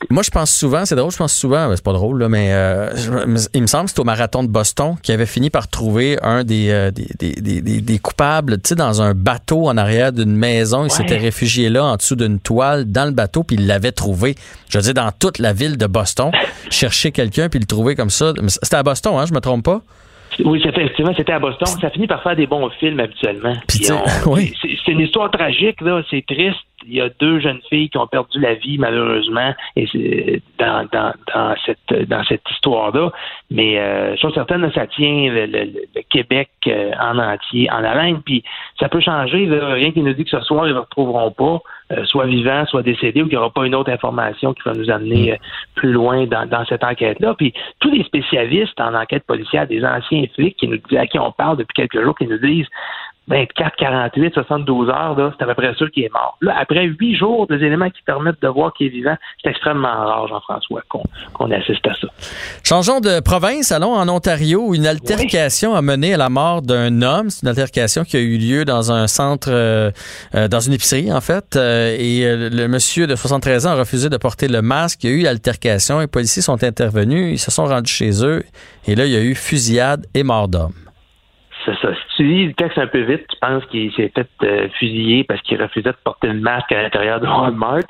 moi, 0.09 0.23
je 0.23 0.29
pense 0.29 0.51
souvent, 0.51 0.83
c'est 0.85 0.95
drôle, 0.95 1.11
je 1.11 1.17
pense 1.17 1.33
souvent, 1.33 1.73
c'est 1.73 1.83
pas 1.83 1.93
drôle, 1.93 2.19
là, 2.19 2.27
mais 2.27 2.49
euh, 2.51 2.89
il 3.53 3.61
me 3.61 3.67
semble 3.67 3.85
que 3.85 3.91
c'est 3.91 3.99
au 3.99 4.03
marathon 4.03 4.43
de 4.43 4.49
Boston 4.49 4.95
qui 5.01 5.13
avait 5.13 5.25
fini 5.25 5.49
par 5.49 5.69
trouver 5.69 6.17
un 6.21 6.43
des, 6.43 6.69
euh, 6.69 6.91
des, 6.91 7.07
des, 7.17 7.61
des, 7.61 7.81
des, 7.81 7.99
coupables, 7.99 8.57
tu 8.61 8.69
sais, 8.69 8.75
dans 8.75 9.01
un 9.01 9.13
bateau 9.13 9.67
en 9.67 9.77
arrière 9.77 10.11
d'une 10.11 10.35
maison. 10.35 10.83
Il 10.83 10.91
s'était 10.91 11.17
réfugié 11.17 11.69
là, 11.69 11.85
en 11.85 11.95
dessous 11.95 12.17
d'une 12.17 12.39
toile, 12.39 12.91
dans 12.91 13.05
le 13.05 13.11
bateau, 13.11 13.43
puis 13.43 13.55
il 13.57 13.67
l'avait 13.67 13.93
trouvé. 13.93 14.35
Je 14.69 14.79
veux 14.79 14.83
dire, 14.83 14.93
dans 14.93 15.11
toute 15.17 15.39
la 15.39 15.53
ville 15.53 15.77
de 15.77 15.87
Boston, 15.87 16.31
chercher 16.69 17.11
quelqu'un, 17.11 17.47
puis 17.47 17.59
le 17.59 17.65
trouver 17.65 17.95
comme 17.95 18.09
ça. 18.09 18.33
C'était 18.47 18.75
à 18.75 18.83
Boston, 18.83 19.13
hein, 19.17 19.25
je 19.27 19.33
me 19.33 19.39
trompe 19.39 19.63
pas? 19.63 19.81
Oui, 20.43 20.61
effectivement, 20.63 21.13
c'était 21.15 21.31
à 21.31 21.39
Boston. 21.39 21.67
Ça 21.79 21.89
finit 21.89 22.05
par 22.05 22.21
faire 22.21 22.35
des 22.35 22.47
bons 22.47 22.69
films 22.79 22.99
habituellement. 22.99 23.53
oui. 24.25 24.53
C'est 24.85 24.91
une 24.91 24.99
histoire 24.99 25.31
tragique, 25.31 25.79
là. 25.81 26.01
C'est 26.09 26.23
triste 26.27 26.66
il 26.88 26.95
y 26.95 27.01
a 27.01 27.09
deux 27.19 27.39
jeunes 27.39 27.61
filles 27.69 27.89
qui 27.89 27.97
ont 27.97 28.07
perdu 28.07 28.39
la 28.39 28.55
vie 28.55 28.77
malheureusement 28.77 29.53
dans, 30.59 32.23
cette 32.27 32.41
histoire-là. 32.51 33.11
Mais 33.51 33.79
euh, 33.79 34.15
suis 34.15 34.33
certaine 34.33 34.71
ça 34.73 34.88
tient 34.88 35.29
le, 35.31 36.01
Québec 36.09 36.49
euh, 36.67 36.91
en 36.99 37.17
entier 37.17 37.69
en 37.71 37.83
haleine. 37.83 38.21
Puis 38.23 38.43
ça 38.79 38.89
peut 38.89 38.99
changer. 38.99 39.47
Rien 39.49 39.91
qui 39.91 40.01
nous 40.01 40.13
dit 40.13 40.23
que 40.23 40.29
ce 40.29 40.41
soir 40.41 40.67
ils 40.67 40.73
ne 40.73 40.79
retrouveront 40.79 41.31
pas, 41.31 41.59
euh, 41.91 42.05
soit 42.05 42.25
vivants, 42.25 42.65
soit 42.65 42.83
décédés, 42.83 43.21
ou 43.21 43.25
qu'il 43.25 43.38
n'y 43.38 43.38
aura 43.38 43.49
pas 43.49 43.65
une 43.65 43.75
autre 43.75 43.91
information 43.91 44.53
qui 44.53 44.61
va 44.65 44.73
nous 44.73 44.89
amener 44.89 45.33
euh, 45.33 45.38
plus 45.75 45.91
loin 45.91 46.25
dans, 46.25 46.45
dans 46.45 46.65
cette 46.65 46.83
enquête-là. 46.83 47.33
Puis 47.35 47.53
tous 47.79 47.91
les 47.91 48.03
spécialistes 48.03 48.79
en 48.79 48.93
enquête 48.93 49.23
policière, 49.23 49.67
des 49.67 49.85
anciens 49.85 50.25
flics 50.35 50.57
qui 50.57 50.67
nous 50.67 50.79
à 50.97 51.07
qui 51.07 51.19
on 51.19 51.31
parle 51.31 51.57
depuis 51.57 51.73
quelques 51.73 52.03
jours, 52.03 52.17
qui 52.17 52.27
nous 52.27 52.39
disent 52.39 52.67
24, 53.28 53.75
48, 53.75 54.34
72 54.34 54.89
heures, 54.89 55.17
là, 55.17 55.34
c'est 55.38 55.43
à 55.43 55.47
peu 55.47 55.55
près 55.55 55.73
sûr 55.75 55.91
qu'il 55.91 56.03
est 56.03 56.13
mort. 56.13 56.38
Là, 56.41 56.55
après 56.59 56.86
huit 56.86 57.15
jours, 57.17 57.45
des 57.47 57.57
éléments 57.57 57.89
qui 57.89 58.01
permettent 58.03 58.41
de 58.41 58.47
voir 58.47 58.73
qu'il 58.73 58.88
est 58.88 58.89
vivant, 58.89 59.15
c'est 59.43 59.49
extrêmement 59.49 59.89
rare, 59.89 60.28
Jean-François, 60.28 60.82
qu'on 60.88 61.51
assiste 61.51 61.86
à 61.88 61.93
ça. 61.93 62.07
Changeons 62.63 63.01
de 63.01 63.19
province, 63.19 63.71
allons 63.71 63.93
en 63.93 64.07
Ontario, 64.07 64.63
où 64.67 64.75
une 64.75 64.88
altercation 64.88 65.75
a 65.75 65.82
mené 65.82 66.13
à 66.13 66.17
la 66.17 66.30
mort 66.30 66.61
d'un 66.61 67.01
homme. 67.01 67.30
C'est 67.30 67.43
une 67.43 67.49
altercation 67.49 68.03
qui 68.03 68.15
a 68.15 68.21
eu 68.21 68.38
lieu 68.38 68.63
dans 68.63 68.91
un 68.91 69.07
centre, 69.07 69.49
euh, 69.51 69.91
euh, 70.36 70.47
dans 70.47 70.61
une 70.61 70.73
épicerie, 70.73 71.11
en 71.11 71.21
fait. 71.21 71.55
Euh, 71.55 71.95
et 71.99 72.49
le 72.49 72.67
monsieur 72.67 73.07
de 73.07 73.15
73 73.15 73.67
ans 73.67 73.71
a 73.71 73.75
refusé 73.75 74.09
de 74.09 74.17
porter 74.17 74.47
le 74.47 74.61
masque. 74.61 75.03
Il 75.03 75.09
y 75.09 75.13
a 75.13 75.15
eu 75.15 75.21
l'altercation. 75.21 75.99
Les 75.99 76.07
policiers 76.07 76.41
sont 76.41 76.63
intervenus. 76.63 77.34
Ils 77.34 77.39
se 77.39 77.51
sont 77.51 77.65
rendus 77.65 77.91
chez 77.91 78.23
eux. 78.23 78.43
Et 78.88 78.95
là, 78.95 79.05
il 79.05 79.11
y 79.11 79.17
a 79.17 79.21
eu 79.21 79.36
fusillade 79.36 80.05
et 80.13 80.23
mort 80.23 80.47
d'homme 80.47 80.86
c'est 81.68 81.78
ça. 81.82 81.93
Si 81.93 82.15
tu 82.15 82.24
lis 82.24 82.47
le 82.47 82.53
texte 82.53 82.78
un 82.78 82.88
peu 82.88 83.01
vite, 83.01 83.28
tu 83.28 83.38
penses 83.41 83.65
qu'il 83.65 83.91
s'est 83.93 84.09
fait 84.15 84.28
euh, 84.43 84.70
fusiller 84.80 85.26
parce 85.26 85.41
qu'il 85.41 85.61
refusait 85.61 85.91
de 85.91 85.97
porter 86.03 86.28
le 86.28 86.39
masque 86.39 86.72
à 86.72 86.82
l'intérieur 86.82 87.20
de 87.20 87.28
Walmart. 87.28 87.84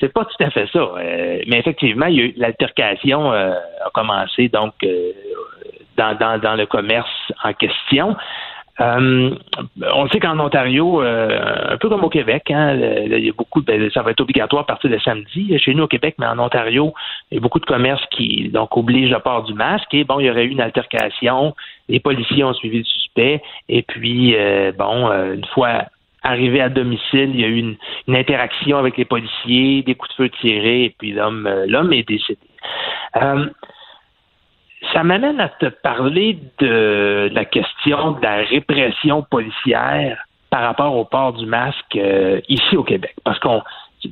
C'est 0.00 0.12
pas 0.12 0.24
tout 0.24 0.42
à 0.42 0.50
fait 0.50 0.66
ça. 0.72 0.78
Euh, 0.78 1.42
mais 1.46 1.58
effectivement, 1.58 2.06
l'altercation 2.36 3.30
euh, 3.32 3.52
a 3.84 3.90
commencé 3.92 4.48
donc 4.48 4.74
dans, 5.98 6.14
dans, 6.16 6.40
dans 6.40 6.54
le 6.54 6.64
commerce 6.64 7.32
en 7.44 7.52
question. 7.52 8.16
Euh, 8.80 9.34
on 9.92 10.08
sait 10.08 10.20
qu'en 10.20 10.38
Ontario, 10.38 11.02
euh, 11.02 11.72
un 11.72 11.76
peu 11.78 11.88
comme 11.88 12.04
au 12.04 12.08
Québec, 12.08 12.50
hein, 12.50 12.76
il 12.76 13.24
y 13.24 13.28
a 13.28 13.32
beaucoup, 13.32 13.60
de, 13.60 13.90
ça 13.90 14.02
va 14.02 14.12
être 14.12 14.20
obligatoire 14.20 14.62
à 14.62 14.66
partir 14.66 14.88
de 14.88 14.98
samedi 14.98 15.58
chez 15.58 15.74
nous 15.74 15.84
au 15.84 15.88
Québec, 15.88 16.14
mais 16.18 16.26
en 16.26 16.38
Ontario, 16.38 16.94
il 17.30 17.36
y 17.36 17.38
a 17.38 17.40
beaucoup 17.40 17.58
de 17.58 17.66
commerces 17.66 18.04
qui 18.10 18.48
donc 18.50 18.76
obligent 18.76 19.10
le 19.10 19.18
port 19.18 19.42
du 19.42 19.54
masque. 19.54 19.92
Et 19.94 20.04
bon, 20.04 20.20
il 20.20 20.26
y 20.26 20.30
aurait 20.30 20.44
eu 20.44 20.50
une 20.50 20.60
altercation, 20.60 21.56
les 21.88 21.98
policiers 21.98 22.44
ont 22.44 22.54
suivi 22.54 22.78
le 22.78 22.84
suspect, 22.84 23.42
et 23.68 23.82
puis 23.82 24.36
euh, 24.36 24.70
bon, 24.78 25.10
une 25.10 25.44
fois 25.46 25.84
arrivé 26.22 26.60
à 26.60 26.68
domicile, 26.68 27.30
il 27.34 27.40
y 27.40 27.44
a 27.44 27.48
eu 27.48 27.58
une, 27.58 27.76
une, 28.06 28.16
interaction 28.16 28.76
avec 28.76 28.96
les 28.96 29.04
policiers, 29.04 29.82
des 29.82 29.94
coups 29.94 30.10
de 30.10 30.24
feu 30.24 30.30
tirés, 30.40 30.84
et 30.84 30.94
puis 30.96 31.12
l'homme 31.12 31.48
l'homme 31.66 31.92
est 31.92 32.06
décédé 32.06 32.38
ça 34.92 35.02
m'amène 35.02 35.40
à 35.40 35.48
te 35.48 35.66
parler 35.66 36.38
de 36.58 37.30
la 37.32 37.44
question 37.44 38.12
de 38.12 38.22
la 38.22 38.36
répression 38.36 39.22
policière 39.22 40.24
par 40.50 40.62
rapport 40.62 40.96
au 40.96 41.04
port 41.04 41.34
du 41.34 41.46
masque 41.46 41.96
euh, 41.96 42.40
ici 42.48 42.76
au 42.76 42.84
Québec. 42.84 43.14
Parce 43.24 43.38
qu'on 43.38 43.62
tu 44.00 44.10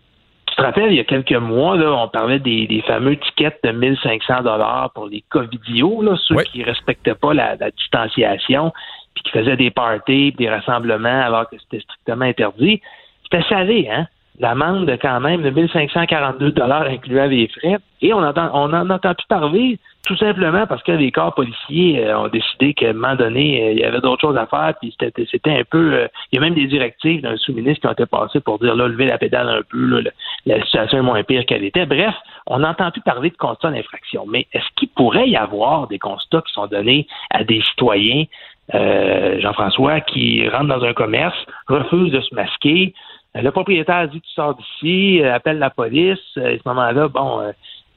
te 0.57 0.63
rappelles, 0.63 0.91
il 0.91 0.97
y 0.97 1.01
a 1.01 1.05
quelques 1.05 1.33
mois, 1.33 1.77
là, 1.77 1.93
on 1.93 2.09
parlait 2.09 2.39
des, 2.39 2.83
fameux 2.87 3.17
tickets 3.17 3.59
de 3.63 3.73
1500 3.73 4.43
dollars 4.43 4.91
pour 4.95 5.07
les 5.07 5.23
covidios, 5.29 6.01
là, 6.01 6.17
ceux 6.17 6.37
qui 6.45 6.63
respectaient 6.63 7.15
pas 7.15 7.35
la, 7.35 7.57
distanciation, 7.77 8.73
puis 9.15 9.25
qui 9.25 9.31
faisaient 9.33 9.59
des 9.59 9.71
parties, 9.71 10.33
des 10.33 10.49
rassemblements 10.49 11.21
alors 11.21 11.51
que 11.51 11.57
c'était 11.59 11.81
strictement 11.81 12.25
interdit. 12.25 12.81
C'était 13.25 13.47
salé, 13.49 13.89
hein? 13.93 14.07
L'amende 14.39 14.91
quand 15.01 15.21
même 15.21 15.43
de 15.43 15.51
1542 15.51 16.53
dollars 16.53 16.85
incluant 16.85 17.27
les 17.27 17.49
frais. 17.49 17.77
Et 18.01 18.15
on 18.15 18.23
entend, 18.23 18.51
on 18.55 18.73
en 18.73 18.89
entend 18.89 19.15
plus 19.15 19.27
parler 19.29 19.79
tout 20.07 20.17
simplement 20.17 20.67
parce 20.69 20.85
que 20.85 20.93
les 20.93 21.11
corps 21.11 21.35
policiers 21.35 22.05
euh, 22.05 22.19
ont 22.19 22.29
décidé 22.29 22.75
qu'à 22.75 22.91
un 22.91 22.93
moment 22.93 23.17
donné, 23.17 23.61
euh, 23.61 23.73
il 23.73 23.79
y 23.79 23.85
avait 23.85 24.01
d'autres 24.01 24.21
choses 24.21 24.37
à 24.37 24.47
faire, 24.47 24.73
puis 24.81 24.95
c'était, 24.99 25.51
un 25.51 25.65
peu... 25.69 25.95
Euh, 25.95 26.09
il 26.31 26.37
y 26.37 26.39
a 26.39 26.41
même 26.41 26.55
des 26.55 26.69
directives 26.69 27.23
d'un 27.23 27.37
sous-ministre 27.37 27.81
qui 27.81 27.87
ont 27.89 27.93
été 27.93 28.07
passées 28.07 28.39
pour 28.39 28.61
dire, 28.61 28.77
là, 28.77 28.87
lever 28.87 29.07
la 29.07 29.19
pédale 29.19 29.49
un 29.49 29.63
peu, 29.69 30.05
la 30.47 30.63
situation 30.63 30.99
est 30.99 31.03
moins 31.03 31.25
pire 31.25 31.45
qu'elle 31.45 31.65
était. 31.65 31.87
Bref, 31.87 32.15
on 32.47 32.61
n'entend 32.61 32.93
plus 32.93 33.01
parler 33.01 33.31
de 33.31 33.37
constats 33.37 33.73
d'infraction. 33.73 34.25
Mais 34.29 34.47
est-ce 34.53 34.67
qu'il 34.77 34.89
pourrait 34.91 35.29
y 35.29 35.37
avoir 35.37 35.89
des 35.89 35.99
constats 35.99 36.43
qui 36.43 36.53
sont 36.53 36.69
donnés 36.69 37.09
à 37.31 37.43
des 37.43 37.61
citoyens, 37.63 38.25
Jean-François, 38.73 40.01
qui 40.03 40.49
rentrent 40.49 40.79
dans 40.79 40.85
un 40.85 40.93
commerce, 40.93 41.37
refusent 41.67 42.13
de 42.13 42.21
se 42.21 42.35
masquer, 42.35 42.95
le 43.35 43.51
propriétaire 43.51 44.09
dit 44.09 44.21
tu 44.21 44.31
sors 44.31 44.55
d'ici, 44.55 45.23
appelle 45.23 45.59
la 45.59 45.71
police. 45.71 46.19
À 46.37 46.57
ce 46.57 46.63
moment-là, 46.65 47.09
bon, 47.09 47.41
euh, 47.41 47.53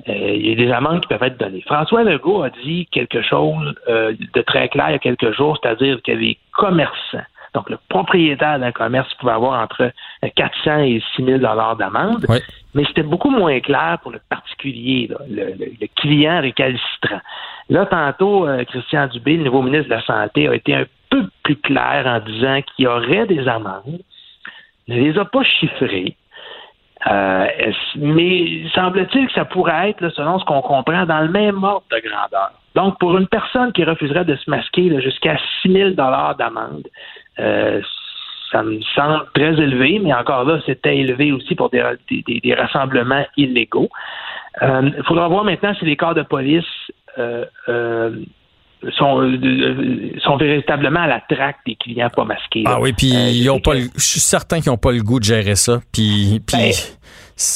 il 0.08 0.48
y 0.48 0.52
a 0.52 0.56
des 0.56 0.72
amendes 0.72 1.02
qui 1.02 1.08
peuvent 1.08 1.24
être 1.24 1.38
données. 1.38 1.62
François 1.62 2.04
Legault 2.04 2.44
a 2.44 2.50
dit 2.50 2.88
quelque 2.92 3.22
chose 3.22 3.76
euh, 3.88 4.14
de 4.34 4.42
très 4.42 4.70
clair 4.70 4.90
il 4.90 4.94
y 4.94 4.96
a 4.96 5.00
quelques 5.00 5.36
jours, 5.36 5.60
c'est-à-dire 5.62 6.02
que 6.02 6.12
les 6.12 6.38
commerçants, 6.54 7.26
donc 7.54 7.70
le 7.70 7.78
propriétaire 7.90 8.60
d'un 8.60 8.72
commerce 8.72 9.14
pouvait 9.16 9.34
avoir 9.34 9.62
entre 9.62 9.92
400 10.36 10.80
et 10.80 11.04
6 11.16 11.26
000 11.26 11.38
dollars 11.40 11.76
d'amende, 11.76 12.26
mais 12.74 12.86
c'était 12.86 13.04
beaucoup 13.04 13.30
moins 13.30 13.60
clair 13.60 13.98
pour 14.02 14.12
le 14.12 14.20
particulier, 14.30 15.10
le, 15.30 15.88
client 15.96 16.42
récalcitrant. 16.42 17.22
Là, 17.70 17.86
tantôt, 17.86 18.48
euh, 18.48 18.64
Christian 18.66 19.08
Dubé, 19.08 19.38
le 19.38 19.44
nouveau 19.44 19.62
ministre 19.62 19.90
de 19.90 19.96
la 19.96 20.02
Santé, 20.04 20.48
a 20.48 20.56
été 20.56 20.76
un 20.76 20.86
peu 21.10 21.28
plus 21.44 21.58
clair 21.58 22.06
en 22.06 22.20
disant 22.20 22.62
qu'il 22.62 22.86
y 22.86 22.88
aurait 22.88 23.26
des 23.28 23.48
amendes, 23.48 24.02
ne 24.88 24.96
les 24.96 25.18
a 25.18 25.26
pas 25.26 25.44
chiffrées, 25.44 26.16
euh, 27.08 27.48
mais 27.96 28.64
semble-t-il 28.74 29.28
que 29.28 29.34
ça 29.34 29.46
pourrait 29.46 29.92
être, 29.92 30.10
selon 30.10 30.40
ce 30.40 30.46
qu'on 30.46 30.62
comprend, 30.62 31.06
dans 31.06 31.22
le 31.22 31.30
même 31.30 31.64
ordre 31.64 31.86
de 31.92 32.00
grandeur. 32.00 32.52
Donc, 32.76 33.00
pour 33.00 33.18
une 33.18 33.28
personne 33.28 33.72
qui 33.72 33.84
refuserait 33.84 34.26
de 34.26 34.36
se 34.36 34.50
masquer 34.50 35.02
jusqu'à 35.02 35.38
6 35.62 35.72
000 35.72 35.90
d'amende, 35.92 36.88
euh, 37.40 37.82
ça 38.52 38.64
me 38.64 38.82
semble 38.96 39.26
très 39.34 39.54
élevé, 39.54 40.00
mais 40.00 40.14
encore 40.14 40.44
là, 40.44 40.60
c'était 40.66 40.98
élevé 40.98 41.32
aussi 41.32 41.56
pour 41.56 41.70
des, 41.70 41.84
des, 42.10 42.54
rassemblements 42.54 43.26
illégaux. 43.38 43.90
Il 44.62 44.68
euh, 44.68 45.04
faudra 45.04 45.28
voir 45.28 45.44
maintenant 45.44 45.74
si 45.76 45.86
les 45.86 45.96
corps 45.96 46.16
de 46.16 46.24
police 46.24 46.66
euh, 47.18 47.46
sont, 48.98 49.22
euh, 49.22 50.12
sont 50.24 50.38
véritablement 50.38 51.02
à 51.02 51.08
la 51.08 51.20
traque 51.22 51.58
des 51.66 51.76
clients 51.76 52.10
pas 52.10 52.24
masqués. 52.24 52.64
Ah 52.66 52.80
oui, 52.80 52.94
puis 52.94 53.16
euh, 53.16 53.30
ils 53.30 53.50
ont 53.50 53.60
pas 53.60 53.76
je 53.76 54.00
suis 54.00 54.20
certain 54.20 54.62
qu'ils 54.62 54.72
n'ont 54.72 54.78
pas 54.78 54.92
le 54.92 55.02
goût 55.02 55.20
de 55.20 55.26
gérer 55.26 55.56
ça. 55.56 55.80
Puis, 55.94 56.42
puis 56.48 56.58
ben, 56.58 56.72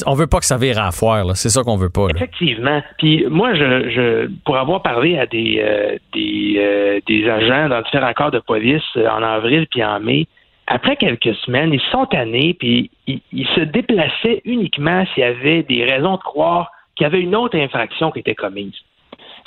on 0.05 0.13
veut 0.13 0.27
pas 0.27 0.39
que 0.39 0.45
ça 0.45 0.57
vire 0.57 0.79
à 0.79 0.91
foire, 0.91 1.35
c'est 1.35 1.49
ça 1.49 1.63
qu'on 1.63 1.77
veut 1.77 1.89
pas. 1.89 2.07
Effectivement. 2.13 2.81
Puis 2.97 3.25
moi, 3.29 3.53
je, 3.53 3.89
je 3.89 4.29
pour 4.45 4.57
avoir 4.57 4.81
parlé 4.81 5.17
à 5.17 5.25
des 5.25 5.61
euh, 5.63 5.97
des, 6.13 7.01
des 7.07 7.29
agents 7.29 7.69
dans 7.69 7.81
différents 7.81 8.13
corps 8.13 8.31
de 8.31 8.39
police 8.39 8.83
en 8.95 9.23
avril 9.23 9.67
puis 9.71 9.83
en 9.83 9.99
mai, 9.99 10.27
après 10.67 10.95
quelques 10.95 11.35
semaines, 11.45 11.73
ils 11.73 11.81
sont 11.91 12.05
tannés, 12.05 12.55
puis 12.57 12.89
ils, 13.07 13.21
ils 13.31 13.47
se 13.47 13.61
déplaçaient 13.61 14.41
uniquement 14.45 15.05
s'il 15.13 15.23
y 15.23 15.25
avait 15.25 15.63
des 15.63 15.83
raisons 15.83 16.15
de 16.15 16.21
croire 16.21 16.71
qu'il 16.95 17.05
y 17.05 17.07
avait 17.07 17.21
une 17.21 17.35
autre 17.35 17.57
infraction 17.57 18.11
qui 18.11 18.19
était 18.19 18.35
commise. 18.35 18.73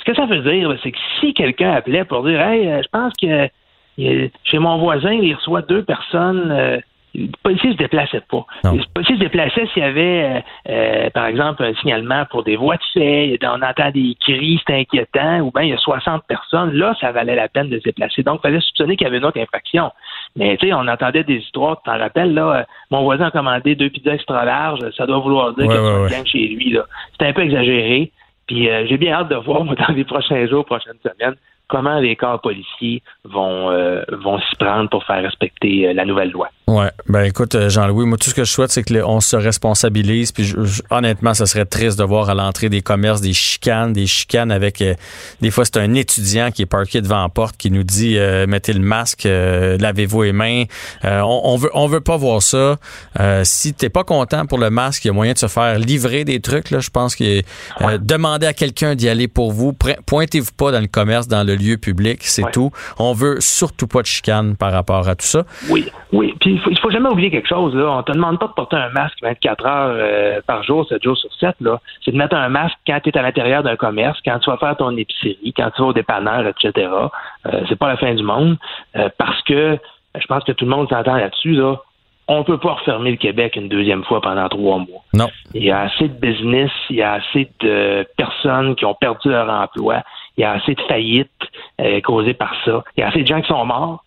Ce 0.07 0.11
que 0.13 0.17
ça 0.17 0.25
veut 0.25 0.39
dire, 0.39 0.73
c'est 0.81 0.91
que 0.91 0.97
si 1.19 1.33
quelqu'un 1.33 1.71
appelait 1.73 2.05
pour 2.05 2.23
dire 2.23 2.39
Hey, 2.39 2.65
euh, 2.67 2.81
je 2.81 2.87
pense 2.89 3.13
que 3.21 3.49
chez 4.43 4.59
mon 4.59 4.77
voisin, 4.77 5.11
il 5.11 5.35
reçoit 5.35 5.61
deux 5.63 5.83
personnes 5.83 6.49
euh, 6.51 6.79
les 7.17 7.31
policiers 7.41 7.71
se 7.71 7.77
déplaçaient 7.77 8.23
pas. 8.29 8.45
Les 8.63 8.79
policiers 8.93 9.15
se 9.15 9.21
déplaçaient 9.21 9.65
s'il 9.73 9.81
y 9.81 9.85
avait, 9.85 10.23
euh, 10.23 10.39
euh, 10.69 11.09
par 11.09 11.25
exemple, 11.25 11.63
un 11.63 11.73
signalement 11.75 12.25
pour 12.29 12.43
des 12.43 12.55
voies 12.55 12.77
de 12.77 12.83
fait, 12.93 13.39
on 13.43 13.61
entend 13.61 13.89
des 13.91 14.15
cris, 14.19 14.61
c'est 14.67 14.81
inquiétant, 14.81 15.39
ou 15.39 15.51
bien 15.51 15.63
il 15.63 15.69
y 15.69 15.73
a 15.73 15.77
60 15.77 16.23
personnes, 16.27 16.73
là, 16.73 16.95
ça 17.01 17.11
valait 17.11 17.35
la 17.35 17.47
peine 17.47 17.69
de 17.69 17.79
se 17.79 17.83
déplacer. 17.83 18.21
Donc, 18.21 18.41
il 18.43 18.47
fallait 18.47 18.61
soupçonner 18.61 18.95
qu'il 18.95 19.05
y 19.05 19.07
avait 19.07 19.17
une 19.17 19.25
autre 19.25 19.39
infraction. 19.39 19.91
Mais, 20.35 20.57
tu 20.57 20.67
sais, 20.67 20.73
on 20.73 20.87
entendait 20.87 21.23
des 21.23 21.37
histoires, 21.37 21.77
tu 21.77 21.89
t'en 21.89 21.97
rappelles, 21.97 22.33
là, 22.33 22.59
euh, 22.59 22.63
mon 22.91 23.01
voisin 23.03 23.27
a 23.27 23.31
commandé 23.31 23.75
deux 23.75 23.89
pizzas 23.89 24.13
extra 24.13 24.45
larges, 24.45 24.87
ça 24.95 25.07
doit 25.07 25.19
vouloir 25.19 25.53
dire 25.53 25.65
qu'il 25.65 25.73
y 25.73 25.77
a 25.77 26.01
ouais, 26.01 26.25
chez 26.25 26.47
lui, 26.47 26.71
là. 26.71 26.83
C'était 27.13 27.27
un 27.27 27.33
peu 27.33 27.41
exagéré. 27.41 28.11
Puis 28.47 28.69
j'ai 28.87 28.97
bien 28.97 29.13
hâte 29.13 29.29
de 29.29 29.35
voir, 29.35 29.63
moi, 29.63 29.75
dans 29.75 29.93
les 29.93 30.05
prochains 30.05 30.47
jours, 30.47 30.65
prochaines 30.65 30.99
semaines, 31.03 31.35
comment 31.67 31.99
les 31.99 32.15
corps 32.15 32.41
policiers 32.41 33.01
vont, 33.23 33.69
euh, 33.69 34.03
vont 34.09 34.39
s'y 34.39 34.55
prendre 34.55 34.89
pour 34.89 35.03
faire 35.03 35.21
respecter 35.21 35.87
euh, 35.87 35.93
la 35.93 36.05
nouvelle 36.05 36.31
loi. 36.31 36.49
Ouais, 36.67 36.91
ben 37.07 37.23
écoute, 37.23 37.55
euh, 37.55 37.69
Jean-Louis, 37.69 38.05
moi 38.05 38.17
tout 38.17 38.29
ce 38.29 38.35
que 38.35 38.43
je 38.43 38.51
souhaite, 38.51 38.71
c'est 38.71 38.83
qu'on 38.83 39.21
se 39.21 39.37
responsabilise. 39.37 40.33
Puis 40.33 40.53
honnêtement, 40.89 41.33
ce 41.33 41.45
serait 41.45 41.63
triste 41.63 41.97
de 41.97 42.03
voir 42.03 42.29
à 42.29 42.33
l'entrée 42.33 42.67
des 42.67 42.81
commerces 42.81 43.21
des 43.21 43.31
chicanes, 43.31 43.93
des 43.93 44.05
chicanes 44.05 44.51
avec 44.51 44.83
des 45.41 45.51
fois 45.51 45.63
c'est 45.63 45.77
un 45.77 45.93
étudiant 45.93 46.51
qui 46.51 46.63
est 46.63 46.67
parqué 46.67 46.99
devant 46.99 47.21
la 47.21 47.29
porte 47.29 47.55
qui 47.55 47.71
nous 47.71 47.83
dit 47.83 48.17
mettez 48.47 48.73
le 48.73 48.81
masque, 48.81 49.23
lavez-vous 49.23 50.23
les 50.23 50.33
mains. 50.33 50.63
On, 51.03 51.41
on, 51.45 51.55
veut 51.55 51.69
on 51.73 51.87
veut 51.87 52.01
pas 52.01 52.17
voir 52.17 52.41
ça. 52.41 52.77
si 53.43 53.73
t'es 53.73 53.89
pas 53.89 54.03
content 54.03 54.45
pour 54.45 54.57
le 54.57 54.69
masque, 54.69 55.05
il 55.05 55.07
y 55.07 55.11
a 55.11 55.13
moyen 55.13 55.33
de 55.33 55.37
se 55.37 55.47
faire 55.47 55.79
livrer 55.79 56.25
des 56.25 56.41
trucs. 56.41 56.71
Là, 56.71 56.79
je 56.79 56.89
pense 56.89 57.15
que 57.15 57.41
demander 58.01 58.45
à 58.45 58.53
quelqu'un 58.53 58.95
d'y 58.95 59.07
aller 59.07 59.29
pour 59.29 59.53
vous. 59.53 59.73
Pointez-vous 60.05 60.51
pas 60.57 60.71
dans 60.71 60.81
le 60.81 60.87
commerce, 60.87 61.29
dans 61.29 61.45
le 61.45 61.55
lieu 61.55 61.77
public, 61.77 62.19
c'est 62.23 62.51
tout. 62.51 62.71
On 62.99 63.13
veut 63.13 63.37
surtout 63.39 63.87
pas 63.87 64.01
de 64.01 64.07
chicane 64.07 64.57
par 64.57 64.73
rapport 64.73 65.07
à 65.07 65.15
tout 65.15 65.25
ça. 65.25 65.45
Oui, 65.69 65.89
oui. 66.11 66.33
Puis 66.41 66.56
il 66.57 66.61
faut, 66.61 66.81
faut 66.81 66.91
jamais 66.91 67.09
oublier 67.09 67.29
quelque 67.29 67.47
chose. 67.47 67.75
Là. 67.75 67.89
On 67.91 68.03
te 68.03 68.11
demande 68.11 68.39
pas 68.39 68.47
de 68.47 68.53
porter 68.53 68.75
un 68.75 68.89
masque 68.89 69.17
24 69.21 69.65
heures 69.65 69.95
euh, 69.95 70.41
par 70.45 70.63
jour, 70.63 70.87
7 70.87 71.03
jours 71.03 71.17
sur 71.17 71.33
7. 71.39 71.55
Là. 71.61 71.79
C'est 72.03 72.11
de 72.11 72.17
mettre 72.17 72.35
un 72.35 72.49
masque 72.49 72.77
quand 72.85 72.99
tu 73.03 73.09
es 73.09 73.17
à 73.17 73.21
l'intérieur 73.21 73.63
d'un 73.63 73.75
commerce, 73.75 74.19
quand 74.25 74.39
tu 74.39 74.49
vas 74.49 74.57
faire 74.57 74.75
ton 74.77 74.95
épicerie, 74.97 75.53
quand 75.55 75.69
tu 75.75 75.81
vas 75.81 75.89
au 75.89 75.93
dépanneur, 75.93 76.45
etc. 76.47 76.89
Euh, 77.45 77.61
c'est 77.69 77.77
pas 77.77 77.87
la 77.87 77.97
fin 77.97 78.13
du 78.13 78.23
monde. 78.23 78.57
Euh, 78.95 79.09
parce 79.17 79.41
que 79.43 79.77
je 80.19 80.25
pense 80.25 80.43
que 80.43 80.51
tout 80.51 80.65
le 80.65 80.71
monde 80.71 80.89
s'entend 80.89 81.15
là-dessus. 81.15 81.53
Là 81.53 81.77
on 82.27 82.39
ne 82.39 82.43
peut 82.43 82.57
pas 82.57 82.73
refermer 82.73 83.11
le 83.11 83.17
Québec 83.17 83.55
une 83.55 83.69
deuxième 83.69 84.03
fois 84.03 84.19
pendant 84.21 84.47
trois 84.49 84.77
mois. 84.77 85.01
Non. 85.13 85.29
Il 85.53 85.63
y 85.63 85.71
a 85.71 85.81
assez 85.81 86.09
de 86.09 86.13
business, 86.13 86.71
il 86.89 86.97
y 86.97 87.01
a 87.01 87.13
assez 87.13 87.49
de 87.61 88.05
personnes 88.17 88.75
qui 88.75 88.85
ont 88.85 88.95
perdu 88.95 89.29
leur 89.29 89.49
emploi, 89.49 90.03
il 90.35 90.41
y 90.41 90.43
a 90.43 90.51
assez 90.51 90.75
de 90.75 90.81
faillites 90.81 91.31
euh, 91.79 92.01
causées 92.01 92.33
par 92.33 92.53
ça, 92.65 92.83
il 92.95 93.01
y 93.01 93.03
a 93.03 93.07
assez 93.07 93.21
de 93.21 93.27
gens 93.27 93.41
qui 93.41 93.47
sont 93.47 93.65
morts. 93.65 94.03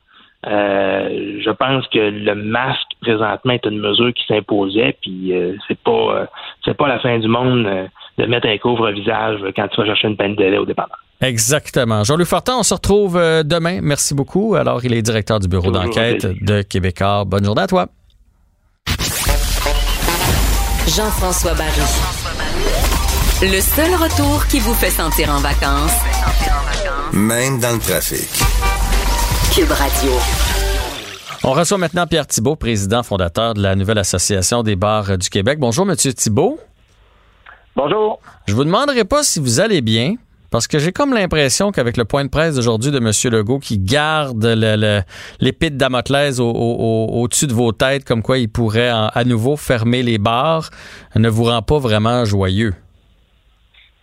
Euh, 0.47 1.39
je 1.45 1.51
pense 1.51 1.87
que 1.89 1.99
le 1.99 2.35
masque 2.35 2.89
présentement 3.03 3.53
est 3.53 3.67
une 3.67 3.79
mesure 3.79 4.13
qui 4.15 4.25
s'imposait, 4.27 4.97
puis 5.03 5.35
euh, 5.35 5.55
c'est 5.69 5.79
pas 5.79 6.27
c'est 6.65 6.77
pas 6.77 6.89
la 6.89 6.99
fin 6.99 7.19
du 7.19 7.29
monde 7.29 7.69
de 8.19 8.27
mettre 8.27 8.47
un 8.49 8.57
couvre-visage 8.59 9.41
quand 9.55 9.69
tu 9.69 9.81
vas 9.81 9.87
chercher 9.87 10.09
une 10.09 10.17
peine 10.17 10.35
de 10.37 10.45
lait 10.45 10.59
au 10.59 10.65
dépanneur. 10.65 10.99
Exactement. 11.21 12.05
Jean-Luc 12.05 12.27
Fortin, 12.27 12.55
on 12.59 12.63
se 12.63 12.73
retrouve 12.73 13.17
demain. 13.45 13.81
Merci 13.83 14.15
beaucoup. 14.15 14.55
Alors, 14.55 14.83
il 14.85 14.95
est 14.95 15.03
directeur 15.03 15.39
du 15.39 15.49
bureau 15.49 15.71
d'enquête 15.71 16.27
de 16.43 16.63
Québécois. 16.63 17.25
Bonne 17.27 17.45
journée 17.45 17.63
à 17.63 17.67
toi. 17.67 17.87
Jean-François 20.87 21.55
Barry. 21.55 21.71
Le 23.43 23.61
seul 23.61 23.95
retour 23.95 24.47
qui 24.49 24.59
vous 24.59 24.75
fait 24.75 24.91
sentir 24.91 25.31
en 25.31 25.39
vacances, 25.39 25.99
même 27.13 27.59
dans 27.61 27.73
le 27.73 27.79
trafic. 27.79 28.50
Cube 29.61 29.73
Radio. 29.73 30.13
On 31.45 31.53
reçoit 31.53 31.77
maintenant 31.77 32.07
Pierre 32.07 32.27
Thibault, 32.27 32.57
président 32.57 33.03
fondateur 33.03 33.53
de 33.53 33.61
la 33.61 33.77
nouvelle 33.77 33.99
association 33.99 34.63
des 34.63 34.75
bars 34.75 35.19
du 35.19 35.29
Québec. 35.29 35.59
Bonjour, 35.59 35.85
Monsieur 35.85 36.15
Thibault. 36.15 36.59
Bonjour. 37.77 38.21
Je 38.47 38.55
vous 38.55 38.65
demanderai 38.65 39.05
pas 39.05 39.23
si 39.23 39.39
vous 39.39 39.61
allez 39.61 39.83
bien, 39.83 40.15
parce 40.51 40.67
que 40.67 40.79
j'ai 40.79 40.93
comme 40.93 41.13
l'impression 41.13 41.73
qu'avec 41.73 41.99
le 41.99 42.07
point 42.07 42.25
de 42.25 42.31
presse 42.31 42.55
d'aujourd'hui 42.55 42.91
de 42.91 42.97
M. 42.97 43.13
Legault 43.35 43.59
qui 43.59 43.77
garde 43.77 44.43
l'épée 45.41 45.69
de 45.69 45.77
Damoclès 45.77 46.41
au-dessus 46.41 47.47
de 47.47 47.53
vos 47.53 47.73
têtes, 47.73 48.07
comme 48.07 48.23
quoi 48.23 48.39
il 48.39 48.49
pourrait 48.49 48.89
à 48.91 49.25
nouveau 49.27 49.59
fermer 49.59 50.03
les 50.03 50.17
bars, 50.17 50.71
ne 51.17 51.29
vous 51.29 51.45
rend 51.45 51.61
pas 51.61 51.79
vraiment 51.79 52.25
joyeux. 52.25 52.73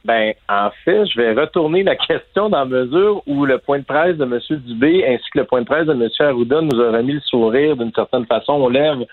Ben, 0.08 0.34
en 0.48 0.70
fait, 0.86 1.06
je 1.06 1.20
vais 1.20 1.34
retourner 1.34 1.84
la 1.84 1.96
question 2.08 2.48
dans 2.48 2.66
mesure 2.66 3.22
où 3.28 3.46
le 3.46 3.58
point 3.58 3.80
de 3.80 3.84
presse 3.84 4.16
de 4.16 4.24
M. 4.24 4.40
Dubé 4.66 5.06
ainsi 5.06 5.26
que 5.34 5.40
le 5.40 5.46
point 5.46 5.60
de 5.60 5.66
presse 5.66 5.86
de 5.86 5.92
M. 5.92 6.08
Arruda 6.20 6.62
nous 6.62 6.82
a 6.82 6.92
remis 6.92 7.14
le 7.14 7.20
sourire 7.20 7.76
d'une 7.76 7.92
certaine 7.94 8.26
façon. 8.26 8.54
On 8.54 8.70
lève 8.70 9.06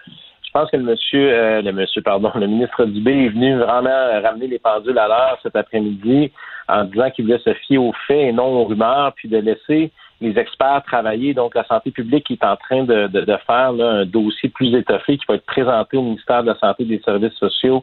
je 0.54 0.60
pense 0.60 0.70
que 0.70 0.76
le 0.76 0.84
monsieur, 0.84 1.32
euh, 1.32 1.62
le 1.62 1.72
monsieur, 1.72 2.00
pardon, 2.00 2.30
le 2.36 2.46
ministre 2.46 2.84
Dubé 2.84 3.24
est 3.24 3.30
venu 3.30 3.56
vraiment 3.56 4.22
ramener 4.22 4.46
les 4.46 4.60
pendules 4.60 4.96
à 4.98 5.08
l'heure 5.08 5.36
cet 5.42 5.56
après-midi 5.56 6.30
en 6.68 6.84
disant 6.84 7.10
qu'il 7.10 7.24
voulait 7.24 7.40
se 7.40 7.52
fier 7.54 7.78
aux 7.78 7.92
faits 8.06 8.28
et 8.28 8.32
non 8.32 8.46
aux 8.46 8.64
rumeurs, 8.64 9.12
puis 9.16 9.28
de 9.28 9.38
laisser 9.38 9.90
les 10.20 10.38
experts 10.38 10.84
travailler. 10.86 11.34
Donc, 11.34 11.56
la 11.56 11.64
santé 11.64 11.90
publique 11.90 12.30
est 12.30 12.44
en 12.44 12.54
train 12.54 12.84
de, 12.84 13.08
faire 13.46 13.72
un 13.80 14.06
dossier 14.06 14.48
plus 14.48 14.72
étoffé 14.76 15.18
qui 15.18 15.24
va 15.28 15.34
être 15.34 15.46
présenté 15.46 15.96
au 15.96 16.02
ministère 16.02 16.42
de 16.42 16.50
la 16.50 16.58
Santé 16.60 16.84
et 16.84 16.86
des 16.86 17.00
Services 17.00 17.34
sociaux 17.34 17.82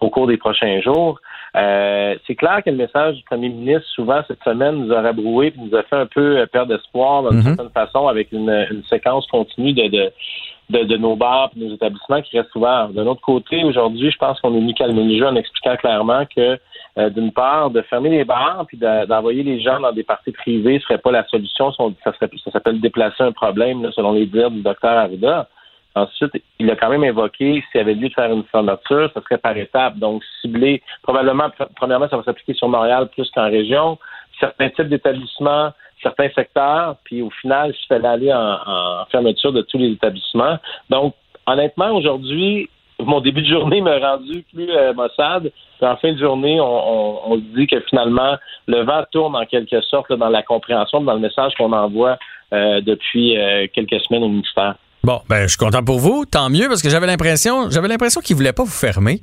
au 0.00 0.08
cours 0.08 0.28
des 0.28 0.36
prochains 0.36 0.80
jours. 0.80 1.20
Euh, 1.54 2.16
c'est 2.26 2.34
clair 2.34 2.62
que 2.64 2.70
le 2.70 2.76
message 2.76 3.16
du 3.16 3.22
premier 3.24 3.50
ministre, 3.50 3.86
souvent 3.94 4.22
cette 4.26 4.42
semaine, 4.42 4.76
nous 4.76 4.92
a 4.92 5.02
rabroué 5.02 5.48
et 5.48 5.54
nous 5.58 5.76
a 5.76 5.82
fait 5.82 5.96
un 5.96 6.06
peu 6.06 6.46
perdre 6.50 6.74
espoir 6.74 7.22
d'une 7.22 7.40
mm-hmm. 7.40 7.44
certaine 7.44 7.70
façon 7.70 8.08
avec 8.08 8.32
une, 8.32 8.82
séquence 8.88 9.26
continue 9.26 9.74
de, 9.74 10.10
de, 10.70 10.96
nos 10.96 11.14
bars 11.14 11.50
et 11.54 11.60
de 11.60 11.66
nos 11.66 11.74
établissements 11.74 12.22
qui 12.22 12.38
restent 12.38 12.54
ouverts. 12.54 12.88
De 12.88 13.02
l'autre 13.02 13.20
côté, 13.20 13.64
aujourd'hui, 13.64 14.10
je 14.10 14.16
pense 14.16 14.40
qu'on 14.40 14.56
est 14.56 14.60
mis 14.60 14.74
calme 14.74 14.96
le 14.96 15.18
jeu 15.18 15.26
en 15.26 15.36
expliquant 15.36 15.76
clairement 15.76 16.24
que, 16.34 16.58
euh, 16.98 17.10
d'une 17.10 17.32
part, 17.32 17.70
de 17.70 17.82
fermer 17.82 18.10
les 18.10 18.24
bars 18.24 18.64
puis 18.66 18.78
d'envoyer 18.78 19.42
les 19.42 19.60
gens 19.60 19.80
dans 19.80 19.92
des 19.92 20.04
parties 20.04 20.32
privées 20.32 20.80
serait 20.80 20.98
pas 20.98 21.10
la 21.10 21.26
solution. 21.26 21.70
Ça, 21.72 22.12
serait, 22.14 22.30
ça 22.44 22.50
s'appelle 22.50 22.80
déplacer 22.80 23.22
un 23.22 23.32
problème, 23.32 23.90
selon 23.92 24.12
les 24.12 24.26
dires 24.26 24.50
du 24.50 24.62
docteur 24.62 24.96
Arruda. 24.96 25.48
Ensuite, 25.94 26.32
il 26.58 26.70
a 26.70 26.76
quand 26.76 26.88
même 26.88 27.04
évoqué 27.04 27.62
s'il 27.70 27.80
avait 27.80 27.94
lieu 27.94 28.08
de 28.08 28.14
faire 28.14 28.32
une 28.32 28.44
fermeture, 28.44 29.10
ce 29.14 29.20
serait 29.20 29.38
par 29.38 29.56
étapes. 29.56 29.98
Donc, 29.98 30.22
cibler, 30.40 30.82
probablement, 31.02 31.50
premièrement, 31.76 32.08
ça 32.08 32.16
va 32.16 32.22
s'appliquer 32.22 32.54
sur 32.54 32.68
Montréal 32.68 33.08
plus 33.12 33.30
qu'en 33.30 33.50
région. 33.50 33.98
Certains 34.40 34.70
types 34.70 34.88
d'établissements 34.88 35.72
certains 36.02 36.28
secteurs, 36.30 36.96
puis 37.04 37.22
au 37.22 37.30
final, 37.30 37.72
je 37.72 37.86
fallait 37.86 38.08
aller 38.08 38.32
en, 38.32 39.04
fermeture 39.10 39.52
de 39.52 39.62
tous 39.62 39.78
les 39.78 39.92
établissements. 39.92 40.58
Donc, 40.90 41.14
honnêtement, 41.46 41.92
aujourd'hui, 41.92 42.68
mon 42.98 43.20
début 43.20 43.42
de 43.42 43.46
journée 43.48 43.80
m'a 43.80 43.98
rendu 43.98 44.44
plus 44.52 44.70
euh, 44.70 44.92
maussade. 44.92 45.50
en 45.80 45.96
fin 45.96 46.12
de 46.12 46.18
journée, 46.18 46.60
on, 46.60 47.34
se 47.34 47.56
dit 47.56 47.66
que 47.66 47.80
finalement, 47.80 48.36
le 48.66 48.82
vent 48.82 49.04
tourne 49.10 49.34
en 49.34 49.44
quelque 49.44 49.80
sorte 49.82 50.12
dans 50.12 50.28
la 50.28 50.42
compréhension, 50.42 51.00
dans 51.00 51.14
le 51.14 51.20
message 51.20 51.54
qu'on 51.56 51.72
envoie 51.72 52.16
euh, 52.52 52.80
depuis 52.80 53.36
euh, 53.36 53.66
quelques 53.72 54.00
semaines 54.02 54.24
au 54.24 54.28
ministère. 54.28 54.76
Bon, 55.04 55.20
ben, 55.28 55.42
je 55.42 55.48
suis 55.48 55.58
content 55.58 55.82
pour 55.82 55.98
vous. 55.98 56.24
Tant 56.26 56.48
mieux, 56.48 56.68
parce 56.68 56.80
que 56.80 56.88
j'avais 56.88 57.06
l'impression, 57.06 57.70
j'avais 57.70 57.88
l'impression 57.88 58.20
qu'il 58.20 58.36
voulait 58.36 58.52
pas 58.52 58.62
vous 58.62 58.70
fermer, 58.70 59.22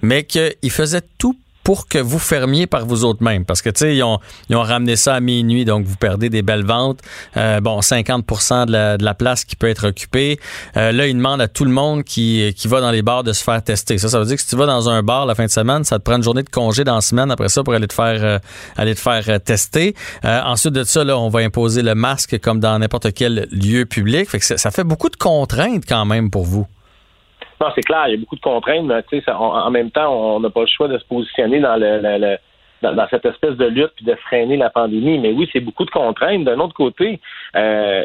mais 0.00 0.24
qu'il 0.24 0.70
faisait 0.70 1.02
tout 1.18 1.36
pour 1.64 1.88
que 1.88 1.98
vous 1.98 2.18
fermiez 2.18 2.66
par 2.66 2.86
vous 2.86 3.04
autres 3.04 3.22
mêmes. 3.22 3.44
Parce 3.44 3.62
que, 3.62 3.70
tu 3.70 3.80
sais, 3.80 3.96
ils 3.96 4.02
ont, 4.02 4.18
ramené 4.50 4.96
ça 4.96 5.14
à 5.14 5.20
minuit, 5.20 5.64
donc 5.64 5.84
vous 5.84 5.96
perdez 5.96 6.28
des 6.28 6.42
belles 6.42 6.64
ventes. 6.64 7.00
Euh, 7.36 7.60
bon, 7.60 7.80
50 7.80 8.66
de 8.66 8.72
la, 8.72 8.98
de 8.98 9.04
la 9.04 9.14
place 9.14 9.44
qui 9.44 9.56
peut 9.56 9.68
être 9.68 9.88
occupée. 9.88 10.38
Euh, 10.76 10.92
là, 10.92 11.06
ils 11.06 11.16
demandent 11.16 11.40
à 11.40 11.48
tout 11.48 11.64
le 11.64 11.70
monde 11.70 12.04
qui, 12.04 12.52
va 12.64 12.80
dans 12.80 12.90
les 12.90 13.02
bars 13.02 13.24
de 13.24 13.32
se 13.32 13.42
faire 13.42 13.62
tester. 13.62 13.98
Ça, 13.98 14.08
ça 14.08 14.18
veut 14.18 14.24
dire 14.24 14.36
que 14.36 14.42
si 14.42 14.48
tu 14.48 14.56
vas 14.56 14.66
dans 14.66 14.88
un 14.88 15.02
bar 15.02 15.26
la 15.26 15.34
fin 15.34 15.44
de 15.44 15.50
semaine, 15.50 15.84
ça 15.84 15.98
te 15.98 16.04
prend 16.04 16.16
une 16.16 16.22
journée 16.22 16.42
de 16.42 16.48
congé 16.48 16.84
dans 16.84 16.94
la 16.94 17.00
semaine 17.00 17.30
après 17.30 17.48
ça 17.48 17.62
pour 17.62 17.74
aller 17.74 17.88
te 17.88 17.94
faire, 17.94 18.24
euh, 18.24 18.38
aller 18.76 18.94
te 18.94 19.00
faire 19.00 19.24
euh, 19.28 19.38
tester. 19.38 19.94
ensuite 20.24 20.72
de 20.72 20.84
ça, 20.84 21.04
là, 21.04 21.18
on 21.18 21.28
va 21.28 21.40
imposer 21.40 21.82
le 21.82 21.94
masque 21.94 22.38
comme 22.40 22.60
dans 22.60 22.78
n'importe 22.78 23.12
quel 23.12 23.48
lieu 23.50 23.84
public. 23.84 24.30
Fait 24.30 24.38
que 24.38 24.44
ça 24.44 24.70
fait 24.70 24.84
beaucoup 24.84 25.08
de 25.08 25.16
contraintes 25.16 25.84
quand 25.86 26.04
même 26.04 26.30
pour 26.30 26.44
vous. 26.44 26.66
Non, 27.62 27.68
c'est 27.76 27.82
clair, 27.82 28.08
il 28.08 28.10
y 28.10 28.14
a 28.14 28.16
beaucoup 28.16 28.34
de 28.34 28.40
contraintes, 28.40 28.86
mais 28.86 29.20
ça, 29.20 29.38
en 29.38 29.70
même 29.70 29.92
temps, 29.92 30.12
on 30.12 30.40
n'a 30.40 30.50
pas 30.50 30.62
le 30.62 30.66
choix 30.66 30.88
de 30.88 30.98
se 30.98 31.04
positionner 31.04 31.60
dans 31.60 31.76
le, 31.76 32.36
dans, 32.82 33.06
cette 33.08 33.24
espèce 33.24 33.54
de 33.54 33.66
lutte 33.66 33.92
puis 33.94 34.04
de 34.04 34.16
freiner 34.16 34.56
la 34.56 34.68
pandémie. 34.68 35.20
Mais 35.20 35.30
oui, 35.30 35.48
c'est 35.52 35.60
beaucoup 35.60 35.84
de 35.84 35.90
contraintes. 35.90 36.42
D'un 36.42 36.58
autre 36.58 36.74
côté, 36.74 37.20
euh, 37.54 38.02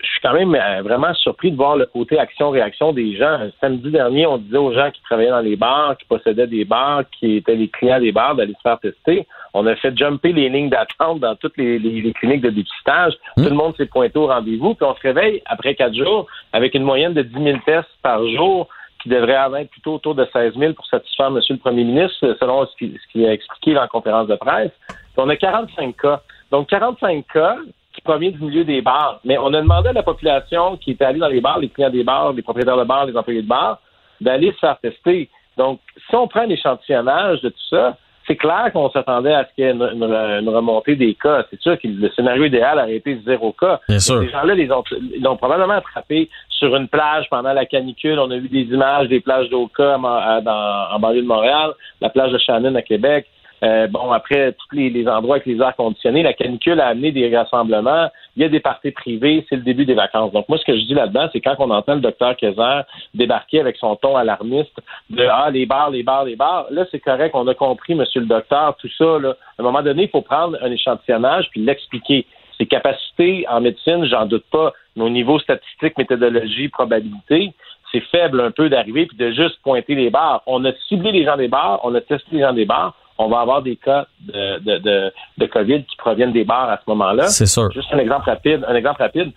je 0.00 0.06
suis 0.06 0.20
quand 0.20 0.32
même 0.32 0.52
euh, 0.52 0.82
vraiment 0.82 1.14
surpris 1.14 1.52
de 1.52 1.56
voir 1.56 1.76
le 1.76 1.86
côté 1.86 2.18
action-réaction 2.18 2.92
des 2.92 3.16
gens. 3.16 3.38
Samedi 3.60 3.88
dernier, 3.92 4.26
on 4.26 4.38
disait 4.38 4.58
aux 4.58 4.72
gens 4.72 4.90
qui 4.90 5.00
travaillaient 5.02 5.30
dans 5.30 5.38
les 5.38 5.54
bars, 5.54 5.96
qui 5.96 6.04
possédaient 6.06 6.48
des 6.48 6.64
bars, 6.64 7.04
qui 7.20 7.36
étaient 7.36 7.54
les 7.54 7.68
clients 7.68 8.00
des 8.00 8.10
bars, 8.10 8.34
d'aller 8.34 8.54
se 8.54 8.62
faire 8.62 8.80
tester. 8.80 9.28
On 9.54 9.64
a 9.68 9.76
fait 9.76 9.96
jumper 9.96 10.32
les 10.32 10.48
lignes 10.48 10.70
d'attente 10.70 11.20
dans 11.20 11.36
toutes 11.36 11.56
les, 11.56 12.12
cliniques 12.18 12.42
de 12.42 12.50
dépistage. 12.50 13.12
Mmh. 13.36 13.44
Tout 13.44 13.50
le 13.50 13.56
monde 13.56 13.76
s'est 13.76 13.86
pointé 13.86 14.18
au 14.18 14.26
rendez-vous. 14.26 14.74
Puis 14.74 14.84
on 14.84 14.94
se 14.96 15.02
réveille 15.02 15.40
après 15.46 15.76
quatre 15.76 15.94
jours 15.94 16.26
avec 16.52 16.74
une 16.74 16.82
moyenne 16.82 17.14
de 17.14 17.22
10 17.22 17.44
000 17.44 17.58
tests 17.64 17.88
par 18.02 18.26
jour 18.26 18.68
qui 19.08 19.14
devrait 19.14 19.34
avoir 19.34 19.64
plutôt 19.64 19.94
autour 19.94 20.14
de 20.14 20.26
16 20.32 20.54
000 20.56 20.72
pour 20.74 20.86
satisfaire 20.86 21.28
M. 21.28 21.40
le 21.48 21.56
Premier 21.56 21.84
ministre, 21.84 22.36
selon 22.38 22.66
ce 22.66 22.76
qu'il 22.76 23.26
a 23.26 23.32
expliqué 23.32 23.78
en 23.78 23.88
conférence 23.88 24.28
de 24.28 24.36
presse. 24.36 24.70
on 25.16 25.28
a 25.28 25.36
45 25.36 25.96
cas. 25.96 26.20
Donc, 26.50 26.68
45 26.68 27.24
cas 27.32 27.56
qui 27.94 28.00
provient 28.02 28.30
du 28.30 28.38
milieu 28.38 28.64
des 28.64 28.82
bars. 28.82 29.20
Mais 29.24 29.38
on 29.38 29.52
a 29.54 29.60
demandé 29.60 29.88
à 29.88 29.92
la 29.92 30.02
population 30.02 30.76
qui 30.76 30.92
était 30.92 31.04
allée 31.04 31.18
dans 31.18 31.28
les 31.28 31.40
bars, 31.40 31.58
les 31.58 31.68
clients 31.68 31.90
des 31.90 32.04
bars, 32.04 32.32
les 32.32 32.42
propriétaires 32.42 32.76
de 32.76 32.84
bars, 32.84 33.06
les 33.06 33.16
employés 33.16 33.42
de 33.42 33.48
bars, 33.48 33.80
d'aller 34.20 34.52
se 34.52 34.58
faire 34.58 34.78
tester. 34.78 35.28
Donc, 35.56 35.80
si 36.08 36.14
on 36.14 36.28
prend 36.28 36.40
un 36.40 36.50
échantillonnage 36.50 37.40
de 37.40 37.48
tout 37.48 37.68
ça, 37.70 37.96
c'est 38.26 38.36
clair 38.36 38.70
qu'on 38.74 38.90
s'attendait 38.90 39.32
à 39.32 39.46
ce 39.46 39.54
qu'il 39.54 39.64
y 39.64 39.68
ait 39.68 39.72
une, 39.72 40.48
remontée 40.50 40.96
des 40.96 41.14
cas. 41.14 41.44
C'est 41.50 41.60
sûr 41.60 41.80
que 41.80 41.88
le 41.88 42.10
scénario 42.10 42.44
idéal 42.44 42.78
aurait 42.78 42.96
été 42.96 43.18
zéro 43.24 43.52
cas. 43.52 43.80
Bien 43.88 43.98
sûr. 43.98 44.20
Ces 44.20 44.28
gens-là, 44.28 44.54
ils 44.54 45.26
ont 45.26 45.36
probablement 45.36 45.74
attrapé 45.74 46.28
sur 46.58 46.74
une 46.76 46.88
plage 46.88 47.26
pendant 47.30 47.52
la 47.52 47.66
canicule. 47.66 48.18
On 48.18 48.30
a 48.30 48.36
vu 48.36 48.48
des 48.48 48.72
images 48.74 49.08
des 49.08 49.20
plages 49.20 49.48
d'Oka 49.48 49.96
en 49.98 50.98
banlieue 50.98 51.22
de 51.22 51.26
Montréal, 51.26 51.72
la 52.00 52.10
plage 52.10 52.32
de 52.32 52.38
Shannon 52.38 52.74
à 52.74 52.82
Québec. 52.82 53.26
Euh, 53.64 53.88
bon, 53.88 54.12
après, 54.12 54.52
tous 54.52 54.76
les, 54.76 55.08
endroits 55.08 55.36
avec 55.36 55.46
les 55.46 55.60
airs 55.60 55.74
conditionnés, 55.74 56.22
la 56.22 56.32
canicule 56.32 56.80
a 56.80 56.88
amené 56.88 57.10
des 57.10 57.34
rassemblements. 57.36 58.08
Il 58.36 58.42
y 58.42 58.44
a 58.44 58.48
des 58.48 58.60
parties 58.60 58.92
privées, 58.92 59.44
c'est 59.48 59.56
le 59.56 59.62
début 59.62 59.84
des 59.84 59.94
vacances. 59.94 60.32
Donc, 60.32 60.48
moi, 60.48 60.58
ce 60.58 60.64
que 60.64 60.76
je 60.76 60.82
dis 60.82 60.94
là-dedans, 60.94 61.28
c'est 61.32 61.40
quand 61.40 61.56
on 61.58 61.70
entend 61.70 61.94
le 61.94 62.00
docteur 62.00 62.36
Kaiser 62.36 62.82
débarquer 63.14 63.60
avec 63.60 63.76
son 63.76 63.96
ton 63.96 64.16
alarmiste 64.16 64.78
de 65.10 65.26
Ah, 65.28 65.50
les 65.50 65.66
bars, 65.66 65.90
les 65.90 66.04
bars, 66.04 66.24
les 66.24 66.36
bars, 66.36 66.66
là, 66.70 66.84
c'est 66.90 67.00
correct, 67.00 67.32
on 67.34 67.48
a 67.48 67.54
compris, 67.54 67.94
monsieur 67.94 68.20
le 68.20 68.26
docteur, 68.26 68.76
tout 68.76 68.90
ça. 68.96 69.18
Là. 69.18 69.34
À 69.58 69.62
un 69.62 69.64
moment 69.64 69.82
donné, 69.82 70.04
il 70.04 70.10
faut 70.10 70.22
prendre 70.22 70.56
un 70.62 70.70
échantillonnage 70.70 71.48
puis 71.50 71.60
l'expliquer. 71.60 72.26
Ses 72.58 72.66
capacités 72.66 73.46
en 73.48 73.60
médecine, 73.60 74.04
j'en 74.06 74.26
doute 74.26 74.44
pas, 74.50 74.72
mais 74.96 75.04
au 75.04 75.10
niveau 75.10 75.38
statistique, 75.38 75.96
méthodologie, 75.96 76.68
probabilité, 76.68 77.54
c'est 77.92 78.00
faible 78.00 78.40
un 78.40 78.50
peu 78.50 78.68
d'arriver 78.68 79.06
puis 79.06 79.16
de 79.16 79.30
juste 79.30 79.60
pointer 79.62 79.94
les 79.94 80.10
bars. 80.10 80.42
On 80.46 80.64
a 80.64 80.72
ciblé 80.88 81.12
les 81.12 81.24
gens 81.24 81.36
des 81.36 81.48
bars, 81.48 81.80
on 81.84 81.94
a 81.94 82.00
testé 82.00 82.28
les 82.32 82.40
gens 82.40 82.52
des 82.52 82.64
bars, 82.66 82.94
on 83.18 83.28
va 83.28 83.40
avoir 83.40 83.62
des 83.62 83.76
cas 83.76 84.06
de, 84.20 84.58
de, 84.60 84.78
de, 84.78 85.12
de 85.38 85.46
COVID 85.46 85.84
qui 85.84 85.96
proviennent 85.96 86.32
des 86.32 86.44
bars 86.44 86.70
à 86.70 86.76
ce 86.76 86.84
moment-là. 86.88 87.26
C'est 87.28 87.46
sûr. 87.46 87.70
Juste 87.72 87.92
un 87.92 87.98
exemple 87.98 88.30
rapide. 88.30 88.64
Un 88.66 88.74
exemple 88.74 89.02
rapide. 89.02 89.32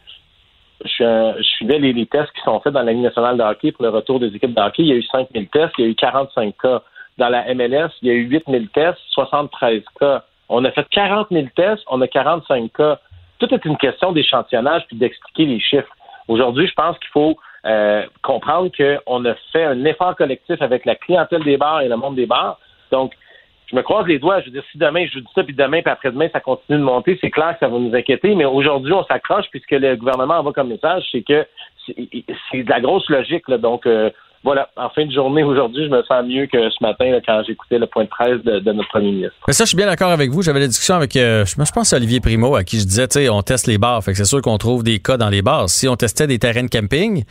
Je, 0.84 1.34
je 1.38 1.44
suivais 1.44 1.80
les, 1.80 1.94
les, 1.94 2.06
tests 2.06 2.32
qui 2.32 2.42
sont 2.42 2.60
faits 2.60 2.74
dans 2.74 2.82
la 2.82 2.92
Ligue 2.92 3.04
nationale 3.04 3.38
de 3.38 3.44
hockey 3.44 3.72
pour 3.72 3.84
le 3.84 3.90
retour 3.90 4.20
des 4.20 4.28
équipes 4.36 4.54
de 4.54 4.62
hockey. 4.62 4.84
Il 4.84 4.88
y 4.88 4.92
a 4.94 4.96
eu 4.96 5.04
5 5.04 5.28
000 5.34 5.46
tests, 5.52 5.74
il 5.78 5.86
y 5.86 5.88
a 5.88 5.92
eu 5.92 5.96
45 5.96 6.56
cas. 6.58 6.82
Dans 7.18 7.30
la 7.30 7.54
MLS, 7.54 7.92
il 8.02 8.08
y 8.08 8.12
a 8.12 8.14
eu 8.14 8.28
8 8.28 8.46
000 8.48 8.64
tests, 8.74 9.00
73 9.12 9.84
cas. 10.00 10.24
On 10.50 10.64
a 10.66 10.72
fait 10.72 10.88
40 10.90 11.28
000 11.32 11.48
tests, 11.56 11.84
on 11.88 12.02
a 12.02 12.08
45 12.08 12.72
cas. 12.74 13.00
Tout 13.42 13.52
est 13.56 13.66
une 13.66 13.78
question 13.78 14.12
d'échantillonnage 14.12 14.84
puis 14.88 14.98
d'expliquer 14.98 15.48
les 15.48 15.60
chiffres. 15.60 15.90
Aujourd'hui, 16.28 16.68
je 16.68 16.74
pense 16.76 16.96
qu'il 17.00 17.10
faut 17.10 17.40
euh, 17.66 18.06
comprendre 18.22 18.70
qu'on 18.78 19.26
a 19.26 19.34
fait 19.52 19.64
un 19.64 19.84
effort 19.86 20.16
collectif 20.16 20.62
avec 20.62 20.86
la 20.86 20.94
clientèle 20.94 21.44
des 21.44 21.58
bars 21.58 21.82
et 21.82 21.90
le 21.90 21.98
monde 21.98 22.16
des 22.16 22.28
bars. 22.28 22.60
Donc, 22.92 23.14
je 23.66 23.76
me 23.76 23.82
croise 23.82 24.06
les 24.06 24.20
doigts. 24.20 24.42
Je 24.42 24.46
veux 24.46 24.52
dire, 24.52 24.64
si 24.72 24.78
demain 24.78 25.08
je 25.12 25.18
dis 25.18 25.28
ça, 25.34 25.44
puis 25.44 25.56
demain, 25.56 25.82
puis 25.82 25.90
après-demain, 25.90 26.30
ça 26.32 26.40
continue 26.40 26.78
de 26.78 26.84
monter, 26.84 27.18
c'est 27.20 27.32
clair 27.32 27.54
que 27.54 27.66
ça 27.66 27.68
va 27.68 27.80
nous 27.80 27.96
inquiéter. 27.96 28.36
Mais 28.36 28.46
aujourd'hui, 28.46 28.94
on 28.94 29.04
s'accroche 29.06 29.48
puisque 29.50 29.72
le 29.72 29.96
gouvernement 29.96 30.36
envoie 30.36 30.54
comme 30.54 30.70
message, 30.70 31.04
c'est 31.12 31.24
que 31.24 31.44
c'est 31.88 32.64
de 32.64 32.70
la 32.70 32.80
grosse 32.80 33.10
logique. 33.10 33.48
Là. 33.48 33.58
Donc, 33.58 33.88
euh, 33.88 34.12
voilà, 34.44 34.70
en 34.76 34.90
fin 34.90 35.06
de 35.06 35.12
journée 35.12 35.44
aujourd'hui, 35.44 35.86
je 35.86 35.90
me 35.90 36.02
sens 36.04 36.26
mieux 36.26 36.48
que 36.48 36.70
ce 36.70 36.78
matin 36.82 37.20
quand 37.26 37.44
j'écoutais 37.46 37.78
le 37.78 37.86
point 37.86 38.06
de 38.06 38.10
presse 38.10 38.42
de, 38.44 38.72
notre 38.72 38.90
premier 38.90 39.12
ministre. 39.12 39.36
Mais 39.48 39.54
ça, 39.54 39.66
je 39.66 39.70
suis 39.70 39.78
bien 39.78 39.86
d'accord 39.86 40.10
avec 40.10 40.32
vous. 40.32 40.42
J'avais 40.42 40.60
la 40.60 40.68
discussion 40.68 40.96
avec, 40.96 41.16
euh, 41.16 41.46
je 41.46 41.72
pense, 41.72 41.94
Olivier 41.94 42.20
Primo, 42.20 42.56
à 42.56 42.64
qui 42.64 42.80
je 42.80 42.86
disais, 42.86 43.08
tu 43.08 43.20
sais, 43.20 43.30
on 43.30 43.44
teste 43.44 43.68
les 43.68 43.78
bars. 43.78 44.04
Fait 44.04 44.12
que 44.12 44.18
c'est 44.18 44.26
sûr 44.26 44.42
qu'on 44.42 44.58
trouve 44.58 44.84
des 44.84 45.00
cas 45.00 45.18
dans 45.18 45.30
les 45.30 45.44
bars. 45.44 45.70
Si 45.70 45.88
on 45.88 45.96
testait 45.96 46.26
des 46.26 46.40
terrains 46.40 46.64
de 46.64 46.70
camping, 46.70 47.24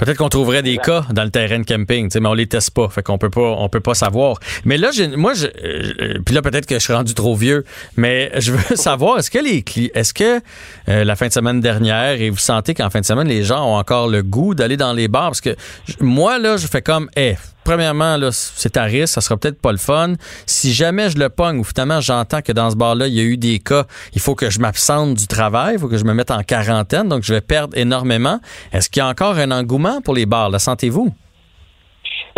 Peut-être 0.00 0.16
qu'on 0.16 0.30
trouverait 0.30 0.62
des 0.62 0.78
cas 0.78 1.04
dans 1.12 1.24
le 1.24 1.30
terrain 1.30 1.58
de 1.58 1.64
camping, 1.64 2.08
mais 2.18 2.26
on 2.26 2.32
les 2.32 2.46
teste 2.46 2.70
pas, 2.70 2.88
fait 2.88 3.02
qu'on 3.02 3.18
peut 3.18 3.28
pas, 3.28 3.54
on 3.58 3.68
peut 3.68 3.80
pas 3.80 3.92
savoir. 3.92 4.38
Mais 4.64 4.78
là, 4.78 4.92
moi, 5.14 5.34
je, 5.34 5.46
euh, 5.46 6.18
puis 6.24 6.34
là 6.34 6.40
peut-être 6.40 6.64
que 6.64 6.76
je 6.76 6.80
suis 6.80 6.94
rendu 6.94 7.12
trop 7.12 7.36
vieux, 7.36 7.66
mais 7.98 8.32
je 8.38 8.52
veux 8.52 8.76
savoir, 8.76 9.18
est-ce 9.18 9.30
que 9.30 9.38
les 9.38 9.62
est-ce 9.94 10.14
que 10.14 10.40
euh, 10.88 11.04
la 11.04 11.16
fin 11.16 11.28
de 11.28 11.34
semaine 11.34 11.60
dernière 11.60 12.18
et 12.18 12.30
vous 12.30 12.38
sentez 12.38 12.72
qu'en 12.72 12.88
fin 12.88 13.00
de 13.00 13.04
semaine 13.04 13.28
les 13.28 13.42
gens 13.42 13.62
ont 13.62 13.76
encore 13.76 14.08
le 14.08 14.22
goût 14.22 14.54
d'aller 14.54 14.78
dans 14.78 14.94
les 14.94 15.06
bars? 15.06 15.28
Parce 15.28 15.42
que 15.42 15.54
moi 16.00 16.38
là, 16.38 16.56
je 16.56 16.66
fais 16.66 16.80
comme, 16.80 17.10
eh, 17.14 17.34
premièrement, 17.64 18.16
là, 18.16 18.30
c'est 18.32 18.76
à 18.76 18.84
risque, 18.84 19.14
ça 19.14 19.20
sera 19.20 19.36
peut-être 19.36 19.60
pas 19.60 19.72
le 19.72 19.78
fun. 19.78 20.14
Si 20.46 20.72
jamais 20.72 21.10
je 21.10 21.18
le 21.18 21.28
pogne 21.28 21.58
ou 21.58 21.64
finalement 21.64 22.00
j'entends 22.00 22.42
que 22.42 22.52
dans 22.52 22.70
ce 22.70 22.76
bar-là, 22.76 23.06
il 23.06 23.14
y 23.14 23.20
a 23.20 23.24
eu 23.24 23.36
des 23.36 23.58
cas, 23.58 23.84
il 24.14 24.20
faut 24.20 24.34
que 24.34 24.50
je 24.50 24.60
m'absente 24.60 25.14
du 25.14 25.26
travail, 25.26 25.74
il 25.74 25.80
faut 25.80 25.88
que 25.88 25.98
je 25.98 26.04
me 26.04 26.14
mette 26.14 26.30
en 26.30 26.42
quarantaine, 26.42 27.08
donc 27.08 27.22
je 27.22 27.34
vais 27.34 27.40
perdre 27.40 27.76
énormément. 27.76 28.38
Est-ce 28.72 28.88
qu'il 28.90 29.00
y 29.00 29.04
a 29.04 29.08
encore 29.08 29.36
un 29.36 29.50
engouement 29.50 30.00
pour 30.00 30.14
les 30.14 30.26
bars? 30.26 30.50
Le 30.50 30.58
sentez-vous? 30.58 31.12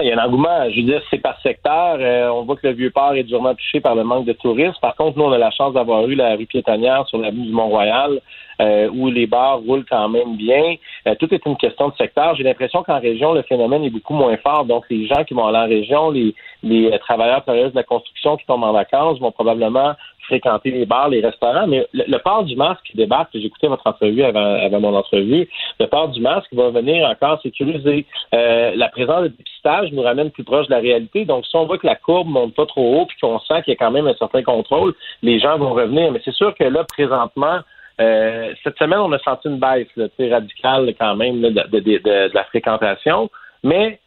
Il 0.02 0.08
y 0.08 0.12
a 0.12 0.20
un 0.20 0.24
engouement. 0.24 0.70
Je 0.70 0.80
veux 0.80 0.86
dire, 0.86 1.02
c'est 1.10 1.18
par 1.18 1.40
secteur. 1.42 1.98
Euh, 2.00 2.28
on 2.28 2.44
voit 2.44 2.56
que 2.56 2.66
le 2.66 2.72
Vieux-Port 2.72 3.14
est 3.14 3.24
durement 3.24 3.54
touché 3.54 3.80
par 3.80 3.94
le 3.94 4.04
manque 4.04 4.26
de 4.26 4.32
tourisme. 4.32 4.74
Par 4.80 4.96
contre, 4.96 5.18
nous, 5.18 5.24
on 5.24 5.32
a 5.32 5.38
la 5.38 5.50
chance 5.50 5.74
d'avoir 5.74 6.06
eu 6.08 6.14
la 6.14 6.34
rue 6.34 6.46
piétonnière 6.46 7.06
sur 7.08 7.18
l'avenue 7.18 7.46
du 7.46 7.52
Mont-Royal, 7.52 8.20
euh, 8.62 8.88
où 8.94 9.10
les 9.10 9.26
bars 9.26 9.58
roulent 9.58 9.84
quand 9.88 10.08
même 10.08 10.36
bien. 10.36 10.76
Euh, 11.06 11.14
tout 11.16 11.32
est 11.34 11.44
une 11.44 11.56
question 11.56 11.88
de 11.88 11.94
secteur. 11.96 12.34
J'ai 12.36 12.44
l'impression 12.44 12.82
qu'en 12.82 13.00
région, 13.00 13.32
le 13.32 13.42
phénomène 13.42 13.84
est 13.84 13.90
beaucoup 13.90 14.14
moins 14.14 14.36
fort. 14.38 14.64
Donc, 14.64 14.84
les 14.88 15.06
gens 15.06 15.24
qui 15.24 15.34
vont 15.34 15.46
aller 15.46 15.58
en 15.58 15.68
région, 15.68 16.10
les, 16.10 16.34
les 16.62 16.98
travailleurs 17.00 17.42
travailleuses 17.42 17.72
de 17.72 17.76
la 17.76 17.82
construction 17.82 18.36
qui 18.36 18.46
tombent 18.46 18.64
en 18.64 18.72
vacances 18.72 19.18
vont 19.18 19.32
probablement 19.32 19.94
fréquenter 20.22 20.70
les 20.70 20.86
bars, 20.86 21.08
les 21.08 21.20
restaurants, 21.20 21.66
mais 21.66 21.86
le, 21.92 22.18
port 22.18 22.44
du 22.44 22.56
masque 22.56 22.82
qui 22.84 22.96
débarque, 22.96 23.30
j'écoutais 23.34 23.68
votre 23.68 23.86
entrevue 23.86 24.22
avant, 24.22 24.54
avant, 24.54 24.80
mon 24.80 24.94
entrevue, 24.94 25.48
le 25.78 25.86
port 25.86 26.08
du 26.08 26.20
masque 26.20 26.52
va 26.52 26.70
venir 26.70 27.08
encore 27.08 27.40
sécuriser. 27.42 28.06
Euh, 28.34 28.72
la 28.74 28.88
présence 28.88 29.24
de 29.24 29.28
dépistage 29.28 29.92
nous 29.92 30.02
ramène 30.02 30.30
plus 30.30 30.44
proche 30.44 30.66
de 30.66 30.72
la 30.72 30.80
réalité. 30.80 31.24
Donc, 31.24 31.46
si 31.46 31.56
on 31.56 31.66
voit 31.66 31.78
que 31.78 31.86
la 31.86 31.96
courbe 31.96 32.28
monte 32.28 32.54
pas 32.54 32.66
trop 32.66 33.00
haut 33.00 33.06
puis 33.06 33.16
qu'on 33.20 33.38
sent 33.40 33.62
qu'il 33.64 33.72
y 33.72 33.76
a 33.76 33.76
quand 33.76 33.90
même 33.90 34.06
un 34.06 34.14
certain 34.14 34.42
contrôle, 34.42 34.94
les 35.22 35.38
gens 35.40 35.58
vont 35.58 35.72
revenir. 35.72 36.12
Mais 36.12 36.20
c'est 36.24 36.34
sûr 36.34 36.54
que 36.54 36.64
là, 36.64 36.84
présentement, 36.84 37.58
euh, 38.00 38.52
cette 38.64 38.78
semaine, 38.78 38.98
on 38.98 39.12
a 39.12 39.18
senti 39.18 39.48
une 39.48 39.58
baisse 39.58 39.88
là, 39.96 40.06
radicale 40.30 40.94
quand 40.98 41.16
même 41.16 41.40
de, 41.40 42.34
la 42.34 42.44
fréquentation. 42.44 43.30
Mais 43.62 44.00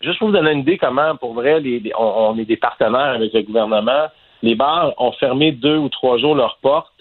juste 0.00 0.18
pour 0.18 0.28
vous 0.28 0.34
donner 0.34 0.52
une 0.52 0.60
idée 0.60 0.78
comment, 0.78 1.16
pour 1.16 1.34
vrai, 1.34 1.62
on, 1.98 2.38
est 2.38 2.44
des 2.44 2.56
partenaires 2.56 3.14
avec 3.14 3.32
le 3.32 3.42
gouvernement 3.42 4.08
les 4.42 4.54
bars 4.54 4.94
ont 4.98 5.12
fermé 5.12 5.52
deux 5.52 5.76
ou 5.76 5.88
trois 5.88 6.18
jours 6.18 6.34
leurs 6.34 6.58
portes 6.62 6.92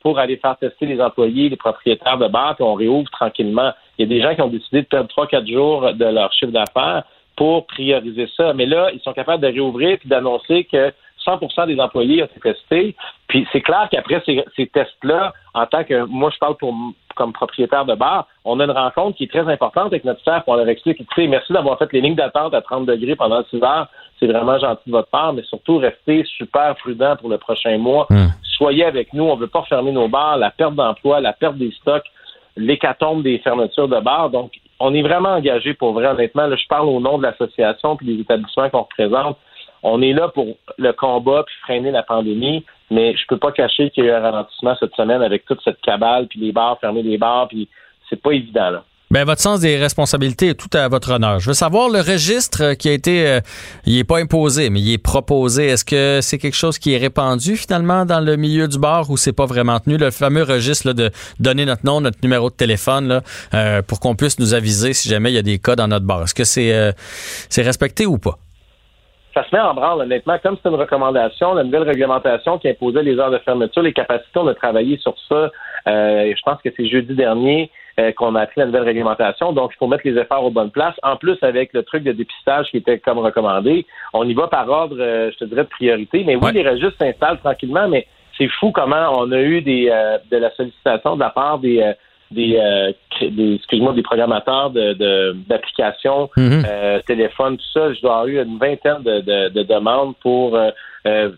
pour 0.00 0.18
aller 0.18 0.36
faire 0.36 0.56
tester 0.58 0.86
les 0.86 1.00
employés, 1.00 1.48
les 1.48 1.56
propriétaires 1.56 2.18
de 2.18 2.28
bars, 2.28 2.54
puis 2.56 2.64
on 2.64 2.74
réouvre 2.74 3.10
tranquillement. 3.10 3.72
Il 3.96 4.02
y 4.02 4.04
a 4.04 4.16
des 4.16 4.22
gens 4.22 4.34
qui 4.34 4.42
ont 4.42 4.48
décidé 4.48 4.82
de 4.82 4.86
perdre 4.86 5.08
trois, 5.08 5.26
quatre 5.26 5.46
jours 5.46 5.92
de 5.94 6.04
leur 6.04 6.32
chiffre 6.32 6.52
d'affaires 6.52 7.04
pour 7.36 7.66
prioriser 7.66 8.28
ça. 8.36 8.52
Mais 8.52 8.66
là, 8.66 8.90
ils 8.92 9.00
sont 9.00 9.12
capables 9.12 9.42
de 9.42 9.48
réouvrir 9.48 9.98
et 10.04 10.08
d'annoncer 10.08 10.64
que 10.64 10.92
100% 11.26 11.66
des 11.66 11.80
employés 11.80 12.22
ont 12.22 12.26
été 12.26 12.40
testés. 12.40 12.94
Puis 13.28 13.46
c'est 13.52 13.60
clair 13.60 13.88
qu'après 13.90 14.22
ces, 14.26 14.44
ces 14.56 14.66
tests-là, 14.66 15.32
en 15.54 15.66
tant 15.66 15.84
que 15.84 16.04
moi 16.04 16.30
je 16.32 16.38
parle 16.38 16.56
pour 16.56 16.74
comme 17.14 17.32
propriétaire 17.32 17.84
de 17.84 17.94
bar, 17.94 18.26
on 18.44 18.60
a 18.60 18.64
une 18.64 18.70
rencontre 18.70 19.16
qui 19.16 19.24
est 19.24 19.30
très 19.30 19.48
importante 19.50 19.86
avec 19.86 20.04
notre 20.04 20.20
staff. 20.20 20.42
On 20.46 20.56
leur 20.56 20.68
explique, 20.68 21.00
écoutez, 21.00 21.28
merci 21.28 21.52
d'avoir 21.52 21.78
fait 21.78 21.92
les 21.92 22.00
lignes 22.00 22.16
d'attente 22.16 22.54
à 22.54 22.60
30 22.60 22.86
degrés 22.86 23.16
pendant 23.16 23.42
6 23.44 23.62
heures. 23.62 23.88
C'est 24.18 24.26
vraiment 24.26 24.58
gentil 24.58 24.82
de 24.86 24.92
votre 24.92 25.10
part, 25.10 25.32
mais 25.32 25.42
surtout 25.44 25.78
restez 25.78 26.24
super 26.36 26.74
prudent 26.76 27.16
pour 27.16 27.28
le 27.28 27.38
prochain 27.38 27.78
mois. 27.78 28.06
Hmm. 28.10 28.28
Soyez 28.56 28.84
avec 28.84 29.12
nous. 29.12 29.24
On 29.24 29.36
ne 29.36 29.40
veut 29.40 29.48
pas 29.48 29.62
fermer 29.62 29.92
nos 29.92 30.08
bars. 30.08 30.36
La 30.36 30.50
perte 30.50 30.74
d'emploi, 30.74 31.20
la 31.20 31.32
perte 31.32 31.56
des 31.56 31.70
stocks, 31.72 32.04
l'hécatombe 32.56 33.22
des 33.22 33.38
fermetures 33.38 33.88
de 33.88 34.00
bars. 34.00 34.30
Donc, 34.30 34.52
on 34.80 34.94
est 34.94 35.02
vraiment 35.02 35.30
engagé 35.30 35.74
pour 35.74 35.92
vrai, 35.92 36.06
honnêtement. 36.08 36.46
Là, 36.46 36.56
je 36.56 36.66
parle 36.68 36.88
au 36.88 37.00
nom 37.00 37.18
de 37.18 37.22
l'association 37.22 37.96
puis 37.96 38.06
des 38.06 38.20
établissements 38.20 38.70
qu'on 38.70 38.82
représente. 38.82 39.38
On 39.86 40.00
est 40.00 40.14
là 40.14 40.28
pour 40.28 40.56
le 40.78 40.92
combat 40.92 41.44
puis 41.46 41.54
freiner 41.62 41.90
la 41.90 42.02
pandémie, 42.02 42.64
mais 42.90 43.14
je 43.16 43.22
peux 43.28 43.36
pas 43.36 43.52
cacher 43.52 43.90
qu'il 43.90 44.04
y 44.04 44.08
a 44.08 44.12
eu 44.12 44.14
un 44.14 44.20
ralentissement 44.20 44.74
cette 44.80 44.94
semaine 44.94 45.20
avec 45.22 45.44
toute 45.44 45.60
cette 45.62 45.80
cabale 45.82 46.26
puis 46.26 46.40
les 46.40 46.52
bars, 46.52 46.78
fermer 46.80 47.02
les 47.02 47.18
bars, 47.18 47.48
puis 47.48 47.68
c'est 48.08 48.20
pas 48.20 48.32
évident 48.32 48.70
là. 48.70 48.84
Bien, 49.10 49.24
votre 49.24 49.42
sens 49.42 49.60
des 49.60 49.76
responsabilités 49.76 50.48
est 50.48 50.54
tout 50.54 50.74
à 50.76 50.88
votre 50.88 51.12
honneur. 51.12 51.38
Je 51.38 51.48
veux 51.48 51.54
savoir 51.54 51.90
le 51.90 52.00
registre 52.00 52.72
qui 52.74 52.88
a 52.88 52.92
été, 52.92 53.28
euh, 53.28 53.40
il 53.84 53.98
est 53.98 54.04
pas 54.04 54.18
imposé, 54.18 54.70
mais 54.70 54.80
il 54.80 54.92
est 54.92 54.98
proposé. 54.98 55.66
Est-ce 55.66 55.84
que 55.84 56.20
c'est 56.22 56.38
quelque 56.38 56.56
chose 56.56 56.78
qui 56.78 56.94
est 56.94 56.98
répandu 56.98 57.56
finalement 57.56 58.06
dans 58.06 58.20
le 58.20 58.36
milieu 58.36 58.66
du 58.66 58.78
bar 58.78 59.10
ou 59.10 59.16
c'est 59.18 59.34
pas 59.34 59.46
vraiment 59.46 59.78
tenu? 59.78 59.98
Le 59.98 60.10
fameux 60.10 60.42
registre 60.42 60.88
là, 60.88 60.94
de 60.94 61.10
donner 61.38 61.66
notre 61.66 61.84
nom, 61.84 62.00
notre 62.00 62.18
numéro 62.22 62.48
de 62.48 62.56
téléphone 62.56 63.06
là, 63.06 63.20
euh, 63.52 63.82
pour 63.82 64.00
qu'on 64.00 64.16
puisse 64.16 64.38
nous 64.38 64.54
aviser 64.54 64.94
si 64.94 65.08
jamais 65.08 65.30
il 65.30 65.34
y 65.34 65.38
a 65.38 65.42
des 65.42 65.58
cas 65.58 65.76
dans 65.76 65.86
notre 65.86 66.06
bar. 66.06 66.22
Est-ce 66.22 66.34
que 66.34 66.44
c'est 66.44 66.72
euh, 66.72 66.90
c'est 67.50 67.62
respecté 67.62 68.06
ou 68.06 68.18
pas? 68.18 68.38
Ça 69.34 69.44
se 69.44 69.54
met 69.54 69.60
en 69.60 69.74
branle, 69.74 70.02
honnêtement. 70.02 70.38
Comme 70.42 70.56
c'est 70.62 70.68
une 70.68 70.76
recommandation, 70.76 71.54
la 71.54 71.64
nouvelle 71.64 71.82
réglementation 71.82 72.58
qui 72.58 72.68
imposait 72.68 73.02
les 73.02 73.18
heures 73.18 73.32
de 73.32 73.38
fermeture, 73.38 73.82
les 73.82 73.92
capacités, 73.92 74.38
on 74.38 74.46
a 74.46 74.54
travaillé 74.54 74.96
sur 74.98 75.14
ça. 75.28 75.50
Euh, 75.88 76.32
je 76.34 76.42
pense 76.44 76.62
que 76.62 76.70
c'est 76.76 76.86
jeudi 76.86 77.14
dernier 77.14 77.70
euh, 77.98 78.12
qu'on 78.12 78.36
a 78.36 78.42
appris 78.42 78.60
la 78.60 78.66
nouvelle 78.66 78.84
réglementation. 78.84 79.52
Donc, 79.52 79.72
il 79.74 79.76
faut 79.76 79.88
mettre 79.88 80.06
les 80.06 80.16
efforts 80.16 80.44
aux 80.44 80.50
bonnes 80.50 80.70
places. 80.70 80.94
En 81.02 81.16
plus, 81.16 81.36
avec 81.42 81.72
le 81.72 81.82
truc 81.82 82.04
de 82.04 82.12
dépistage 82.12 82.70
qui 82.70 82.76
était 82.76 82.98
comme 83.00 83.18
recommandé, 83.18 83.84
on 84.12 84.26
y 84.28 84.34
va 84.34 84.46
par 84.46 84.68
ordre, 84.68 84.96
euh, 85.00 85.30
je 85.32 85.38
te 85.38 85.44
dirais, 85.44 85.64
de 85.64 85.68
priorité. 85.68 86.22
Mais 86.24 86.36
oui, 86.36 86.52
les 86.52 86.66
registres 86.66 86.96
s'installent 86.98 87.40
tranquillement, 87.40 87.88
mais 87.88 88.06
c'est 88.38 88.48
fou 88.48 88.70
comment 88.70 89.18
on 89.18 89.30
a 89.32 89.40
eu 89.40 89.60
des 89.62 89.86
de 90.30 90.36
la 90.36 90.50
sollicitation 90.52 91.14
de 91.14 91.20
la 91.20 91.30
part 91.30 91.60
des 91.60 91.94
des, 92.30 92.56
euh, 92.56 92.92
des 93.20 93.54
excuse-moi 93.56 93.92
des 93.92 94.02
programmateurs 94.02 94.70
de, 94.70 95.36
d'applications 95.48 96.30
mhm. 96.36 96.64
euh, 96.66 97.00
téléphone 97.06 97.56
tout 97.56 97.70
ça 97.72 97.92
je 97.92 98.00
dois 98.00 98.12
avoir 98.12 98.26
eu 98.26 98.42
une 98.42 98.58
vingtaine 98.58 99.02
de, 99.02 99.48
de, 99.48 99.62
demandes 99.62 100.14
pour 100.20 100.56
euh, 100.56 101.30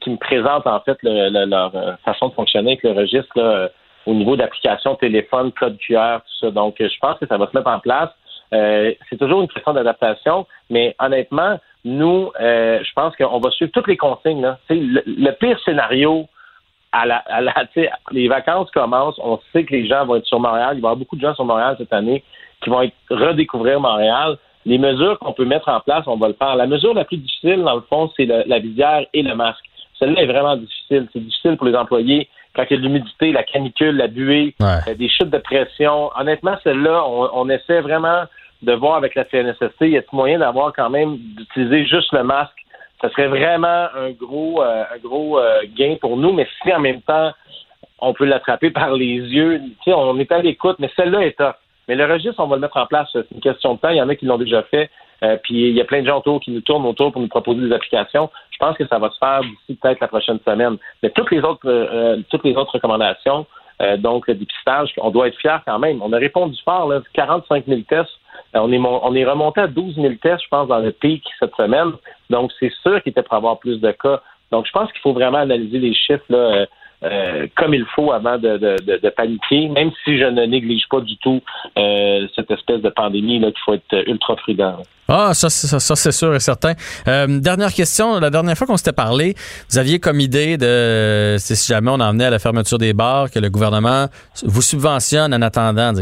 qui 0.00 0.10
me 0.10 0.16
présentent 0.16 0.66
en 0.66 0.80
fait 0.80 0.98
leur 1.02 1.72
façon 2.04 2.28
de 2.28 2.34
fonctionner 2.34 2.72
avec 2.72 2.82
le 2.82 2.92
registre 2.92 3.70
au 4.06 4.14
niveau 4.14 4.36
d'application 4.36 4.96
téléphone, 4.96 5.52
code 5.52 5.78
QR, 5.78 6.18
tout 6.18 6.46
ça. 6.46 6.50
Donc, 6.50 6.76
je 6.80 6.98
pense 7.00 7.18
que 7.18 7.26
ça 7.26 7.36
va 7.36 7.46
se 7.46 7.56
mettre 7.56 7.70
en 7.70 7.78
place. 7.78 8.10
Euh, 8.52 8.92
c'est 9.08 9.16
toujours 9.16 9.40
une 9.40 9.48
question 9.48 9.72
d'adaptation, 9.72 10.46
mais 10.68 10.94
honnêtement, 10.98 11.58
nous, 11.84 12.30
euh, 12.40 12.80
je 12.82 12.92
pense 12.94 13.16
qu'on 13.16 13.40
va 13.40 13.50
suivre 13.50 13.72
toutes 13.72 13.88
les 13.88 13.96
consignes. 13.96 14.42
Là. 14.42 14.58
Le, 14.68 15.02
le, 15.06 15.30
pire 15.32 15.58
scénario, 15.64 16.28
à 16.92 17.06
la, 17.06 17.16
à 17.16 17.40
la 17.40 17.54
les 18.10 18.28
vacances 18.28 18.70
commencent, 18.70 19.18
on 19.18 19.40
sait 19.52 19.64
que 19.64 19.72
les 19.72 19.86
gens 19.86 20.04
vont 20.04 20.16
être 20.16 20.26
sur 20.26 20.40
Montréal, 20.40 20.76
il 20.76 20.80
va 20.82 20.88
y 20.88 20.90
avoir 20.90 20.96
beaucoup 20.96 21.16
de 21.16 21.22
gens 21.22 21.34
sur 21.34 21.44
Montréal 21.44 21.74
cette 21.78 21.92
année 21.92 22.22
qui 22.62 22.70
vont 22.70 22.82
être, 22.82 22.94
redécouvrir 23.10 23.80
Montréal. 23.80 24.38
Les 24.64 24.78
mesures 24.78 25.18
qu'on 25.18 25.32
peut 25.32 25.44
mettre 25.44 25.68
en 25.68 25.80
place, 25.80 26.04
on 26.06 26.16
va 26.16 26.28
le 26.28 26.34
faire. 26.34 26.54
La 26.54 26.68
mesure 26.68 26.94
la 26.94 27.04
plus 27.04 27.16
difficile, 27.16 27.62
dans 27.64 27.74
le 27.74 27.80
fond, 27.80 28.10
c'est 28.16 28.26
la 28.26 28.58
visière 28.60 29.04
et 29.12 29.22
le 29.22 29.34
masque. 29.34 29.64
Celle-là 29.98 30.22
est 30.22 30.26
vraiment 30.26 30.56
difficile. 30.56 31.08
C'est 31.12 31.18
difficile 31.18 31.56
pour 31.56 31.66
les 31.66 31.74
employés 31.74 32.28
quand 32.54 32.64
il 32.68 32.74
y 32.74 32.76
a 32.76 32.78
de 32.78 32.82
l'humidité, 32.82 33.32
la 33.32 33.42
canicule, 33.42 33.96
la 33.96 34.08
buée, 34.08 34.54
euh, 34.60 34.94
des 34.94 35.08
chutes 35.08 35.30
de 35.30 35.38
pression. 35.38 36.10
Honnêtement, 36.18 36.56
celle-là, 36.62 37.04
on, 37.06 37.30
on, 37.32 37.48
essaie 37.48 37.80
vraiment 37.80 38.24
de 38.62 38.72
voir 38.72 38.96
avec 38.96 39.14
la 39.14 39.24
CNSST, 39.24 39.80
il 39.80 39.90
y 39.90 39.98
a 39.98 40.02
moyen 40.12 40.38
d'avoir 40.38 40.72
quand 40.72 40.90
même 40.90 41.16
d'utiliser 41.16 41.84
juste 41.86 42.12
le 42.12 42.22
masque. 42.22 42.54
Ce 43.02 43.08
serait 43.10 43.28
vraiment 43.28 43.88
un 43.94 44.10
gros, 44.12 44.62
euh, 44.62 44.84
un 44.94 44.98
gros 44.98 45.38
euh, 45.38 45.62
gain 45.76 45.96
pour 46.00 46.16
nous, 46.16 46.32
mais 46.32 46.46
si 46.62 46.72
en 46.72 46.80
même 46.80 47.02
temps 47.02 47.32
on 47.98 48.14
peut 48.14 48.24
l'attraper 48.24 48.70
par 48.80 48.92
les 48.92 49.16
yeux, 49.16 49.60
tu 49.82 49.90
sais, 49.90 49.92
on 49.94 50.18
est 50.18 50.30
à 50.30 50.40
l'écoute, 50.40 50.76
mais 50.78 50.90
celle-là 50.96 51.26
est 51.26 51.36
top. 51.36 51.56
Mais 51.88 51.96
le 51.96 52.04
registre, 52.04 52.40
on 52.40 52.46
va 52.46 52.56
le 52.56 52.62
mettre 52.62 52.76
en 52.76 52.86
place. 52.86 53.08
C'est 53.12 53.30
une 53.32 53.40
question 53.40 53.74
de 53.74 53.80
temps. 53.80 53.88
Il 53.88 53.96
y 53.96 54.02
en 54.02 54.08
a 54.08 54.14
qui 54.14 54.24
l'ont 54.24 54.38
déjà 54.38 54.62
fait. 54.62 54.88
Euh, 55.24 55.36
puis 55.42 55.68
il 55.68 55.74
y 55.74 55.80
a 55.80 55.84
plein 55.84 56.02
de 56.02 56.06
gens 56.06 56.18
autour 56.18 56.40
qui 56.40 56.52
nous 56.52 56.60
tournent 56.60 56.86
autour 56.86 57.12
pour 57.12 57.20
nous 57.20 57.28
proposer 57.28 57.60
des 57.60 57.72
applications. 57.72 58.30
Je 58.50 58.58
pense 58.58 58.76
que 58.76 58.86
ça 58.86 58.98
va 58.98 59.10
se 59.10 59.18
faire 59.18 59.40
d'ici 59.40 59.78
peut-être 59.80 60.00
la 60.00 60.08
prochaine 60.08 60.38
semaine. 60.46 60.76
Mais 61.02 61.10
toutes 61.10 61.30
les 61.32 61.40
autres, 61.40 62.22
toutes 62.30 62.44
les 62.44 62.54
autres 62.54 62.72
recommandations, 62.74 63.46
donc 63.98 64.28
le 64.28 64.34
dépistage, 64.34 64.92
on 64.98 65.10
doit 65.10 65.28
être 65.28 65.38
fiers 65.38 65.58
quand 65.66 65.78
même. 65.80 66.00
On 66.02 66.12
a 66.12 66.18
répondu 66.18 66.56
fort, 66.64 66.88
là, 66.88 67.00
45 67.14 67.66
000 67.66 67.80
tests 67.88 68.10
euh, 68.10 68.21
on 68.54 68.72
est, 68.72 68.78
on 68.78 69.14
est 69.14 69.24
remonté 69.24 69.60
à 69.60 69.66
12 69.66 69.96
000 69.96 70.14
tests, 70.22 70.44
je 70.44 70.48
pense, 70.48 70.68
dans 70.68 70.78
le 70.78 70.92
pic 70.92 71.24
cette 71.38 71.54
semaine. 71.56 71.92
Donc, 72.30 72.50
c'est 72.60 72.72
sûr 72.82 73.02
qu'il 73.02 73.10
était 73.10 73.22
pour 73.22 73.34
avoir 73.34 73.58
plus 73.58 73.80
de 73.80 73.90
cas. 73.92 74.20
Donc, 74.50 74.66
je 74.66 74.72
pense 74.72 74.90
qu'il 74.92 75.00
faut 75.00 75.14
vraiment 75.14 75.38
analyser 75.38 75.78
les 75.78 75.94
chiffres 75.94 76.24
là, 76.28 76.38
euh, 76.38 76.66
euh, 77.04 77.46
comme 77.56 77.74
il 77.74 77.84
faut 77.96 78.12
avant 78.12 78.38
de, 78.38 78.58
de, 78.58 78.76
de, 78.98 79.08
paniquer, 79.08 79.68
même 79.68 79.90
si 80.04 80.18
je 80.18 80.24
ne 80.24 80.44
néglige 80.44 80.86
pas 80.88 81.00
du 81.00 81.16
tout 81.16 81.40
euh, 81.76 82.28
cette 82.36 82.50
espèce 82.50 82.80
de 82.80 82.90
pandémie 82.90 83.40
là 83.40 83.50
qu'il 83.50 83.60
faut 83.64 83.74
être 83.74 84.08
ultra 84.08 84.36
prudent. 84.36 84.76
Ah, 85.14 85.34
ça, 85.34 85.50
ça, 85.50 85.78
ça 85.78 85.94
c'est 85.94 86.10
sûr 86.10 86.34
et 86.34 86.40
certain. 86.40 86.72
Euh, 87.06 87.26
dernière 87.38 87.74
question. 87.74 88.18
La 88.18 88.30
dernière 88.30 88.56
fois 88.56 88.66
qu'on 88.66 88.78
s'était 88.78 88.94
parlé, 88.94 89.34
vous 89.68 89.76
aviez 89.76 90.00
comme 90.00 90.20
idée 90.20 90.56
de, 90.56 91.36
si 91.38 91.54
jamais 91.66 91.90
on 91.90 92.00
en 92.00 92.12
venait 92.12 92.24
à 92.24 92.30
la 92.30 92.38
fermeture 92.38 92.78
des 92.78 92.94
bars, 92.94 93.30
que 93.30 93.38
le 93.38 93.50
gouvernement 93.50 94.08
vous 94.42 94.62
subventionne 94.62 95.34
en 95.34 95.42
attendant. 95.42 95.92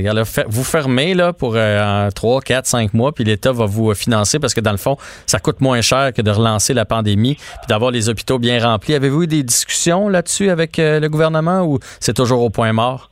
vous 0.47 0.63
fermez 0.63 1.15
là, 1.15 1.33
pour 1.33 1.55
euh, 1.57 2.09
3, 2.13 2.41
4, 2.41 2.67
5 2.67 2.95
mois, 2.95 3.11
puis 3.11 3.25
l'État 3.25 3.51
va 3.51 3.67
vous 3.67 3.93
financer 3.95 4.39
parce 4.39 4.55
que 4.55 4.61
dans 4.61 4.71
le 4.71 4.77
fond, 4.77 4.97
ça 5.27 5.41
coûte 5.41 5.61
moins 5.61 5.81
cher 5.81 6.13
que 6.13 6.23
de 6.23 6.31
relancer 6.31 6.73
la 6.73 6.85
pandémie 6.85 7.35
puis 7.35 7.67
d'avoir 7.69 7.91
les 7.91 8.09
hôpitaux 8.09 8.39
bien 8.39 8.65
remplis. 8.65 8.95
Avez-vous 8.95 9.25
eu 9.25 9.27
des 9.27 9.43
discussions 9.43 10.09
là-dessus 10.09 10.51
avec 10.51 10.79
euh, 10.79 11.01
le 11.01 11.09
gouvernement 11.09 11.63
ou 11.63 11.81
c'est 11.99 12.15
toujours 12.15 12.43
au 12.43 12.51
point 12.51 12.73
mort? 12.73 13.11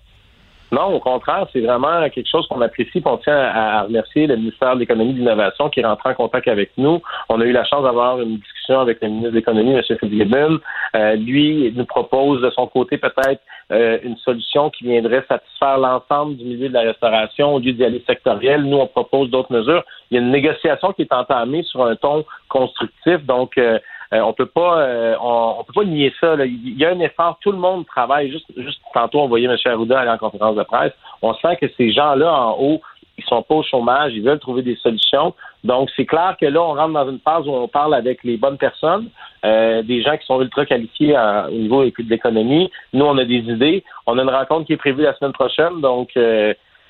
Non, 0.70 0.94
au 0.94 1.00
contraire, 1.00 1.46
c'est 1.52 1.60
vraiment 1.60 2.08
quelque 2.10 2.28
chose 2.28 2.46
qu'on 2.48 2.60
apprécie. 2.60 3.02
On 3.04 3.16
tient 3.16 3.38
à, 3.38 3.82
remercier 3.82 4.26
le 4.26 4.36
ministère 4.36 4.74
de 4.74 4.80
l'Économie 4.80 5.10
et 5.10 5.14
de 5.14 5.18
l'Innovation 5.20 5.70
qui 5.70 5.82
rentre 5.82 6.06
en 6.06 6.14
contact 6.14 6.46
avec 6.48 6.70
nous. 6.76 7.00
On 7.28 7.40
a 7.40 7.44
eu 7.44 7.52
la 7.52 7.64
chance 7.64 7.82
d'avoir 7.82 8.20
une 8.20 8.36
discussion 8.36 8.80
avec 8.80 9.00
le 9.00 9.08
ministre 9.08 9.30
de 9.30 9.36
l'Économie, 9.36 9.72
M. 9.72 9.82
Fitzgibbon. 9.82 10.58
Euh, 10.94 11.14
lui 11.16 11.72
nous 11.74 11.86
propose 11.86 12.42
de 12.42 12.50
son 12.50 12.66
côté 12.66 12.98
peut-être 12.98 13.40
euh, 13.72 13.98
une 14.02 14.16
solution 14.18 14.70
qui 14.70 14.84
viendrait 14.84 15.24
satisfaire 15.28 15.78
l'ensemble 15.78 16.36
du 16.36 16.44
milieu 16.44 16.68
de 16.68 16.74
la 16.74 16.82
restauration 16.82 17.54
au 17.54 17.58
lieu 17.58 17.72
d'y 17.72 17.84
aller 17.84 18.02
sectoriel. 18.06 18.62
Nous, 18.62 18.76
on 18.76 18.86
propose 18.86 19.30
d'autres 19.30 19.52
mesures. 19.52 19.84
Il 20.10 20.14
y 20.14 20.18
a 20.18 20.22
une 20.22 20.30
négociation 20.30 20.92
qui 20.92 21.02
est 21.02 21.12
entamée 21.12 21.62
sur 21.62 21.84
un 21.84 21.96
ton 21.96 22.24
constructif. 22.48 23.24
Donc, 23.24 23.56
euh, 23.58 23.78
euh, 24.14 24.20
on 24.20 24.32
peut 24.32 24.46
pas 24.46 24.80
euh, 24.80 25.16
on, 25.20 25.62
peut 25.64 25.72
pas 25.74 25.84
nier 25.84 26.12
ça. 26.20 26.34
Il 26.44 26.78
y 26.78 26.84
a 26.84 26.90
un 26.90 27.00
effort, 27.00 27.38
tout 27.42 27.52
le 27.52 27.58
monde 27.58 27.86
travaille. 27.86 28.30
Juste, 28.30 28.46
juste 28.56 28.80
tantôt, 28.94 29.20
on 29.20 29.28
voyait 29.28 29.46
M. 29.46 29.56
Arruda 29.66 30.00
aller 30.00 30.10
en 30.10 30.18
conférence 30.18 30.56
de 30.56 30.62
presse. 30.62 30.92
On 31.20 31.34
sent 31.34 31.56
que 31.60 31.66
ces 31.76 31.92
gens-là 31.92 32.32
en 32.32 32.58
haut, 32.58 32.80
ils 33.18 33.24
sont 33.24 33.42
pas 33.42 33.56
au 33.56 33.62
chômage, 33.62 34.12
ils 34.14 34.22
veulent 34.22 34.38
trouver 34.38 34.62
des 34.62 34.76
solutions. 34.76 35.34
Donc, 35.64 35.90
c'est 35.96 36.06
clair 36.06 36.36
que 36.40 36.46
là, 36.46 36.62
on 36.62 36.74
rentre 36.74 36.94
dans 36.94 37.10
une 37.10 37.18
phase 37.18 37.46
où 37.46 37.52
on 37.52 37.68
parle 37.68 37.94
avec 37.94 38.24
les 38.24 38.36
bonnes 38.36 38.58
personnes, 38.58 39.10
euh, 39.44 39.82
des 39.82 40.02
gens 40.02 40.16
qui 40.16 40.24
sont 40.24 40.40
ultra 40.40 40.64
qualifiés 40.64 41.16
au 41.48 41.50
niveau 41.50 41.84
de 41.84 41.92
l'économie. 42.08 42.70
Nous, 42.92 43.04
on 43.04 43.18
a 43.18 43.24
des 43.24 43.38
idées. 43.40 43.84
On 44.06 44.16
a 44.18 44.22
une 44.22 44.30
rencontre 44.30 44.66
qui 44.66 44.72
est 44.72 44.78
prévue 44.78 45.02
la 45.02 45.14
semaine 45.16 45.32
prochaine. 45.32 45.80
Donc, 45.80 46.10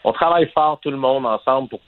on 0.05 0.12
travaille 0.12 0.49
fort, 0.55 0.78
tout 0.82 0.90
le 0.90 0.97
monde, 0.97 1.27
ensemble, 1.27 1.69
pour 1.69 1.81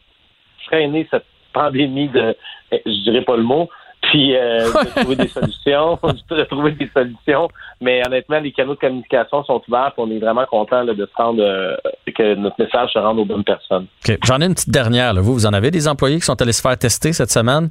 freiner 0.67 1.07
cette 1.11 1.27
pandémie 1.53 2.09
de, 2.09 2.37
je 2.73 3.03
dirais 3.03 3.23
pas 3.23 3.37
le 3.37 3.43
mot, 3.43 3.69
puis 4.03 4.37
euh, 4.37 4.67
de 4.85 5.01
trouver 5.01 5.17
des 5.17 5.29
solutions, 5.29 5.99
de 6.31 6.45
trouver 6.45 6.73
des 6.73 6.91
solutions. 6.93 7.49
Mais 7.81 8.03
honnêtement, 8.07 8.41
les 8.41 8.53
canaux 8.53 8.75
de 8.75 8.81
communication 8.81 9.45
sont 9.45 9.63
ouverts. 9.69 9.93
on 9.97 10.11
est 10.11 10.19
vraiment 10.19 10.45
content 10.47 10.85
de 10.85 10.95
se 10.95 11.23
rendre, 11.23 11.43
euh, 11.43 11.77
que 12.15 12.35
notre 12.35 12.57
message 12.59 12.93
se 12.93 12.99
rende 12.99 13.19
aux 13.19 13.25
bonnes 13.25 13.45
personnes. 13.45 13.87
J'en 14.25 14.41
ai 14.41 14.47
une 14.47 14.55
petite 14.55 14.71
dernière. 14.71 15.15
Vous, 15.15 15.35
vous 15.35 15.47
en 15.47 15.53
avez 15.53 15.71
des 15.71 15.89
employés 15.89 16.17
qui 16.17 16.25
sont 16.25 16.41
allés 16.41 16.53
se 16.53 16.63
faire 16.63 16.77
tester 16.77 17.13
cette 17.13 17.31
semaine? 17.31 17.71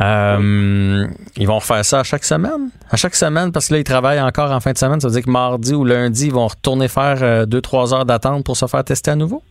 Euh, 0.00 1.06
ils 1.36 1.46
vont 1.46 1.56
refaire 1.56 1.84
ça 1.84 2.00
à 2.00 2.04
chaque 2.04 2.24
semaine? 2.24 2.70
À 2.90 2.96
chaque 2.96 3.14
semaine, 3.14 3.52
parce 3.52 3.68
que 3.68 3.74
là, 3.74 3.80
ils 3.80 3.84
travaillent 3.84 4.20
encore 4.20 4.52
en 4.52 4.60
fin 4.60 4.72
de 4.72 4.78
semaine. 4.78 5.00
Ça 5.00 5.08
veut 5.08 5.14
dire 5.14 5.24
que 5.24 5.30
mardi 5.30 5.74
ou 5.74 5.84
lundi, 5.84 6.26
ils 6.26 6.32
vont 6.32 6.46
retourner 6.46 6.88
faire 6.88 7.46
deux, 7.46 7.60
trois 7.60 7.94
heures 7.94 8.04
d'attente 8.04 8.44
pour 8.44 8.56
se 8.56 8.66
faire 8.66 8.84
tester 8.84 9.10
à 9.10 9.16
nouveau? 9.16 9.42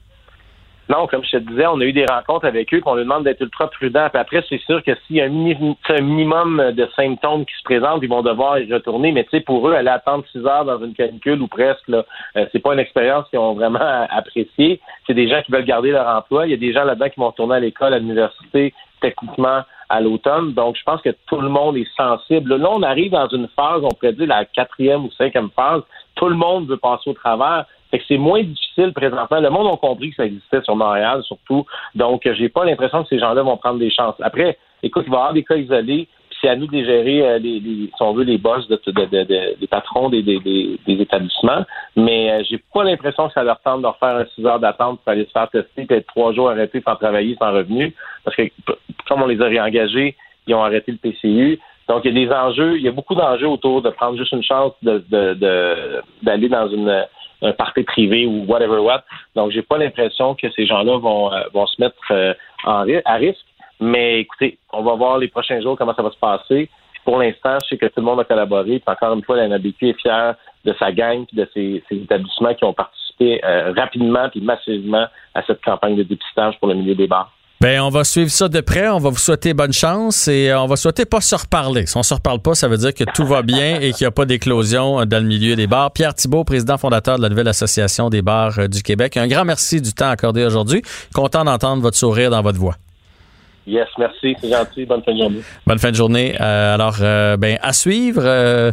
Non, 0.91 1.07
comme 1.07 1.23
je 1.23 1.31
te 1.31 1.37
disais, 1.37 1.65
on 1.67 1.79
a 1.79 1.85
eu 1.85 1.93
des 1.93 2.05
rencontres 2.05 2.45
avec 2.45 2.73
eux, 2.73 2.81
qu'on 2.81 2.95
leur 2.95 3.05
demande 3.05 3.23
d'être 3.23 3.39
ultra 3.39 3.69
prudent. 3.69 4.09
Puis 4.09 4.19
après, 4.19 4.43
c'est 4.49 4.59
sûr 4.63 4.83
que 4.83 4.91
s'il 5.07 5.15
y 5.15 5.21
a 5.21 5.25
un, 5.25 6.01
minimum 6.01 6.71
de 6.73 6.85
symptômes 6.97 7.45
qui 7.45 7.55
se 7.55 7.63
présentent, 7.63 8.03
ils 8.03 8.09
vont 8.09 8.21
devoir 8.21 8.59
y 8.59 8.71
retourner. 8.71 9.13
Mais 9.13 9.23
tu 9.23 9.29
sais, 9.29 9.39
pour 9.39 9.69
eux, 9.69 9.73
aller 9.73 9.87
attendre 9.87 10.25
six 10.33 10.45
heures 10.45 10.65
dans 10.65 10.83
une 10.83 10.93
canicule 10.93 11.41
ou 11.41 11.47
presque, 11.47 11.87
là, 11.87 12.03
euh, 12.35 12.45
c'est 12.51 12.59
pas 12.59 12.73
une 12.73 12.79
expérience 12.79 13.25
qu'ils 13.29 13.39
ont 13.39 13.53
vraiment 13.53 13.79
appréciée. 14.09 14.81
C'est 15.07 15.13
des 15.13 15.29
gens 15.29 15.41
qui 15.43 15.53
veulent 15.53 15.63
garder 15.63 15.91
leur 15.91 16.07
emploi. 16.07 16.45
Il 16.45 16.51
y 16.51 16.55
a 16.55 16.57
des 16.57 16.73
gens 16.73 16.83
là-dedans 16.83 17.07
qui 17.07 17.19
vont 17.21 17.27
retourner 17.27 17.55
à 17.55 17.59
l'école, 17.61 17.93
à 17.93 17.99
l'université, 17.99 18.73
techniquement 18.99 19.61
à 19.87 20.01
l'automne. 20.01 20.51
Donc, 20.53 20.75
je 20.75 20.83
pense 20.83 21.01
que 21.01 21.15
tout 21.27 21.39
le 21.39 21.47
monde 21.47 21.77
est 21.77 21.87
sensible. 21.95 22.53
Là, 22.57 22.69
on 22.69 22.83
arrive 22.83 23.11
dans 23.11 23.29
une 23.29 23.47
phase, 23.55 23.81
on 23.83 23.89
pourrait 23.89 24.11
dire 24.11 24.27
la 24.27 24.43
quatrième 24.43 25.05
ou 25.05 25.11
cinquième 25.11 25.51
phase. 25.55 25.83
Tout 26.15 26.27
le 26.27 26.35
monde 26.35 26.67
veut 26.67 26.77
passer 26.77 27.09
au 27.09 27.13
travers. 27.13 27.65
Fait 27.91 27.99
que 27.99 28.05
c'est 28.07 28.17
moins 28.17 28.41
difficile 28.41 28.93
présentement. 28.93 29.39
Le 29.39 29.49
monde 29.49 29.67
a 29.73 29.77
compris 29.77 30.11
que 30.11 30.15
ça 30.15 30.25
existait 30.25 30.61
sur 30.61 30.75
Montréal, 30.75 31.21
surtout. 31.23 31.65
Donc, 31.93 32.21
j'ai 32.23 32.49
pas 32.49 32.63
l'impression 32.63 33.03
que 33.03 33.09
ces 33.09 33.19
gens-là 33.19 33.43
vont 33.43 33.57
prendre 33.57 33.79
des 33.79 33.91
chances. 33.91 34.15
Après, 34.21 34.57
écoute, 34.81 35.03
il 35.05 35.11
va 35.11 35.17
y 35.17 35.19
avoir 35.19 35.33
des 35.33 35.43
cas 35.43 35.55
isolés. 35.55 36.07
C'est 36.41 36.49
à 36.49 36.55
nous 36.55 36.65
de 36.65 36.71
les 36.71 36.85
gérer, 36.85 37.21
euh, 37.21 37.37
les, 37.37 37.59
si 37.59 37.91
on 37.99 38.13
veut, 38.13 38.23
les 38.23 38.39
boss 38.39 38.67
de, 38.67 38.79
des 39.59 39.67
patrons 39.67 40.09
des, 40.09 40.23
des, 40.23 40.79
établissements. 40.87 41.65
Mais 41.95 42.31
euh, 42.31 42.43
j'ai 42.49 42.59
pas 42.73 42.83
l'impression 42.83 43.27
que 43.27 43.33
ça 43.33 43.43
leur 43.43 43.59
tente 43.59 43.79
de 43.79 43.83
leur 43.83 43.97
faire 43.99 44.15
un 44.15 44.25
six 44.33 44.43
heures 44.43 44.59
d'attente 44.59 45.01
pour 45.01 45.11
aller 45.11 45.25
se 45.25 45.31
faire 45.31 45.49
tester, 45.49 45.85
puis 45.85 45.97
être 45.97 46.07
trois 46.07 46.33
jours 46.33 46.49
arrêtés 46.49 46.81
sans 46.83 46.95
travailler, 46.95 47.35
sans 47.39 47.51
revenu. 47.51 47.93
Parce 48.23 48.35
que 48.35 48.43
comme 49.07 49.21
on 49.21 49.27
les 49.27 49.39
a 49.39 49.45
réengagés, 49.45 50.15
ils 50.47 50.55
ont 50.55 50.63
arrêté 50.63 50.91
le 50.91 50.97
PCU. 50.97 51.59
Donc, 51.87 52.05
il 52.05 52.17
y 52.17 52.23
a 52.23 52.25
des 52.25 52.33
enjeux, 52.33 52.77
il 52.77 52.83
y 52.83 52.87
a 52.87 52.91
beaucoup 52.91 53.15
d'enjeux 53.15 53.47
autour 53.47 53.83
de 53.83 53.89
prendre 53.91 54.17
juste 54.17 54.31
une 54.31 54.43
chance 54.43 54.71
de 54.81 55.03
d'aller 56.23 56.49
dans 56.49 56.69
une 56.69 57.05
un 57.41 57.53
party 57.53 57.83
privé 57.83 58.25
ou 58.25 58.45
whatever 58.45 58.79
what. 58.79 59.03
Donc, 59.35 59.51
j'ai 59.51 59.61
pas 59.61 59.77
l'impression 59.77 60.35
que 60.35 60.49
ces 60.51 60.65
gens-là 60.65 60.97
vont, 60.97 61.31
euh, 61.33 61.41
vont 61.53 61.65
se 61.65 61.81
mettre 61.81 61.95
euh, 62.11 62.33
en, 62.65 62.85
à 63.05 63.15
risque. 63.15 63.45
Mais 63.79 64.19
écoutez, 64.19 64.59
on 64.71 64.83
va 64.83 64.93
voir 64.93 65.17
les 65.17 65.27
prochains 65.27 65.59
jours 65.61 65.77
comment 65.77 65.95
ça 65.95 66.03
va 66.03 66.11
se 66.11 66.19
passer. 66.19 66.69
pour 67.03 67.17
l'instant, 67.17 67.57
je 67.63 67.69
sais 67.69 67.77
que 67.77 67.87
tout 67.87 67.99
le 67.99 68.03
monde 68.03 68.19
a 68.19 68.23
collaboré. 68.23 68.79
Puis 68.79 68.83
encore 68.85 69.13
une 69.13 69.23
fois, 69.23 69.37
la 69.37 69.47
NABQ 69.47 69.89
est 69.89 69.99
fière 69.99 70.35
de 70.65 70.73
sa 70.77 70.91
gang 70.91 71.25
et 71.33 71.35
de 71.35 71.49
ses, 71.53 71.83
établissements 71.89 72.53
qui 72.53 72.63
ont 72.63 72.73
participé 72.73 73.43
euh, 73.43 73.73
rapidement 73.75 74.29
et 74.33 74.39
massivement 74.39 75.07
à 75.33 75.41
cette 75.43 75.63
campagne 75.63 75.95
de 75.95 76.03
dépistage 76.03 76.59
pour 76.59 76.67
le 76.67 76.75
milieu 76.75 76.93
des 76.93 77.07
bars. 77.07 77.31
Ben, 77.61 77.79
on 77.79 77.89
va 77.89 78.03
suivre 78.03 78.31
ça 78.31 78.49
de 78.49 78.59
près. 78.59 78.89
On 78.89 78.97
va 78.97 79.11
vous 79.11 79.19
souhaiter 79.19 79.53
bonne 79.53 79.71
chance 79.71 80.27
et 80.27 80.49
euh, 80.49 80.59
on 80.59 80.65
va 80.65 80.75
souhaiter 80.75 81.05
pas 81.05 81.21
se 81.21 81.35
reparler. 81.35 81.85
Si 81.85 81.95
on 81.95 82.01
se 82.01 82.15
reparle 82.15 82.39
pas, 82.39 82.55
ça 82.55 82.67
veut 82.67 82.77
dire 82.77 82.91
que 82.91 83.03
tout 83.13 83.23
va 83.23 83.43
bien 83.43 83.79
et 83.79 83.93
qu'il 83.93 84.03
n'y 84.03 84.07
a 84.07 84.11
pas 84.11 84.25
d'éclosion 84.25 85.05
dans 85.05 85.19
le 85.19 85.27
milieu 85.27 85.55
des 85.55 85.67
bars. 85.67 85.91
Pierre 85.91 86.15
Thibault, 86.15 86.43
président 86.43 86.79
fondateur 86.79 87.17
de 87.17 87.21
la 87.21 87.29
nouvelle 87.29 87.47
association 87.47 88.09
des 88.09 88.23
bars 88.23 88.57
euh, 88.57 88.67
du 88.67 88.81
Québec. 88.81 89.15
Un 89.15 89.27
grand 89.27 89.45
merci 89.45 89.79
du 89.79 89.93
temps 89.93 90.09
accordé 90.09 90.43
aujourd'hui. 90.43 90.81
Content 91.13 91.43
d'entendre 91.43 91.83
votre 91.83 91.97
sourire 91.97 92.31
dans 92.31 92.41
votre 92.41 92.57
voix. 92.57 92.77
Yes, 93.67 93.87
merci, 93.97 94.35
c'est 94.41 94.49
gentil. 94.49 94.85
Bonne 94.85 95.03
fin 95.03 95.13
de 95.13 95.19
journée. 95.19 95.41
Bonne 95.67 95.79
fin 95.79 95.91
de 95.91 95.95
journée. 95.95 96.35
Euh, 96.41 96.73
alors, 96.73 96.97
euh, 97.01 97.37
ben, 97.37 97.59
à 97.61 97.73
suivre, 97.73 98.21
euh, 98.23 98.71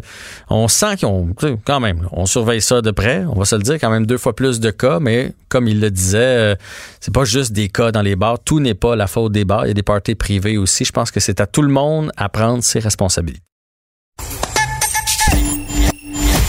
on 0.48 0.66
sent 0.66 0.96
qu'on, 1.00 1.28
quand 1.64 1.80
même, 1.80 2.08
on 2.12 2.24
surveille 2.24 2.62
ça 2.62 2.80
de 2.80 2.90
près. 2.90 3.24
On 3.28 3.38
va 3.38 3.44
se 3.44 3.54
le 3.54 3.62
dire, 3.62 3.74
quand 3.74 3.90
même 3.90 4.06
deux 4.06 4.16
fois 4.16 4.34
plus 4.34 4.60
de 4.60 4.70
cas, 4.70 4.98
mais 4.98 5.32
comme 5.48 5.68
il 5.68 5.80
le 5.80 5.90
disait, 5.90 6.56
c'est 7.00 7.12
pas 7.12 7.24
juste 7.24 7.52
des 7.52 7.68
cas 7.68 7.92
dans 7.92 8.02
les 8.02 8.16
bars. 8.16 8.38
Tout 8.42 8.60
n'est 8.60 8.74
pas 8.74 8.96
la 8.96 9.06
faute 9.06 9.32
des 9.32 9.44
bars. 9.44 9.66
Il 9.66 9.68
y 9.68 9.72
a 9.72 9.74
des 9.74 9.82
parties 9.82 10.14
privées 10.14 10.56
aussi. 10.56 10.84
Je 10.86 10.92
pense 10.92 11.10
que 11.10 11.20
c'est 11.20 11.40
à 11.40 11.46
tout 11.46 11.62
le 11.62 11.68
monde 11.68 12.10
à 12.16 12.30
prendre 12.30 12.62
ses 12.62 12.78
responsabilités. 12.78 13.42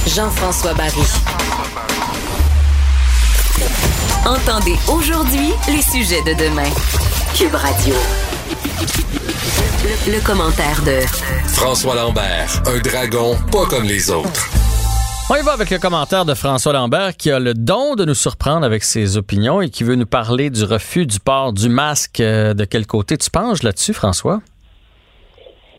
Jean-François 0.07 0.73
Barry. 0.73 1.01
Entendez 4.25 4.75
aujourd'hui 4.87 5.51
les 5.67 5.81
sujets 5.81 6.21
de 6.23 6.33
demain. 6.33 6.69
Cube 7.35 7.55
Radio. 7.55 7.95
Le, 10.07 10.25
commentaire 10.25 10.81
de 10.85 10.99
François 11.47 11.95
Lambert, 11.95 12.61
un 12.65 12.79
dragon 12.79 13.35
pas 13.51 13.65
comme 13.69 13.85
les 13.85 14.11
autres. 14.11 14.49
On 15.31 15.35
y 15.35 15.43
va 15.43 15.53
avec 15.53 15.69
le 15.69 15.77
commentaire 15.77 16.25
de 16.25 16.33
François 16.33 16.73
Lambert 16.73 17.15
qui 17.15 17.31
a 17.31 17.39
le 17.39 17.53
don 17.53 17.95
de 17.95 18.03
nous 18.03 18.13
surprendre 18.13 18.65
avec 18.65 18.83
ses 18.83 19.17
opinions 19.17 19.61
et 19.61 19.69
qui 19.69 19.83
veut 19.83 19.95
nous 19.95 20.05
parler 20.05 20.49
du 20.49 20.63
refus 20.63 21.05
du 21.05 21.19
port 21.19 21.53
du 21.53 21.69
masque. 21.69 22.19
Euh, 22.19 22.53
de 22.53 22.65
quel 22.65 22.85
côté 22.85 23.17
tu 23.17 23.29
penches 23.29 23.63
là-dessus, 23.63 23.93
François? 23.93 24.39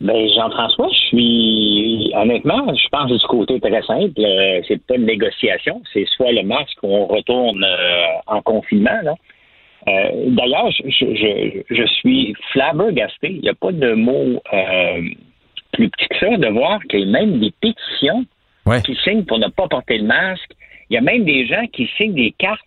Ben, 0.01 0.27
Jean-François, 0.35 0.87
je 0.91 1.01
suis 1.07 2.11
honnêtement, 2.15 2.73
je 2.73 2.87
pense 2.89 3.11
du 3.11 3.27
côté 3.27 3.59
très 3.59 3.83
simple. 3.83 4.19
Euh, 4.19 4.61
c'est 4.67 4.81
pas 4.87 4.95
une 4.95 5.05
négociation, 5.05 5.81
c'est 5.93 6.05
soit 6.15 6.31
le 6.31 6.43
masque 6.43 6.77
ou 6.81 6.95
on 6.95 7.05
retourne 7.05 7.63
euh, 7.63 8.05
en 8.25 8.41
confinement. 8.41 8.99
Euh, 9.87 10.09
d'ailleurs, 10.27 10.69
je, 10.71 11.85
suis 11.99 12.35
flabbergasté. 12.51 13.29
Il 13.29 13.41
n'y 13.41 13.49
a 13.49 13.55
pas 13.55 13.71
de 13.71 13.93
mot 13.93 14.41
plus 15.73 15.89
petit 15.89 16.07
que 16.07 16.19
ça 16.19 16.37
de 16.37 16.47
voir 16.47 16.79
qu'il 16.89 16.99
y 16.99 17.03
a 17.03 17.05
même 17.05 17.39
des 17.39 17.53
pétitions 17.61 18.25
qui 18.85 18.95
signent 19.03 19.25
pour 19.25 19.39
ne 19.39 19.47
pas 19.47 19.67
porter 19.67 19.97
le 19.97 20.05
masque. 20.05 20.51
Il 20.89 20.95
y 20.95 20.97
a 20.97 21.01
même 21.01 21.23
des 21.23 21.47
gens 21.47 21.65
qui 21.71 21.89
signent 21.97 22.13
des 22.13 22.33
cartes 22.37 22.61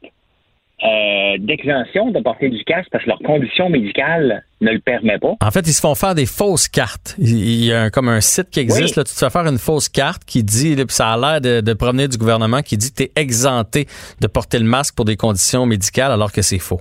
euh, 0.82 1.36
d'exemption 1.38 2.10
de 2.10 2.20
porter 2.20 2.48
du 2.48 2.64
casque 2.64 2.88
parce 2.90 3.04
que 3.04 3.10
leur 3.10 3.20
condition 3.20 3.70
médicale 3.70 4.44
ne 4.60 4.72
le 4.72 4.80
permet 4.80 5.18
pas. 5.18 5.34
En 5.40 5.50
fait, 5.50 5.60
ils 5.60 5.72
se 5.72 5.80
font 5.80 5.94
faire 5.94 6.14
des 6.14 6.26
fausses 6.26 6.68
cartes. 6.68 7.14
Il 7.18 7.64
y 7.64 7.72
a 7.72 7.90
comme 7.90 8.08
un 8.08 8.20
site 8.20 8.50
qui 8.50 8.60
existe, 8.60 8.96
là, 8.96 9.04
tu 9.04 9.14
te 9.14 9.18
fais 9.18 9.30
faire 9.30 9.46
une 9.46 9.58
fausse 9.58 9.88
carte 9.88 10.24
qui 10.24 10.42
dit, 10.42 10.76
ça 10.88 11.12
a 11.12 11.16
l'air 11.16 11.40
de, 11.40 11.60
de 11.60 11.72
provenir 11.74 12.08
du 12.08 12.18
gouvernement, 12.18 12.60
qui 12.60 12.76
dit 12.76 12.90
que 12.90 12.96
tu 12.96 13.02
es 13.04 13.12
exempté 13.14 13.86
de 14.20 14.26
porter 14.26 14.58
le 14.58 14.64
masque 14.64 14.96
pour 14.96 15.04
des 15.04 15.16
conditions 15.16 15.64
médicales 15.64 16.10
alors 16.10 16.32
que 16.32 16.42
c'est 16.42 16.58
faux. 16.58 16.80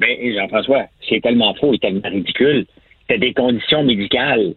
Bien, 0.00 0.16
Jean-François, 0.34 0.86
c'est 1.08 1.20
tellement 1.20 1.54
faux 1.54 1.72
et 1.72 1.78
tellement 1.78 2.08
ridicule. 2.08 2.66
Tu 3.08 3.14
as 3.14 3.18
des 3.18 3.32
conditions 3.32 3.82
médicales. 3.82 4.54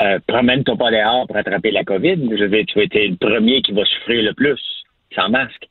Euh, 0.00 0.18
Promène-toi 0.26 0.76
pas 0.76 0.90
dehors 0.90 1.26
pour 1.26 1.36
attraper 1.36 1.70
la 1.70 1.84
COVID. 1.84 2.30
Je 2.36 2.44
vais, 2.44 2.64
tu 2.64 2.78
vas 2.78 2.84
être 2.84 2.94
le 2.94 3.16
premier 3.16 3.60
qui 3.62 3.72
va 3.72 3.84
souffrir 3.84 4.22
le 4.22 4.32
plus 4.32 4.60
sans 5.14 5.28
masque. 5.28 5.66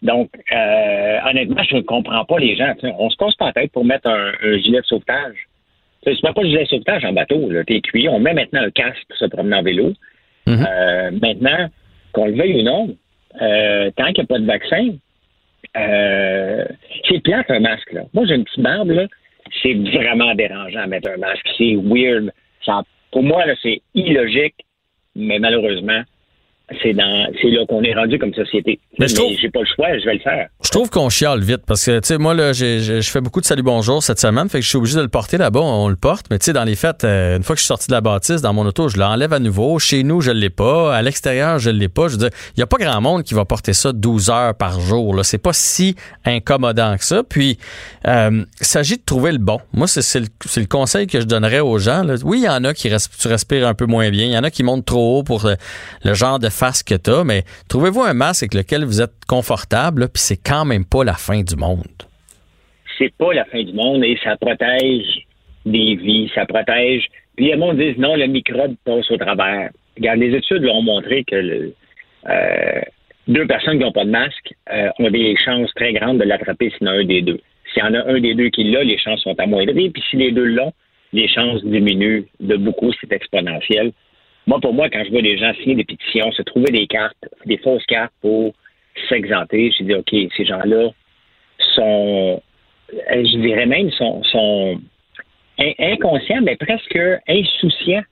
Donc, 0.00 0.30
euh, 0.50 1.18
honnêtement, 1.28 1.62
je 1.62 1.76
ne 1.76 1.82
comprends 1.82 2.24
pas 2.24 2.38
les 2.38 2.56
gens. 2.56 2.74
on 2.98 3.08
se 3.08 3.16
casse 3.16 3.36
pas 3.36 3.46
la 3.46 3.52
tête 3.52 3.72
pour 3.72 3.84
mettre 3.84 4.08
un, 4.08 4.32
gilet 4.58 4.80
de 4.80 4.86
sauvetage. 4.86 5.36
Tu 6.02 6.10
ne 6.10 6.14
mets 6.14 6.32
pas 6.32 6.42
de 6.42 6.48
gilet 6.48 6.64
de 6.64 6.68
sauvetage 6.68 7.04
en 7.04 7.12
bateau. 7.12 7.48
Tu 7.66 7.76
es 7.76 7.80
cuit. 7.80 8.08
On 8.08 8.18
met 8.18 8.34
maintenant 8.34 8.62
un 8.62 8.70
casque 8.70 9.04
pour 9.08 9.16
se 9.16 9.26
promener 9.26 9.56
en 9.56 9.62
vélo. 9.62 9.92
Mhm. 10.48 10.66
euh, 10.68 11.10
maintenant, 11.22 11.68
qu'on 12.12 12.26
le 12.26 12.34
veuille 12.34 12.60
ou 12.60 12.62
non, 12.64 12.96
euh, 13.40 13.90
tant 13.96 14.06
qu'il 14.06 14.16
n'y 14.16 14.20
a 14.22 14.26
pas 14.26 14.38
de 14.40 14.46
vaccin, 14.46 14.88
euh, 15.76 16.64
c'est 17.08 17.22
plate 17.22 17.50
un 17.50 17.60
masque. 17.60 17.92
Là. 17.92 18.02
Moi, 18.12 18.24
j'ai 18.26 18.34
une 18.34 18.44
petite 18.44 18.60
barbe. 18.60 18.90
Là. 18.90 19.06
C'est 19.62 19.74
vraiment 19.74 20.34
dérangeant 20.34 20.80
à 20.80 20.86
mettre 20.86 21.10
un 21.10 21.16
masque. 21.16 21.46
C'est 21.56 21.76
weird. 21.76 22.32
Ça, 22.64 22.82
pour 23.10 23.22
moi, 23.22 23.44
là, 23.46 23.54
c'est 23.62 23.80
illogique, 23.94 24.54
mais 25.14 25.38
malheureusement, 25.38 26.02
c'est 26.82 26.92
dans 26.92 27.26
c'est 27.40 27.48
là 27.48 27.64
qu'on 27.66 27.82
est 27.82 27.94
rendu 27.94 28.18
comme 28.18 28.32
société. 28.34 28.78
Mais, 28.98 29.06
j'ai 29.08 29.50
pas 29.50 29.60
le 29.60 29.66
choix, 29.74 29.98
je 29.98 30.04
vais 30.04 30.14
le 30.14 30.20
faire. 30.20 30.48
Je 30.64 30.70
trouve 30.70 30.90
qu'on 30.90 31.08
chiale 31.08 31.40
vite 31.40 31.62
parce 31.66 31.84
que 31.84 32.00
tu 32.00 32.08
sais 32.08 32.18
moi 32.18 32.34
là 32.34 32.52
je 32.52 33.00
fais 33.02 33.20
beaucoup 33.20 33.40
de 33.40 33.46
salut 33.46 33.62
bonjour 33.62 34.02
cette 34.02 34.20
semaine, 34.20 34.48
fait 34.48 34.58
que 34.58 34.64
je 34.64 34.68
suis 34.68 34.78
obligé 34.78 34.96
de 34.96 35.02
le 35.02 35.08
porter 35.08 35.38
là-bas, 35.38 35.60
on, 35.60 35.88
le 35.88 35.96
porte, 35.96 36.26
mais 36.30 36.38
tu 36.38 36.46
sais 36.46 36.52
dans 36.52 36.64
les 36.64 36.76
fêtes 36.76 37.04
euh, 37.04 37.36
une 37.36 37.42
fois 37.42 37.54
que 37.54 37.58
je 37.58 37.64
suis 37.64 37.68
sorti 37.68 37.88
de 37.88 37.92
la 37.92 38.00
bâtisse 38.00 38.40
dans 38.40 38.52
mon 38.52 38.64
auto, 38.66 38.88
je 38.88 38.96
l'enlève 38.96 39.32
à 39.32 39.38
nouveau, 39.38 39.78
chez 39.78 40.02
nous 40.02 40.20
je 40.20 40.30
l'ai 40.30 40.50
pas, 40.50 40.94
à 40.94 41.02
l'extérieur 41.02 41.58
je 41.58 41.70
l'ai 41.70 41.88
pas, 41.88 42.08
je 42.08 42.12
veux 42.12 42.18
dire, 42.18 42.30
il 42.56 42.60
y 42.60 42.62
a 42.62 42.66
pas 42.66 42.78
grand 42.78 43.00
monde 43.00 43.22
qui 43.22 43.34
va 43.34 43.44
porter 43.44 43.72
ça 43.72 43.92
12 43.92 44.30
heures 44.30 44.54
par 44.54 44.80
jour 44.80 45.14
là, 45.14 45.24
c'est 45.24 45.38
pas 45.38 45.52
si 45.52 45.96
incommodant 46.24 46.96
que 46.96 47.04
ça. 47.04 47.22
Puis 47.22 47.58
euh, 48.06 48.44
il 48.60 48.66
s'agit 48.66 48.96
de 48.96 49.02
trouver 49.04 49.32
le 49.32 49.38
bon. 49.38 49.60
Moi 49.72 49.86
c'est 49.88 50.20
le, 50.20 50.26
le, 50.56 50.66
conseil 50.66 51.06
que 51.06 51.20
je 51.20 51.26
donnerais 51.26 51.60
aux 51.60 51.78
gens 51.78 52.04
Oui, 52.24 52.40
il 52.40 52.44
y 52.44 52.48
en 52.48 52.64
a 52.64 52.72
qui 52.74 52.88
tu 53.18 53.28
respires 53.28 53.66
un 53.66 53.74
peu 53.74 53.86
moins 53.86 54.10
bien, 54.10 54.26
il 54.26 54.32
y 54.32 54.38
en 54.38 54.44
a 54.44 54.50
qui 54.50 54.62
montent 54.62 54.86
trop 54.86 55.18
haut 55.18 55.22
pour 55.22 55.48
le 56.04 56.14
genre 56.14 56.38
de 56.38 56.48
face 56.52 56.82
que 56.82 56.94
tu 56.94 57.10
as, 57.10 57.24
mais 57.24 57.42
trouvez-vous 57.68 58.02
un 58.02 58.14
masque 58.14 58.44
avec 58.44 58.54
lequel 58.54 58.84
vous 58.84 59.00
êtes 59.00 59.24
confortable, 59.26 60.08
puis 60.08 60.22
c'est 60.22 60.36
quand 60.36 60.64
même 60.64 60.84
pas 60.84 61.04
la 61.04 61.14
fin 61.14 61.42
du 61.42 61.56
monde? 61.56 61.82
C'est 62.98 63.12
pas 63.16 63.32
la 63.32 63.44
fin 63.46 63.62
du 63.62 63.72
monde 63.72 64.04
et 64.04 64.18
ça 64.22 64.36
protège 64.36 65.26
des 65.66 65.96
vies, 65.96 66.30
ça 66.34 66.46
protège. 66.46 67.06
Puis 67.36 67.46
les 67.46 67.58
gens 67.58 67.74
disent 67.74 67.98
non, 67.98 68.14
le 68.16 68.26
microbe 68.26 68.74
passe 68.84 69.10
au 69.10 69.16
travers. 69.16 69.70
Regarde, 69.96 70.20
les 70.20 70.36
études 70.36 70.64
ont 70.66 70.82
montré 70.82 71.24
que 71.24 71.72
euh, 72.28 72.80
deux 73.28 73.46
personnes 73.46 73.78
qui 73.78 73.84
n'ont 73.84 73.92
pas 73.92 74.04
de 74.04 74.10
masque 74.10 74.54
euh, 74.72 74.88
ont 74.98 75.10
des 75.10 75.34
chances 75.36 75.72
très 75.74 75.92
grandes 75.92 76.18
de 76.18 76.24
l'attraper 76.24 76.72
sinon 76.78 76.92
un 76.92 77.04
des 77.04 77.22
deux. 77.22 77.40
S'il 77.72 77.82
y 77.82 77.86
en 77.86 77.94
a 77.94 78.04
un 78.06 78.20
des 78.20 78.34
deux 78.34 78.50
qui 78.50 78.64
l'a, 78.64 78.84
les 78.84 78.98
chances 78.98 79.22
sont 79.22 79.38
amoindries. 79.38 79.90
Puis 79.90 80.02
si 80.10 80.16
les 80.16 80.32
deux 80.32 80.44
l'ont, 80.44 80.72
les 81.12 81.28
chances 81.28 81.64
diminuent 81.64 82.24
de 82.40 82.56
beaucoup, 82.56 82.92
c'est 83.00 83.12
exponentiel. 83.12 83.92
Moi, 84.46 84.60
pour 84.60 84.74
moi, 84.74 84.88
quand 84.90 85.04
je 85.04 85.10
vois 85.10 85.22
des 85.22 85.38
gens 85.38 85.52
signer 85.54 85.76
des 85.76 85.84
pétitions, 85.84 86.32
se 86.32 86.42
trouver 86.42 86.70
des 86.72 86.86
cartes, 86.86 87.28
des 87.46 87.58
fausses 87.58 87.86
cartes 87.86 88.12
pour 88.20 88.52
s'exenter, 89.08 89.72
je 89.78 89.84
dis, 89.84 89.94
OK, 89.94 90.14
ces 90.36 90.44
gens-là 90.44 90.90
sont, 91.74 92.42
euh, 92.92 93.24
je 93.24 93.38
dirais 93.38 93.66
même, 93.66 93.90
sont, 93.92 94.22
sont 94.24 94.80
inconscients, 95.78 96.40
mais 96.42 96.56
presque 96.56 96.98
insouciants 97.28 98.02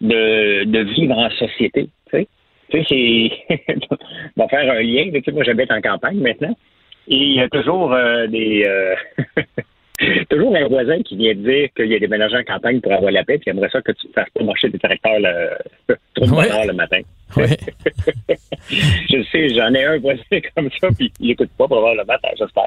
de, 0.00 0.64
de 0.64 0.80
vivre 0.80 1.16
en 1.16 1.30
société. 1.30 1.88
Tu 2.10 2.18
sais, 2.18 2.28
tu 2.70 2.84
sais 2.84 3.34
c'est. 3.48 3.76
on 4.36 4.42
va 4.42 4.48
faire 4.48 4.70
un 4.72 4.82
lien. 4.82 5.10
Tu 5.12 5.22
sais, 5.22 5.32
moi, 5.32 5.44
j'habite 5.44 5.70
en 5.70 5.80
campagne 5.80 6.18
maintenant. 6.18 6.56
Et 7.08 7.16
il 7.16 7.34
y 7.36 7.40
a 7.40 7.48
toujours 7.48 7.92
euh, 7.92 8.26
des. 8.26 8.64
Euh, 8.66 8.94
toujours 10.30 10.54
un 10.56 10.66
voisin 10.68 11.02
qui 11.02 11.16
vient 11.16 11.34
dire 11.34 11.68
qu'il 11.76 11.86
y 11.86 11.94
a 11.94 11.98
des 11.98 12.08
ménagers 12.08 12.38
en 12.38 12.44
campagne 12.44 12.80
pour 12.80 12.92
avoir 12.92 13.10
la 13.10 13.24
paix, 13.24 13.38
puis 13.38 13.44
il 13.48 13.50
aimerait 13.50 13.70
ça 13.70 13.82
que 13.82 13.92
tu 13.92 14.08
ne 14.08 14.12
fasses 14.12 14.30
pas 14.34 14.44
marcher 14.44 14.70
tes 14.70 14.78
tracteurs 14.78 15.18
le, 15.18 15.96
trop 16.14 16.26
de 16.26 16.66
le 16.66 16.72
matin. 16.72 17.00
Je 18.70 19.22
sais, 19.30 19.48
j'en 19.54 19.72
ai 19.74 19.84
un 19.84 19.98
voisin 19.98 20.20
comme 20.54 20.68
ça, 20.80 20.88
puis 20.96 21.12
il 21.20 21.28
n'écoute 21.28 21.50
pas 21.56 21.66
probablement, 21.66 22.14
j'espère. 22.36 22.64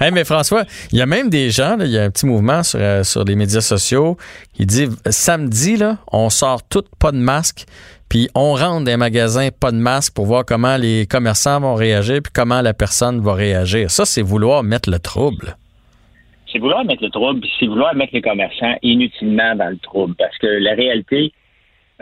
hey, 0.00 0.10
mais 0.12 0.24
François, 0.24 0.64
il 0.92 0.98
y 0.98 1.02
a 1.02 1.06
même 1.06 1.30
des 1.30 1.50
gens, 1.50 1.76
il 1.80 1.90
y 1.90 1.98
a 1.98 2.04
un 2.04 2.10
petit 2.10 2.26
mouvement 2.26 2.62
sur, 2.62 2.80
euh, 2.80 3.02
sur 3.02 3.24
les 3.24 3.36
médias 3.36 3.60
sociaux 3.60 4.16
qui 4.52 4.66
dit 4.66 4.88
samedi, 5.06 5.76
là, 5.76 5.98
on 6.10 6.30
sort 6.30 6.66
tout 6.68 6.84
pas 6.98 7.12
de 7.12 7.18
masque, 7.18 7.64
puis 8.12 8.28
on 8.34 8.52
rentre 8.52 8.84
dans 8.84 8.90
les 8.90 8.98
magasins 8.98 9.48
pas 9.58 9.70
de 9.70 9.78
masque 9.78 10.14
pour 10.14 10.26
voir 10.26 10.44
comment 10.44 10.76
les 10.76 11.06
commerçants 11.06 11.60
vont 11.60 11.74
réagir, 11.74 12.20
puis 12.22 12.30
comment 12.30 12.60
la 12.60 12.74
personne 12.74 13.22
va 13.22 13.32
réagir. 13.32 13.90
Ça, 13.90 14.04
c'est 14.04 14.20
vouloir 14.20 14.62
mettre 14.62 14.90
le 14.90 14.98
trouble. 14.98 15.56
C'est 16.52 16.58
vouloir 16.58 16.84
mettre 16.84 17.02
le 17.02 17.08
trouble, 17.08 17.40
c'est 17.58 17.64
vouloir 17.64 17.94
mettre 17.94 18.12
les 18.12 18.20
commerçants 18.20 18.74
inutilement 18.82 19.54
dans 19.56 19.70
le 19.70 19.78
trouble, 19.78 20.14
parce 20.18 20.36
que 20.36 20.46
la 20.46 20.74
réalité, 20.74 21.32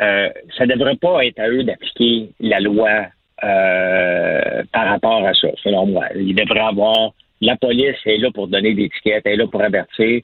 euh, 0.01 0.29
ça 0.59 0.67
ne 0.67 0.75
devrait 0.75 0.97
pas 0.97 1.25
être 1.25 1.39
à 1.39 1.49
eux 1.49 1.63
d'appliquer 1.63 2.31
la 2.41 2.59
loi 2.59 3.07
euh, 3.45 4.65
par 4.73 4.89
rapport 4.89 5.25
à 5.25 5.33
ça, 5.35 5.47
selon 5.63 5.87
moi. 5.87 6.07
Il 6.17 6.35
devrait 6.35 6.59
avoir 6.59 7.13
la 7.41 7.55
police 7.55 7.95
est 8.05 8.19
là 8.19 8.33
pour 8.35 8.49
donner 8.49 8.75
des 8.75 8.87
étiquettes, 8.87 9.23
elle 9.27 9.35
est 9.35 9.37
là 9.37 9.47
pour 9.47 9.63
avertir. 9.63 10.23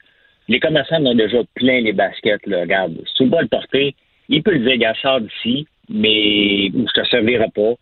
Les 0.49 0.59
commerçants 0.59 1.01
ont 1.05 1.15
déjà 1.15 1.37
plein 1.55 1.79
les 1.79 1.93
baskets. 1.93 2.41
Regarde, 2.45 2.97
si 3.07 3.13
tu 3.13 3.23
veux 3.29 3.39
le 3.39 3.47
porter, 3.47 3.95
il 4.27 4.43
peut 4.43 4.51
le 4.51 4.77
dire, 4.77 4.93
d'ici, 5.21 5.65
mais 5.89 6.69
je 6.69 7.01
te 7.01 7.07
servirai 7.07 7.47
pas. 7.53 7.73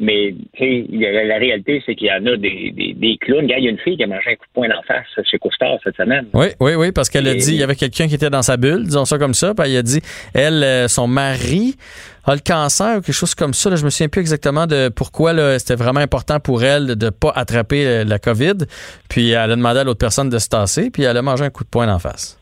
Mais 0.00 0.34
la 0.58 1.38
réalité, 1.38 1.80
c'est 1.86 1.94
qu'il 1.94 2.08
y 2.08 2.12
en 2.12 2.26
a 2.26 2.36
des, 2.36 2.72
des, 2.72 2.94
des 2.94 3.16
clowns. 3.20 3.44
il 3.44 3.62
y 3.62 3.68
a 3.68 3.70
une 3.70 3.78
fille 3.78 3.96
qui 3.96 4.02
a 4.02 4.08
mangé 4.08 4.32
un 4.32 4.34
coup 4.34 4.46
de 4.46 4.52
poing 4.52 4.68
d'en 4.68 4.82
face 4.82 5.06
chez 5.30 5.38
Couchetard 5.38 5.78
cette 5.84 5.96
semaine. 5.96 6.26
Oui, 6.34 6.46
oui, 6.58 6.74
oui, 6.74 6.90
parce 6.90 7.08
qu'elle 7.08 7.28
a 7.28 7.34
dit, 7.34 7.52
il 7.52 7.60
y 7.60 7.62
avait 7.62 7.76
quelqu'un 7.76 8.08
qui 8.08 8.16
était 8.16 8.30
dans 8.30 8.42
sa 8.42 8.56
bulle, 8.56 8.82
disons 8.82 9.04
ça 9.04 9.18
comme 9.18 9.34
ça, 9.34 9.54
puis 9.54 9.70
elle 9.70 9.78
a 9.78 9.82
dit, 9.82 10.00
elle, 10.34 10.64
euh, 10.64 10.88
son 10.88 11.06
mari 11.06 11.76
a 12.24 12.34
le 12.34 12.40
cancer 12.44 12.98
ou 12.98 13.00
quelque 13.02 13.14
chose 13.14 13.36
comme 13.36 13.54
ça. 13.54 13.70
Là, 13.70 13.76
je 13.76 13.84
me 13.84 13.90
souviens 13.90 14.08
plus 14.08 14.20
exactement 14.20 14.66
de 14.66 14.88
pourquoi 14.88 15.58
c'était 15.60 15.76
vraiment 15.76 16.00
important 16.00 16.40
pour 16.40 16.64
elle 16.64 16.96
de 16.96 17.04
ne 17.04 17.10
pas 17.10 17.30
attraper 17.32 17.86
euh, 17.86 18.04
la 18.04 18.18
COVID. 18.18 18.66
Puis 19.08 19.30
elle 19.30 19.36
a 19.52 19.54
demandé 19.54 19.78
à 19.78 19.84
l'autre 19.84 20.00
personne 20.00 20.28
de 20.28 20.38
se 20.38 20.48
tasser, 20.48 20.90
puis 20.90 21.04
elle 21.04 21.16
a 21.16 21.22
mangé 21.22 21.44
un 21.44 21.50
coup 21.50 21.62
de 21.62 21.70
poing 21.70 21.86
d'en 21.86 22.00
face. 22.00 22.36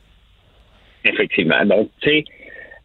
Effectivement. 1.05 1.63
Donc, 1.67 1.91
tu 2.01 2.09
sais, 2.09 2.25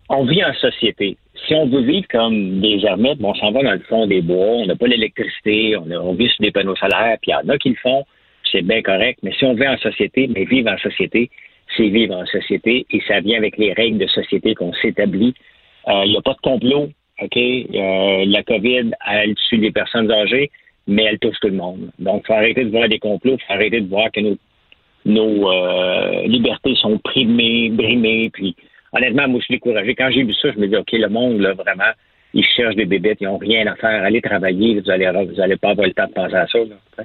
on 0.09 0.25
vit 0.25 0.43
en 0.43 0.53
société 0.55 1.17
si 1.47 1.55
on 1.55 1.65
veut 1.67 1.81
vivre 1.81 2.07
comme 2.09 2.59
des 2.59 2.85
ermites, 2.85 3.19
on 3.23 3.33
s'en 3.35 3.51
va 3.51 3.63
dans 3.63 3.71
le 3.71 3.79
fond 3.79 4.05
des 4.05 4.21
bois, 4.21 4.57
on 4.57 4.65
n'a 4.65 4.75
pas 4.75 4.87
l'électricité, 4.87 5.77
on, 5.77 6.13
vit 6.13 6.27
sur 6.29 6.41
des 6.43 6.51
panneaux 6.51 6.75
solaires, 6.75 7.17
puis 7.21 7.31
il 7.31 7.33
y 7.33 7.35
en 7.35 7.49
a 7.49 7.57
qui 7.57 7.69
le 7.69 7.75
font, 7.75 8.05
c'est 8.51 8.61
bien 8.61 8.81
correct. 8.81 9.19
Mais 9.23 9.31
si 9.33 9.45
on 9.45 9.53
vit 9.53 9.67
en 9.67 9.77
société, 9.77 10.27
mais 10.27 10.45
vivre 10.45 10.69
en 10.69 10.77
société, 10.77 11.29
c'est 11.75 11.87
vivre 11.87 12.15
en 12.15 12.25
société 12.25 12.85
et 12.91 13.01
ça 13.07 13.21
vient 13.21 13.37
avec 13.37 13.57
les 13.57 13.73
règles 13.73 13.97
de 13.97 14.07
société 14.07 14.55
qu'on 14.55 14.73
s'établit. 14.73 15.33
Euh, 15.87 16.03
il 16.05 16.11
n'y 16.11 16.17
a 16.17 16.21
pas 16.21 16.33
de 16.33 16.41
complot, 16.41 16.89
OK? 17.21 17.37
Euh, 17.37 18.25
la 18.25 18.43
COVID, 18.43 18.91
elle 19.09 19.35
tue 19.49 19.57
des 19.57 19.71
personnes 19.71 20.11
âgées, 20.11 20.51
mais 20.85 21.03
elle 21.03 21.19
touche 21.19 21.39
tout 21.41 21.49
le 21.49 21.55
monde. 21.55 21.91
Donc, 21.99 22.23
il 22.23 22.27
faut 22.27 22.33
arrêter 22.33 22.63
de 22.65 22.71
voir 22.71 22.89
des 22.89 22.99
complots, 22.99 23.37
il 23.39 23.45
faut 23.45 23.53
arrêter 23.53 23.81
de 23.81 23.89
voir 23.89 24.11
que 24.11 24.19
nos, 24.19 24.37
nos 25.05 25.51
euh, 25.51 26.23
libertés 26.27 26.75
sont 26.75 26.97
primées, 26.99 27.69
brimées, 27.69 28.29
puis 28.31 28.55
honnêtement, 28.97 29.27
moi, 29.27 29.39
je 29.39 29.45
suis 29.45 29.55
découragé. 29.55 29.95
Quand 29.95 30.09
j'ai 30.11 30.23
vu 30.23 30.33
ça, 30.33 30.49
je 30.53 30.59
me 30.59 30.67
dis, 30.67 30.75
OK, 30.75 30.91
le 30.91 31.09
monde, 31.09 31.39
là, 31.39 31.53
vraiment, 31.53 31.91
ils 32.33 32.45
cherchent 32.55 32.75
des 32.75 32.85
bébêtes, 32.85 33.17
ils 33.21 33.25
n'ont 33.25 33.37
rien 33.37 33.65
à 33.67 33.75
faire. 33.75 34.03
Allez 34.03 34.21
travailler, 34.21 34.79
vous 34.79 34.89
allez, 34.89 35.09
vous 35.09 35.41
allez 35.41 35.57
pas 35.57 35.69
avoir 35.71 35.87
le 35.87 35.93
temps 35.93 36.07
de 36.07 36.13
penser 36.13 36.35
à 36.35 36.47
ça. 36.47 36.59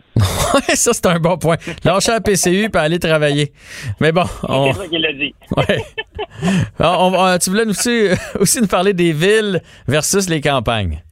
Oui, 0.54 0.76
ça, 0.76 0.92
c'est 0.92 1.06
un 1.06 1.18
bon 1.18 1.38
point. 1.38 1.56
Lâcher 1.82 2.12
la 2.12 2.20
PCU 2.20 2.64
et 2.64 2.76
aller 2.76 2.98
travailler. 2.98 3.52
Mais 4.00 4.12
bon. 4.12 4.24
On... 4.46 4.70
C'est 4.70 4.80
ça 4.80 4.88
qu'il 4.88 5.06
a 5.06 5.12
dit. 5.14 5.34
Ouais. 5.56 7.38
tu 7.38 7.50
voulais 7.50 7.64
aussi, 7.64 8.08
aussi 8.38 8.60
nous 8.60 8.66
parler 8.66 8.92
des 8.92 9.12
villes 9.12 9.62
versus 9.88 10.28
les 10.28 10.42
campagnes. 10.42 11.02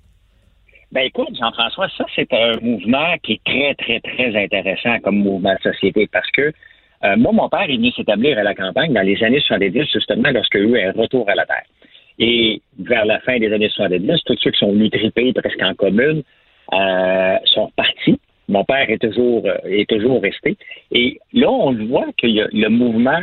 Ben 0.92 1.02
écoute, 1.02 1.28
Jean-François, 1.38 1.88
ça, 1.96 2.04
c'est 2.14 2.30
un 2.34 2.58
mouvement 2.60 3.14
qui 3.22 3.34
est 3.34 3.44
très, 3.44 3.74
très, 3.76 4.00
très 4.00 4.44
intéressant 4.44 4.98
comme 5.02 5.16
mouvement 5.16 5.54
de 5.54 5.72
société 5.72 6.06
parce 6.12 6.30
que 6.32 6.52
euh, 7.04 7.16
moi, 7.16 7.32
mon 7.32 7.48
père 7.48 7.62
est 7.62 7.76
venu 7.76 7.90
s'établir 7.92 8.38
à 8.38 8.42
la 8.42 8.54
campagne 8.54 8.92
dans 8.92 9.02
les 9.02 9.22
années 9.22 9.40
70, 9.40 9.84
justement, 9.92 10.30
lorsqu'il 10.30 10.60
y 10.60 10.64
a 10.64 10.66
eu 10.66 10.88
un 10.88 10.92
retour 10.92 11.28
à 11.28 11.34
la 11.34 11.46
Terre. 11.46 11.64
Et 12.18 12.60
vers 12.78 13.06
la 13.06 13.18
fin 13.20 13.38
des 13.38 13.52
années 13.52 13.70
70, 13.70 14.20
tous 14.26 14.36
ceux 14.42 14.50
qui 14.50 14.58
sont 14.58 14.72
venus 14.72 14.90
triper 14.90 15.32
presque 15.32 15.62
en 15.62 15.74
commune 15.74 16.22
euh, 16.72 17.36
sont 17.46 17.70
partis. 17.74 18.18
Mon 18.48 18.64
père 18.64 18.90
est 18.90 18.98
toujours, 18.98 19.46
euh, 19.46 19.56
est 19.64 19.88
toujours 19.88 20.20
resté. 20.20 20.56
Et 20.92 21.18
là, 21.32 21.50
on 21.50 21.72
voit 21.86 22.08
que 22.18 22.26
le 22.26 22.68
mouvement 22.68 23.22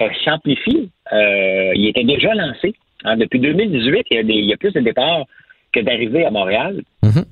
euh, 0.00 0.08
s'amplifie. 0.24 0.90
Euh, 1.12 1.72
il 1.74 1.88
était 1.88 2.04
déjà 2.04 2.34
lancé. 2.34 2.74
Hein, 3.04 3.16
depuis 3.16 3.40
2018, 3.40 4.06
il 4.10 4.30
y, 4.30 4.52
a 4.52 4.56
plus 4.56 4.72
de 4.72 4.80
départs 4.80 5.24
que 5.72 5.80
d'arrivées 5.80 6.26
à 6.26 6.30
Montréal. 6.30 6.82
Mm-hmm. 7.02 7.24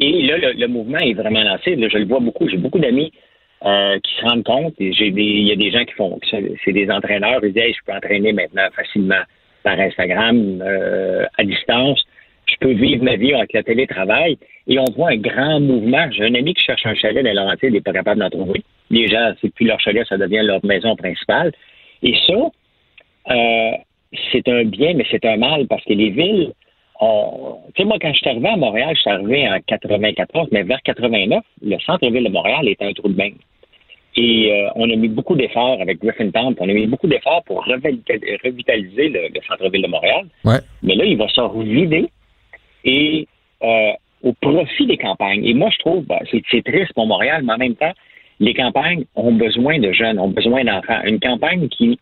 Et 0.00 0.22
là, 0.26 0.52
le, 0.52 0.66
mouvement 0.68 0.98
est 0.98 1.14
vraiment 1.14 1.42
lancé. 1.42 1.76
je 1.76 1.98
le 1.98 2.04
vois 2.04 2.20
beaucoup. 2.20 2.48
J'ai 2.48 2.58
beaucoup 2.58 2.78
d'amis 2.78 3.12
euh, 3.64 3.98
qui 4.00 4.14
se 4.14 4.22
rendent 4.22 4.44
compte. 4.44 4.74
J'ai 4.78 5.10
des, 5.10 5.22
il 5.22 5.48
y 5.48 5.52
a 5.52 5.56
des 5.56 5.70
gens 5.70 5.84
qui 5.84 5.92
font, 5.94 6.18
c'est 6.30 6.72
des 6.72 6.90
entraîneurs. 6.90 7.40
Ils 7.42 7.52
disent, 7.52 7.76
je 7.78 7.84
peux 7.84 7.92
entraîner 7.92 8.32
maintenant 8.32 8.68
facilement 8.74 9.22
par 9.62 9.78
Instagram 9.78 10.62
euh, 10.62 11.26
à 11.36 11.44
distance. 11.44 12.02
Je 12.46 12.54
peux 12.60 12.72
vivre 12.72 13.04
ma 13.04 13.16
vie 13.16 13.34
avec 13.34 13.52
le 13.52 13.62
télétravail. 13.62 14.38
Et 14.66 14.78
on 14.78 14.84
voit 14.96 15.10
un 15.10 15.16
grand 15.16 15.60
mouvement. 15.60 16.10
J'ai 16.10 16.24
un 16.24 16.34
ami 16.34 16.54
qui 16.54 16.64
cherche 16.64 16.86
un 16.86 16.94
chalet 16.94 17.24
dans 17.24 17.32
Laurentides, 17.32 17.70
il 17.70 17.72
n'est 17.74 17.80
pas 17.80 17.92
capable 17.92 18.20
d'en 18.20 18.30
trouver. 18.30 18.62
Les 18.90 19.06
gens, 19.08 19.32
c'est 19.40 19.52
plus 19.54 19.66
leur 19.66 19.80
chalet, 19.80 20.06
ça 20.06 20.16
devient 20.16 20.42
leur 20.42 20.64
maison 20.64 20.96
principale. 20.96 21.52
Et 22.02 22.14
ça, 22.26 22.50
euh, 23.30 23.70
c'est 24.32 24.48
un 24.48 24.64
bien, 24.64 24.94
mais 24.94 25.04
c'est 25.10 25.24
un 25.24 25.36
mal 25.36 25.66
parce 25.66 25.84
que 25.84 25.92
les 25.92 26.10
villes, 26.10 26.52
tu 27.00 27.06
sais, 27.76 27.84
moi, 27.84 27.96
quand 28.00 28.12
je 28.12 28.18
suis 28.18 28.28
arrivé 28.28 28.48
à 28.48 28.56
Montréal, 28.56 28.94
je 28.94 29.00
suis 29.00 29.10
arrivé 29.10 29.48
en 29.48 29.58
94, 29.66 30.48
mais 30.52 30.62
vers 30.64 30.82
89, 30.82 31.42
le 31.62 31.78
centre-ville 31.78 32.24
de 32.24 32.30
Montréal 32.30 32.68
était 32.68 32.84
un 32.84 32.92
trou 32.92 33.08
de 33.08 33.14
bain. 33.14 33.30
Et 34.16 34.52
euh, 34.52 34.68
on 34.74 34.90
a 34.90 34.96
mis 34.96 35.08
beaucoup 35.08 35.34
d'efforts 35.34 35.80
avec 35.80 36.00
Griffintown, 36.00 36.54
on 36.58 36.68
a 36.68 36.72
mis 36.72 36.86
beaucoup 36.86 37.06
d'efforts 37.06 37.42
pour 37.44 37.64
revitaliser 37.64 39.08
le, 39.08 39.40
centre-ville 39.48 39.82
de 39.82 39.86
Montréal. 39.86 40.26
Mais 40.82 40.94
là, 40.94 41.04
il 41.04 41.16
va 41.16 41.28
se 41.28 41.40
revider 41.40 42.06
et 42.84 43.26
euh, 43.62 43.92
au 44.22 44.32
profit 44.34 44.86
des 44.86 44.98
campagnes. 44.98 45.44
Et 45.46 45.54
moi, 45.54 45.70
je 45.70 45.78
trouve, 45.78 46.04
bah, 46.04 46.20
c'est 46.30 46.64
triste 46.64 46.92
pour 46.94 47.06
Montréal, 47.06 47.42
mais 47.44 47.54
en 47.54 47.58
même 47.58 47.76
temps, 47.76 47.92
les 48.40 48.52
campagnes 48.52 49.04
ont 49.14 49.32
besoin 49.32 49.78
de 49.78 49.92
jeunes, 49.92 50.18
ont 50.18 50.28
besoin 50.28 50.64
d'enfants. 50.64 51.00
Une 51.04 51.20
campagne 51.20 51.68
qui, 51.68 51.98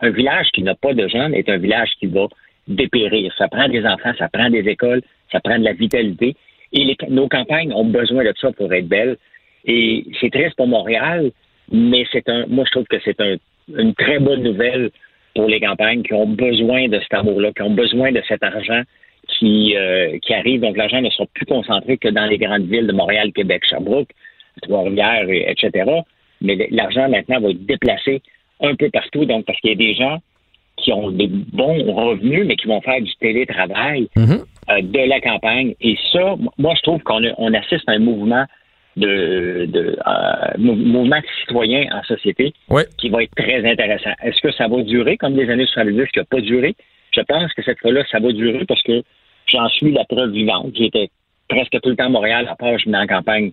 un 0.00 0.10
village 0.10 0.48
qui 0.52 0.62
n'a 0.62 0.74
pas 0.74 0.94
de 0.94 1.06
jeunes 1.08 1.34
est 1.34 1.48
un 1.48 1.58
village 1.58 1.90
qui 2.00 2.06
va 2.06 2.26
dépérir. 2.68 3.32
Ça 3.36 3.48
prend 3.48 3.68
des 3.68 3.84
enfants, 3.84 4.12
ça 4.18 4.28
prend 4.28 4.50
des 4.50 4.68
écoles, 4.68 5.02
ça 5.32 5.40
prend 5.40 5.58
de 5.58 5.64
la 5.64 5.72
vitalité. 5.72 6.36
Et 6.72 6.96
nos 7.08 7.28
campagnes 7.28 7.72
ont 7.72 7.84
besoin 7.84 8.24
de 8.24 8.32
ça 8.40 8.52
pour 8.52 8.72
être 8.72 8.88
belles. 8.88 9.16
Et 9.64 10.04
c'est 10.20 10.30
triste 10.30 10.54
pour 10.56 10.68
Montréal, 10.68 11.30
mais 11.72 12.06
c'est 12.12 12.28
un, 12.28 12.46
moi, 12.46 12.64
je 12.66 12.70
trouve 12.70 12.86
que 12.86 12.98
c'est 13.04 13.20
un, 13.20 13.36
une 13.76 13.94
très 13.94 14.18
bonne 14.18 14.42
nouvelle 14.42 14.90
pour 15.34 15.46
les 15.46 15.60
campagnes 15.60 16.02
qui 16.02 16.14
ont 16.14 16.28
besoin 16.28 16.88
de 16.88 16.98
cet 17.00 17.14
amour-là, 17.14 17.52
qui 17.52 17.62
ont 17.62 17.74
besoin 17.74 18.12
de 18.12 18.22
cet 18.28 18.42
argent 18.42 18.82
qui, 19.28 19.76
euh, 19.76 20.18
qui 20.20 20.34
arrive. 20.34 20.60
Donc, 20.60 20.76
l'argent 20.76 21.00
ne 21.00 21.10
sera 21.10 21.26
plus 21.34 21.46
concentré 21.46 21.98
que 21.98 22.08
dans 22.08 22.26
les 22.26 22.38
grandes 22.38 22.66
villes 22.66 22.86
de 22.86 22.92
Montréal, 22.92 23.32
Québec, 23.32 23.64
Sherbrooke, 23.68 24.08
Trois-Rivières, 24.62 25.28
etc. 25.28 25.90
Mais 26.40 26.68
l'argent, 26.70 27.08
maintenant, 27.08 27.40
va 27.40 27.50
être 27.50 27.64
déplacé 27.66 28.22
un 28.60 28.74
peu 28.74 28.90
partout. 28.90 29.24
Donc, 29.24 29.44
parce 29.44 29.60
qu'il 29.60 29.70
y 29.70 29.72
a 29.74 29.76
des 29.76 29.94
gens 29.94 30.18
qui 30.78 30.92
ont 30.92 31.10
des 31.10 31.28
bons 31.28 31.92
revenus, 31.92 32.46
mais 32.46 32.56
qui 32.56 32.66
vont 32.66 32.80
faire 32.80 33.00
du 33.00 33.12
télétravail 33.16 34.08
mm-hmm. 34.16 34.44
euh, 34.70 34.82
de 34.82 35.08
la 35.08 35.20
campagne. 35.20 35.74
Et 35.80 35.96
ça, 36.12 36.36
moi, 36.56 36.74
je 36.76 36.82
trouve 36.82 37.02
qu'on 37.02 37.22
on 37.36 37.54
assiste 37.54 37.88
à 37.88 37.92
un 37.92 37.98
mouvement 37.98 38.44
de, 38.96 39.66
de 39.68 39.96
euh, 40.06 40.58
mouvement 40.58 41.20
citoyen 41.40 41.86
en 41.92 42.02
société 42.02 42.52
qui 42.98 43.08
va 43.08 43.22
être 43.22 43.34
très 43.36 43.64
intéressant. 43.70 44.10
Est-ce 44.22 44.40
que 44.40 44.52
ça 44.52 44.68
va 44.68 44.82
durer 44.82 45.16
comme 45.16 45.36
les 45.36 45.48
années 45.50 45.66
70 45.66 46.06
qui 46.12 46.18
n'a 46.18 46.24
pas 46.24 46.40
duré? 46.40 46.74
Je 47.12 47.20
pense 47.22 47.52
que 47.54 47.62
cette 47.62 47.78
fois-là, 47.78 48.02
ça 48.10 48.18
va 48.18 48.32
durer 48.32 48.64
parce 48.66 48.82
que 48.82 49.02
j'en 49.46 49.68
suis 49.68 49.92
la 49.92 50.04
preuve 50.04 50.32
vivante. 50.32 50.72
J'étais 50.74 51.10
presque 51.48 51.80
tout 51.80 51.90
le 51.90 51.96
temps 51.96 52.06
à 52.06 52.10
Montréal, 52.10 52.48
à 52.50 52.56
part 52.56 52.78
je 52.78 52.86
venais 52.86 52.98
en 52.98 53.06
campagne 53.06 53.52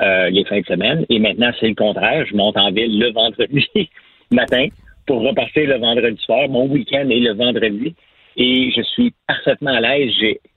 euh, 0.00 0.30
les 0.30 0.44
fins 0.44 0.60
de 0.60 0.66
semaine. 0.66 1.06
Et 1.08 1.18
maintenant, 1.18 1.50
c'est 1.58 1.68
le 1.68 1.74
contraire. 1.74 2.26
Je 2.26 2.34
monte 2.34 2.56
en 2.56 2.70
ville 2.70 2.98
le 2.98 3.12
vendredi 3.12 3.68
matin 4.30 4.66
pour 5.10 5.22
repartir 5.22 5.68
le 5.68 5.76
vendredi 5.78 6.22
soir. 6.22 6.48
Mon 6.48 6.68
week-end 6.68 7.08
est 7.10 7.18
le 7.18 7.32
vendredi. 7.32 7.96
Et 8.36 8.70
je 8.70 8.80
suis 8.80 9.12
parfaitement 9.26 9.72
à 9.72 9.80
l'aise. 9.80 10.12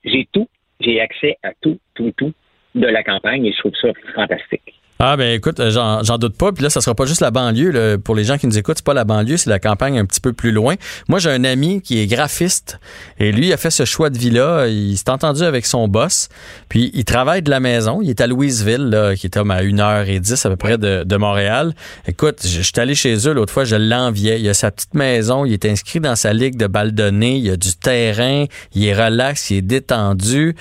J'ai 0.05 0.27
tout. 0.31 0.47
J'ai 0.79 1.01
accès 1.01 1.37
à 1.41 1.53
tout, 1.59 1.79
tout, 1.95 2.13
tout 2.15 2.31
de 2.75 2.85
la 2.85 3.03
campagne 3.03 3.47
et 3.47 3.51
je 3.51 3.57
trouve 3.57 3.73
ça 3.81 3.87
fantastique. 4.13 4.82
Ah 4.99 5.17
ben 5.17 5.33
écoute, 5.33 5.59
euh, 5.59 5.71
j'en 6.03 6.17
doute 6.17 6.37
pas. 6.37 6.51
Puis 6.51 6.63
là, 6.63 6.69
ça 6.69 6.79
sera 6.79 6.95
pas 6.95 7.05
juste 7.05 7.21
la 7.21 7.31
banlieue. 7.31 7.97
Pour 7.97 8.15
les 8.15 8.23
gens 8.23 8.37
qui 8.37 8.47
nous 8.47 8.57
écoutent, 8.57 8.77
c'est 8.77 8.85
pas 8.85 8.93
la 8.93 9.03
banlieue, 9.03 9.37
c'est 9.37 9.49
la 9.49 9.59
campagne 9.59 9.97
un 9.97 10.05
petit 10.05 10.21
peu 10.21 10.33
plus 10.33 10.51
loin. 10.51 10.75
Moi, 11.09 11.19
j'ai 11.19 11.31
un 11.31 11.43
ami 11.43 11.81
qui 11.81 11.99
est 11.99 12.07
graphiste 12.07 12.79
et 13.19 13.31
lui, 13.31 13.47
il 13.47 13.53
a 13.53 13.57
fait 13.57 13.71
ce 13.71 13.85
choix 13.85 14.09
de 14.09 14.17
vie-là. 14.17 14.67
Il 14.67 14.97
s'est 14.97 15.09
entendu 15.09 15.43
avec 15.43 15.65
son 15.65 15.87
boss. 15.87 16.29
Puis 16.69 16.91
il 16.93 17.05
travaille 17.05 17.41
de 17.41 17.49
la 17.49 17.59
maison. 17.59 18.01
Il 18.01 18.09
est 18.09 18.21
à 18.21 18.27
Louisville, 18.27 19.13
qui 19.17 19.27
est 19.27 19.37
à 19.37 19.43
1h10 19.43 20.45
à 20.45 20.49
peu 20.49 20.55
près 20.55 20.77
de, 20.77 21.17
Montréal. 21.17 21.73
Écoute, 22.07 22.39
je, 22.43 22.61
suis 22.61 22.73
allé 22.77 22.95
chez 22.95 23.15
eux 23.27 23.33
l'autre 23.33 23.53
fois, 23.53 23.65
je 23.65 23.75
l'enviais. 23.75 24.39
Il 24.39 24.49
a 24.49 24.53
sa 24.53 24.71
petite 24.71 24.93
maison, 24.93 25.45
il 25.45 25.53
est 25.53 25.65
inscrit 25.65 25.99
dans 25.99 26.15
sa 26.15 26.33
ligue 26.33 26.57
de 26.57 26.67
balle 26.67 26.91
donnée, 26.91 27.37
il 27.37 27.49
a 27.49 27.55
du 27.55 27.75
terrain, 27.75 28.45
il 28.73 28.85
est 28.85 28.93
relax, 28.93 29.51
il 29.51 29.57
est 29.57 29.61
détendu. 29.61 30.55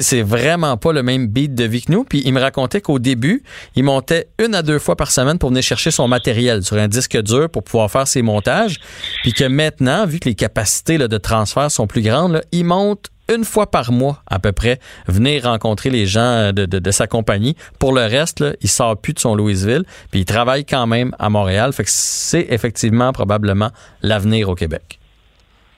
C'est 0.00 0.22
vraiment 0.22 0.76
pas 0.76 0.92
le 0.92 1.02
même 1.02 1.26
beat 1.26 1.54
de 1.54 1.64
vie 1.64 1.82
que 1.82 1.92
nous. 1.92 2.04
Puis 2.04 2.22
il 2.24 2.32
me 2.32 2.40
racontait 2.40 2.80
qu'au 2.80 2.98
début, 2.98 3.42
il 3.78 3.84
montait 3.84 4.26
une 4.44 4.56
à 4.56 4.62
deux 4.62 4.80
fois 4.80 4.96
par 4.96 5.12
semaine 5.12 5.38
pour 5.38 5.50
venir 5.50 5.62
chercher 5.62 5.92
son 5.92 6.08
matériel 6.08 6.64
sur 6.64 6.76
un 6.78 6.88
disque 6.88 7.16
dur 7.22 7.48
pour 7.48 7.62
pouvoir 7.62 7.88
faire 7.88 8.08
ses 8.08 8.22
montages. 8.22 8.74
Puis 9.22 9.32
que 9.32 9.44
maintenant, 9.44 10.04
vu 10.04 10.18
que 10.18 10.28
les 10.28 10.34
capacités 10.34 10.98
de 10.98 11.16
transfert 11.16 11.70
sont 11.70 11.86
plus 11.86 12.02
grandes, 12.02 12.42
il 12.50 12.64
monte 12.64 13.06
une 13.32 13.44
fois 13.44 13.70
par 13.70 13.92
mois 13.92 14.18
à 14.26 14.40
peu 14.40 14.50
près, 14.50 14.78
venir 15.06 15.44
rencontrer 15.44 15.90
les 15.90 16.06
gens 16.06 16.52
de, 16.52 16.90
sa 16.90 17.06
compagnie. 17.06 17.54
Pour 17.78 17.92
le 17.92 18.00
reste, 18.00 18.40
là, 18.40 18.50
il 18.62 18.68
sort 18.68 19.00
plus 19.00 19.12
de 19.12 19.20
son 19.20 19.36
Louisville, 19.36 19.84
puis 20.10 20.22
il 20.22 20.24
travaille 20.24 20.64
quand 20.64 20.88
même 20.88 21.12
à 21.20 21.30
Montréal. 21.30 21.72
Fait 21.72 21.84
que 21.84 21.90
c'est 21.92 22.52
effectivement 22.52 23.12
probablement 23.12 23.68
l'avenir 24.02 24.48
au 24.48 24.56
Québec. 24.56 24.98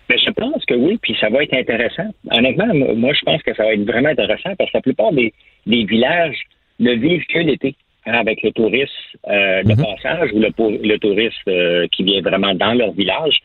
Mais 0.08 0.16
je 0.16 0.30
pense 0.30 0.64
que 0.64 0.74
oui, 0.74 0.98
puis 1.02 1.14
ça 1.20 1.28
va 1.28 1.42
être 1.42 1.52
intéressant. 1.52 2.08
Honnêtement, 2.30 2.72
moi, 2.96 3.12
je 3.12 3.24
pense 3.26 3.42
que 3.42 3.54
ça 3.54 3.64
va 3.64 3.74
être 3.74 3.84
vraiment 3.84 4.08
intéressant 4.08 4.56
parce 4.56 4.70
que 4.70 4.78
la 4.78 4.80
plupart 4.80 5.12
des, 5.12 5.34
des 5.66 5.84
villages 5.84 6.38
ne 6.78 6.92
vivent 6.94 7.26
que 7.28 7.40
l'été. 7.40 7.76
Hein, 8.06 8.14
avec 8.14 8.42
le 8.42 8.50
touriste 8.52 8.92
euh, 9.28 9.62
de 9.62 9.72
mhm. 9.72 9.84
passage 9.84 10.30
ou 10.32 10.40
le, 10.40 10.48
le 10.58 10.98
touriste 10.98 11.36
euh, 11.48 11.86
qui 11.92 12.02
vient 12.02 12.22
vraiment 12.22 12.54
dans 12.54 12.72
leur 12.72 12.92
village. 12.92 13.36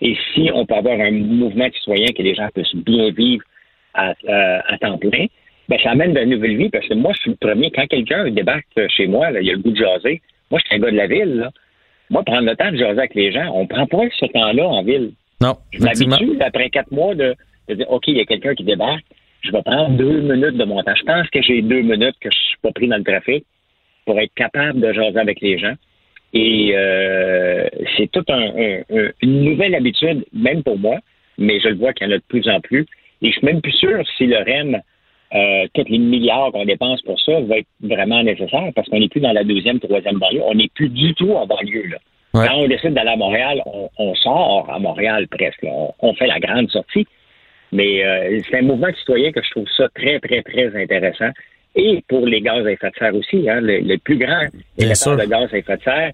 Et 0.00 0.16
si 0.32 0.50
on 0.54 0.64
peut 0.64 0.76
avoir 0.76 0.98
un 0.98 1.10
mouvement 1.10 1.68
citoyen 1.74 2.06
que 2.16 2.22
les 2.22 2.34
gens 2.34 2.48
puissent 2.54 2.74
bien 2.74 3.10
vivre 3.10 3.44
à, 3.92 4.14
euh, 4.26 4.60
à 4.66 4.78
temps 4.78 4.96
plein, 4.96 5.26
ben, 5.68 5.78
ça 5.82 5.90
amène 5.90 6.14
de 6.14 6.24
nouvelles 6.24 6.56
vies 6.56 6.70
parce 6.70 6.88
que 6.88 6.94
moi, 6.94 7.12
je 7.16 7.20
suis 7.20 7.30
le 7.32 7.36
premier. 7.36 7.70
Quand 7.70 7.86
quelqu'un 7.86 8.30
débarque 8.30 8.64
chez 8.96 9.06
moi, 9.06 9.30
là, 9.30 9.42
il 9.42 9.50
a 9.50 9.52
le 9.52 9.58
goût 9.58 9.72
de 9.72 9.76
jaser. 9.76 10.22
Moi, 10.50 10.58
je 10.62 10.68
suis 10.68 10.76
un 10.76 10.78
gars 10.78 10.90
de 10.90 10.96
la 10.96 11.06
ville. 11.06 11.34
Là. 11.34 11.50
Moi, 12.08 12.22
prendre 12.22 12.48
le 12.48 12.56
temps 12.56 12.72
de 12.72 12.78
jaser 12.78 12.98
avec 12.98 13.14
les 13.14 13.30
gens, 13.30 13.52
on 13.52 13.66
prend 13.66 13.86
pas 13.86 14.04
ce 14.18 14.24
temps-là 14.24 14.66
en 14.66 14.82
ville. 14.84 15.12
Non. 15.42 15.54
Je 15.70 15.82
m'habitue, 15.82 16.40
après 16.40 16.70
quatre 16.70 16.90
mois, 16.92 17.14
de, 17.14 17.34
de 17.68 17.74
dire 17.74 17.90
OK, 17.90 18.04
il 18.06 18.16
y 18.16 18.20
a 18.20 18.24
quelqu'un 18.24 18.54
qui 18.54 18.64
débarque. 18.64 19.04
Je 19.42 19.52
vais 19.52 19.62
prendre 19.62 19.90
deux 19.90 20.22
minutes 20.22 20.56
de 20.56 20.64
mon 20.64 20.82
temps. 20.82 20.96
Je 20.96 21.04
pense 21.04 21.28
que 21.28 21.42
j'ai 21.42 21.60
deux 21.60 21.82
minutes 21.82 22.16
que 22.22 22.30
je 22.32 22.38
suis 22.38 22.56
pas 22.62 22.72
pris 22.72 22.88
dans 22.88 22.96
le 22.96 23.04
trafic 23.04 23.44
pour 24.08 24.18
être 24.18 24.32
capable 24.34 24.80
de 24.80 24.90
jaser 24.90 25.18
avec 25.18 25.42
les 25.42 25.58
gens. 25.58 25.74
Et 26.32 26.72
euh, 26.74 27.68
c'est 27.94 28.10
toute 28.10 28.30
une 28.30 29.44
nouvelle 29.44 29.74
habitude, 29.74 30.24
même 30.32 30.62
pour 30.62 30.78
moi, 30.78 30.96
mais 31.36 31.60
je 31.60 31.68
le 31.68 31.74
vois 31.74 31.92
qu'il 31.92 32.06
y 32.06 32.10
en 32.10 32.14
a 32.14 32.16
de 32.16 32.24
plus 32.26 32.48
en 32.48 32.58
plus. 32.62 32.86
Et 33.20 33.30
je 33.30 33.36
suis 33.36 33.46
même 33.46 33.60
plus 33.60 33.72
sûr 33.72 34.02
si 34.16 34.24
le 34.24 34.38
REM, 34.38 34.80
euh, 35.34 35.66
tous 35.74 35.84
les 35.90 35.98
milliards 35.98 36.52
qu'on 36.52 36.64
dépense 36.64 37.02
pour 37.02 37.20
ça, 37.20 37.38
va 37.40 37.58
être 37.58 37.68
vraiment 37.82 38.22
nécessaire 38.22 38.70
parce 38.74 38.88
qu'on 38.88 38.98
n'est 38.98 39.10
plus 39.10 39.20
dans 39.20 39.32
la 39.32 39.44
deuxième, 39.44 39.78
troisième 39.78 40.16
banlieue. 40.16 40.40
On 40.42 40.54
n'est 40.54 40.70
plus 40.74 40.88
du 40.88 41.12
tout 41.12 41.32
en 41.32 41.46
banlieue. 41.46 41.88
Là. 41.88 41.98
Quand 42.32 42.56
on 42.56 42.66
décide 42.66 42.94
d'aller 42.94 43.10
à 43.10 43.16
Montréal, 43.16 43.60
on, 43.98 44.14
sort 44.14 44.70
à 44.70 44.78
Montréal 44.78 45.28
presque. 45.28 45.66
On, 46.00 46.14
fait 46.14 46.28
la 46.28 46.40
grande 46.40 46.70
sortie. 46.70 47.06
Mais 47.72 48.02
euh, 48.02 48.40
c'est 48.48 48.60
un 48.60 48.62
mouvement 48.62 48.88
citoyen 49.00 49.32
que 49.32 49.42
je 49.42 49.50
trouve 49.50 49.68
ça 49.76 49.86
très, 49.94 50.18
très, 50.20 50.42
très 50.42 50.74
intéressant 50.82 51.30
et 51.78 52.02
pour 52.08 52.26
les 52.26 52.40
gaz 52.40 52.66
à 52.66 52.72
effet 52.72 52.90
de 52.90 52.96
serre 52.98 53.14
aussi. 53.14 53.48
Hein, 53.48 53.60
le, 53.62 53.96
plus 53.98 54.18
grand 54.18 54.48
émetteur 54.76 55.16
de 55.16 55.24
gaz 55.24 55.48
à 55.52 55.58
effet 55.58 55.76
de 55.76 55.82
serre, 55.82 56.12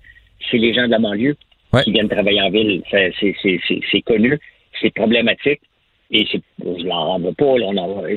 c'est 0.51 0.59
les 0.59 0.75
gens 0.75 0.85
de 0.85 0.91
la 0.91 0.99
banlieue 0.99 1.37
qui 1.83 1.93
viennent 1.93 2.09
travailler 2.09 2.43
en 2.43 2.51
ville. 2.51 2.83
C'est 2.91 4.03
connu, 4.03 4.39
c'est 4.81 4.95
problématique. 4.95 5.61
et 6.11 6.27
c'est, 6.31 6.43
je 6.61 6.87
l'en 6.87 7.19
rends 7.19 7.33
pas, 7.33 7.55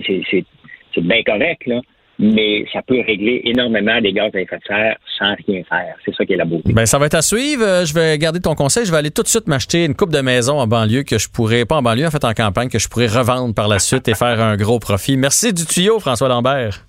c'est, 0.06 1.02
bien 1.02 1.22
correct, 1.24 1.62
là, 1.68 1.80
mais 2.20 2.66
ça 2.74 2.82
peut 2.82 3.02
régler 3.06 3.42
énormément 3.46 4.02
des 4.02 4.12
gaz 4.12 4.32
à 4.36 4.42
effet 4.42 4.58
de 4.58 4.64
serre 4.68 4.98
sans 5.18 5.36
rien 5.48 5.64
faire. 5.70 5.96
C'est 6.04 6.14
ça 6.16 6.26
qui 6.26 6.34
est 6.34 6.38
la 6.38 6.46
beauté. 6.46 6.74
Ben, 6.74 6.86
ça 6.86 6.98
va 6.98 7.06
être 7.06 7.16
à 7.16 7.22
suivre. 7.22 7.64
Euh, 7.64 7.86
je 7.86 7.94
vais 7.94 8.18
garder 8.18 8.40
ton 8.40 8.56
conseil. 8.56 8.86
Je 8.86 8.92
vais 8.92 8.98
aller 8.98 9.12
tout 9.12 9.24
de 9.24 9.28
suite 9.28 9.48
m'acheter 9.48 9.86
une 9.86 9.96
coupe 9.96 10.12
de 10.12 10.22
maison 10.22 10.60
en 10.60 10.68
banlieue 10.68 11.04
que 11.04 11.18
je 11.18 11.30
pourrais, 11.30 11.66
pas 11.66 11.78
en 11.78 11.82
banlieue, 11.82 12.08
en 12.08 12.12
fait 12.12 12.26
en 12.26 12.34
campagne, 12.34 12.70
que 12.70 12.80
je 12.80 12.90
pourrais 12.90 13.08
revendre 13.08 13.54
par 13.54 13.68
la 13.68 13.80
suite 13.80 14.08
et 14.08 14.16
faire 14.16 14.42
un 14.42 14.58
gros 14.58 14.80
profit. 14.80 15.16
Merci 15.16 15.54
du 15.54 15.66
tuyau, 15.66 16.00
François 16.00 16.28
Lambert. 16.28 16.88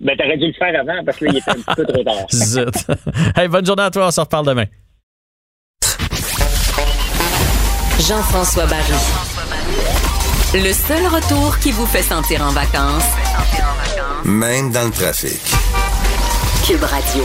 Ben, 0.00 0.16
t'aurais 0.16 0.36
dû 0.36 0.46
le 0.48 0.52
faire 0.52 0.78
avant 0.80 1.04
parce 1.04 1.18
que 1.18 1.24
là, 1.24 1.30
il 1.32 1.38
était 1.38 1.50
un 1.50 1.54
petit 1.54 1.74
peu 1.74 1.84
trop 1.86 2.04
tard. 2.04 2.26
Zut. 2.32 2.86
hey, 3.36 3.48
bonne 3.48 3.64
journée 3.64 3.82
à 3.84 3.90
toi. 3.90 4.08
On 4.08 4.10
se 4.10 4.20
reparle 4.20 4.46
demain. 4.46 4.64
Jean-François 8.00 8.66
Barry. 8.66 8.92
Le 10.54 10.72
seul 10.72 11.06
retour 11.06 11.58
qui 11.58 11.72
vous 11.72 11.86
fait 11.86 12.02
sentir 12.02 12.42
en 12.42 12.50
vacances, 12.50 13.04
même 14.24 14.70
dans 14.70 14.84
le 14.84 14.90
trafic. 14.92 15.40
Cube 16.66 16.82
Radio. 16.82 17.24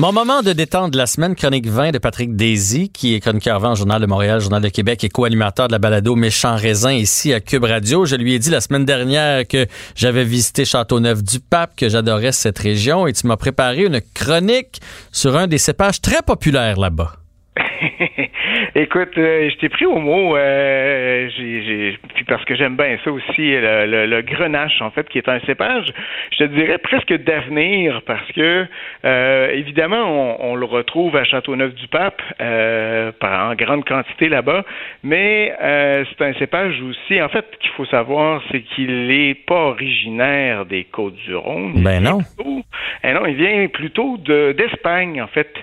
Mon 0.00 0.12
moment 0.12 0.42
de 0.42 0.52
détente 0.52 0.92
de 0.92 0.96
la 0.96 1.06
semaine, 1.06 1.34
chronique 1.34 1.66
20 1.66 1.90
de 1.90 1.98
Patrick 1.98 2.36
Daisy, 2.36 2.88
qui 2.88 3.16
est 3.16 3.20
chroniqueur 3.20 3.58
20 3.58 3.72
au 3.72 3.74
Journal 3.74 4.00
de 4.00 4.06
Montréal, 4.06 4.38
Journal 4.40 4.62
de 4.62 4.68
Québec 4.68 5.02
et 5.02 5.08
co-animateur 5.08 5.66
de 5.66 5.72
la 5.72 5.80
balado 5.80 6.14
Méchant 6.14 6.54
Raisin 6.54 6.92
ici 6.92 7.32
à 7.32 7.40
Cube 7.40 7.64
Radio. 7.64 8.04
Je 8.04 8.14
lui 8.14 8.32
ai 8.32 8.38
dit 8.38 8.50
la 8.50 8.60
semaine 8.60 8.84
dernière 8.84 9.44
que 9.48 9.66
j'avais 9.96 10.22
visité 10.22 10.64
Châteauneuf-du-Pape, 10.64 11.74
que 11.74 11.88
j'adorais 11.88 12.30
cette 12.30 12.60
région 12.60 13.08
et 13.08 13.12
tu 13.12 13.26
m'as 13.26 13.36
préparé 13.36 13.86
une 13.86 14.00
chronique 14.14 14.80
sur 15.10 15.36
un 15.36 15.48
des 15.48 15.58
cépages 15.58 16.00
très 16.00 16.22
populaires 16.22 16.78
là-bas. 16.78 17.14
Écoute, 18.74 19.16
euh, 19.16 19.48
je 19.50 19.56
t'ai 19.56 19.68
pris 19.70 19.86
au 19.86 19.98
mot, 19.98 20.36
euh, 20.36 21.28
j'ai, 21.36 21.98
puis 22.14 22.24
parce 22.24 22.44
que 22.44 22.54
j'aime 22.54 22.76
bien 22.76 22.98
ça 23.02 23.10
aussi, 23.10 23.24
le, 23.38 24.20
grenache, 24.20 24.82
en 24.82 24.90
fait, 24.90 25.08
qui 25.08 25.18
est 25.18 25.28
un 25.28 25.40
cépage, 25.40 25.86
je 26.32 26.38
te 26.38 26.44
dirais 26.44 26.78
presque 26.78 27.14
d'avenir, 27.14 28.02
parce 28.06 28.30
que, 28.32 28.66
euh, 29.04 29.50
évidemment, 29.52 30.44
on, 30.44 30.54
le 30.54 30.66
retrouve 30.66 31.16
à 31.16 31.24
Châteauneuf-du-Pape, 31.24 32.20
en 32.40 33.54
grande 33.54 33.84
quantité 33.84 34.28
là-bas, 34.28 34.64
mais 35.02 35.54
c'est 35.60 36.24
un 36.24 36.34
cépage 36.34 36.80
aussi, 36.82 37.22
en 37.22 37.28
fait, 37.28 37.46
qu'il 37.60 37.70
faut 37.70 37.86
savoir, 37.86 38.42
c'est 38.50 38.60
qu'il 38.60 39.06
n'est 39.06 39.34
pas 39.34 39.68
originaire 39.68 40.66
des 40.66 40.84
Côtes-du-Rhône. 40.84 41.82
Ben 41.82 42.02
non. 42.02 42.18
Eh 43.04 43.12
non, 43.12 43.26
il 43.26 43.36
vient 43.36 43.68
plutôt 43.68 44.18
de, 44.18 44.52
d'Espagne, 44.52 45.22
en 45.22 45.28
fait. 45.28 45.54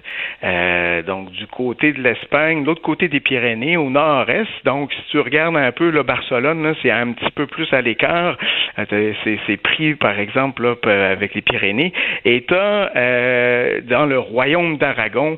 donc, 1.05 1.31
du 1.31 1.45
côté 1.47 1.91
de 1.91 2.01
l'Espagne, 2.01 2.61
de 2.61 2.67
l'autre 2.67 2.81
côté 2.81 2.94
des 3.03 3.19
Pyrénées, 3.19 3.77
au 3.77 3.89
nord-est. 3.89 4.49
Donc, 4.63 4.91
si 4.93 5.01
tu 5.11 5.19
regardes 5.19 5.57
un 5.57 5.71
peu 5.71 5.89
le 5.89 6.03
Barcelone, 6.03 6.73
c'est 6.81 6.91
un 6.91 7.11
petit 7.11 7.31
peu 7.31 7.45
plus 7.45 7.71
à 7.73 7.81
l'écart. 7.81 8.37
Euh, 8.79 9.13
c'est 9.45 9.57
pris, 9.57 9.95
par 9.95 10.19
exemple, 10.19 10.63
là, 10.63 10.75
avec 11.11 11.35
les 11.35 11.41
Pyrénées. 11.41 11.93
Et 12.23 12.43
tu 12.47 12.53
euh, 12.55 13.81
dans 13.83 14.05
le 14.05 14.19
royaume 14.19 14.77
d'Aragon, 14.77 15.37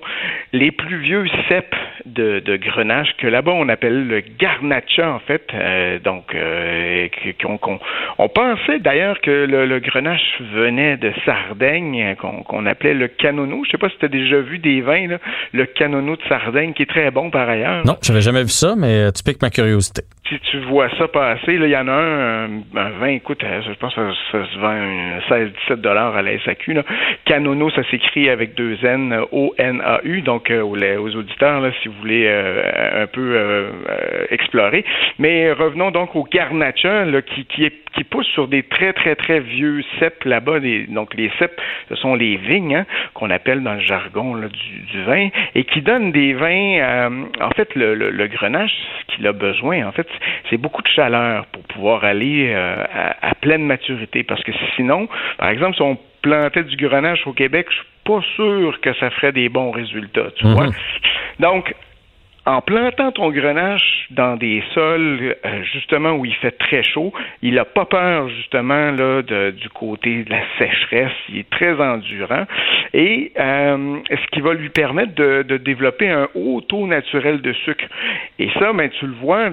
les 0.54 0.72
plus 0.72 0.98
vieux 0.98 1.26
cèpes 1.50 1.76
de, 2.06 2.42
grenache 2.58 3.16
que 3.18 3.28
là-bas 3.28 3.52
on 3.54 3.70
appelle 3.70 4.08
le 4.08 4.22
garnacha, 4.40 5.12
en 5.12 5.20
fait. 5.20 5.48
Euh, 5.54 6.00
donc, 6.00 6.36
on, 8.18 8.30
pensait 8.30 8.80
d'ailleurs 8.80 9.20
que 9.22 9.46
le, 9.46 9.80
grenache 9.80 10.42
venait 10.54 10.98
de 10.98 11.12
Sardaigne, 11.26 12.16
qu'on 12.16 12.66
appelait 12.66 12.94
le 12.94 13.08
canono. 13.08 13.64
Je 13.66 13.72
sais 13.72 13.78
pas 13.78 13.90
si 13.90 13.98
tu 13.98 14.06
as 14.06 14.10
déjà 14.10 14.40
vu 14.40 14.60
des 14.60 14.82
vins, 14.82 15.08
là, 15.08 15.18
le 15.54 15.66
canono 15.66 16.16
de 16.16 16.24
Sardaigne, 16.28 16.74
qui 16.74 16.84
est 16.84 16.88
très 16.88 17.12
bon 17.12 17.30
par 17.30 17.47
Non, 17.86 17.98
j'avais 18.02 18.22
jamais 18.22 18.44
vu 18.44 18.50
ça, 18.50 18.76
mais 18.78 19.12
tu 19.12 19.24
piques 19.24 19.42
ma 19.42 19.50
curiosité. 19.50 20.04
Si 20.30 20.38
tu 20.40 20.60
vois 20.60 20.90
ça 20.98 21.08
passer, 21.08 21.54
il 21.54 21.68
y 21.68 21.78
en 21.78 21.88
a 21.88 21.92
un, 21.92 22.46
un, 22.76 22.90
vin, 23.00 23.08
écoute, 23.08 23.42
euh, 23.46 23.62
je 23.62 23.72
pense 23.74 23.96
que 23.96 24.02
ça, 24.32 24.46
se 24.46 24.60
vend 24.60 24.76
16-17 25.30 25.76
dollars 25.76 26.18
à 26.18 26.22
la 26.22 26.38
SAQ. 26.40 26.74
Là. 26.74 26.84
Canono, 27.24 27.70
ça 27.70 27.84
s'écrit 27.90 28.30
avec 28.30 28.54
deux 28.56 28.78
N, 28.84 29.18
O-N-A-U, 29.32 30.22
donc 30.22 30.50
aux, 30.52 30.76
aux, 30.76 31.16
auditeurs, 31.16 31.64
si 31.82 31.88
vous 31.88 31.94
voulez 32.02 32.26
euh, 32.28 33.04
un 33.04 33.08
peu 33.08 33.36
euh, 33.36 33.72
explorer. 34.30 34.84
Mais 35.18 35.52
revenons 35.54 35.92
donc 35.92 36.14
au 36.16 36.24
Garnacha, 36.24 37.06
qui, 37.54 37.72
pousse 38.10 38.28
sur 38.28 38.48
des 38.48 38.64
très, 38.64 38.94
très, 38.94 39.16
très 39.16 39.40
vieux 39.40 39.84
cèpes 40.00 40.24
là-bas. 40.24 40.60
donc, 40.90 41.14
les 41.16 41.32
cèpes, 41.40 41.60
ce 41.90 41.96
sont 41.96 42.16
les 42.16 42.36
vignes, 42.38 42.76
hein, 42.76 42.86
qu'on 43.14 43.30
appelle 43.30 43.64
dans 43.64 43.74
le 43.74 43.80
jargon 43.80 44.36
du, 44.36 45.04
vin, 45.04 45.30
et 45.56 45.64
qui 45.64 45.82
donnent 45.82 46.12
des 46.12 46.34
vins. 46.34 46.80
Euh, 46.80 47.10
en 47.42 47.50
fait, 47.52 47.74
le, 47.76 47.96
le, 47.96 48.28
grenache, 48.28 48.72
ce 48.72 49.16
qu'il 49.16 49.28
a 49.28 49.34
besoin, 49.34 49.86
en 49.86 49.92
fait, 49.92 50.08
c'est 50.50 50.58
beaucoup 50.58 50.82
de 50.82 50.88
chaleur 50.88 51.46
pour 51.48 51.64
pouvoir 51.64 52.04
aller 52.04 52.54
à, 52.54 53.36
pleine 53.42 53.66
maturité. 53.66 54.24
Parce 54.24 54.44
que 54.44 54.52
sinon, 54.76 55.08
par 55.38 55.50
exemple, 55.50 55.76
si 55.76 55.82
on 55.82 55.98
plantait 56.22 56.64
du 56.64 56.76
grenache 56.76 57.26
au 57.28 57.34
Québec, 57.34 57.68
je 57.70 57.76
suis 57.76 57.86
pas 58.04 58.22
sûr 58.36 58.80
que 58.82 58.94
ça 58.96 59.10
ferait 59.12 59.32
des 59.32 59.50
bons 59.50 59.72
résultats, 59.72 60.32
tu 60.36 60.46
mhm. 60.46 60.54
vois. 60.54 60.68
Donc, 61.40 61.74
en 62.48 62.62
plantant 62.62 63.12
ton 63.12 63.30
grenache 63.30 64.08
dans 64.10 64.38
des 64.38 64.64
sols 64.74 65.36
euh, 65.46 65.64
justement 65.74 66.12
où 66.12 66.24
il 66.24 66.34
fait 66.36 66.58
très 66.58 66.82
chaud, 66.82 67.12
il 67.42 67.56
n'a 67.56 67.66
pas 67.66 67.84
peur 67.84 68.30
justement 68.30 68.92
là 68.92 69.22
du 69.22 69.70
côté 69.70 70.24
de 70.24 70.30
la 70.30 70.42
sécheresse. 70.58 71.12
Il 71.28 71.40
est 71.40 71.50
très 71.50 71.74
endurant 71.74 72.46
et 72.94 73.34
euh, 73.38 73.98
ce 74.10 74.28
qui 74.32 74.40
va 74.40 74.54
lui 74.54 74.70
permettre 74.70 75.14
de, 75.14 75.58
développer 75.58 76.08
un 76.08 76.30
haut 76.36 76.62
taux 76.62 76.88
naturel 76.88 77.42
de 77.42 77.52
sucre? 77.52 77.86
Et 78.40 78.50
ça, 78.58 78.72
ben, 78.72 78.90
tu 78.90 79.08
le 79.08 79.14
vois, 79.14 79.50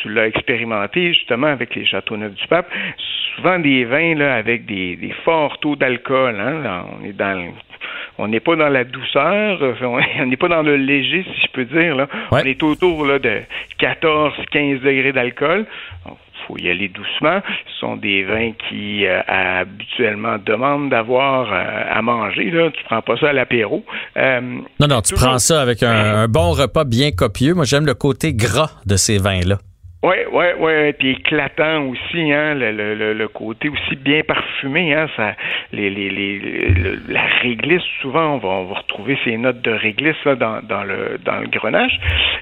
tu, 0.00 0.08
l'as 0.08 0.26
expérimenté 0.26 1.12
justement 1.12 1.48
avec 1.48 1.74
les 1.74 1.84
châteaux 1.84 2.16
neufs 2.16 2.34
du 2.34 2.46
pape. 2.46 2.70
Souvent 3.36 3.58
des 3.58 3.84
vins 3.84 4.14
là 4.14 4.36
avec 4.36 4.64
des, 4.64 5.14
forts 5.24 5.58
taux 5.58 5.76
d'alcool. 5.76 6.36
Hein, 6.40 6.86
on 6.98 7.04
est 7.04 7.12
dans 7.12 7.52
on 8.18 8.28
n'est 8.28 8.40
pas 8.40 8.56
dans 8.56 8.68
la 8.68 8.84
douceur, 8.84 9.62
euh, 9.62 9.74
on 9.82 10.26
n'est 10.26 10.36
pas 10.36 10.48
dans 10.48 10.62
le 10.62 10.76
léger, 10.76 11.24
si 11.24 11.42
je 11.42 11.52
peux 11.52 11.64
dire. 11.64 11.96
Là. 11.96 12.08
On 12.30 12.38
est 12.38 12.62
autour 12.62 13.06
là, 13.06 13.18
de 13.18 13.40
14-15 13.80 14.80
degrés 14.80 15.12
d'alcool. 15.12 15.66
Il 16.06 16.46
faut 16.46 16.58
y 16.58 16.68
aller 16.68 16.88
doucement. 16.88 17.40
Ce 17.72 17.78
sont 17.78 17.96
des 17.96 18.24
vins 18.24 18.52
qui 18.68 19.06
euh, 19.06 19.20
habituellement 19.28 20.36
demandent 20.44 20.90
d'avoir 20.90 21.52
euh, 21.52 21.84
à 21.90 22.02
manger. 22.02 22.50
Là. 22.50 22.70
Tu 22.70 22.82
prends 22.84 23.02
pas 23.02 23.16
ça 23.16 23.30
à 23.30 23.32
l'apéro. 23.32 23.84
non, 24.16 24.88
non, 24.88 25.00
tu 25.02 25.14
prends 25.14 25.38
ça 25.38 25.62
avec 25.62 25.82
un 25.82 26.28
bon 26.28 26.50
repas 26.50 26.84
bien 26.84 27.12
copieux. 27.12 27.54
Moi, 27.54 27.64
j'aime 27.64 27.86
le 27.86 27.94
côté 27.94 28.34
gras 28.34 28.72
de 28.86 28.96
ces 28.96 29.18
vins-là. 29.18 29.58
Oui, 30.04 30.16
oui, 30.32 30.46
oui, 30.58 30.92
puis 30.94 31.10
éclatant 31.10 31.84
aussi, 31.86 32.32
hein, 32.32 32.54
le, 32.54 32.72
le, 32.72 33.12
le, 33.12 33.28
côté 33.28 33.68
aussi 33.68 33.94
bien 33.94 34.22
parfumé, 34.22 34.92
hein, 34.92 35.06
ça, 35.16 35.36
les, 35.72 35.90
les, 35.90 36.10
les, 36.10 36.72
la 37.06 37.22
réglisse, 37.40 37.84
souvent, 38.00 38.34
on 38.34 38.38
va, 38.38 38.48
on 38.48 38.64
va 38.64 38.78
retrouver 38.78 39.16
ces 39.22 39.36
notes 39.36 39.62
de 39.62 39.70
réglisse 39.70 40.16
là, 40.24 40.34
dans, 40.34 40.60
dans, 40.60 40.82
le, 40.82 41.20
dans 41.24 41.38
le 41.38 41.46
grenache. 41.46 41.96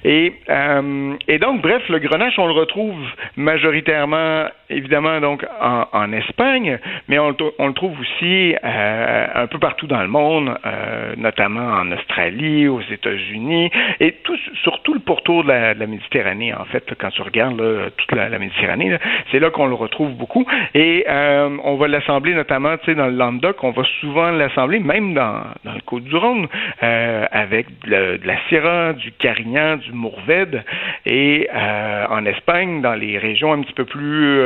Et, 0.05 0.33
euh, 0.49 1.13
et 1.29 1.39
donc, 1.39 1.61
bref, 1.61 1.87
le 1.91 1.99
grenache, 1.99 2.39
on 2.39 2.47
le 2.47 2.55
retrouve 2.55 2.97
majoritairement, 3.37 4.47
évidemment, 4.71 5.21
donc 5.21 5.45
en, 5.61 5.85
en 5.93 6.13
Espagne, 6.15 6.79
mais 7.09 7.19
on, 7.19 7.37
on 7.59 7.67
le 7.67 7.75
trouve 7.75 8.01
aussi 8.01 8.55
euh, 8.65 9.27
un 9.35 9.47
peu 9.49 9.59
partout 9.59 9.87
dans 9.87 10.01
le 10.01 10.09
monde, 10.09 10.57
euh, 10.65 11.15
notamment 11.19 11.75
en 11.75 11.93
Australie, 11.93 12.69
aux 12.69 12.81
États-Unis, 12.91 13.71
et 14.01 14.13
tout, 14.25 14.39
surtout 14.63 14.95
le 14.95 15.01
pourtour 15.01 15.45
de 15.45 15.49
la, 15.49 15.75
de 15.75 15.81
la 15.81 15.87
Méditerranée, 15.87 16.55
en 16.55 16.65
fait, 16.65 16.85
quand 16.99 17.11
tu 17.11 17.21
regardes 17.21 17.50
toute 17.57 18.13
la, 18.13 18.39
Méditerranée. 18.39 18.97
C'est 19.31 19.39
là 19.39 19.51
qu'on 19.51 19.67
le 19.67 19.75
retrouve 19.75 20.13
beaucoup. 20.15 20.47
Et 20.75 21.05
euh, 21.09 21.57
on 21.65 21.77
va 21.77 21.89
l'assembler 21.89 22.35
notamment 22.35 22.77
dans 22.87 23.07
le 23.07 23.17
Languedoc. 23.17 23.63
On 23.63 23.71
va 23.71 23.83
souvent 24.01 24.31
l'assembler, 24.31 24.79
même 24.79 25.15
dans, 25.15 25.43
dans 25.65 25.75
le 25.75 25.81
Côte-du-Rhône, 25.85 26.47
euh, 26.83 27.27
avec 27.31 27.67
de, 27.87 28.21
la 28.25 28.37
Syrah, 28.49 28.93
du 28.95 29.13
Carignan, 29.13 29.77
du 29.77 29.93
Mourvèdre. 29.93 30.61
Et 31.07 31.49
euh, 31.53 32.07
en 32.09 32.25
Espagne, 32.25 32.81
dans 32.81 32.95
les 32.95 33.19
régions 33.19 33.53
un 33.53 33.63
petit 33.63 33.75
peu 33.75 33.85
plus 33.85 34.41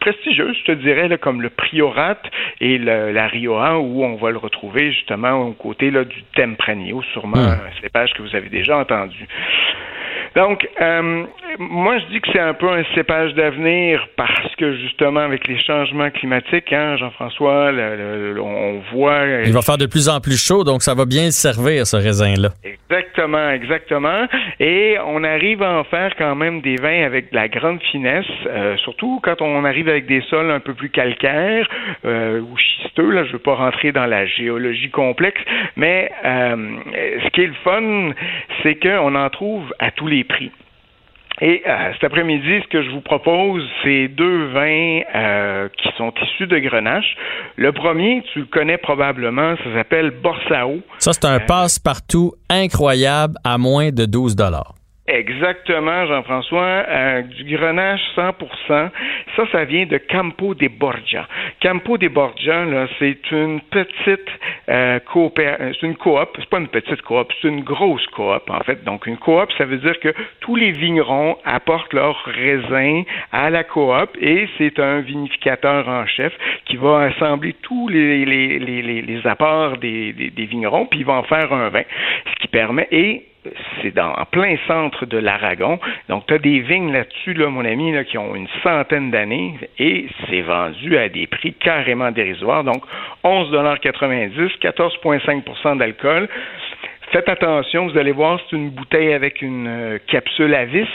prestigieuses, 0.00 0.56
je 0.60 0.72
te 0.72 0.72
dirais, 0.72 1.16
comme 1.18 1.42
le 1.42 1.50
Priorat 1.50 2.16
et 2.60 2.78
la 2.78 3.26
Rioja, 3.28 3.78
où 3.78 4.04
on 4.04 4.16
va 4.16 4.30
le 4.30 4.38
retrouver 4.38 4.92
justement 4.92 5.32
aux 5.42 5.52
côtés 5.52 5.90
du 5.90 6.22
Tempranillo, 6.34 7.02
sûrement 7.12 7.36
mmh. 7.36 7.60
un 7.68 7.80
cépage 7.82 8.12
que 8.14 8.22
vous 8.22 8.34
avez 8.34 8.48
déjà 8.48 8.78
entendu. 8.78 9.26
Donc, 10.36 10.68
euh, 10.82 11.24
moi, 11.58 11.98
je 11.98 12.12
dis 12.12 12.20
que 12.20 12.28
c'est 12.30 12.38
un 12.38 12.52
peu 12.52 12.68
un 12.68 12.84
cépage 12.94 13.32
d'avenir 13.32 14.06
parce 14.16 14.54
que 14.56 14.76
justement, 14.76 15.20
avec 15.20 15.48
les 15.48 15.58
changements 15.58 16.10
climatiques, 16.10 16.70
hein, 16.74 16.98
Jean-François, 16.98 17.72
on 18.38 18.82
voit. 18.92 19.24
Il 19.46 19.54
va 19.54 19.62
faire 19.62 19.78
de 19.78 19.86
plus 19.86 20.10
en 20.10 20.20
plus 20.20 20.36
chaud, 20.36 20.62
donc 20.62 20.82
ça 20.82 20.92
va 20.92 21.06
bien 21.06 21.30
servir 21.30 21.86
ce 21.86 21.96
raisin-là. 21.96 22.50
Exactement, 22.62 23.48
exactement. 23.48 24.26
Et 24.60 24.98
on 25.06 25.24
arrive 25.24 25.62
à 25.62 25.78
en 25.78 25.84
faire 25.84 26.14
quand 26.18 26.34
même 26.34 26.60
des 26.60 26.76
vins 26.76 27.04
avec 27.04 27.30
de 27.30 27.36
la 27.36 27.48
grande 27.48 27.80
finesse, 27.90 28.26
euh, 28.46 28.76
surtout 28.76 29.20
quand 29.24 29.40
on 29.40 29.64
arrive 29.64 29.88
avec 29.88 30.04
des 30.04 30.20
sols 30.28 30.50
un 30.50 30.60
peu 30.60 30.74
plus 30.74 30.90
calcaires 30.90 31.66
euh, 32.04 32.40
ou 32.40 32.58
schisteux. 32.58 33.10
Là, 33.10 33.22
je 33.22 33.28
ne 33.28 33.32
veux 33.32 33.38
pas 33.38 33.54
rentrer 33.54 33.90
dans 33.92 34.06
la 34.06 34.26
géologie 34.26 34.90
complexe, 34.90 35.40
mais 35.76 36.10
ce 36.22 37.30
qui 37.30 37.40
est 37.40 37.46
le 37.46 37.54
fun, 37.64 38.10
c'est 38.62 38.74
qu'on 38.74 39.14
en 39.14 39.30
trouve 39.30 39.72
à 39.78 39.90
tous 39.90 40.06
les 40.06 40.25
prix. 40.26 40.50
Et 41.40 41.62
euh, 41.66 41.92
cet 41.92 42.04
après-midi, 42.04 42.62
ce 42.62 42.68
que 42.68 42.82
je 42.82 42.90
vous 42.90 43.02
propose, 43.02 43.62
c'est 43.84 44.08
deux 44.08 44.46
vins 44.46 45.00
euh, 45.14 45.68
qui 45.76 45.88
sont 45.98 46.12
issus 46.22 46.46
de 46.46 46.58
Grenache. 46.58 47.14
Le 47.56 47.72
premier, 47.72 48.22
tu 48.32 48.40
le 48.40 48.46
connais 48.46 48.78
probablement, 48.78 49.54
ça 49.62 49.74
s'appelle 49.74 50.12
Borsao. 50.22 50.80
Ça, 50.98 51.12
c'est 51.12 51.26
un 51.26 51.40
passe-partout 51.40 52.32
incroyable 52.48 53.34
à 53.44 53.58
moins 53.58 53.90
de 53.90 54.06
12 54.06 54.34
dollars. 54.34 54.74
Exactement, 55.08 56.04
Jean-François. 56.06 56.84
Euh, 56.88 57.22
du 57.22 57.44
grenache 57.56 58.00
100%. 58.16 58.90
Ça, 59.36 59.42
ça 59.52 59.64
vient 59.64 59.86
de 59.86 59.98
Campo 59.98 60.54
de 60.54 60.66
Borgia. 60.66 61.28
Campo 61.62 61.96
de 61.96 62.08
Borgia, 62.08 62.64
là, 62.64 62.88
c'est 62.98 63.30
une 63.30 63.60
petite 63.60 64.28
euh, 64.68 64.98
coop, 65.00 65.38
euh, 65.38 65.72
c'est 65.78 65.86
une 65.86 65.96
coop. 65.96 66.28
C'est 66.36 66.48
pas 66.48 66.58
une 66.58 66.68
petite 66.68 67.02
coop, 67.02 67.32
c'est 67.40 67.46
une 67.46 67.62
grosse 67.62 68.04
coop 68.08 68.50
en 68.50 68.60
fait. 68.64 68.82
Donc 68.82 69.06
une 69.06 69.16
coop, 69.16 69.52
ça 69.56 69.64
veut 69.64 69.78
dire 69.78 69.98
que 70.00 70.12
tous 70.40 70.56
les 70.56 70.72
vignerons 70.72 71.38
apportent 71.44 71.92
leurs 71.92 72.24
raisins 72.24 73.04
à 73.30 73.48
la 73.48 73.62
coop 73.62 74.10
et 74.20 74.48
c'est 74.58 74.80
un 74.80 75.00
vinificateur 75.00 75.88
en 75.88 76.04
chef 76.06 76.32
qui 76.64 76.76
va 76.76 77.02
assembler 77.02 77.54
tous 77.62 77.88
les, 77.88 79.20
apports 79.24 79.76
des, 79.76 80.12
des, 80.12 80.30
des 80.30 80.46
vignerons 80.46 80.86
puis 80.86 81.00
il 81.00 81.06
va 81.06 81.14
en 81.14 81.22
faire 81.22 81.52
un 81.52 81.68
vin, 81.68 81.82
ce 82.32 82.42
qui 82.42 82.48
permet 82.48 82.88
et 82.90 83.24
c'est 83.80 83.94
dans 83.94 84.12
en 84.12 84.24
plein 84.24 84.56
centre 84.66 85.06
de 85.06 85.18
l'Aragon. 85.18 85.78
Donc, 86.08 86.26
tu 86.26 86.34
as 86.34 86.38
des 86.38 86.60
vignes 86.60 86.92
là-dessus, 86.92 87.34
là, 87.34 87.48
mon 87.48 87.64
ami, 87.64 87.92
là, 87.92 88.04
qui 88.04 88.18
ont 88.18 88.34
une 88.34 88.48
centaine 88.62 89.10
d'années 89.10 89.58
et 89.78 90.06
c'est 90.28 90.42
vendu 90.42 90.96
à 90.96 91.08
des 91.08 91.26
prix 91.26 91.52
carrément 91.54 92.10
dérisoires. 92.10 92.64
Donc, 92.64 92.82
11,90 93.24 94.58
14,5% 94.60 95.78
d'alcool. 95.78 96.28
Faites 97.16 97.30
attention, 97.30 97.88
vous 97.88 97.96
allez 97.96 98.12
voir, 98.12 98.38
c'est 98.44 98.56
une 98.56 98.68
bouteille 98.68 99.14
avec 99.14 99.40
une 99.40 99.66
euh, 99.66 99.98
capsule 100.06 100.54
à 100.54 100.66
vis 100.66 100.86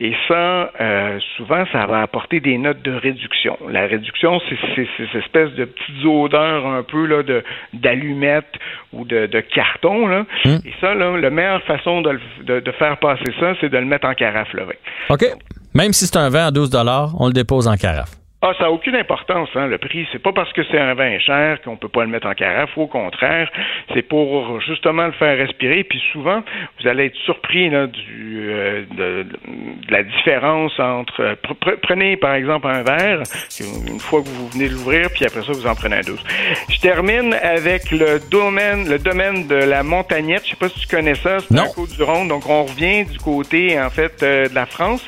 et 0.00 0.12
ça, 0.26 0.72
euh, 0.80 1.20
souvent, 1.36 1.64
ça 1.70 1.86
va 1.86 2.00
apporter 2.00 2.40
des 2.40 2.58
notes 2.58 2.82
de 2.82 2.90
réduction. 2.90 3.56
La 3.68 3.86
réduction, 3.86 4.40
c'est 4.48 4.58
ces 4.74 5.16
espèces 5.16 5.52
de 5.52 5.66
petites 5.66 6.04
odeurs 6.04 6.66
un 6.66 6.82
peu 6.82 7.06
là, 7.06 7.22
de 7.22 7.44
d'allumettes 7.72 8.52
ou 8.92 9.04
de, 9.04 9.26
de 9.26 9.38
carton. 9.38 10.08
Là. 10.08 10.26
Hmm. 10.44 10.58
Et 10.64 10.72
ça, 10.80 10.92
là, 10.92 11.16
la 11.16 11.30
meilleure 11.30 11.62
façon 11.62 12.02
de, 12.02 12.18
de, 12.42 12.58
de 12.58 12.72
faire 12.72 12.96
passer 12.96 13.32
ça, 13.38 13.54
c'est 13.60 13.68
de 13.68 13.78
le 13.78 13.84
mettre 13.84 14.08
en 14.08 14.14
carafe. 14.14 14.52
Là, 14.54 14.64
OK. 15.10 15.24
Même 15.72 15.92
si 15.92 16.08
c'est 16.08 16.18
un 16.18 16.30
vin 16.30 16.48
à 16.48 16.50
12 16.50 16.68
on 17.16 17.28
le 17.28 17.32
dépose 17.32 17.68
en 17.68 17.76
carafe. 17.76 18.19
Ah, 18.42 18.52
ça 18.56 18.64
n'a 18.64 18.70
aucune 18.70 18.96
importance, 18.96 19.50
hein, 19.54 19.66
le 19.66 19.76
prix. 19.76 20.08
C'est 20.12 20.22
pas 20.22 20.32
parce 20.32 20.50
que 20.54 20.62
c'est 20.70 20.78
un 20.78 20.94
vin 20.94 21.18
cher 21.18 21.60
qu'on 21.60 21.76
peut 21.76 21.90
pas 21.90 22.04
le 22.04 22.06
mettre 22.06 22.26
en 22.26 22.32
carafe. 22.32 22.70
Au 22.78 22.86
contraire, 22.86 23.50
c'est 23.92 24.00
pour 24.00 24.62
justement 24.62 25.04
le 25.04 25.12
faire 25.12 25.36
respirer. 25.36 25.84
Puis 25.84 26.00
souvent, 26.10 26.42
vous 26.80 26.88
allez 26.88 27.06
être 27.06 27.16
surpris 27.16 27.68
là, 27.68 27.86
du, 27.86 28.48
euh, 28.50 28.84
de, 28.96 29.26
la 29.90 30.02
différence 30.04 30.72
entre. 30.80 31.36
Prenez 31.82 32.16
par 32.16 32.32
exemple 32.32 32.66
un 32.66 32.82
verre, 32.82 33.20
une 33.60 34.00
fois 34.00 34.22
que 34.22 34.28
vous 34.28 34.48
venez 34.48 34.70
de 34.70 34.72
l'ouvrir, 34.72 35.10
puis 35.10 35.26
après 35.26 35.42
ça, 35.42 35.52
vous 35.52 35.66
en 35.66 35.74
prenez 35.74 35.96
un 35.96 36.00
douce. 36.00 36.24
Je 36.70 36.80
termine 36.80 37.34
avec 37.34 37.90
le 37.90 38.26
domaine, 38.30 38.88
le 38.88 38.98
domaine 38.98 39.48
de 39.48 39.56
la 39.56 39.82
montagnette. 39.82 40.46
Je 40.46 40.52
sais 40.52 40.56
pas 40.56 40.70
si 40.70 40.80
tu 40.80 40.86
connais 40.86 41.14
ça. 41.14 41.40
C'est 41.40 41.58
un 41.58 41.68
côte 41.74 41.94
du 41.94 42.02
Rhône. 42.02 42.28
Donc 42.28 42.48
on 42.48 42.64
revient 42.64 43.04
du 43.04 43.18
côté 43.18 43.78
en 43.78 43.90
fait 43.90 44.22
euh, 44.22 44.48
de 44.48 44.54
la 44.54 44.64
France. 44.64 45.06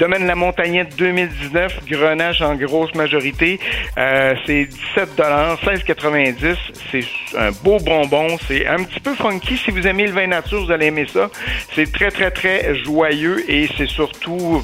Domaine 0.00 0.22
de 0.22 0.28
la 0.28 0.34
montagnette 0.34 0.96
2019, 0.96 1.86
Grenache 1.86 2.42
en 2.42 2.56
gros 2.56 2.71
grosse 2.72 2.94
majorité. 2.94 3.60
Euh, 3.98 4.34
c'est 4.46 4.64
17 4.64 5.16
16,90. 5.16 6.56
C'est 6.90 7.04
un 7.38 7.50
beau 7.62 7.78
bonbon. 7.78 8.38
C'est 8.48 8.66
un 8.66 8.82
petit 8.84 9.00
peu 9.00 9.14
funky. 9.14 9.56
Si 9.56 9.70
vous 9.70 9.86
aimez 9.86 10.06
le 10.06 10.12
vin 10.12 10.26
nature, 10.26 10.64
vous 10.64 10.72
allez 10.72 10.86
aimer 10.86 11.06
ça. 11.06 11.30
C'est 11.74 11.90
très, 11.92 12.10
très, 12.10 12.30
très 12.30 12.74
joyeux 12.74 13.44
et 13.48 13.68
c'est 13.76 13.88
surtout 13.88 14.62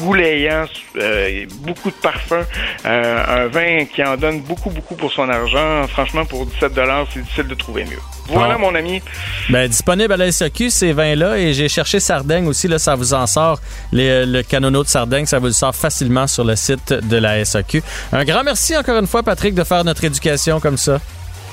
goulayant, 0.00 0.66
euh, 0.96 1.46
beaucoup 1.60 1.90
de 1.90 1.96
parfum, 1.96 2.42
euh, 2.84 3.44
un 3.44 3.46
vin 3.48 3.84
qui 3.84 4.02
en 4.02 4.16
donne 4.16 4.40
beaucoup, 4.40 4.70
beaucoup 4.70 4.94
pour 4.94 5.12
son 5.12 5.28
argent. 5.28 5.86
Franchement, 5.88 6.24
pour 6.24 6.46
17 6.46 6.72
c'est 7.12 7.20
difficile 7.20 7.48
de 7.48 7.54
trouver 7.54 7.84
mieux. 7.84 7.98
Voilà, 8.28 8.58
mon 8.58 8.74
ami. 8.74 9.02
Ben, 9.48 9.68
disponible 9.68 10.12
à 10.12 10.16
la 10.16 10.30
SAQ, 10.30 10.70
ces 10.70 10.92
vins-là. 10.92 11.38
Et 11.38 11.52
j'ai 11.52 11.68
cherché 11.68 11.98
Sardaigne 11.98 12.46
aussi. 12.46 12.68
Là, 12.68 12.78
ça 12.78 12.94
vous 12.94 13.12
en 13.12 13.26
sort. 13.26 13.58
le 13.92 14.42
canonneau 14.42 14.84
de 14.84 14.88
Sardaigne, 14.88 15.26
ça 15.26 15.38
vous 15.38 15.46
le 15.46 15.52
sort 15.52 15.74
facilement 15.74 16.26
sur 16.26 16.44
le 16.44 16.54
site 16.54 16.92
de 16.92 17.16
la 17.16 17.44
SAQ. 17.44 17.82
Un 18.12 18.24
grand 18.24 18.44
merci 18.44 18.76
encore 18.76 18.98
une 18.98 19.08
fois, 19.08 19.22
Patrick, 19.22 19.54
de 19.54 19.64
faire 19.64 19.84
notre 19.84 20.04
éducation 20.04 20.60
comme 20.60 20.76
ça. 20.76 21.00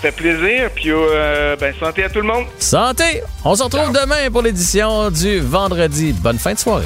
Ça 0.02 0.12
fait 0.12 0.12
plaisir. 0.12 0.70
Puis, 0.76 0.92
euh, 0.92 1.56
ben, 1.56 1.74
santé 1.80 2.04
à 2.04 2.10
tout 2.10 2.22
le 2.22 2.28
monde. 2.28 2.46
Santé! 2.60 3.22
On 3.44 3.56
se 3.56 3.64
retrouve 3.64 3.92
demain 3.92 4.30
pour 4.32 4.44
l'édition 4.44 5.10
du 5.10 5.40
vendredi. 5.40 6.14
Bonne 6.14 6.38
fin 6.38 6.54
de 6.54 6.60
soirée. 6.60 6.86